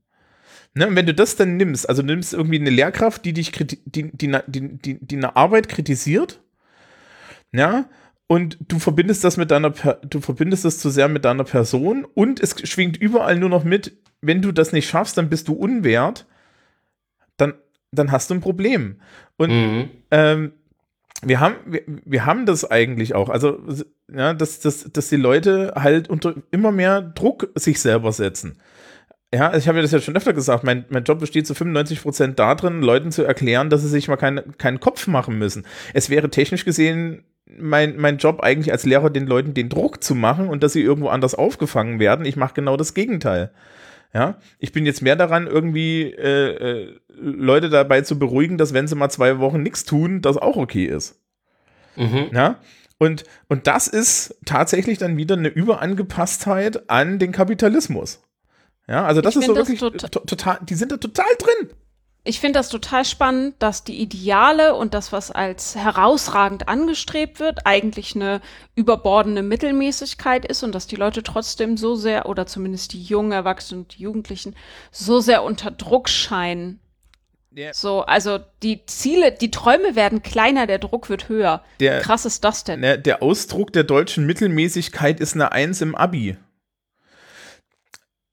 Ne, 0.75 0.89
und 0.89 0.97
wenn 0.97 1.07
du 1.07 1.15
das 1.15 1.37
dann 1.37 1.57
nimmst, 1.57 1.89
also 1.89 2.03
nimmst 2.03 2.35
irgendwie 2.35 2.61
eine 2.61 2.71
Lehrkraft, 2.71 3.25
die 3.25 3.33
dich 3.33 3.51
die, 3.51 3.81
die, 3.87 4.11
die, 4.13 4.39
die, 4.47 4.99
die 5.01 5.17
eine 5.17 5.35
Arbeit 5.35 5.69
kritisiert, 5.69 6.43
ja, 7.51 7.89
und 8.27 8.59
du 8.61 8.79
verbindest 8.79 9.25
das 9.25 9.37
mit 9.37 9.51
deiner, 9.51 9.71
du 9.71 10.21
verbindest 10.21 10.65
das 10.65 10.79
zu 10.79 10.91
sehr 10.91 11.09
mit 11.09 11.25
deiner 11.25 11.45
Person 11.45 12.05
und 12.05 12.41
es 12.41 12.57
schwingt 12.69 12.99
überall 12.99 13.39
nur 13.39 13.49
noch 13.49 13.65
mit, 13.65 13.97
wenn 14.21 14.43
du 14.43 14.53
das 14.53 14.73
nicht 14.73 14.89
schaffst, 14.89 15.17
dann 15.17 15.31
bist 15.31 15.49
du 15.49 15.55
unwert, 15.55 16.27
dann, 17.99 18.13
hast 18.13 18.31
du 18.31 18.35
ein 18.35 18.41
Problem. 18.41 19.01
Und 19.37 19.51
Mhm. 19.51 19.91
ähm, 20.11 20.53
wir 21.23 21.41
haben, 21.41 21.55
wir, 21.67 21.83
wir 21.87 22.27
haben 22.27 22.47
das 22.47 22.71
eigentlich 22.71 23.15
auch. 23.15 23.29
Also, 23.29 23.59
ja, 24.15 24.35
dass, 24.35 24.61
dass, 24.61 24.85
dass 24.93 25.09
die 25.09 25.17
Leute 25.17 25.73
halt 25.75 26.09
unter 26.09 26.35
immer 26.51 26.73
mehr 26.73 27.01
Druck 27.03 27.51
sich 27.55 27.81
selber 27.81 28.13
setzen. 28.13 28.59
Ja, 29.35 29.57
ich 29.57 29.67
habe 29.67 29.79
ja 29.79 29.83
das 29.83 29.91
ja 29.91 30.01
schon 30.01 30.17
öfter 30.17 30.33
gesagt, 30.33 30.63
mein, 30.63 30.85
mein 30.89 31.05
Job 31.05 31.19
besteht 31.19 31.47
zu 31.47 31.55
95 31.55 32.03
Prozent 32.03 32.39
darin, 32.39 32.81
Leuten 32.81 33.11
zu 33.11 33.25
erklären, 33.25 33.71
dass 33.71 33.83
sie 33.83 33.89
sich 33.89 34.09
mal 34.09 34.17
keine, 34.17 34.43
keinen 34.43 34.79
Kopf 34.79 35.07
machen 35.09 35.39
müssen. 35.39 35.67
Es 35.95 36.11
wäre 36.11 36.31
technisch 36.31 36.65
gesehen 36.65 37.25
mein, 37.59 37.97
mein 37.97 38.19
Job 38.19 38.41
eigentlich 38.41 38.73
als 38.73 38.85
Lehrer, 38.85 39.11
den 39.11 39.27
Leuten 39.27 39.55
den 39.55 39.69
Druck 39.69 40.03
zu 40.03 40.15
machen 40.15 40.49
und 40.49 40.63
dass 40.63 40.73
sie 40.73 40.83
irgendwo 40.83 41.09
anders 41.09 41.35
aufgefangen 41.35 41.99
werden. 41.99 42.27
Ich 42.27 42.37
mache 42.37 42.55
genau 42.55 42.77
das 42.77 42.95
Gegenteil. 42.95 43.51
Ja, 44.17 44.39
ich 44.59 44.73
bin 44.73 44.87
jetzt 44.87 45.03
mehr 45.03 45.15
daran, 45.15 45.47
irgendwie 45.47 46.05
äh, 46.05 46.85
äh, 46.85 47.01
Leute 47.09 47.69
dabei 47.69 48.01
zu 48.01 48.19
beruhigen, 48.19 48.57
dass 48.57 48.73
wenn 48.73 48.89
sie 48.89 48.95
mal 48.95 49.11
zwei 49.11 49.41
Wochen 49.41 49.63
nichts 49.63 49.85
tun, 49.85 50.23
das 50.23 50.39
auch 50.39 50.57
okay 50.57 50.87
ist. 50.87 51.21
Mhm. 51.97 52.31
Ja, 52.33 52.59
und, 52.97 53.25
und 53.49 53.67
das 53.67 53.89
ist 53.89 54.39
tatsächlich 54.47 54.97
dann 54.97 55.19
wieder 55.19 55.37
eine 55.37 55.49
Überangepasstheit 55.49 56.89
an 56.89 57.19
den 57.19 57.31
Kapitalismus. 57.31 58.23
Ja, 58.89 59.05
also 59.05 59.21
das 59.21 59.37
Ich 59.37 59.43
ist 59.43 59.49
so 59.49 59.55
wirklich 59.55 59.81
to 59.81 59.91
total, 59.91 60.61
die 60.63 60.77
sind 60.77 60.93
da 60.93 60.97
total 60.97 61.27
drin. 61.39 61.77
Ich 62.29 62.41
finde 62.41 62.59
das 62.59 62.69
total 62.71 63.05
spannend, 63.05 63.55
dass 63.61 63.85
die 63.85 64.01
Ideale 64.01 64.75
und 64.75 64.95
das, 64.95 65.13
was 65.13 65.31
als 65.31 65.77
herausragend 65.77 66.69
angestrebt 66.69 67.39
wird, 67.39 67.61
eigentlich 67.67 68.17
eine 68.17 68.41
überbordene 68.75 69.43
Mittelmäßigkeit 69.45 70.45
ist 70.45 70.65
und 70.65 70.75
dass 70.75 70.89
die 70.89 70.97
Leute 70.97 71.23
trotzdem 71.23 71.77
so 71.77 71.95
sehr, 71.95 72.29
oder 72.29 72.47
zumindest 72.47 72.95
die 72.95 73.03
jungen 73.03 73.31
Erwachsenen 73.31 73.83
und 73.83 73.97
die 73.97 74.03
Jugendlichen, 74.03 74.57
so 74.91 75.21
sehr 75.21 75.45
unter 75.45 75.71
Druck 75.71 76.09
scheinen. 76.09 76.81
Der- 77.51 77.73
So, 77.73 78.03
also 78.03 78.39
die 78.63 78.85
Ziele, 78.87 79.31
die 79.31 79.53
Träume 79.53 79.95
werden 79.95 80.23
kleiner, 80.23 80.67
der 80.67 80.79
Druck 80.79 81.09
wird 81.09 81.29
höher. 81.29 81.63
Der- 81.79 82.01
Wie 82.01 82.03
krass 82.03 82.27
ist 82.27 82.43
das 82.43 82.65
denn? 82.65 82.81
Ne, 82.81 82.99
der 82.99 83.23
Ausdruck 83.23 83.73
der 83.73 83.85
deutschen 83.85 84.27
Mittelmäßigkeit 84.27 85.21
ist 85.21 85.35
eine 85.35 85.53
Eins 85.53 85.81
im 85.81 85.95
Abi. 85.95 86.37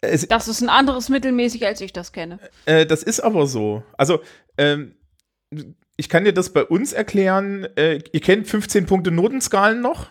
Es, 0.04 0.28
Das 0.28 0.48
ist 0.48 0.62
ein 0.62 0.70
anderes 0.70 1.10
mittelmäßig, 1.10 1.66
als 1.66 1.82
ich 1.82 1.94
das 1.94 2.12
kenne. 2.12 2.40
Äh, 2.66 2.86
das 2.86 3.04
ist 3.04 3.20
aber 3.20 3.48
so. 3.48 3.84
Also, 3.98 4.20
ähm, 4.58 4.96
ich 5.96 6.10
kann 6.10 6.26
dir 6.26 6.34
das 6.34 6.52
bei 6.52 6.64
uns 6.64 6.94
erklären. 6.94 7.68
Äh, 7.76 8.00
ihr 8.12 8.22
kennt 8.22 8.48
15 8.48 8.86
Punkte 8.86 9.12
Notenskalen 9.12 9.82
noch? 9.82 10.10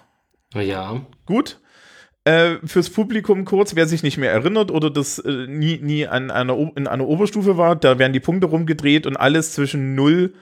Ja. 0.55 1.05
Gut. 1.27 1.60
Äh, 2.24 2.56
fürs 2.64 2.90
Publikum 2.90 3.44
kurz, 3.44 3.74
wer 3.74 3.86
sich 3.86 4.05
nicht 4.05 4.16
mehr 4.16 4.31
erinnert 4.31 4.70
oder 4.70 4.90
das 4.90 5.19
äh, 5.19 5.47
nie, 5.48 5.78
nie 5.78 6.06
an 6.06 6.31
einer, 6.31 6.56
in 6.77 6.86
einer 6.86 7.09
Oberstufe 7.09 7.56
war, 7.59 7.74
da 7.74 7.98
werden 7.98 8.12
die 8.12 8.20
Punkte 8.20 8.47
rumgedreht 8.47 9.09
und 9.09 9.16
alles 9.16 9.55
zwischen 9.55 9.97
0 9.97 10.27
und 10.27 10.35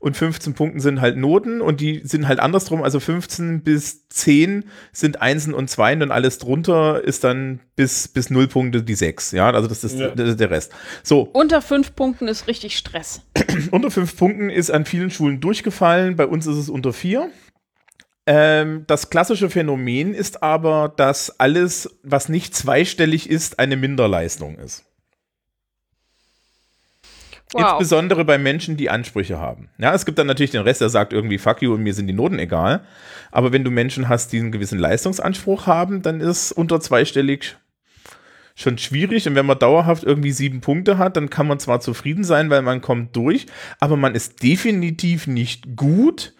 15 0.00 0.54
Punkten 0.54 0.80
sind 0.80 1.00
halt 1.00 1.16
Noten 1.16 1.60
und 1.60 1.80
die 1.80 2.00
sind 2.04 2.28
halt 2.28 2.40
andersrum, 2.40 2.82
also 2.82 3.00
15 3.00 3.62
bis 3.62 4.08
10 4.08 4.64
sind 4.92 5.20
Einsen 5.20 5.54
und 5.54 5.68
Zweien 5.68 6.02
und 6.02 6.10
alles 6.10 6.38
drunter 6.38 7.02
ist 7.02 7.24
dann 7.24 7.60
bis, 7.76 8.08
bis 8.08 8.30
0 8.30 8.48
Punkte 8.48 8.82
die 8.82 8.94
6, 8.94 9.32
ja, 9.32 9.50
also 9.50 9.68
das 9.68 9.84
ist, 9.84 9.98
Ja. 9.98 10.08
das 10.14 10.30
ist 10.30 10.40
der 10.40 10.50
Rest. 10.50 10.72
So, 11.02 11.22
Unter 11.32 11.60
fünf 11.62 11.94
Punkten 11.94 12.28
ist 12.28 12.46
richtig 12.46 12.76
Stress. 12.78 13.22
unter 13.70 13.90
fünf 13.90 14.16
Punkten 14.16 14.48
ist 14.50 14.70
an 14.70 14.84
vielen 14.86 15.10
Schulen 15.10 15.40
durchgefallen, 15.40 16.16
bei 16.16 16.26
uns 16.26 16.46
ist 16.46 16.56
es 16.56 16.68
unter 16.68 16.92
vier. 16.92 17.30
Ähm, 18.28 18.84
das 18.88 19.10
klassische 19.10 19.50
Phänomen 19.50 20.12
ist 20.12 20.42
aber, 20.42 20.92
dass 20.96 21.38
alles, 21.38 21.98
was 22.02 22.28
nicht 22.28 22.56
zweistellig 22.56 23.30
ist, 23.30 23.58
eine 23.60 23.76
Minderleistung 23.76 24.56
ist. 24.58 24.84
Wow. 27.52 27.62
Insbesondere 27.62 28.24
bei 28.24 28.38
Menschen, 28.38 28.76
die 28.76 28.90
Ansprüche 28.90 29.38
haben. 29.38 29.68
Ja, 29.78 29.94
es 29.94 30.04
gibt 30.04 30.18
dann 30.18 30.26
natürlich 30.26 30.50
den 30.50 30.62
Rest, 30.62 30.80
der 30.80 30.88
sagt 30.88 31.12
irgendwie 31.12 31.38
fuck 31.38 31.62
you 31.62 31.74
und 31.74 31.82
mir 31.82 31.94
sind 31.94 32.08
die 32.08 32.12
Noten 32.12 32.38
egal. 32.38 32.80
Aber 33.30 33.52
wenn 33.52 33.62
du 33.62 33.70
Menschen 33.70 34.08
hast, 34.08 34.32
die 34.32 34.40
einen 34.40 34.50
gewissen 34.50 34.78
Leistungsanspruch 34.78 35.66
haben, 35.66 36.02
dann 36.02 36.20
ist 36.20 36.50
unter 36.52 36.80
zweistellig 36.80 37.56
schon 38.56 38.78
schwierig. 38.78 39.28
Und 39.28 39.36
wenn 39.36 39.46
man 39.46 39.58
dauerhaft 39.58 40.02
irgendwie 40.02 40.32
sieben 40.32 40.60
Punkte 40.60 40.98
hat, 40.98 41.16
dann 41.16 41.30
kann 41.30 41.46
man 41.46 41.60
zwar 41.60 41.80
zufrieden 41.80 42.24
sein, 42.24 42.50
weil 42.50 42.62
man 42.62 42.80
kommt 42.80 43.14
durch, 43.14 43.46
aber 43.78 43.96
man 43.96 44.14
ist 44.14 44.42
definitiv 44.42 45.26
nicht 45.28 45.76
gut. 45.76 46.32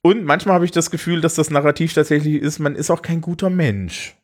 Und 0.00 0.24
manchmal 0.24 0.54
habe 0.54 0.64
ich 0.64 0.70
das 0.70 0.90
Gefühl, 0.90 1.20
dass 1.20 1.34
das 1.34 1.50
Narrativ 1.50 1.92
tatsächlich 1.92 2.40
ist, 2.40 2.58
man 2.58 2.74
ist 2.74 2.90
auch 2.90 3.02
kein 3.02 3.20
guter 3.20 3.50
Mensch. 3.50 4.16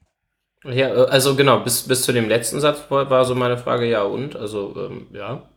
Ja, 0.65 0.89
äh, 0.89 1.09
also 1.09 1.37
genau, 1.37 1.61
bis, 1.61 1.83
bis 1.83 2.03
zu 2.03 2.13
dem 2.13 2.29
letzten 2.29 2.61
Satz 2.61 2.91
war 2.91 3.11
war 3.11 3.25
so 3.25 3.35
meine 3.35 3.59
Frage, 3.59 3.89
ja 3.89 4.03
und? 4.03 4.35
Also, 4.35 4.75
ähm, 4.77 5.07
ja. 5.13 5.49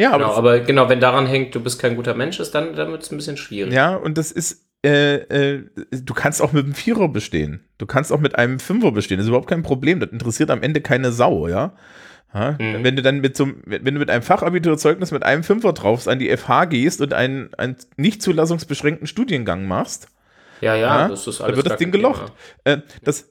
Ja, 0.00 0.12
Genau, 0.16 0.28
das- 0.28 0.36
aber 0.38 0.60
genau, 0.60 0.88
wenn 0.88 1.00
daran 1.00 1.26
hängt, 1.26 1.54
du 1.54 1.60
bist 1.60 1.80
kein 1.80 1.96
guter 1.96 2.14
Mensch, 2.14 2.40
ist 2.40 2.52
dann, 2.54 2.74
dann 2.74 2.90
wird 2.90 3.02
es 3.02 3.10
ein 3.12 3.16
bisschen 3.16 3.36
schwierig. 3.36 3.72
Ja, 3.72 3.94
und 3.96 4.16
das 4.18 4.32
ist, 4.32 4.66
äh, 4.84 5.16
äh, 5.16 5.64
du 5.90 6.14
kannst 6.14 6.40
auch 6.40 6.52
mit 6.52 6.64
einem 6.64 6.74
Vierer 6.74 7.08
bestehen. 7.08 7.64
Du 7.78 7.86
kannst 7.86 8.12
auch 8.12 8.20
mit 8.20 8.36
einem 8.36 8.58
Fünfer 8.60 8.92
bestehen. 8.92 9.18
Das 9.18 9.24
ist 9.26 9.28
überhaupt 9.28 9.48
kein 9.48 9.62
Problem. 9.62 10.00
Das 10.00 10.10
interessiert 10.10 10.50
am 10.50 10.62
Ende 10.62 10.80
keine 10.80 11.12
Sau, 11.12 11.48
ja. 11.48 11.74
ja? 12.32 12.52
Mhm. 12.58 12.82
Wenn 12.84 12.96
du 12.96 13.02
dann 13.02 13.20
mit 13.20 13.36
so 13.36 13.44
einem- 13.44 13.62
wenn 13.66 13.84
du 13.94 14.00
mit 14.00 14.08
einem 14.10 14.22
Fachabiturzeugnis 14.22 15.10
mit 15.12 15.22
einem 15.22 15.42
Fünfer 15.42 15.72
drauf 15.74 16.08
an 16.08 16.18
die 16.18 16.30
FH 16.34 16.64
gehst 16.66 17.00
und 17.02 17.12
einen, 17.12 17.52
einen 17.54 17.76
nicht 17.96 18.22
zulassungsbeschränkten 18.22 19.06
Studiengang 19.06 19.66
machst, 19.68 20.08
Ja, 20.62 20.74
ja, 20.74 21.00
Ja, 21.02 21.08
das 21.08 21.26
ist 21.26 21.40
dann 21.40 21.46
alles 21.46 21.56
wird 21.56 21.70
das 21.70 21.78
Ding 21.78 21.90
gelocht. 21.90 22.32
Äh, 22.64 22.78
das, 23.02 23.28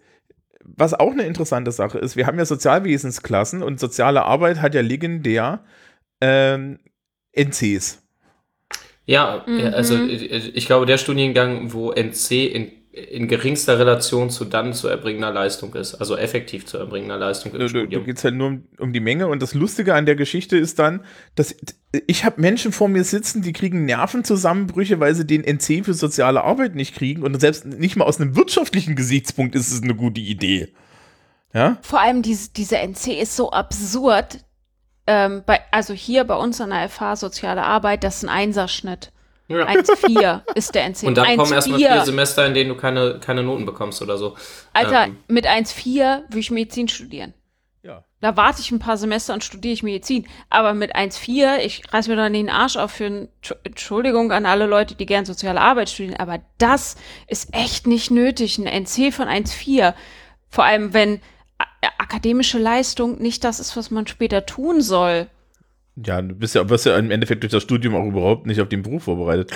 was 0.63 0.93
auch 0.93 1.11
eine 1.11 1.23
interessante 1.23 1.71
Sache 1.71 1.97
ist, 1.99 2.15
wir 2.15 2.27
haben 2.27 2.37
ja 2.37 2.45
Sozialwesensklassen 2.45 3.63
und 3.63 3.79
soziale 3.79 4.23
Arbeit 4.25 4.61
hat 4.61 4.75
ja 4.75 4.81
legendär 4.81 5.61
ähm, 6.21 6.79
NCs. 7.33 8.01
Ja, 9.05 9.43
Mhm. 9.47 9.73
also 9.73 10.03
ich 10.03 10.55
ich 10.55 10.65
glaube, 10.67 10.85
der 10.85 10.97
Studiengang, 10.97 11.73
wo 11.73 11.91
NC 11.91 12.45
in, 12.45 12.71
in 12.91 13.27
geringster 13.27 13.79
Relation 13.79 14.29
zu 14.29 14.45
dann 14.45 14.73
zu 14.73 14.87
erbringender 14.87 15.31
Leistung 15.31 15.73
ist, 15.73 15.95
also 15.95 16.15
effektiv 16.15 16.65
zu 16.67 16.77
erbringender 16.77 17.17
Leistung 17.17 17.51
du, 17.53 17.57
du 17.59 17.69
Studium. 17.69 18.03
geht 18.03 18.23
halt 18.23 18.35
nur 18.35 18.47
um, 18.47 18.63
um 18.77 18.93
die 18.93 18.99
Menge 18.99 19.27
und 19.27 19.41
das 19.41 19.53
Lustige 19.55 19.95
an 19.95 20.05
der 20.05 20.15
Geschichte 20.15 20.57
ist 20.57 20.77
dann, 20.77 21.03
dass 21.35 21.55
ich 22.05 22.23
habe 22.23 22.39
Menschen 22.39 22.71
vor 22.71 22.87
mir 22.87 23.03
sitzen, 23.03 23.41
die 23.41 23.53
kriegen 23.53 23.85
Nervenzusammenbrüche, 23.85 24.99
weil 24.99 25.15
sie 25.15 25.25
den 25.25 25.43
NC 25.43 25.85
für 25.85 25.93
soziale 25.95 26.43
Arbeit 26.43 26.75
nicht 26.75 26.93
kriegen 26.95 27.23
und 27.23 27.39
selbst 27.39 27.65
nicht 27.65 27.95
mal 27.95 28.05
aus 28.05 28.19
einem 28.21 28.35
wirtschaftlichen 28.35 28.95
Gesichtspunkt 28.95 29.55
ist 29.55 29.71
es 29.71 29.81
eine 29.81 29.95
gute 29.95 30.21
Idee. 30.21 30.73
Ja? 31.53 31.77
Vor 31.81 31.99
allem 31.99 32.21
diese, 32.21 32.51
diese 32.51 32.77
NC 32.77 33.19
ist 33.21 33.35
so 33.35 33.51
absurd. 33.51 34.39
Ähm, 35.11 35.41
bei, 35.43 35.59
also 35.71 35.95
hier 35.95 36.23
bei 36.23 36.35
uns 36.35 36.61
an 36.61 36.69
der 36.69 36.87
FH 36.87 37.15
Soziale 37.15 37.63
Arbeit, 37.63 38.03
das 38.03 38.17
ist 38.17 38.25
ein 38.25 38.29
Einserschnitt. 38.29 39.11
Ja. 39.47 39.65
1,4 39.65 40.41
ist 40.53 40.75
der 40.75 40.85
NC. 40.85 41.07
Und 41.07 41.15
dann 41.17 41.35
kommen 41.35 41.51
erstmal 41.51 41.79
1,4. 41.79 41.93
vier 41.93 42.05
Semester, 42.05 42.45
in 42.45 42.53
denen 42.53 42.69
du 42.69 42.75
keine, 42.75 43.19
keine 43.19 43.41
Noten 43.41 43.65
bekommst 43.65 44.03
oder 44.03 44.19
so. 44.19 44.35
Alter, 44.71 45.05
Ähm, 45.05 45.17
mit 45.27 45.47
1,4 45.47 46.25
will 46.29 46.39
ich 46.39 46.51
Medizin 46.51 46.87
studieren. 46.87 47.33
Ja. 47.81 48.03
Da 48.21 48.37
warte 48.37 48.61
ich 48.61 48.69
ein 48.69 48.77
paar 48.77 48.97
Semester 48.97 49.33
und 49.33 49.43
studiere 49.43 49.73
ich 49.73 49.81
Medizin. 49.81 50.27
Aber 50.51 50.75
mit 50.75 50.95
1,4, 50.95 51.57
ich 51.65 51.81
reiß 51.91 52.07
mir 52.07 52.15
dann 52.15 52.33
den 52.33 52.51
Arsch 52.51 52.77
auf 52.77 52.91
für 52.91 53.05
ein, 53.05 53.29
Entschuldigung 53.63 54.31
an 54.31 54.45
alle 54.45 54.67
Leute, 54.67 54.93
die 54.93 55.07
gern 55.07 55.25
soziale 55.25 55.59
Arbeit 55.59 55.89
studieren, 55.89 56.17
aber 56.19 56.39
das 56.59 56.97
ist 57.25 57.51
echt 57.55 57.87
nicht 57.87 58.11
nötig. 58.11 58.59
Ein 58.59 58.67
NC 58.67 59.11
von 59.11 59.27
1,4. 59.27 59.95
Vor 60.49 60.65
allem, 60.65 60.93
wenn 60.93 61.19
akademische 61.97 62.57
Leistung 62.57 63.21
nicht 63.21 63.43
das 63.43 63.59
ist, 63.59 63.77
was 63.77 63.91
man 63.91 64.07
später 64.07 64.45
tun 64.45 64.81
soll. 64.81 65.27
Ja, 66.05 66.21
du 66.21 66.33
bist 66.33 66.55
ja, 66.55 66.69
wirst 66.69 66.85
ja 66.85 66.97
im 66.97 67.11
Endeffekt 67.11 67.43
durch 67.43 67.51
das 67.51 67.63
Studium 67.63 67.95
auch 67.95 68.05
überhaupt 68.05 68.45
nicht 68.45 68.61
auf 68.61 68.69
den 68.69 68.83
Beruf 68.83 69.03
vorbereitet. 69.03 69.51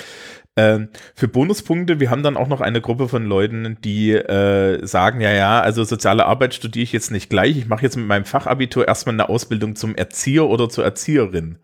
Ähm, 0.56 0.88
für 1.14 1.26
Bonuspunkte, 1.26 2.00
wir 2.00 2.10
haben 2.10 2.22
dann 2.22 2.36
auch 2.36 2.48
noch 2.48 2.60
eine 2.60 2.80
Gruppe 2.80 3.08
von 3.08 3.24
Leuten, 3.24 3.78
die 3.82 4.12
äh, 4.12 4.84
sagen, 4.86 5.20
ja, 5.20 5.32
ja, 5.32 5.60
also 5.60 5.84
soziale 5.84 6.26
Arbeit 6.26 6.54
studiere 6.54 6.84
ich 6.84 6.92
jetzt 6.92 7.10
nicht 7.10 7.30
gleich. 7.30 7.56
Ich 7.56 7.66
mache 7.66 7.82
jetzt 7.82 7.96
mit 7.96 8.06
meinem 8.06 8.24
Fachabitur 8.24 8.86
erstmal 8.86 9.14
eine 9.14 9.28
Ausbildung 9.28 9.74
zum 9.74 9.96
Erzieher 9.96 10.46
oder 10.46 10.68
zur 10.68 10.84
Erzieherin. 10.84 11.58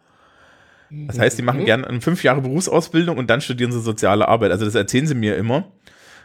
Das 0.91 1.21
heißt, 1.21 1.39
die 1.39 1.43
machen 1.43 1.65
gerne 1.65 1.87
eine 1.87 2.01
fünf 2.01 2.25
Jahre 2.25 2.41
Berufsausbildung 2.41 3.17
und 3.17 3.31
dann 3.31 3.41
studieren 3.41 3.71
sie 3.71 3.81
soziale 3.81 4.27
Arbeit. 4.27 4.51
Also 4.51 4.65
das 4.65 4.75
erzählen 4.75 5.07
sie 5.07 5.15
mir 5.15 5.37
immer. 5.37 5.71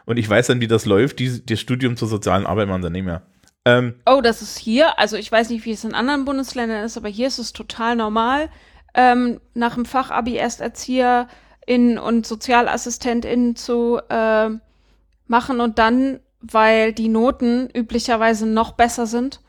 Und 0.05 0.17
ich 0.17 0.27
weiß 0.27 0.47
dann, 0.47 0.59
wie 0.59 0.67
das 0.67 0.85
läuft. 0.85 1.19
Die, 1.19 1.45
das 1.45 1.59
Studium 1.59 1.97
zur 1.97 2.07
sozialen 2.07 2.47
Arbeit 2.47 2.67
machen 2.67 2.81
sie 2.81 2.89
nicht 2.89 3.05
mehr. 3.05 3.21
Ähm, 3.65 3.95
Oh, 4.05 4.21
das 4.21 4.41
ist 4.41 4.57
hier, 4.57 4.99
also 4.99 5.17
ich 5.17 5.31
weiß 5.31 5.49
nicht, 5.49 5.65
wie 5.65 5.71
es 5.71 5.83
in 5.83 5.93
anderen 5.95 6.25
Bundesländern 6.25 6.83
ist, 6.83 6.97
aber 6.97 7.09
hier 7.09 7.27
ist 7.27 7.39
es 7.39 7.51
total 7.53 7.95
normal, 7.95 8.49
ähm, 8.93 9.41
nach 9.53 9.75
dem 9.75 9.85
Fachabi 9.85 10.35
erst 10.35 10.61
ErzieherInnen 10.61 11.97
und 11.97 12.25
SozialassistentInnen 12.27 13.55
zu 13.55 13.99
äh, 14.09 14.49
machen 15.27 15.59
und 15.59 15.79
dann, 15.79 16.19
weil 16.41 16.93
die 16.93 17.07
Noten 17.09 17.69
üblicherweise 17.73 18.45
noch 18.45 18.73
besser 18.73 19.07
sind 19.07 19.41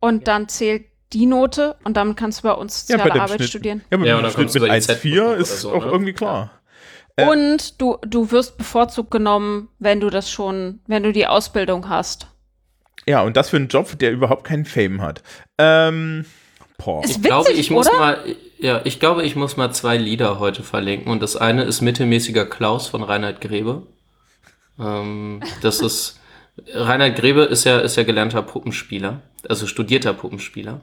und 0.00 0.26
dann 0.28 0.48
zählt 0.48 0.86
die 1.12 1.26
Note 1.26 1.76
und 1.84 1.96
damit 1.96 2.16
kannst 2.16 2.38
du 2.40 2.48
bei 2.48 2.54
uns 2.54 2.88
Ja, 2.88 2.96
bei 2.96 3.02
soziale 3.04 3.20
Arbeit 3.22 3.36
Schnitt. 3.38 3.48
studieren. 3.50 3.84
Ja, 3.90 3.98
mit 3.98 4.08
Ja, 4.08 4.14
dem 4.14 4.18
und 4.18 4.22
dann 4.24 4.32
Schnitt 4.32 4.46
mit 4.46 4.56
über 4.56 4.66
die 4.66 4.72
1,4 4.72 5.32
Z- 5.32 5.40
ist 5.40 5.60
so, 5.60 5.72
auch 5.72 5.84
ne? 5.84 5.90
irgendwie 5.92 6.12
klar. 6.14 6.50
Äh, 7.16 7.28
Und 7.30 7.80
du, 7.80 7.98
du 8.06 8.30
wirst 8.32 8.58
bevorzugt 8.58 9.10
genommen, 9.10 9.68
wenn 9.78 10.00
du 10.00 10.10
das 10.10 10.30
schon, 10.30 10.80
wenn 10.86 11.02
du 11.04 11.12
die 11.12 11.26
Ausbildung 11.26 11.88
hast. 11.88 12.26
Ja, 13.06 13.22
und 13.22 13.36
das 13.36 13.50
für 13.50 13.56
einen 13.56 13.68
Job, 13.68 13.98
der 13.98 14.12
überhaupt 14.12 14.44
keinen 14.44 14.64
Fame 14.64 15.02
hat. 15.02 15.22
Ähm, 15.58 16.24
boah. 16.78 17.04
Ist 17.04 17.16
Ich 17.16 17.22
glaube, 17.22 17.48
witzig, 17.48 17.60
ich 17.60 17.70
muss 17.70 17.88
oder? 17.88 17.98
mal, 17.98 18.36
ja, 18.58 18.80
ich 18.84 19.00
glaube, 19.00 19.24
ich 19.24 19.36
muss 19.36 19.56
mal 19.56 19.72
zwei 19.72 19.96
Lieder 19.96 20.38
heute 20.38 20.62
verlinken. 20.62 21.10
Und 21.10 21.22
das 21.22 21.36
eine 21.36 21.64
ist 21.64 21.80
Mittelmäßiger 21.80 22.46
Klaus 22.46 22.88
von 22.88 23.02
Reinhard 23.02 23.40
Grebe. 23.40 23.86
Ähm, 24.78 25.42
das 25.60 25.80
ist, 25.80 26.20
Reinhard 26.72 27.16
Grebe 27.16 27.42
ist 27.42 27.64
ja, 27.64 27.78
ist 27.78 27.96
ja 27.96 28.04
gelernter 28.04 28.42
Puppenspieler, 28.42 29.20
also 29.48 29.66
studierter 29.66 30.14
Puppenspieler. 30.14 30.80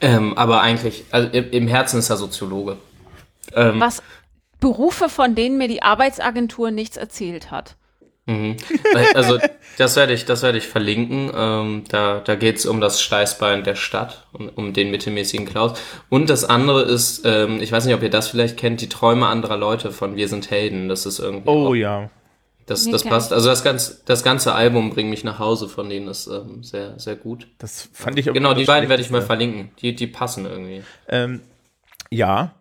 Ähm, 0.00 0.36
aber 0.36 0.60
eigentlich, 0.60 1.04
also 1.10 1.28
im, 1.28 1.50
im 1.50 1.68
Herzen 1.68 1.98
ist 1.98 2.10
er 2.10 2.16
Soziologe. 2.16 2.76
Ähm, 3.54 3.80
Was 3.80 4.02
Berufe, 4.60 5.08
von 5.08 5.34
denen 5.34 5.58
mir 5.58 5.68
die 5.68 5.82
Arbeitsagentur 5.82 6.70
nichts 6.70 6.96
erzählt 6.96 7.50
hat. 7.50 7.76
Mhm. 8.28 8.56
Also 9.14 9.38
das 9.78 9.96
werde 9.96 10.12
ich, 10.12 10.26
das 10.26 10.42
werde 10.42 10.58
ich 10.58 10.66
verlinken. 10.66 11.30
Ähm, 11.34 11.84
da 11.88 12.20
da 12.20 12.34
geht 12.34 12.56
es 12.56 12.66
um 12.66 12.80
das 12.80 13.00
Steißbein 13.00 13.64
der 13.64 13.74
Stadt, 13.74 14.26
um, 14.32 14.50
um 14.50 14.72
den 14.74 14.90
mittelmäßigen 14.90 15.46
Klaus. 15.46 15.78
Und 16.10 16.28
das 16.28 16.44
andere 16.44 16.82
ist, 16.82 17.22
ähm, 17.24 17.62
ich 17.62 17.72
weiß 17.72 17.86
nicht, 17.86 17.94
ob 17.94 18.02
ihr 18.02 18.10
das 18.10 18.28
vielleicht 18.28 18.58
kennt, 18.58 18.82
die 18.82 18.90
Träume 18.90 19.26
anderer 19.26 19.56
Leute 19.56 19.92
von 19.92 20.14
Wir 20.14 20.28
sind 20.28 20.50
Helden. 20.50 20.90
Das 20.90 21.06
ist 21.06 21.20
irgendwie. 21.20 21.48
Oh 21.48 21.68
auch, 21.68 21.74
ja. 21.74 22.10
das, 22.66 22.84
das 22.90 23.02
passt. 23.02 23.32
Also 23.32 23.48
das 23.48 23.64
ganze, 23.64 24.02
das 24.04 24.22
ganze 24.22 24.54
Album 24.54 24.90
bringt 24.90 25.08
mich 25.08 25.24
nach 25.24 25.38
Hause 25.38 25.66
von 25.66 25.88
denen 25.88 26.08
ist 26.08 26.26
ähm, 26.26 26.62
sehr, 26.62 26.98
sehr 26.98 27.16
gut. 27.16 27.48
Das 27.56 27.88
fand 27.94 28.18
ich 28.18 28.28
aber 28.28 28.34
Genau, 28.34 28.52
die 28.52 28.64
beiden 28.64 28.90
werde 28.90 29.02
ich 29.02 29.08
mal 29.08 29.22
verlinken. 29.22 29.70
Die, 29.80 29.94
die 29.94 30.06
passen 30.06 30.44
irgendwie. 30.44 30.82
Ähm, 31.08 31.40
ja. 32.10 32.52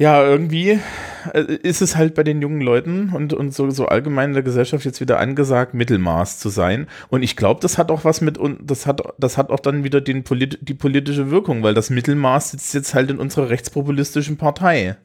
Ja, 0.00 0.24
irgendwie 0.24 0.80
äh, 1.34 1.40
ist 1.62 1.82
es 1.82 1.94
halt 1.94 2.14
bei 2.14 2.22
den 2.22 2.40
jungen 2.40 2.62
Leuten 2.62 3.10
und, 3.14 3.34
und 3.34 3.52
so, 3.52 3.68
so 3.68 3.84
allgemein 3.84 4.30
in 4.30 4.34
der 4.34 4.42
Gesellschaft 4.42 4.86
jetzt 4.86 5.02
wieder 5.02 5.18
angesagt, 5.18 5.74
Mittelmaß 5.74 6.38
zu 6.38 6.48
sein. 6.48 6.86
Und 7.10 7.22
ich 7.22 7.36
glaube, 7.36 7.60
das 7.60 7.76
hat 7.76 7.90
auch 7.90 8.02
was 8.02 8.22
mit, 8.22 8.38
und 8.38 8.58
das 8.70 8.86
hat, 8.86 9.02
das 9.18 9.36
hat 9.36 9.50
auch 9.50 9.60
dann 9.60 9.84
wieder 9.84 10.00
den 10.00 10.24
polit 10.24 10.58
die 10.62 10.72
politische 10.72 11.30
Wirkung, 11.30 11.62
weil 11.62 11.74
das 11.74 11.90
Mittelmaß 11.90 12.52
sitzt 12.52 12.72
jetzt 12.72 12.94
halt 12.94 13.10
in 13.10 13.18
unserer 13.18 13.50
rechtspopulistischen 13.50 14.38
Partei 14.38 14.96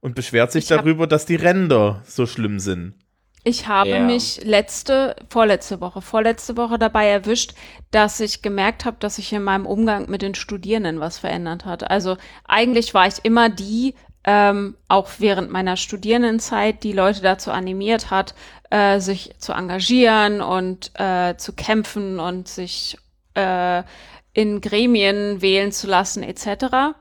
und 0.00 0.14
beschwert 0.14 0.52
sich 0.52 0.66
Ich 0.66 0.70
hab- 0.70 0.84
darüber, 0.84 1.08
dass 1.08 1.26
die 1.26 1.34
Ränder 1.34 2.02
so 2.06 2.24
schlimm 2.26 2.60
sind. 2.60 2.94
Ich 3.42 3.66
habe 3.66 3.90
Ja. 3.90 3.98
mich 4.00 4.44
letzte, 4.44 5.16
vorletzte 5.28 5.80
Woche, 5.80 6.02
vorletzte 6.02 6.56
Woche 6.56 6.78
dabei 6.78 7.08
erwischt, 7.08 7.54
dass 7.90 8.20
ich 8.20 8.42
gemerkt 8.42 8.84
habe, 8.84 8.98
dass 9.00 9.16
sich 9.16 9.32
in 9.32 9.42
meinem 9.42 9.66
Umgang 9.66 10.08
mit 10.08 10.22
den 10.22 10.36
Studierenden 10.36 11.00
was 11.00 11.18
verändert 11.18 11.64
hat. 11.64 11.90
Also 11.90 12.16
eigentlich 12.44 12.94
war 12.94 13.08
ich 13.08 13.16
immer 13.24 13.48
die, 13.48 13.94
ähm, 14.26 14.76
auch 14.88 15.08
während 15.18 15.50
meiner 15.50 15.76
Studierendenzeit, 15.76 16.82
die 16.82 16.92
Leute 16.92 17.22
dazu 17.22 17.52
animiert 17.52 18.10
hat, 18.10 18.34
äh, 18.70 18.98
sich 18.98 19.34
zu 19.38 19.52
engagieren 19.52 20.40
und 20.40 20.90
äh, 20.98 21.36
zu 21.36 21.52
kämpfen 21.52 22.18
und 22.18 22.48
sich 22.48 22.98
äh, 23.34 23.84
in 24.32 24.60
Gremien 24.60 25.40
wählen 25.40 25.70
zu 25.70 25.86
lassen 25.86 26.24
etc. 26.24 26.96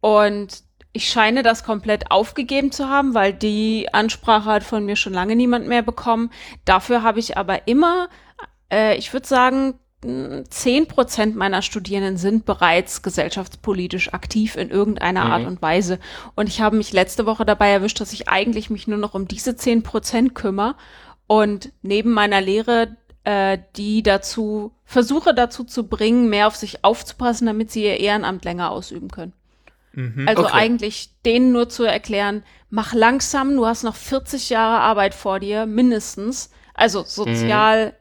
Und 0.00 0.62
ich 0.92 1.08
scheine 1.08 1.42
das 1.42 1.64
komplett 1.64 2.10
aufgegeben 2.10 2.70
zu 2.70 2.88
haben, 2.88 3.14
weil 3.14 3.32
die 3.32 3.88
Ansprache 3.92 4.44
hat 4.44 4.62
von 4.62 4.84
mir 4.84 4.96
schon 4.96 5.14
lange 5.14 5.36
niemand 5.36 5.66
mehr 5.66 5.82
bekommen. 5.82 6.30
Dafür 6.66 7.02
habe 7.02 7.18
ich 7.18 7.38
aber 7.38 7.66
immer, 7.66 8.08
äh, 8.70 8.96
ich 8.96 9.12
würde 9.12 9.26
sagen, 9.26 9.78
mh, 10.04 10.44
10% 10.50 11.34
meiner 11.36 11.62
Studierenden 11.62 12.16
sind 12.16 12.44
bereits 12.44 13.02
gesellschaftspolitisch 13.02 14.12
aktiv 14.12 14.56
in 14.56 14.70
irgendeiner 14.70 15.26
Art 15.26 15.46
und 15.46 15.62
Weise. 15.62 15.98
Und 16.34 16.48
ich 16.48 16.60
habe 16.60 16.76
mich 16.76 16.92
letzte 16.92 17.26
Woche 17.26 17.44
dabei 17.44 17.70
erwischt, 17.70 18.00
dass 18.00 18.12
ich 18.12 18.28
eigentlich 18.28 18.70
mich 18.70 18.86
nur 18.86 18.98
noch 18.98 19.14
um 19.14 19.28
diese 19.28 19.52
10% 19.52 20.30
kümmere 20.34 20.74
und 21.26 21.72
neben 21.82 22.10
meiner 22.12 22.40
Lehre 22.40 22.96
äh, 23.24 23.58
die 23.76 24.02
dazu, 24.02 24.72
versuche 24.84 25.32
dazu 25.34 25.64
zu 25.64 25.86
bringen, 25.88 26.28
mehr 26.28 26.48
auf 26.48 26.56
sich 26.56 26.84
aufzupassen, 26.84 27.46
damit 27.46 27.70
sie 27.70 27.84
ihr 27.84 28.00
Ehrenamt 28.00 28.44
länger 28.44 28.70
ausüben 28.72 29.08
können. 29.10 29.32
Also 30.26 30.44
Okay. 30.46 30.52
eigentlich 30.54 31.10
denen 31.24 31.52
nur 31.52 31.68
zu 31.68 31.84
erklären, 31.84 32.42
mach 32.70 32.94
langsam, 32.94 33.54
du 33.54 33.66
hast 33.66 33.82
noch 33.84 33.94
40 33.94 34.48
Jahre 34.50 34.80
Arbeit 34.80 35.14
vor 35.14 35.38
dir, 35.38 35.66
mindestens. 35.66 36.50
Also 36.74 37.04
sozial, 37.04 37.94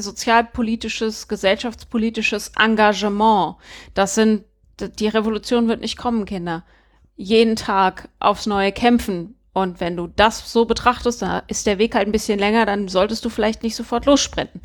sozialpolitisches, 0.00 1.28
gesellschaftspolitisches 1.28 2.52
Engagement. 2.58 3.56
Das 3.94 4.14
sind, 4.14 4.44
die 4.80 5.08
Revolution 5.08 5.68
wird 5.68 5.80
nicht 5.80 5.96
kommen, 5.96 6.24
Kinder. 6.24 6.64
Jeden 7.16 7.56
Tag 7.56 8.08
aufs 8.18 8.46
Neue 8.46 8.72
kämpfen. 8.72 9.36
Und 9.52 9.80
wenn 9.80 9.96
du 9.96 10.06
das 10.06 10.52
so 10.52 10.66
betrachtest, 10.66 11.22
dann 11.22 11.42
ist 11.48 11.66
der 11.66 11.78
Weg 11.78 11.94
halt 11.94 12.06
ein 12.06 12.12
bisschen 12.12 12.38
länger, 12.38 12.66
dann 12.66 12.88
solltest 12.88 13.24
du 13.24 13.30
vielleicht 13.30 13.62
nicht 13.62 13.74
sofort 13.74 14.04
lossprinten. 14.04 14.60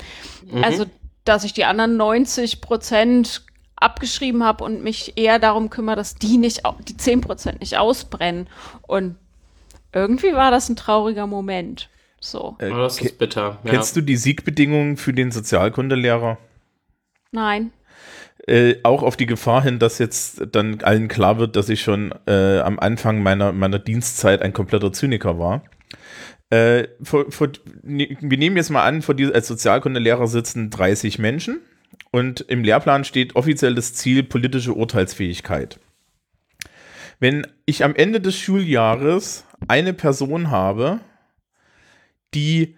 Also, 0.62 0.84
dass 1.24 1.44
ich 1.44 1.54
die 1.54 1.64
anderen 1.64 1.96
90 1.96 2.60
Prozent 2.60 3.42
abgeschrieben 3.76 4.44
habe 4.44 4.64
und 4.64 4.82
mich 4.82 5.16
eher 5.16 5.38
darum 5.38 5.70
kümmere, 5.70 5.96
dass 5.96 6.14
die 6.14 6.36
nicht, 6.36 6.62
die 6.88 6.96
10 6.96 7.22
Prozent 7.22 7.60
nicht 7.60 7.78
ausbrennen. 7.78 8.48
Und 8.82 9.16
irgendwie 9.94 10.34
war 10.34 10.50
das 10.50 10.68
ein 10.68 10.76
trauriger 10.76 11.26
Moment. 11.26 11.88
So. 12.24 12.56
Äh, 12.60 12.70
Oh, 12.70 12.76
das 12.76 13.00
ist 13.00 13.18
bitter. 13.18 13.58
Ja. 13.64 13.70
Kennst 13.72 13.96
du 13.96 14.00
die 14.00 14.16
Siegbedingungen 14.16 14.96
für 14.96 15.12
den 15.12 15.32
Sozialkundelehrer? 15.32 16.38
Nein. 17.32 17.72
Äh, 18.46 18.76
auch 18.84 19.02
auf 19.02 19.16
die 19.16 19.26
Gefahr 19.26 19.62
hin, 19.62 19.78
dass 19.78 19.98
jetzt 19.98 20.42
dann 20.52 20.80
allen 20.82 21.08
klar 21.08 21.38
wird, 21.38 21.56
dass 21.56 21.68
ich 21.68 21.82
schon 21.82 22.14
äh, 22.26 22.58
am 22.60 22.78
Anfang 22.78 23.22
meiner, 23.22 23.52
meiner 23.52 23.78
Dienstzeit 23.78 24.40
ein 24.42 24.52
kompletter 24.52 24.92
Zyniker 24.92 25.38
war. 25.38 25.62
Äh, 26.50 26.88
vor, 27.02 27.30
vor, 27.30 27.48
ne- 27.82 28.16
wir 28.20 28.38
nehmen 28.38 28.56
jetzt 28.56 28.70
mal 28.70 28.84
an, 28.84 29.02
vor 29.02 29.14
die, 29.14 29.32
als 29.32 29.48
Sozialkundelehrer 29.48 30.26
sitzen 30.28 30.70
30 30.70 31.18
Menschen 31.18 31.60
und 32.10 32.40
im 32.42 32.62
Lehrplan 32.62 33.04
steht 33.04 33.34
offiziell 33.36 33.74
das 33.74 33.94
Ziel 33.94 34.22
politische 34.22 34.74
Urteilsfähigkeit. 34.74 35.78
Wenn 37.20 37.46
ich 37.66 37.84
am 37.84 37.94
Ende 37.94 38.20
des 38.20 38.36
Schuljahres 38.36 39.44
eine 39.68 39.92
Person 39.92 40.50
habe, 40.50 41.00
die, 42.34 42.76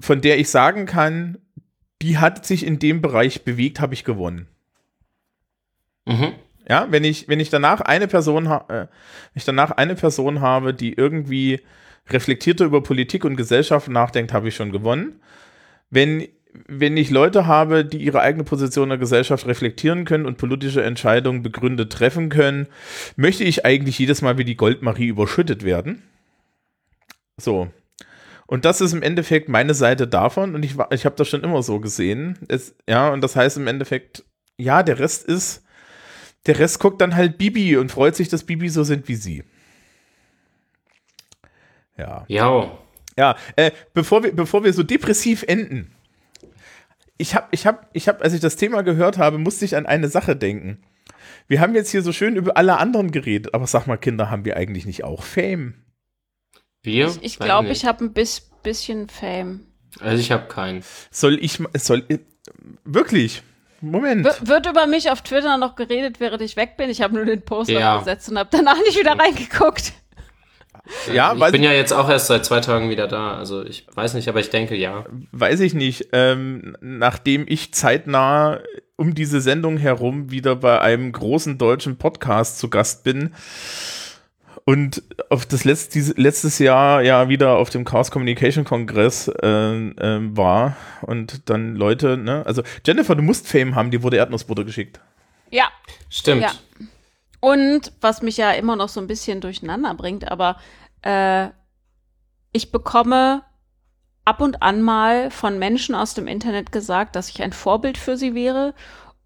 von 0.00 0.20
der 0.20 0.38
ich 0.38 0.50
sagen 0.50 0.86
kann, 0.86 1.38
die 2.02 2.18
hat 2.18 2.46
sich 2.46 2.64
in 2.64 2.78
dem 2.78 3.02
Bereich 3.02 3.44
bewegt, 3.44 3.80
habe 3.80 3.94
ich 3.94 4.04
gewonnen. 4.04 4.48
Mhm. 6.06 6.32
Ja, 6.68 6.86
wenn 6.90 7.04
ich, 7.04 7.28
wenn 7.28 7.40
ich 7.40 7.50
danach 7.50 7.80
eine 7.80 8.08
Person, 8.08 8.46
äh, 8.46 8.86
ich 9.34 9.44
danach 9.44 9.70
eine 9.72 9.94
Person 9.94 10.40
habe, 10.40 10.74
die 10.74 10.92
irgendwie 10.92 11.60
reflektierter 12.08 12.64
über 12.64 12.82
Politik 12.82 13.24
und 13.24 13.36
Gesellschaft 13.36 13.88
nachdenkt, 13.88 14.32
habe 14.32 14.48
ich 14.48 14.56
schon 14.56 14.72
gewonnen. 14.72 15.20
Wenn, 15.90 16.28
wenn 16.66 16.96
ich 16.96 17.10
Leute 17.10 17.46
habe, 17.46 17.84
die 17.84 17.98
ihre 17.98 18.20
eigene 18.20 18.44
Position 18.44 18.84
in 18.84 18.90
der 18.90 18.98
Gesellschaft 18.98 19.46
reflektieren 19.46 20.04
können 20.04 20.26
und 20.26 20.38
politische 20.38 20.82
Entscheidungen 20.82 21.42
begründet 21.42 21.92
treffen 21.92 22.28
können, 22.28 22.68
möchte 23.16 23.44
ich 23.44 23.64
eigentlich 23.64 23.98
jedes 23.98 24.22
Mal 24.22 24.38
wie 24.38 24.44
die 24.44 24.56
Goldmarie 24.56 25.08
überschüttet 25.08 25.64
werden. 25.64 26.02
So. 27.38 27.68
Und 28.48 28.64
das 28.64 28.80
ist 28.80 28.94
im 28.94 29.02
Endeffekt 29.02 29.50
meine 29.50 29.74
Seite 29.74 30.08
davon 30.08 30.54
und 30.54 30.64
ich, 30.64 30.74
ich 30.90 31.04
habe 31.04 31.16
das 31.16 31.28
schon 31.28 31.44
immer 31.44 31.62
so 31.62 31.80
gesehen. 31.80 32.38
Es, 32.48 32.74
ja, 32.88 33.10
und 33.10 33.20
das 33.20 33.36
heißt 33.36 33.58
im 33.58 33.66
Endeffekt, 33.66 34.24
ja, 34.56 34.82
der 34.82 34.98
Rest 34.98 35.26
ist, 35.26 35.66
der 36.46 36.58
Rest 36.58 36.80
guckt 36.80 37.02
dann 37.02 37.14
halt 37.14 37.36
Bibi 37.36 37.76
und 37.76 37.92
freut 37.92 38.16
sich, 38.16 38.30
dass 38.30 38.44
Bibi 38.44 38.70
so 38.70 38.84
sind 38.84 39.06
wie 39.06 39.16
sie. 39.16 39.44
Ja. 41.98 42.24
Ja. 42.28 42.78
Ja, 43.18 43.36
äh, 43.56 43.70
bevor, 43.92 44.22
wir, 44.22 44.34
bevor 44.34 44.64
wir 44.64 44.72
so 44.72 44.82
depressiv 44.82 45.42
enden, 45.46 45.94
ich 47.18 47.34
habe, 47.34 47.48
ich 47.50 47.66
habe, 47.66 47.80
ich 47.92 48.08
habe, 48.08 48.22
als 48.22 48.32
ich 48.32 48.40
das 48.40 48.56
Thema 48.56 48.80
gehört 48.80 49.18
habe, 49.18 49.36
musste 49.36 49.66
ich 49.66 49.76
an 49.76 49.84
eine 49.84 50.08
Sache 50.08 50.36
denken. 50.36 50.78
Wir 51.48 51.60
haben 51.60 51.74
jetzt 51.74 51.90
hier 51.90 52.00
so 52.00 52.12
schön 52.12 52.34
über 52.34 52.56
alle 52.56 52.78
anderen 52.78 53.10
geredet, 53.10 53.52
aber 53.52 53.66
sag 53.66 53.86
mal, 53.86 53.98
Kinder, 53.98 54.30
haben 54.30 54.46
wir 54.46 54.56
eigentlich 54.56 54.86
nicht 54.86 55.04
auch 55.04 55.22
Fame? 55.22 55.74
Wir? 56.82 57.06
Ich, 57.08 57.22
ich 57.22 57.38
glaube, 57.38 57.68
nicht. 57.68 57.78
ich 57.78 57.88
habe 57.88 58.04
ein 58.04 58.12
bis, 58.12 58.50
bisschen 58.62 59.08
Fame. 59.08 59.66
Also 60.00 60.20
ich 60.20 60.30
habe 60.30 60.46
keinen. 60.48 60.82
Soll 61.10 61.38
ich, 61.40 61.58
soll, 61.76 62.04
äh, 62.08 62.18
wirklich? 62.84 63.42
Moment. 63.80 64.24
W 64.26 64.30
wird 64.48 64.66
über 64.66 64.86
mich 64.86 65.10
auf 65.10 65.22
Twitter 65.22 65.56
noch 65.56 65.76
geredet, 65.76 66.20
während 66.20 66.42
ich 66.42 66.56
weg 66.56 66.76
bin? 66.76 66.90
Ich 66.90 67.00
habe 67.00 67.14
nur 67.14 67.24
den 67.24 67.42
Post 67.42 67.70
Ja. 67.70 67.96
aufgesetzt 67.96 68.28
und 68.28 68.38
habe 68.38 68.48
danach 68.50 68.78
nicht 68.78 68.98
wieder 68.98 69.18
reingeguckt. 69.18 69.92
ja, 71.12 71.34
ich 71.34 71.52
bin 71.52 71.62
ja 71.62 71.72
jetzt 71.72 71.92
auch 71.92 72.08
erst 72.08 72.26
seit 72.26 72.44
zwei 72.44 72.60
Tagen 72.60 72.90
wieder 72.90 73.06
da. 73.06 73.36
Also 73.36 73.64
ich 73.64 73.86
weiß 73.94 74.14
nicht, 74.14 74.28
aber 74.28 74.40
ich 74.40 74.50
denke 74.50 74.74
ja. 74.74 75.04
weiß 75.32 75.60
ich 75.60 75.74
nicht. 75.74 76.08
Ähm, 76.12 76.76
nachdem 76.80 77.44
ich 77.48 77.72
zeitnah 77.72 78.60
um 78.96 79.14
diese 79.14 79.40
Sendung 79.40 79.76
herum 79.76 80.30
wieder 80.32 80.56
bei 80.56 80.80
einem 80.80 81.12
großen 81.12 81.56
deutschen 81.56 81.98
Podcast 81.98 82.58
zu 82.58 82.68
Gast 82.68 83.04
bin 83.04 83.32
und 84.68 85.02
auf 85.30 85.46
das 85.46 85.64
letzte, 85.64 85.94
diese, 85.94 86.12
letztes 86.20 86.58
Jahr 86.58 87.00
ja 87.00 87.30
wieder 87.30 87.56
auf 87.56 87.70
dem 87.70 87.86
Chaos 87.86 88.10
Communication 88.10 88.66
Kongress 88.66 89.26
äh, 89.28 89.48
ähm, 89.48 90.36
war 90.36 90.76
und 91.00 91.48
dann 91.48 91.74
Leute, 91.74 92.18
ne, 92.18 92.44
also 92.44 92.62
Jennifer, 92.84 93.14
du 93.14 93.22
musst 93.22 93.48
Fame 93.48 93.74
haben, 93.74 93.90
dir 93.90 94.02
wurde 94.02 94.18
Erdnussbutter 94.18 94.64
geschickt. 94.64 95.00
Ja, 95.50 95.70
Stimmt. 96.10 96.42
Ja. 96.42 96.52
Und 97.40 97.92
was 98.02 98.20
mich 98.20 98.36
ja 98.36 98.50
immer 98.50 98.76
noch 98.76 98.90
so 98.90 99.00
ein 99.00 99.06
bisschen 99.06 99.40
durcheinander 99.40 99.94
bringt, 99.94 100.30
aber 100.30 100.58
äh, 101.00 101.48
ich 102.52 102.70
bekomme 102.70 103.44
ab 104.26 104.42
und 104.42 104.62
an 104.62 104.82
mal 104.82 105.30
von 105.30 105.58
Menschen 105.58 105.94
aus 105.94 106.12
dem 106.12 106.26
Internet 106.26 106.72
gesagt, 106.72 107.16
dass 107.16 107.30
ich 107.30 107.40
ein 107.42 107.54
Vorbild 107.54 107.96
für 107.96 108.18
sie 108.18 108.34
wäre 108.34 108.74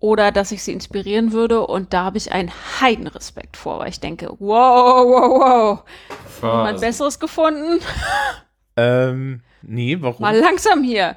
oder 0.03 0.33
dass 0.33 0.51
ich 0.51 0.65
sie 0.65 0.73
inspirieren 0.73 1.33
würde. 1.33 1.65
Und 1.65 1.95
da 1.95 2.05
habe 2.05 2.19
ich 2.19 2.33
einen 2.33 2.51
Heidenrespekt 2.81 3.57
vor, 3.57 3.79
weil 3.79 3.89
ich 3.89 4.01
denke, 4.01 4.29
wow, 4.41 5.07
wow, 5.07 5.85
wow, 6.41 6.53
jemand 6.53 6.81
Besseres 6.81 7.19
gefunden? 7.19 7.81
Ähm, 8.77 9.43
nee, 9.63 9.99
warum? 10.01 10.23
Mal 10.23 10.37
langsam 10.37 10.83
hier. 10.83 11.17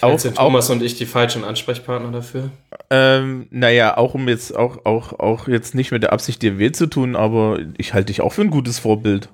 auch, 0.00 0.18
sind 0.18 0.38
auch, 0.38 0.46
Thomas 0.46 0.68
und 0.70 0.82
ich 0.82 0.98
die 0.98 1.06
falschen 1.06 1.44
Ansprechpartner 1.44 2.10
dafür. 2.10 2.50
ähm, 2.90 3.46
naja, 3.50 3.96
auch 3.96 4.14
um 4.14 4.28
jetzt 4.28 4.54
auch, 4.54 4.84
auch, 4.84 5.12
auch 5.18 5.46
jetzt 5.46 5.74
nicht 5.74 5.92
mit 5.92 6.02
der 6.02 6.12
Absicht, 6.12 6.42
dir 6.42 6.58
weh 6.58 6.72
zu 6.72 6.88
tun, 6.88 7.16
aber 7.16 7.60
ich 7.78 7.94
halte 7.94 8.06
dich 8.06 8.20
auch 8.20 8.32
für 8.32 8.42
ein 8.42 8.50
gutes 8.50 8.80
Vorbild. 8.80 9.28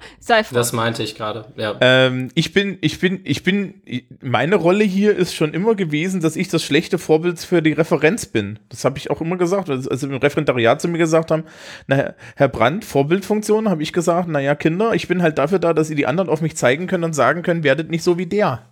Oh, 0.00 0.04
sei 0.20 0.44
froh. 0.44 0.54
Das 0.54 0.72
meinte 0.72 1.02
ich 1.02 1.14
gerade. 1.14 1.46
Ja. 1.56 1.76
Ähm, 1.80 2.30
ich 2.34 2.52
bin, 2.52 2.78
ich 2.80 3.00
bin, 3.00 3.20
ich 3.24 3.42
bin, 3.42 3.82
meine 4.20 4.56
Rolle 4.56 4.84
hier 4.84 5.16
ist 5.16 5.34
schon 5.34 5.54
immer 5.54 5.74
gewesen, 5.74 6.20
dass 6.20 6.36
ich 6.36 6.48
das 6.48 6.62
schlechte 6.62 6.98
Vorbild 6.98 7.38
für 7.38 7.62
die 7.62 7.72
Referenz 7.72 8.26
bin. 8.26 8.58
Das 8.68 8.84
habe 8.84 8.98
ich 8.98 9.10
auch 9.10 9.20
immer 9.20 9.36
gesagt. 9.36 9.70
Also 9.70 10.06
im 10.06 10.16
Referendariat 10.16 10.80
zu 10.80 10.88
mir 10.88 10.98
gesagt 10.98 11.30
haben, 11.30 11.44
na, 11.86 12.14
Herr 12.36 12.48
Brandt, 12.48 12.84
Vorbildfunktion, 12.84 13.68
habe 13.68 13.82
ich 13.82 13.92
gesagt, 13.92 14.28
naja, 14.28 14.54
Kinder, 14.54 14.94
ich 14.94 15.08
bin 15.08 15.22
halt 15.22 15.38
dafür 15.38 15.58
da, 15.58 15.72
dass 15.72 15.90
ihr 15.90 15.96
die 15.96 16.06
anderen 16.06 16.28
auf 16.28 16.40
mich 16.40 16.56
zeigen 16.56 16.86
können 16.86 17.04
und 17.04 17.12
sagen 17.12 17.42
können, 17.42 17.62
werdet 17.62 17.90
nicht 17.90 18.02
so 18.02 18.18
wie 18.18 18.26
der. 18.26 18.62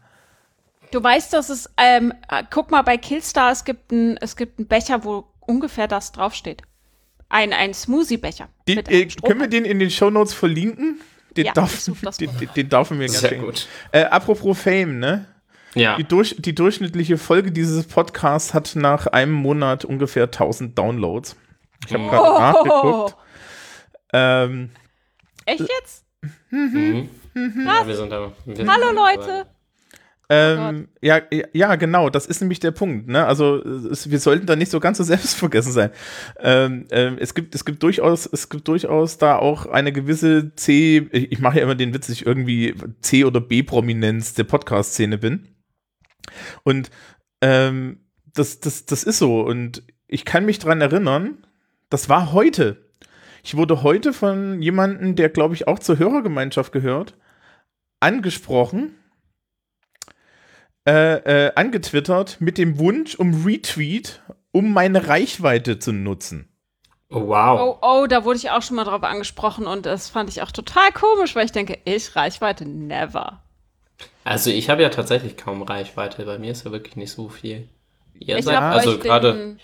Du 0.90 1.03
weißt, 1.03 1.32
dass 1.32 1.51
es, 1.51 1.70
ähm, 1.77 2.12
äh, 2.31 2.44
guck 2.48 2.70
mal, 2.70 2.82
bei 2.82 2.97
Killstar, 2.97 3.51
es 3.53 3.65
gibt 3.65 3.93
einen 3.93 4.16
es 4.19 4.36
gibt 4.36 4.59
einen 4.59 4.69
Becher, 4.69 5.05
wo 5.05 5.24
ungefähr 5.40 5.89
das 5.89 6.12
draufsteht. 6.12 6.62
Ein, 7.28 7.53
ein 7.53 7.74
Smoothie-Becher. 7.74 8.48
Äh, 8.66 9.07
können 9.07 9.40
wir 9.40 9.48
den 9.48 9.65
in 9.65 9.78
den 9.78 9.90
Shownotes 9.90 10.32
verlinken? 10.32 11.01
Den, 11.36 11.46
Ja, 11.46 11.52
darf, 11.52 11.84
den, 12.18 12.30
den, 12.56 12.68
darf 12.68 12.90
mir 12.90 12.98
ganz 13.06 13.20
Sehr 13.20 13.30
schenken. 13.30 13.46
gut. 13.46 13.68
Äh, 13.92 14.04
apropos 14.04 14.58
Fame, 14.58 14.98
ne? 14.98 15.26
Ja. 15.74 15.96
Die, 15.96 16.04
durch, 16.04 16.34
die 16.38 16.54
durchschnittliche 16.54 17.18
Folge 17.18 17.52
dieses 17.52 17.86
Podcasts 17.86 18.54
hat 18.54 18.72
nach 18.76 19.06
einem 19.08 19.32
Monat 19.32 19.84
ungefähr 19.84 20.24
1000 20.24 20.76
Downloads. 20.78 21.36
Ich 21.86 21.92
habe 21.94 22.04
gerade 22.04 22.22
Oh, 22.22 22.38
nachgeguckt. 22.38 23.16
Ähm, 24.12 24.70
echt 25.44 25.60
jetzt? 25.60 26.04
Mhm. 26.50 27.10
Ja, 27.66 27.86
wir 27.86 27.94
sind 27.96 28.10
da. 28.10 28.32
Wir 28.46 28.66
Hallo 28.66 28.86
sind 28.86 28.96
Leute. 28.96 29.46
Ähm, 30.28 30.89
ja, 31.01 31.20
ja, 31.53 31.77
genau, 31.77 32.11
das 32.11 32.27
ist 32.27 32.40
nämlich 32.40 32.59
der 32.59 32.73
Punkt. 32.73 33.07
Ne? 33.07 33.24
Also 33.24 33.62
es, 33.62 34.11
wir 34.11 34.19
sollten 34.19 34.47
da 34.47 34.57
nicht 34.57 34.73
so 34.73 34.81
ganz 34.81 34.98
so 34.98 35.05
selbstvergessen 35.05 35.73
sein. 35.73 35.90
Ähm, 36.40 36.86
ähm, 36.90 37.16
es 37.20 37.35
gibt, 37.35 37.55
es 37.55 37.65
gibt 37.65 37.82
durchaus, 37.82 38.27
es 38.27 38.48
gibt 38.48 38.66
durchaus 38.66 39.19
da 39.19 39.36
auch 39.36 39.66
eine 39.66 39.93
gewisse 39.93 40.55
C. 40.57 41.09
Ich, 41.12 41.39
mache 41.39 41.59
ja 41.59 41.62
immer 41.62 41.77
den 41.77 41.94
Witz, 41.94 42.09
ich 42.09 42.27
irgendwie 42.27 42.74
C 43.03 43.24
oder 43.24 43.40
B 43.40 43.62
Prominenz 43.62 44.35
der 44.35 44.44
Podcast-Szene 44.44 45.19
bin. 45.19 45.48
Und 46.65 46.90
ähm, 47.40 48.01
das, 48.35 48.59
das, 48.59 48.85
das 48.85 49.05
ist 49.05 49.19
so. 49.19 49.43
Und 49.43 49.85
ich 50.09 50.24
kann 50.24 50.44
mich 50.44 50.59
dran 50.59 50.81
erinnern, 50.81 51.39
das 51.89 52.09
war 52.09 52.32
heute. 52.32 52.85
Ich 53.44 53.57
wurde 53.57 53.85
heute 53.85 54.12
von 54.12 54.61
jemandem, 54.61 55.15
der 55.15 55.28
glaube 55.28 55.55
ich 55.55 55.69
auch 55.69 55.78
zur 55.78 56.01
Hörergemeinschaft 56.01 56.73
gehört, 56.73 57.16
angesprochen 58.01 58.90
äh, 60.86 61.46
äh, 61.46 61.52
angetwittert 61.54 62.40
mit 62.40 62.58
dem 62.58 62.78
Wunsch 62.78 63.14
um 63.16 63.44
Retweet, 63.44 64.22
um 64.52 64.72
meine 64.72 65.08
Reichweite 65.08 65.78
zu 65.78 65.92
nutzen. 65.92 66.48
Oh, 67.10 67.28
wow. 67.28 67.60
Oh, 67.60 67.78
oh, 67.82 68.06
da 68.06 68.24
wurde 68.24 68.38
ich 68.38 68.50
auch 68.50 68.62
schon 68.62 68.76
mal 68.76 68.84
drauf 68.84 69.02
angesprochen 69.02 69.66
und 69.66 69.86
das 69.86 70.08
fand 70.08 70.28
ich 70.28 70.42
auch 70.42 70.50
total 70.50 70.90
komisch, 70.92 71.36
weil 71.36 71.44
ich 71.44 71.52
denke, 71.52 71.78
ich 71.84 72.16
Reichweite 72.16 72.66
never. 72.66 73.42
Also 74.24 74.50
ich 74.50 74.68
habe 74.68 74.82
ja 74.82 74.88
tatsächlich 74.88 75.36
kaum 75.36 75.62
Reichweite. 75.62 76.24
Bei 76.24 76.38
mir 76.38 76.50
ist 76.50 76.64
ja 76.64 76.72
wirklich 76.72 76.96
nicht 76.96 77.12
so 77.12 77.28
viel. 77.28 77.68
Ihr 78.18 78.38
Ich 78.38 78.44
seid 78.44 78.56
habe 78.56 78.76
also 78.76 78.90
euch, 78.92 79.00
gerade. 79.00 79.56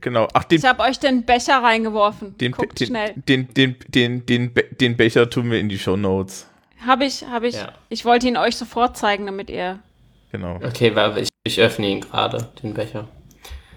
Genau. 0.00 0.28
Ach, 0.32 0.44
den, 0.44 0.58
ich 0.58 0.64
hab 0.64 0.78
euch 0.80 0.98
den 1.00 1.24
Becher 1.24 1.62
reingeworfen. 1.62 2.38
den, 2.38 2.52
Guckt 2.52 2.78
den, 2.78 2.86
schnell. 2.86 3.14
den, 3.16 3.52
den, 3.52 3.76
den, 3.88 4.24
den, 4.24 4.52
den 4.80 4.96
Becher 4.96 5.28
tun 5.28 5.50
wir 5.50 5.58
in 5.58 5.68
die 5.68 5.78
Show 5.78 5.96
Notes. 5.96 6.46
Habe 6.86 7.04
ich, 7.04 7.26
habe 7.26 7.48
ich. 7.48 7.56
Ja. 7.56 7.72
Ich 7.88 8.04
wollte 8.04 8.28
ihn 8.28 8.36
euch 8.36 8.56
sofort 8.56 8.96
zeigen, 8.96 9.26
damit 9.26 9.50
ihr. 9.50 9.80
Genau. 10.32 10.56
Okay, 10.56 10.94
warte, 10.94 11.20
ich, 11.20 11.28
ich 11.44 11.60
öffne 11.60 11.86
ihn 11.86 12.00
gerade, 12.00 12.48
den 12.62 12.74
Becher. 12.74 13.08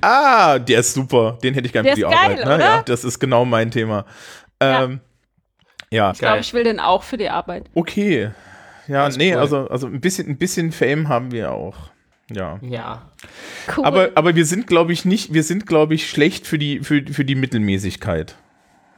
Ah, 0.02 0.60
der 0.60 0.80
ist 0.80 0.94
super. 0.94 1.38
Den 1.44 1.54
hätte 1.54 1.68
ich 1.68 1.74
gerne 1.74 1.90
für 1.90 1.96
die 1.96 2.02
ist 2.02 2.10
geil, 2.10 2.18
Arbeit. 2.18 2.46
Ne? 2.46 2.56
oder? 2.56 2.60
Ja, 2.60 2.82
das 2.84 3.04
ist 3.04 3.20
genau 3.20 3.46
mein 3.46 3.72
Thema. 3.72 4.06
Ähm, 4.60 5.02
ja. 5.90 6.12
Ich 6.12 6.20
glaube, 6.20 6.40
ich 6.40 6.54
will 6.54 6.64
den 6.64 6.80
auch 6.80 7.04
für 7.04 7.18
die 7.18 7.30
Arbeit. 7.30 7.66
Okay. 7.74 8.32
Ja, 8.88 9.10
nee, 9.10 9.34
cool. 9.34 9.40
also, 9.40 9.68
also 9.68 9.88
ein 9.88 10.02
bisschen, 10.02 10.28
ein 10.28 10.38
bisschen 10.38 10.72
Fame 10.72 11.10
haben 11.10 11.32
wir 11.32 11.52
auch. 11.52 11.76
Ja. 12.32 12.60
Ja. 12.62 13.12
Cool. 13.76 13.86
Aber, 13.86 14.10
aber 14.16 14.36
wir 14.36 14.46
sind, 14.46 14.68
glaube 14.68 14.94
ich, 14.94 15.06
nicht, 15.06 15.34
wir 15.34 15.44
sind, 15.44 15.66
glaube 15.66 15.96
ich, 15.96 16.10
schlecht 16.10 16.48
für 16.48 16.58
die, 16.58 16.80
für, 16.80 17.04
für 17.06 17.26
die 17.26 17.36
Mittelmäßigkeit. 17.36 18.36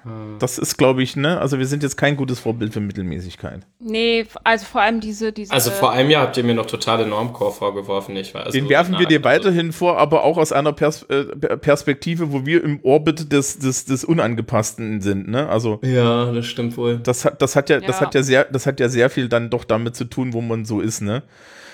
Hm. 0.04 0.38
Das 0.40 0.58
ist, 0.58 0.78
glaube 0.78 1.04
ich, 1.04 1.16
ne, 1.16 1.40
also 1.40 1.60
wir 1.60 1.66
sind 1.68 1.84
jetzt 1.84 1.96
kein 1.96 2.18
gutes 2.18 2.40
Vorbild 2.40 2.74
für 2.74 2.80
Mittelmäßigkeit. 2.80 3.62
nee, 3.80 4.26
also 4.44 4.66
vor 4.66 4.82
allem 4.82 5.00
diese, 5.00 5.32
diese. 5.32 5.54
Also 5.54 5.70
vor 5.72 5.92
einem 5.92 6.10
Jahr 6.10 6.24
habt 6.24 6.38
ihr 6.38 6.44
mir 6.44 6.56
noch 6.56 6.66
totale 6.66 7.06
Normcore 7.06 7.52
vorgeworfen, 7.52 8.16
ich 8.16 8.34
weiß. 8.34 8.52
Den 8.52 8.68
werfen 8.70 8.98
wir 8.98 9.06
dir 9.06 9.24
weiterhin 9.24 9.72
vor, 9.72 9.98
aber 10.00 10.24
auch 10.24 10.38
aus 10.38 10.52
einer 10.52 10.74
Pers 10.74 11.04
äh, 11.04 11.26
Perspektive, 11.58 12.32
wo 12.32 12.46
wir 12.46 12.64
im 12.64 12.80
Orbit 12.84 13.32
des, 13.32 13.60
des, 13.60 13.86
des 13.86 14.04
Unangepassten 14.04 15.02
sind, 15.02 15.28
ne? 15.28 15.48
Also 15.50 15.80
Ja, 15.84 16.32
das 16.32 16.46
stimmt 16.48 16.78
wohl. 16.78 16.98
das 16.98 17.26
hat, 17.26 17.42
das 17.42 17.56
hat 17.56 17.70
ja, 17.70 17.80
das 17.80 18.00
Ja. 18.00 18.06
hat 18.08 18.16
ja 18.16 18.24
sehr, 18.24 18.46
das 18.46 18.66
hat 18.66 18.80
ja 18.80 18.90
sehr 18.90 19.10
viel 19.10 19.30
dann 19.30 19.50
doch 19.50 19.64
damit 19.66 19.96
zu 19.96 20.06
tun, 20.06 20.34
wo 20.34 20.42
man 20.42 20.66
so 20.66 20.82
ist, 20.82 21.02
ne? 21.02 21.24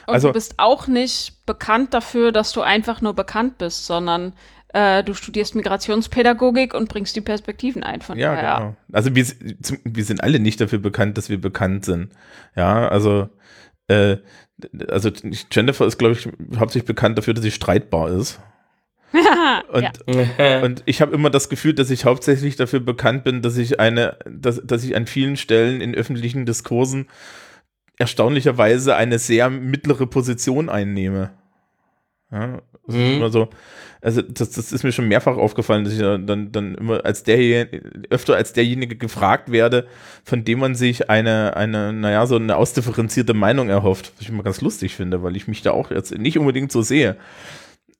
und 0.07 0.13
also- 0.13 0.29
du 0.29 0.33
bist 0.33 0.53
auch 0.57 0.87
nicht 0.87 1.45
bekannt 1.45 1.93
dafür, 1.93 2.31
dass 2.31 2.51
du 2.53 2.61
einfach 2.61 3.01
nur 3.01 3.13
bekannt 3.13 3.57
bist, 3.57 3.85
sondern 3.85 4.33
äh, 4.77 5.03
du 5.03 5.13
studierst 5.15 5.55
Migrationspädagogik 5.55 6.73
und 6.73 6.87
bringst 6.89 7.15
die 7.15 7.21
Perspektiven 7.21 7.83
ein. 7.83 8.01
Von 8.01 8.17
Ja, 8.17 8.35
daher. 8.35 8.55
genau. 8.57 8.75
Also 8.93 9.15
wir, 9.15 9.25
wir 9.83 10.03
sind 10.05 10.21
alle 10.23 10.39
nicht 10.39 10.61
dafür 10.61 10.79
bekannt, 10.79 11.17
dass 11.17 11.29
wir 11.29 11.41
bekannt 11.41 11.85
sind. 11.85 12.11
Ja, 12.55 12.87
also, 12.87 13.29
äh, 13.87 14.17
also 14.87 15.09
Jennifer 15.51 15.85
ist, 15.85 15.97
glaube 15.97 16.13
ich, 16.15 16.27
hauptsächlich 16.59 16.85
bekannt 16.87 17.17
dafür, 17.17 17.33
dass 17.33 17.43
sie 17.43 17.51
streitbar 17.51 18.09
ist. 18.11 18.39
Und, 19.71 19.83
Ja. 20.37 20.61
und 20.63 20.83
ich 20.85 21.01
habe 21.01 21.15
immer 21.15 21.29
das 21.29 21.47
Gefühl, 21.49 21.73
dass 21.73 21.89
ich 21.89 22.03
hauptsächlich 22.05 22.55
dafür 22.57 22.81
bekannt 22.81 23.23
bin, 23.23 23.41
dass 23.41 23.57
ich 23.57 23.79
eine, 23.79 24.17
dass, 24.29 24.61
dass 24.63 24.83
ich 24.83 24.95
an 24.95 25.07
vielen 25.07 25.37
Stellen 25.37 25.79
in 25.81 25.95
öffentlichen 25.95 26.45
Diskursen 26.45 27.07
erstaunlicherweise 27.97 28.95
eine 28.95 29.17
sehr 29.17 29.49
mittlere 29.49 30.05
Position 30.07 30.69
einnehme. 30.69 31.31
Ja, 32.31 32.61
Mhm. 32.95 33.17
immer 33.17 33.29
so, 33.29 33.49
also 34.01 34.21
das, 34.21 34.51
das 34.51 34.71
ist 34.71 34.83
mir 34.83 34.91
schon 34.91 35.07
mehrfach 35.07 35.37
aufgefallen, 35.37 35.83
dass 35.83 35.93
ich 35.93 35.99
dann, 35.99 36.51
dann 36.51 36.75
immer 36.75 37.03
als 37.03 37.23
derjenige, 37.23 37.81
öfter 38.09 38.35
als 38.35 38.53
derjenige 38.53 38.95
gefragt 38.95 39.51
werde, 39.51 39.87
von 40.23 40.43
dem 40.43 40.59
man 40.59 40.75
sich 40.75 41.09
eine, 41.09 41.57
eine, 41.57 41.93
naja, 41.93 42.25
so 42.25 42.35
eine 42.35 42.55
ausdifferenzierte 42.55 43.33
Meinung 43.33 43.69
erhofft, 43.69 44.11
was 44.13 44.21
ich 44.21 44.29
immer 44.29 44.43
ganz 44.43 44.61
lustig 44.61 44.95
finde, 44.95 45.23
weil 45.23 45.35
ich 45.35 45.47
mich 45.47 45.61
da 45.61 45.71
auch 45.71 45.91
jetzt 45.91 46.17
nicht 46.17 46.37
unbedingt 46.37 46.71
so 46.71 46.81
sehe. 46.81 47.17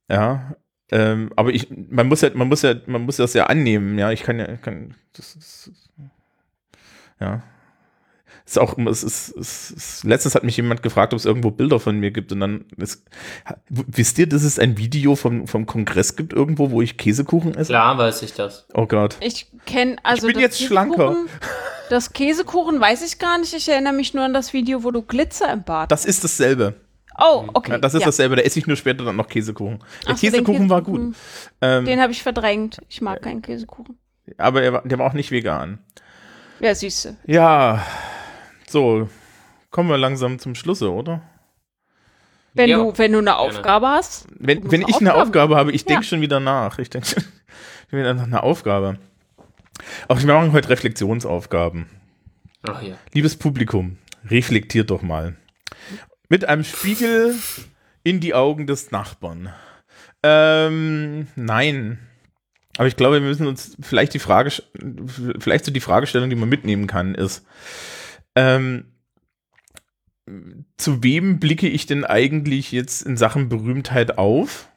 Ja, 0.09 0.55
ähm, 0.91 1.31
aber 1.35 1.49
ich, 1.49 1.67
man 1.69 2.07
muss 2.07 2.21
ja, 2.21 2.29
man 2.33 2.47
muss 2.47 2.61
ja, 2.61 2.75
man 2.85 3.01
muss 3.01 3.17
das 3.17 3.33
ja 3.33 3.47
annehmen, 3.47 3.97
ja, 3.97 4.11
ich 4.11 4.23
kann 4.23 4.39
ja, 4.39 4.55
kann, 4.57 4.95
das 5.13 5.35
ist, 5.35 5.71
ja. 7.19 7.43
Ist 8.47 8.57
auch, 8.57 8.77
es 8.77 9.03
ist, 9.03 9.35
es 9.35 9.71
ist, 9.71 10.03
letztens 10.05 10.33
hat 10.33 10.45
mich 10.45 10.55
jemand 10.55 10.81
gefragt, 10.81 11.11
ob 11.11 11.19
es 11.19 11.25
irgendwo 11.25 11.51
Bilder 11.51 11.81
von 11.81 11.99
mir 11.99 12.11
gibt 12.11 12.31
und 12.31 12.39
dann 12.39 12.63
ist, 12.77 13.03
wisst 13.67 14.17
ihr, 14.19 14.27
dass 14.29 14.43
es 14.43 14.57
ein 14.57 14.77
Video 14.77 15.17
vom, 15.17 15.47
vom 15.47 15.65
Kongress 15.65 16.15
gibt 16.15 16.31
irgendwo, 16.31 16.71
wo 16.71 16.81
ich 16.81 16.95
Käsekuchen 16.97 17.55
esse? 17.55 17.73
Klar 17.73 17.97
weiß 17.97 18.21
ich 18.21 18.33
das. 18.35 18.65
Oh 18.73 18.85
Gott. 18.85 19.17
Ich 19.19 19.47
kenne 19.65 19.97
also. 20.03 20.27
bin 20.27 20.35
das 20.35 20.41
jetzt 20.43 20.61
schlanker. 20.61 21.09
Käsekuchen- 21.09 21.27
Das 21.89 22.13
Käsekuchen 22.13 22.79
weiß 22.79 23.05
ich 23.05 23.19
gar 23.19 23.37
nicht. 23.37 23.53
Ich 23.53 23.67
erinnere 23.67 23.91
mich 23.91 24.13
nur 24.13 24.23
an 24.23 24.33
das 24.33 24.53
Video, 24.53 24.81
wo 24.85 24.91
du 24.91 25.01
Glitzer 25.01 25.51
im 25.51 25.63
Bad. 25.63 25.91
Das 25.91 26.05
ist 26.05 26.23
dasselbe. 26.23 26.75
oh, 27.19 27.47
okay. 27.53 27.71
Ja, 27.73 27.77
das 27.79 27.95
ist 27.95 27.99
ja. 28.01 28.05
dasselbe. 28.05 28.37
Da 28.37 28.43
esse 28.43 28.59
ich 28.59 28.67
nur 28.67 28.77
später 28.77 29.03
dann 29.03 29.17
noch 29.17 29.27
Käsekuchen. 29.27 29.79
Der 30.07 30.15
Ach 30.15 30.19
Käsekuchen 30.19 30.69
war 30.69 30.81
gut. 30.83 31.15
Ähm, 31.59 31.83
Den 31.83 31.99
habe 32.01 32.13
ich 32.13 32.23
verdrängt. 32.23 32.79
Ich 32.87 33.01
mag 33.01 33.21
keinen 33.21 33.41
Käsekuchen. 33.41 33.97
aber 34.37 34.63
er 34.63 34.71
war, 34.71 34.81
der 34.87 34.97
war 34.99 35.07
auch 35.07 35.13
nicht 35.13 35.31
vegan. 35.31 35.79
Ja, 36.61 36.73
süße. 36.73 37.17
Ja, 37.25 37.85
so. 38.69 39.09
Kommen 39.69 39.89
wir 39.89 39.97
langsam 39.97 40.39
zum 40.39 40.55
Schlusse, 40.55 40.91
oder? 40.91 41.21
Wenn 42.53 42.69
Ja, 42.69 42.77
du, 42.77 42.97
wenn 42.97 43.11
du 43.11 43.19
eine 43.19 43.37
Aufgabe 43.37 43.87
hast. 43.89 44.27
Wenn, 44.39 44.71
wenn 44.71 44.81
musst 44.81 44.95
ich 44.95 45.01
eine 45.01 45.11
Aufgaben- 45.13 45.27
Aufgabe 45.27 45.55
habe, 45.57 45.71
ich 45.73 45.85
denke 45.85 46.03
Ja. 46.03 46.07
schon 46.09 46.21
wieder 46.21 46.39
nach. 46.39 46.79
Ich 46.79 46.89
denke 46.89 47.07
schon 47.07 47.23
wieder 47.91 48.13
nach 48.13 48.23
einer 48.23 48.43
Aufgabe. 48.43 48.97
Auch 50.07 50.19
wir 50.19 50.25
machen 50.33 50.53
heute 50.53 50.69
Reflexionsaufgaben. 50.69 51.87
Ach 52.63 52.81
ja. 52.81 52.95
Liebes 53.13 53.35
Publikum, 53.35 53.97
reflektiert 54.25 54.89
doch 54.89 55.01
mal. 55.03 55.35
Mit 56.29 56.45
einem 56.45 56.63
Spiegel 56.63 57.35
in 58.03 58.19
die 58.19 58.33
Augen 58.33 58.65
des 58.67 58.89
Nachbarn. 58.91 59.53
Ähm, 60.23 61.27
nein. 61.35 61.99
Aber 62.77 62.87
ich 62.87 62.95
glaube, 62.95 63.21
wir 63.21 63.27
müssen 63.27 63.47
uns 63.47 63.77
vielleicht 63.79 64.13
die 64.13 64.19
Frage, 64.19 64.51
vielleicht 65.39 65.65
so 65.65 65.71
die 65.71 65.79
Fragestellung, 65.79 66.29
die 66.29 66.35
man 66.35 66.49
mitnehmen 66.49 66.87
kann, 66.87 67.15
ist, 67.15 67.45
ähm, 68.37 68.85
zu 70.77 71.03
wem 71.03 71.39
blicke 71.39 71.67
ich 71.67 71.87
denn 71.87 72.05
eigentlich 72.05 72.71
jetzt 72.71 73.01
in 73.01 73.17
Sachen 73.17 73.49
Berühmtheit 73.49 74.19
auf? 74.19 74.69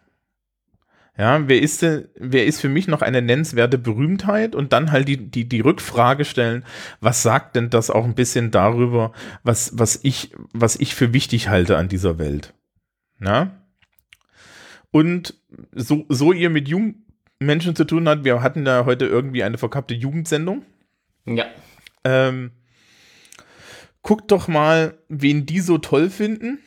Ja, 1.19 1.47
wer 1.49 1.61
ist 1.61 1.83
denn, 1.83 2.09
wer 2.15 2.47
ist 2.47 2.63
für 2.63 2.71
mich 2.71 2.89
noch 2.89 3.03
eine 3.03 3.21
nennenswerte 3.21 3.77
Berühmtheit? 3.77 4.55
Und 4.55 4.73
dann 4.73 4.91
halt 4.91 5.09
die, 5.09 5.19
die, 5.19 5.47
die 5.47 5.61
Rückfrage 5.61 6.25
stellen, 6.25 6.65
was 7.01 7.23
sagt 7.23 7.57
denn 7.57 7.69
das 7.69 7.91
auch 7.91 8.05
ein 8.05 8.15
bisschen 8.15 8.51
darüber, 8.51 9.13
was, 9.43 9.79
was 9.79 10.01
ich, 10.03 10.33
was 10.55 10.77
ich 10.77 10.95
für 10.95 11.13
wichtig 11.13 11.49
halte 11.49 11.77
an 11.77 11.89
dieser 11.89 12.19
Welt? 12.19 12.55
Na? 13.19 13.51
Und 14.91 15.35
so, 15.73 16.07
so 16.09 16.33
ihr 16.33 16.49
mit 16.49 16.69
jungen 16.69 17.05
Menschen 17.39 17.77
zu 17.77 17.85
tun 17.85 18.09
habt, 18.09 18.25
wir 18.25 18.41
hatten 18.41 18.65
da 18.65 18.87
heute 18.87 19.05
irgendwie 19.05 19.43
eine 19.43 19.59
verkappte 19.59 19.95
Jugendsendung. 19.95 20.65
Ja. 21.27 21.45
Ähm, 22.05 22.53
guckt 24.03 24.31
doch 24.31 24.49
mal, 24.49 24.99
wen 25.09 25.47
die 25.47 25.61
so 25.61 25.79
toll 25.79 26.11
finden 26.11 26.59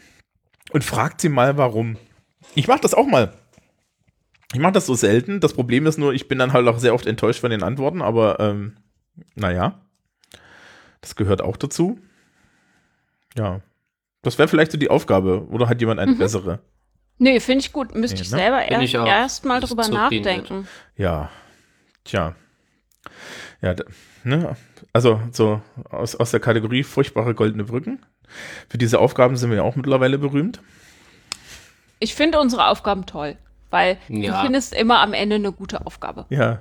und 0.72 0.84
fragt 0.84 1.22
sie 1.22 1.30
mal, 1.30 1.58
warum. 1.58 1.98
Ich 2.56 2.68
mache 2.68 2.82
das 2.82 2.94
auch 2.94 3.08
mal. 3.08 3.34
Ich 4.54 4.60
mache 4.60 4.74
das 4.74 4.86
so 4.86 4.94
selten. 4.94 5.40
Das 5.40 5.54
Problem 5.54 5.88
ist 5.88 5.98
nur, 5.98 6.14
ich 6.14 6.28
bin 6.28 6.38
dann 6.38 6.54
halt 6.54 6.68
auch 6.68 6.78
sehr 6.80 6.94
oft 6.94 7.08
enttäuscht 7.08 7.40
von 7.42 7.50
den 7.50 7.64
Antworten, 7.64 8.02
aber 8.02 8.40
ähm, 8.40 8.76
naja, 9.36 9.82
das 11.02 11.16
gehört 11.16 11.42
auch 11.42 11.58
dazu. 11.58 12.00
Ja, 13.36 13.62
das 14.22 14.38
wäre 14.38 14.48
vielleicht 14.48 14.72
so 14.72 14.78
die 14.78 14.90
Aufgabe. 14.92 15.48
Oder 15.50 15.68
hat 15.70 15.82
jemand 15.82 16.00
eine 16.00 16.12
Mhm. 16.12 16.18
bessere? 16.20 16.60
Nee, 17.18 17.40
finde 17.40 17.60
ich 17.66 17.74
gut. 17.74 17.96
Müsste 17.96 18.18
Nee, 18.18 18.22
ich 18.24 18.32
ne? 18.32 18.38
selber 18.38 18.60
Find 18.60 18.94
erst, 18.94 19.08
erst 19.08 19.46
mal 19.46 19.60
drüber 19.60 19.88
nachdenken. 19.88 20.68
Ja, 20.96 21.30
tja. 22.04 22.36
Ja, 23.64 23.74
ne? 24.26 24.56
Also 24.92 25.22
so 25.32 25.62
aus, 25.90 26.16
aus 26.16 26.32
der 26.32 26.42
Kategorie 26.42 26.84
furchtbare 26.84 27.34
goldene 27.34 27.64
Brücken. 27.64 28.00
Für 28.68 28.78
diese 28.78 29.00
Aufgaben 29.00 29.38
sind 29.38 29.50
wir 29.52 29.58
ja 29.58 29.64
auch 29.64 29.76
mittlerweile 29.78 30.18
berühmt. 30.18 30.62
Ich 32.00 32.14
finde 32.14 32.40
unsere 32.42 32.68
Aufgaben 32.68 33.06
toll, 33.06 33.38
weil 33.70 33.98
Ja. 34.10 34.36
du 34.40 34.44
findest 34.44 34.74
immer 34.76 35.00
am 35.00 35.14
Ende 35.14 35.36
eine 35.38 35.54
gute 35.54 35.86
Aufgabe. 35.86 36.26
Ja. 36.30 36.60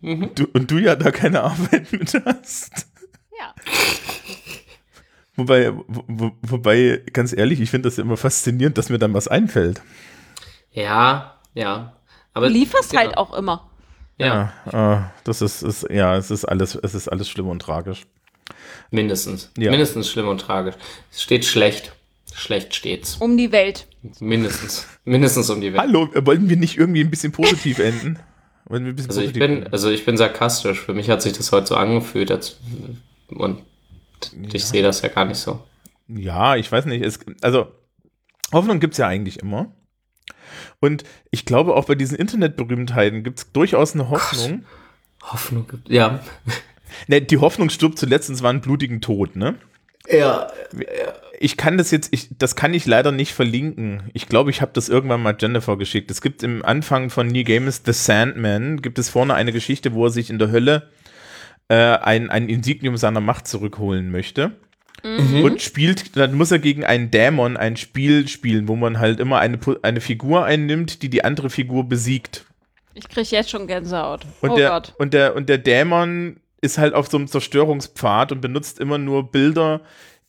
Mhm. 0.00 0.30
Du, 0.34 0.46
und 0.52 0.70
du 0.70 0.78
ja 0.78 0.96
da 0.96 1.12
keine 1.12 1.42
Arbeit 1.42 1.92
mit 1.92 2.12
hast. 2.24 2.88
Ja. 3.38 3.54
Wobei, 5.36 5.72
wo, 5.72 6.04
wo, 6.08 6.30
wobei, 6.42 7.02
ganz 7.12 7.32
ehrlich, 7.32 7.60
ich 7.60 7.70
finde 7.70 7.88
das 7.88 7.98
immer 7.98 8.16
faszinierend, 8.16 8.76
dass 8.76 8.90
mir 8.90 8.98
dann 8.98 9.14
was 9.14 9.28
einfällt. 9.28 9.80
Ja, 10.72 11.38
ja. 11.54 11.92
Aber 12.34 12.48
Du 12.48 12.52
lieferst 12.52 12.90
genau. 12.90 13.02
halt 13.04 13.16
auch 13.16 13.32
immer. 13.34 13.69
Ja, 14.26 14.52
ah, 14.66 15.10
das 15.24 15.42
ist, 15.42 15.62
ist, 15.62 15.86
ja, 15.90 16.16
es 16.16 16.30
ist 16.30 16.44
alles, 16.44 16.74
es 16.74 16.94
ist 16.94 17.08
alles 17.08 17.28
schlimm 17.28 17.48
und 17.48 17.60
tragisch. 17.60 18.02
mindestens. 18.90 19.50
Ja. 19.56 19.70
Mindestens 19.70 20.08
schlimm 20.10 20.28
und 20.28 20.40
tragisch. 20.40 20.74
Es 21.10 21.22
steht 21.22 21.44
schlecht. 21.44 21.92
Schlecht 22.34 22.74
steht's. 22.74 23.16
Um 23.16 23.36
die 23.36 23.50
Welt. 23.52 23.86
Mindestens. 24.20 24.86
Mindestens 25.04 25.50
um 25.50 25.60
die 25.60 25.72
Welt. 25.72 25.82
Hallo, 25.82 26.08
wollten 26.14 26.48
wir 26.48 26.56
nicht 26.56 26.78
irgendwie 26.78 27.00
ein 27.02 27.10
bisschen 27.10 27.32
positiv 27.32 27.78
enden? 27.80 28.18
Wollen 28.66 28.84
wir 28.84 28.92
ein 28.92 28.96
bisschen 28.96 29.10
Also 29.10 29.20
ich 29.20 29.28
positiv 29.28 29.40
bin, 29.48 29.56
enden? 29.58 29.72
also 29.72 29.90
ich 29.90 30.04
bin 30.04 30.16
sarkastisch. 30.16 30.80
Für 30.80 30.94
mich 30.94 31.10
hat 31.10 31.22
sich 31.22 31.32
das 31.32 31.50
heute 31.52 31.66
so 31.66 31.76
angefühlt, 31.76 32.30
als, 32.30 32.58
und 33.28 33.62
ich 34.52 34.64
sehe 34.64 34.82
das 34.82 35.02
ja 35.02 35.08
gar 35.08 35.24
nicht 35.24 35.38
so. 35.38 35.60
Ja, 36.08 36.56
ich 36.56 36.70
weiß 36.70 36.86
nicht. 36.86 37.04
Es, 37.04 37.18
also, 37.42 37.68
Hoffnung 38.52 38.80
gibt 38.80 38.94
es 38.94 38.98
ja 38.98 39.06
eigentlich 39.08 39.38
immer. 39.40 39.72
Und 40.80 41.04
ich 41.30 41.44
glaube, 41.44 41.74
auch 41.74 41.86
bei 41.86 41.94
diesen 41.94 42.16
Internetberühmtheiten 42.16 43.22
gibt 43.22 43.38
es 43.38 43.52
durchaus 43.52 43.94
eine 43.94 44.08
Hoffnung. 44.10 44.64
Hoffnung 45.22 45.66
gibt, 45.68 45.88
ja. 45.88 46.20
Ne, 47.06 47.22
die 47.22 47.38
Hoffnung 47.38 47.70
stirbt 47.70 47.98
zuletzt 47.98 48.28
und 48.30 48.36
zwar 48.36 48.50
einen 48.50 48.60
blutigen 48.60 49.00
Tod, 49.00 49.36
ne? 49.36 49.54
Ja, 50.08 50.48
Ich 51.38 51.56
kann 51.56 51.78
das 51.78 51.90
jetzt, 51.90 52.08
ich, 52.12 52.28
das 52.36 52.56
kann 52.56 52.74
ich 52.74 52.84
leider 52.84 53.12
nicht 53.12 53.32
verlinken. 53.32 54.10
Ich 54.12 54.28
glaube, 54.28 54.50
ich 54.50 54.60
habe 54.60 54.72
das 54.74 54.88
irgendwann 54.88 55.22
mal 55.22 55.36
Jennifer 55.38 55.76
geschickt. 55.76 56.10
Es 56.10 56.20
gibt 56.20 56.42
im 56.42 56.64
Anfang 56.64 57.10
von 57.10 57.28
Neil 57.28 57.44
Gaiman's 57.44 57.82
The 57.84 57.92
Sandman, 57.92 58.82
gibt 58.82 58.98
es 58.98 59.08
vorne 59.08 59.34
eine 59.34 59.52
Geschichte, 59.52 59.94
wo 59.94 60.06
er 60.06 60.10
sich 60.10 60.30
in 60.30 60.38
der 60.38 60.50
Hölle 60.50 60.90
äh, 61.68 61.76
ein, 61.76 62.28
ein 62.28 62.48
Insignium 62.48 62.96
seiner 62.96 63.20
Macht 63.20 63.46
zurückholen 63.46 64.10
möchte. 64.10 64.52
Und 65.02 65.62
spielt, 65.62 66.16
dann 66.16 66.34
muss 66.34 66.50
er 66.50 66.58
gegen 66.58 66.84
einen 66.84 67.10
Dämon 67.10 67.56
ein 67.56 67.76
Spiel 67.76 68.28
spielen, 68.28 68.68
wo 68.68 68.76
man 68.76 68.98
halt 68.98 69.20
immer 69.20 69.38
eine, 69.38 69.58
eine 69.82 70.00
Figur 70.00 70.44
einnimmt, 70.44 71.02
die 71.02 71.08
die 71.08 71.24
andere 71.24 71.50
Figur 71.50 71.88
besiegt. 71.88 72.44
Ich 72.94 73.08
kriege 73.08 73.28
jetzt 73.30 73.50
schon 73.50 73.66
Gänsehaut. 73.66 74.26
Und, 74.40 74.50
oh 74.50 74.56
der, 74.56 74.70
Gott. 74.70 74.94
und, 74.98 75.14
der, 75.14 75.36
und 75.36 75.48
der 75.48 75.58
Dämon 75.58 76.36
ist 76.60 76.78
halt 76.78 76.94
auf 76.94 77.08
so 77.08 77.16
einem 77.16 77.28
Zerstörungspfad 77.28 78.32
und 78.32 78.40
benutzt 78.40 78.78
immer 78.78 78.98
nur 78.98 79.30
Bilder, 79.30 79.80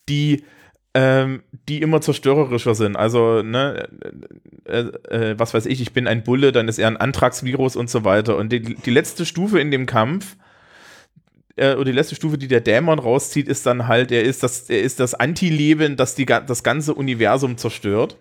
die, 0.07 0.45
ähm, 0.93 1.43
die 1.67 1.81
immer 1.81 2.01
zerstörerischer 2.01 2.75
sind. 2.75 2.95
Also, 2.95 3.41
ne, 3.41 3.89
äh, 4.65 4.79
äh, 5.09 5.39
was 5.39 5.53
weiß 5.53 5.65
ich, 5.65 5.81
ich 5.81 5.91
bin 5.91 6.07
ein 6.07 6.23
Bulle, 6.23 6.51
dann 6.51 6.67
ist 6.67 6.79
er 6.79 6.87
ein 6.87 6.97
Antragsvirus 6.97 7.75
und 7.75 7.89
so 7.89 8.05
weiter. 8.05 8.37
Und 8.37 8.51
die, 8.51 8.61
die 8.61 8.91
letzte 8.91 9.25
Stufe 9.25 9.59
in 9.59 9.71
dem 9.71 9.85
Kampf, 9.85 10.37
äh, 11.61 11.75
oder 11.75 11.85
die 11.85 11.91
letzte 11.91 12.15
Stufe, 12.15 12.37
die 12.37 12.47
der 12.47 12.61
Dämon 12.61 12.99
rauszieht, 12.99 13.47
ist 13.47 13.65
dann 13.65 13.87
halt, 13.87 14.11
er 14.11 14.23
ist 14.23 14.43
das, 14.43 14.69
er 14.69 14.81
ist 14.81 14.99
das 14.99 15.13
Anti-Leben, 15.13 15.95
das 15.95 16.15
die, 16.15 16.25
das 16.25 16.63
ganze 16.63 16.93
Universum 16.95 17.57
zerstört. 17.57 18.17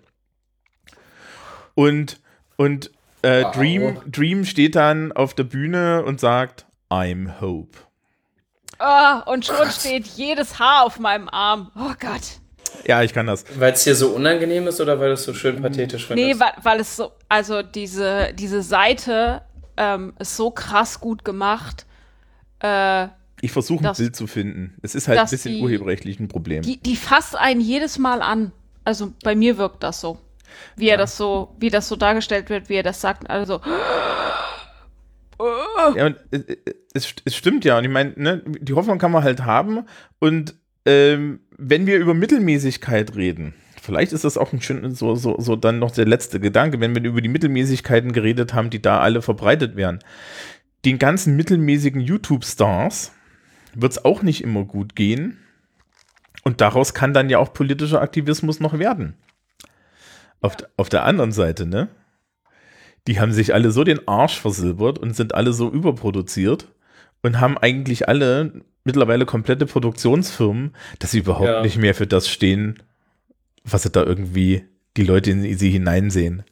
Und, 1.74 2.20
und 2.56 2.90
äh, 3.22 3.44
Wow. 3.44 3.54
Dream, 3.54 3.98
Dream 4.06 4.44
steht 4.44 4.74
dann 4.76 5.12
auf 5.12 5.34
der 5.34 5.44
Bühne 5.44 6.04
und 6.04 6.20
sagt, 6.20 6.66
I'm 6.90 7.40
Hope. 7.40 7.78
Ah, 8.78 9.20
und 9.20 9.44
schon 9.44 9.70
steht 9.70 10.06
jedes 10.06 10.58
Haar 10.58 10.84
auf 10.84 10.98
meinem 10.98 11.28
Arm. 11.28 11.70
Oh 11.76 11.92
Gott. 12.00 12.40
Ja, 12.86 13.02
ich 13.02 13.12
kann 13.12 13.26
das. 13.26 13.44
Weil 13.58 13.72
es 13.74 13.84
dir 13.84 13.94
so 13.94 14.08
unangenehm 14.10 14.66
ist 14.68 14.80
oder 14.80 14.98
weil 14.98 15.08
du 15.08 15.14
es 15.14 15.24
so 15.24 15.34
schön 15.34 15.60
pathetisch 15.60 16.08
Nee, 16.10 16.34
findest? 16.34 16.40
weil, 16.40 16.52
weil 16.62 16.80
es 16.80 16.96
so, 16.96 17.12
also 17.28 17.62
diese, 17.62 18.32
diese 18.34 18.62
Seite 18.62 19.42
ähm, 19.76 20.14
ist 20.18 20.36
so 20.36 20.50
krass 20.50 20.98
gut 21.00 21.24
gemacht. 21.24 21.84
Äh, 22.60 23.08
Ich 23.42 23.52
versuche 23.52 23.88
ein 23.88 23.94
Bild 23.96 24.14
zu 24.16 24.26
finden. 24.26 24.74
Es 24.82 24.94
ist 24.94 25.08
halt 25.08 25.18
ein 25.18 25.28
bisschen 25.28 25.54
die- 25.54 25.62
urheberrechtlich 25.62 26.20
ein 26.20 26.28
Problem. 26.28 26.62
die, 26.62 26.78
die 26.80 26.96
fasst 26.96 27.36
einen 27.36 27.60
jedes 27.60 27.98
Mal 27.98 28.22
an. 28.22 28.52
Also 28.84 29.12
bei 29.24 29.34
mir 29.34 29.56
wirkt 29.58 29.82
das 29.82 30.00
so. 30.00 30.18
Wie 30.76 30.88
er 30.88 30.96
das 30.96 31.16
so, 31.16 31.54
wie 31.60 31.70
das 31.70 31.88
so 31.88 31.96
dargestellt 31.96 32.50
wird, 32.50 32.68
wie 32.68 32.74
er 32.74 32.82
das 32.82 33.00
sagt. 33.00 33.30
Also, 33.30 33.60
Ja, 35.96 36.06
und 36.06 36.16
es, 36.92 37.14
es 37.24 37.36
stimmt 37.36 37.64
ja. 37.64 37.78
Und 37.78 37.84
ich 37.84 37.90
meine, 37.90 38.12
ne, 38.16 38.42
die 38.46 38.74
Hoffnung 38.74 38.98
kann 38.98 39.12
man 39.12 39.22
halt 39.24 39.44
haben. 39.44 39.86
Und 40.18 40.54
ähm, 40.86 41.40
wenn 41.56 41.86
wir 41.86 41.98
über 41.98 42.14
Mittelmäßigkeit 42.14 43.14
reden, 43.16 43.54
vielleicht 43.80 44.12
ist 44.12 44.24
das 44.24 44.36
auch 44.36 44.52
ein 44.52 44.60
schön, 44.60 44.94
so, 44.94 45.14
so, 45.14 45.36
so 45.38 45.56
dann 45.56 45.78
noch 45.78 45.92
der 45.92 46.06
letzte 46.06 46.40
Gedanke, 46.40 46.80
wenn 46.80 46.94
wir 46.94 47.02
über 47.02 47.20
die 47.22 47.28
Mittelmäßigkeiten 47.28 48.12
geredet 48.12 48.52
haben, 48.52 48.68
die 48.70 48.82
da 48.82 49.00
alle 49.00 49.22
verbreitet 49.22 49.76
werden. 49.76 50.00
Den 50.84 50.98
ganzen 50.98 51.36
mittelmäßigen 51.36 52.00
YouTube-Stars 52.00 53.12
wird 53.74 53.92
es 53.92 54.04
auch 54.04 54.22
nicht 54.22 54.42
immer 54.42 54.64
gut 54.64 54.96
gehen. 54.96 55.38
Und 56.42 56.60
daraus 56.60 56.94
kann 56.94 57.12
dann 57.12 57.28
ja 57.30 57.38
auch 57.38 57.52
politischer 57.52 58.00
Aktivismus 58.00 58.60
noch 58.60 58.78
werden. 58.78 59.14
Auf, 60.40 60.56
auf 60.76 60.88
der 60.88 61.04
anderen 61.04 61.32
Seite, 61.32 61.66
ne? 61.66 61.88
Die 63.06 63.20
haben 63.20 63.32
sich 63.32 63.52
alle 63.54 63.70
so 63.72 63.84
den 63.84 64.06
Arsch 64.08 64.38
versilbert 64.40 64.98
und 64.98 65.14
sind 65.16 65.34
alle 65.34 65.52
so 65.52 65.70
überproduziert 65.70 66.68
und 67.22 67.40
haben 67.40 67.58
eigentlich 67.58 68.08
alle 68.08 68.62
mittlerweile 68.84 69.26
komplette 69.26 69.66
Produktionsfirmen, 69.66 70.74
dass 70.98 71.10
sie 71.10 71.18
überhaupt 71.18 71.48
Ja. 71.48 71.62
nicht 71.62 71.76
mehr 71.78 71.94
für 71.94 72.06
das 72.06 72.28
stehen, 72.28 72.82
was 73.64 73.82
sie 73.82 73.90
da 73.90 74.02
irgendwie 74.02 74.64
die 74.96 75.04
Leute 75.04 75.30
in 75.30 75.58
sie 75.58 75.70
hineinsehen. 75.70 76.42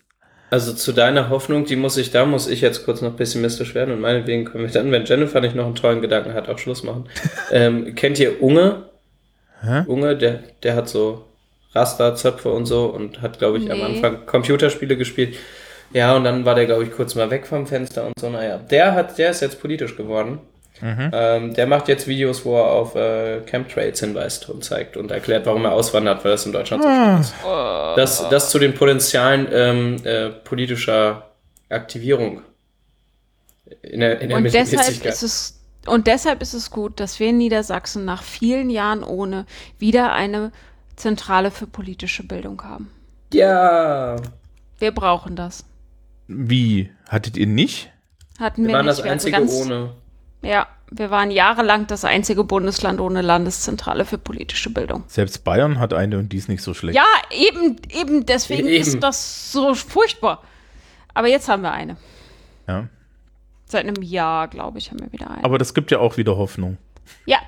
Also 0.51 0.73
zu 0.73 0.93
deiner 0.93 1.29
Hoffnung, 1.29 1.65
die 1.67 1.77
muss 1.77 1.97
ich, 1.99 2.11
da 2.11 2.25
muss 2.25 2.49
ich 2.49 2.63
jetzt 2.63 2.85
kurz 2.85 3.03
noch 3.03 3.17
pessimistisch 3.17 3.75
werden 3.75 3.93
und 3.93 4.01
meinetwegen 4.01 4.47
können 4.47 4.65
wir 4.65 4.73
dann, 4.73 4.91
wenn 4.91 5.05
Jennifer 5.05 5.41
nicht 5.41 5.55
noch 5.55 5.67
einen 5.67 5.75
tollen 5.75 6.01
Gedanken 6.01 6.33
hat, 6.33 6.49
auch 6.49 6.59
Schluss 6.59 6.83
machen. 6.83 7.05
ähm, 7.53 7.95
kennt 7.95 8.19
ihr 8.19 8.43
Unge? 8.43 8.85
Hä? 9.61 9.83
Unge, 9.87 10.17
der, 10.17 10.41
der 10.63 10.75
hat 10.75 10.89
so 10.89 11.25
Rasterzöpfe 11.75 12.51
und 12.51 12.67
so 12.67 12.87
und 12.87 13.21
hat, 13.21 13.39
glaube 13.39 13.59
ich, 13.59 13.71
am 13.71 13.79
Nee. 13.79 13.85
Anfang 13.85 14.25
Computerspiele 14.27 14.97
gespielt. 14.97 15.37
Ja, 15.93 16.17
und 16.17 16.25
dann 16.25 16.45
war 16.45 16.55
der, 16.55 16.67
glaube 16.67 16.85
ich, 16.85 16.93
kurz 16.93 17.15
mal 17.15 17.31
weg 17.31 17.47
vom 17.47 17.67
Fenster 17.67 18.07
und 18.07 18.19
so. 18.19 18.29
Naja, 18.31 18.59
der 18.59 18.95
hat, 18.95 19.19
der 19.19 19.31
ist 19.31 19.41
jetzt 19.41 19.61
politisch 19.61 19.97
geworden. 19.97 20.39
Ähm, 20.83 21.55
der 21.55 21.67
macht 21.67 21.89
jetzt 21.89 22.07
Videos, 22.07 22.45
wo 22.45 22.57
er 22.57 22.71
auf 22.71 22.95
äh, 22.95 23.41
Chemtrails 23.47 24.01
hinweist 24.01 24.49
und 24.49 24.65
zeigt 24.65 24.97
und 24.97 25.11
erklärt, 25.11 25.47
warum 25.47 25.65
er 25.65 25.73
auswandert, 25.73 26.25
weil 26.25 26.33
das 26.33 26.47
in 26.47 26.53
Deutschland 26.53 26.83
so 26.83 26.89
schlimm 26.89 27.21
ist. 27.21 27.35
Das, 27.97 28.29
das 28.29 28.51
zu 28.51 28.59
den 28.59 28.75
Potenzialen 28.75 29.49
ähm, 29.53 29.97
äh, 30.05 30.29
politischer 30.31 31.31
Aktivierung 31.69 32.43
in 33.83 34.01
der, 34.01 34.21
in 34.21 34.29
der 34.29 34.39
und 34.39 34.45
deshalb 34.45 34.67
Mittelmäßigkeit. 34.71 35.13
ist 35.13 35.23
es 35.23 35.55
und 35.87 36.07
deshalb 36.07 36.43
ist 36.43 36.55
es 36.55 36.71
gut, 36.71 37.01
dass 37.01 37.19
wir 37.21 37.29
in 37.29 37.39
Niedersachsen 37.39 38.05
nach 38.05 38.23
vielen 38.23 38.69
Jahren 38.71 39.03
ohne 39.03 39.47
wieder 39.79 40.13
eine 40.13 40.53
Zentrale 40.97 41.51
für 41.51 41.67
politische 41.67 42.27
Bildung 42.27 42.63
haben. 42.63 42.91
Ja, 43.33 44.17
Wir 44.79 44.93
brauchen 44.93 45.35
das. 45.37 45.65
Wie? 46.27 46.91
Hattet 47.09 47.37
ihr 47.37 47.47
nicht? 47.47 47.91
Hatten 48.39 48.63
Wir 48.63 48.69
wir, 48.69 48.75
waren 48.75 48.87
nicht. 48.87 48.99
das 48.99 49.05
Wir 49.05 49.11
hatten 49.11 49.13
einzige 49.15 49.37
ganz- 49.39 49.53
ohne. 49.53 49.91
Ja, 50.43 50.67
wir 50.91 51.11
waren 51.11 51.31
jahrelang 51.31 51.87
das 51.87 52.05
einzige 52.05 52.45
Bundesland 52.45 53.01
ohne 53.01 53.23
Landeszentrale 53.23 54.05
für 54.05 54.19
politische 54.19 54.71
Bildung. 54.71 55.05
Selbst 55.07 55.45
Bayern 55.45 55.79
hat 55.79 55.93
eine 55.93 56.19
und 56.19 56.33
die 56.33 56.37
ist 56.39 56.49
nicht 56.49 56.63
so 56.63 56.75
schlecht. 56.75 56.97
Ja, 56.97 57.05
eben, 57.31 57.77
eben, 57.91 58.25
deswegen 58.27 58.69
Eben. 58.69 58.81
ist 58.81 59.01
das 59.01 59.53
so 59.53 59.75
furchtbar. 59.75 60.43
Aber 61.15 61.29
jetzt 61.29 61.49
haben 61.49 61.63
wir 61.63 61.73
eine. 61.73 61.97
Ja. 62.67 62.89
Seit 63.67 63.85
einem 63.87 64.03
Jahr, 64.03 64.49
glaube 64.49 64.79
ich, 64.79 64.91
haben 64.91 65.01
wir 65.01 65.13
wieder 65.13 65.31
eine. 65.31 65.45
Aber 65.45 65.59
das 65.59 65.75
gibt 65.75 65.91
ja 65.91 65.99
auch 65.99 66.17
wieder 66.17 66.37
Hoffnung. 66.37 66.79
ja, 67.27 67.39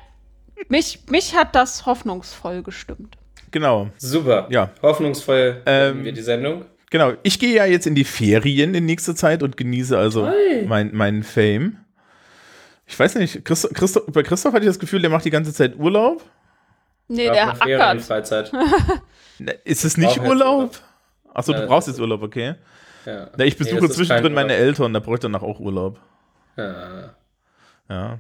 mich, 0.69 1.01
mich 1.09 1.35
hat 1.35 1.55
das 1.55 1.87
hoffnungsvoll 1.87 2.63
gestimmt. 2.63 3.17
Genau. 3.51 3.89
Super. 3.97 4.47
Ja. 4.51 4.71
Hoffnungsvoll 4.83 5.63
Ähm, 5.67 6.05
wir 6.05 6.13
die 6.13 6.21
Sendung. 6.21 6.67
Genau. 6.91 7.13
Ich 7.23 7.39
gehe 7.39 7.55
ja 7.55 7.65
jetzt 7.65 7.87
in 7.87 7.95
die 7.95 8.05
Ferien 8.05 8.75
in 8.75 8.85
nächster 8.85 9.17
Zeit 9.17 9.43
und 9.43 9.57
genieße 9.57 9.97
also 9.97 10.31
mein, 10.67 10.95
meinen 10.95 11.23
Fame. 11.23 11.79
Ich 12.91 12.99
weiß 12.99 13.15
nicht, 13.15 13.45
Christoph, 13.45 13.73
Christoph, 13.73 14.03
bei 14.09 14.25
Christoph 14.25 14.53
hatte 14.53 14.65
ich 14.65 14.69
das 14.69 14.81
Gefühl, 14.81 15.01
der 15.01 15.11
macht 15.11 15.25
die 15.25 15.31
ganze 15.31 15.53
Zeit 15.55 15.79
Urlaub. 15.79 16.25
Nee, 17.07 17.29
Auf 17.31 17.37
der 17.37 17.55
Ferien- 17.55 17.81
ackert. 17.81 18.01
Freizeit. 18.03 18.53
Na, 19.39 19.53
Ist 19.65 19.85
es 19.85 19.97
nicht 19.97 20.21
Urlaub? 20.21 20.77
Achso, 21.33 21.53
du 21.53 21.61
Ja, 21.61 21.67
brauchst 21.67 21.87
das 21.87 21.95
jetzt 21.95 22.01
Urlaub, 22.01 22.23
okay. 22.23 22.57
Ja. 23.07 23.31
Na, 23.37 23.45
ich 23.45 23.59
Nee, 23.59 23.65
besuche 23.65 23.87
ist 23.87 23.95
zwischendrin 23.95 24.35
meine. 24.35 24.55
Eltern, 24.55 24.93
da 24.93 24.99
brauche 24.99 25.15
ich 25.15 25.21
danach 25.21 25.43
auch 25.43 25.61
Urlaub. 25.61 26.01
Ja. 26.57 27.15
Ja. 27.89 28.19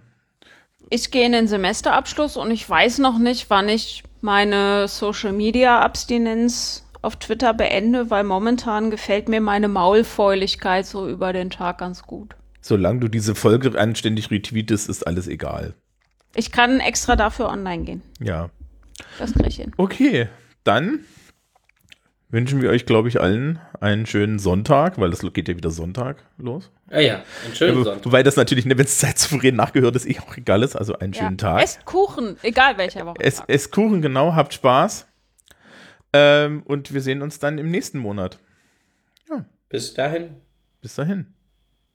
Ich 0.88 1.10
gehe 1.10 1.26
in 1.26 1.32
den 1.32 1.48
Semesterabschluss 1.48 2.36
und 2.36 2.51
ich 2.52 2.68
weiß 2.68 2.98
noch 2.98 3.18
nicht, 3.18 3.51
wann 3.51 3.68
ich 3.68 4.05
meine 4.20 4.86
Social 4.86 5.32
Media 5.32 5.80
Abstinenz 5.80 6.86
auf 7.02 7.16
Twitter 7.16 7.55
beende, 7.55 8.09
weil 8.10 8.22
momentan 8.24 8.90
gefällt 8.90 9.28
mir 9.28 9.40
meine 9.40 9.68
Maulfäuligkeit 9.68 10.86
so 10.86 11.09
über 11.09 11.32
den 11.32 11.51
Tag 11.51 11.78
ganz 11.78 12.02
gut. 12.05 12.34
Solange 12.61 13.01
du 13.01 13.09
diese 13.09 13.35
Folge 13.35 13.78
anständig 13.78 14.31
retweetest, 14.31 14.89
ist 14.89 15.07
alles 15.07 15.28
egal. 15.28 15.74
Ich 16.35 16.53
kann 16.53 16.81
extra 16.81 17.16
dafür 17.16 17.49
online 17.49 17.85
gehen. 17.85 18.03
Ja. 18.20 18.51
Das 19.19 19.32
kriege 19.32 19.49
ich 19.49 19.57
hin. 19.57 19.73
Okay, 19.77 20.28
dann 20.65 21.01
wünschen 22.28 22.62
wir 22.62 22.70
euch, 22.70 22.87
glaube 22.87 23.09
ich, 23.09 23.20
allen 23.20 23.59
einen 23.81 24.07
schönen 24.07 24.39
Sonntag, 24.39 24.99
weil 24.99 25.11
das 25.11 25.20
geht 25.32 25.49
ja 25.49 25.57
wieder 25.57 25.70
Sonntag 25.70 26.24
los. 26.39 26.70
Ah 26.91 27.01
ja, 27.01 27.24
einen 27.45 27.55
schönen 27.55 27.78
Ja, 27.78 27.85
Sonntag. 27.85 28.05
wobei 28.05 28.23
das 28.23 28.37
natürlich, 28.37 28.66
ne, 28.66 28.77
wenn 28.78 28.85
es 28.85 28.99
zeitsouverän 28.99 29.57
nachgehört 29.57 29.97
ist, 29.97 30.07
eh 30.09 30.19
auch 30.20 30.37
egal 30.37 30.62
ist. 30.62 30.77
Also 30.77 30.99
einen 30.99 31.15
schönen 31.15 31.39
ja. 31.39 31.55
Tag. 31.55 31.62
Esst 31.62 31.85
Kuchen, 31.85 32.37
egal 32.43 32.78
welcher 32.78 33.07
Woche. 33.07 33.16
Es, 33.20 33.43
es 33.47 33.70
Kuchen, 33.70 34.03
genau, 34.03 34.35
habt 34.35 34.55
Spaß. 34.55 35.07
Ähm, 36.12 36.62
und 36.65 36.93
wir 36.93 37.01
sehen 37.01 37.23
uns 37.23 37.39
dann 37.39 37.59
im 37.59 37.70
nächsten 37.70 37.99
Monat. 37.99 38.39
Bis 39.69 39.95
dahin. 39.95 40.35
Bis 40.82 40.97
dahin. 40.97 41.32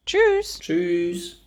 Tschüss. 0.06 0.60
Tschüss. 0.60 1.45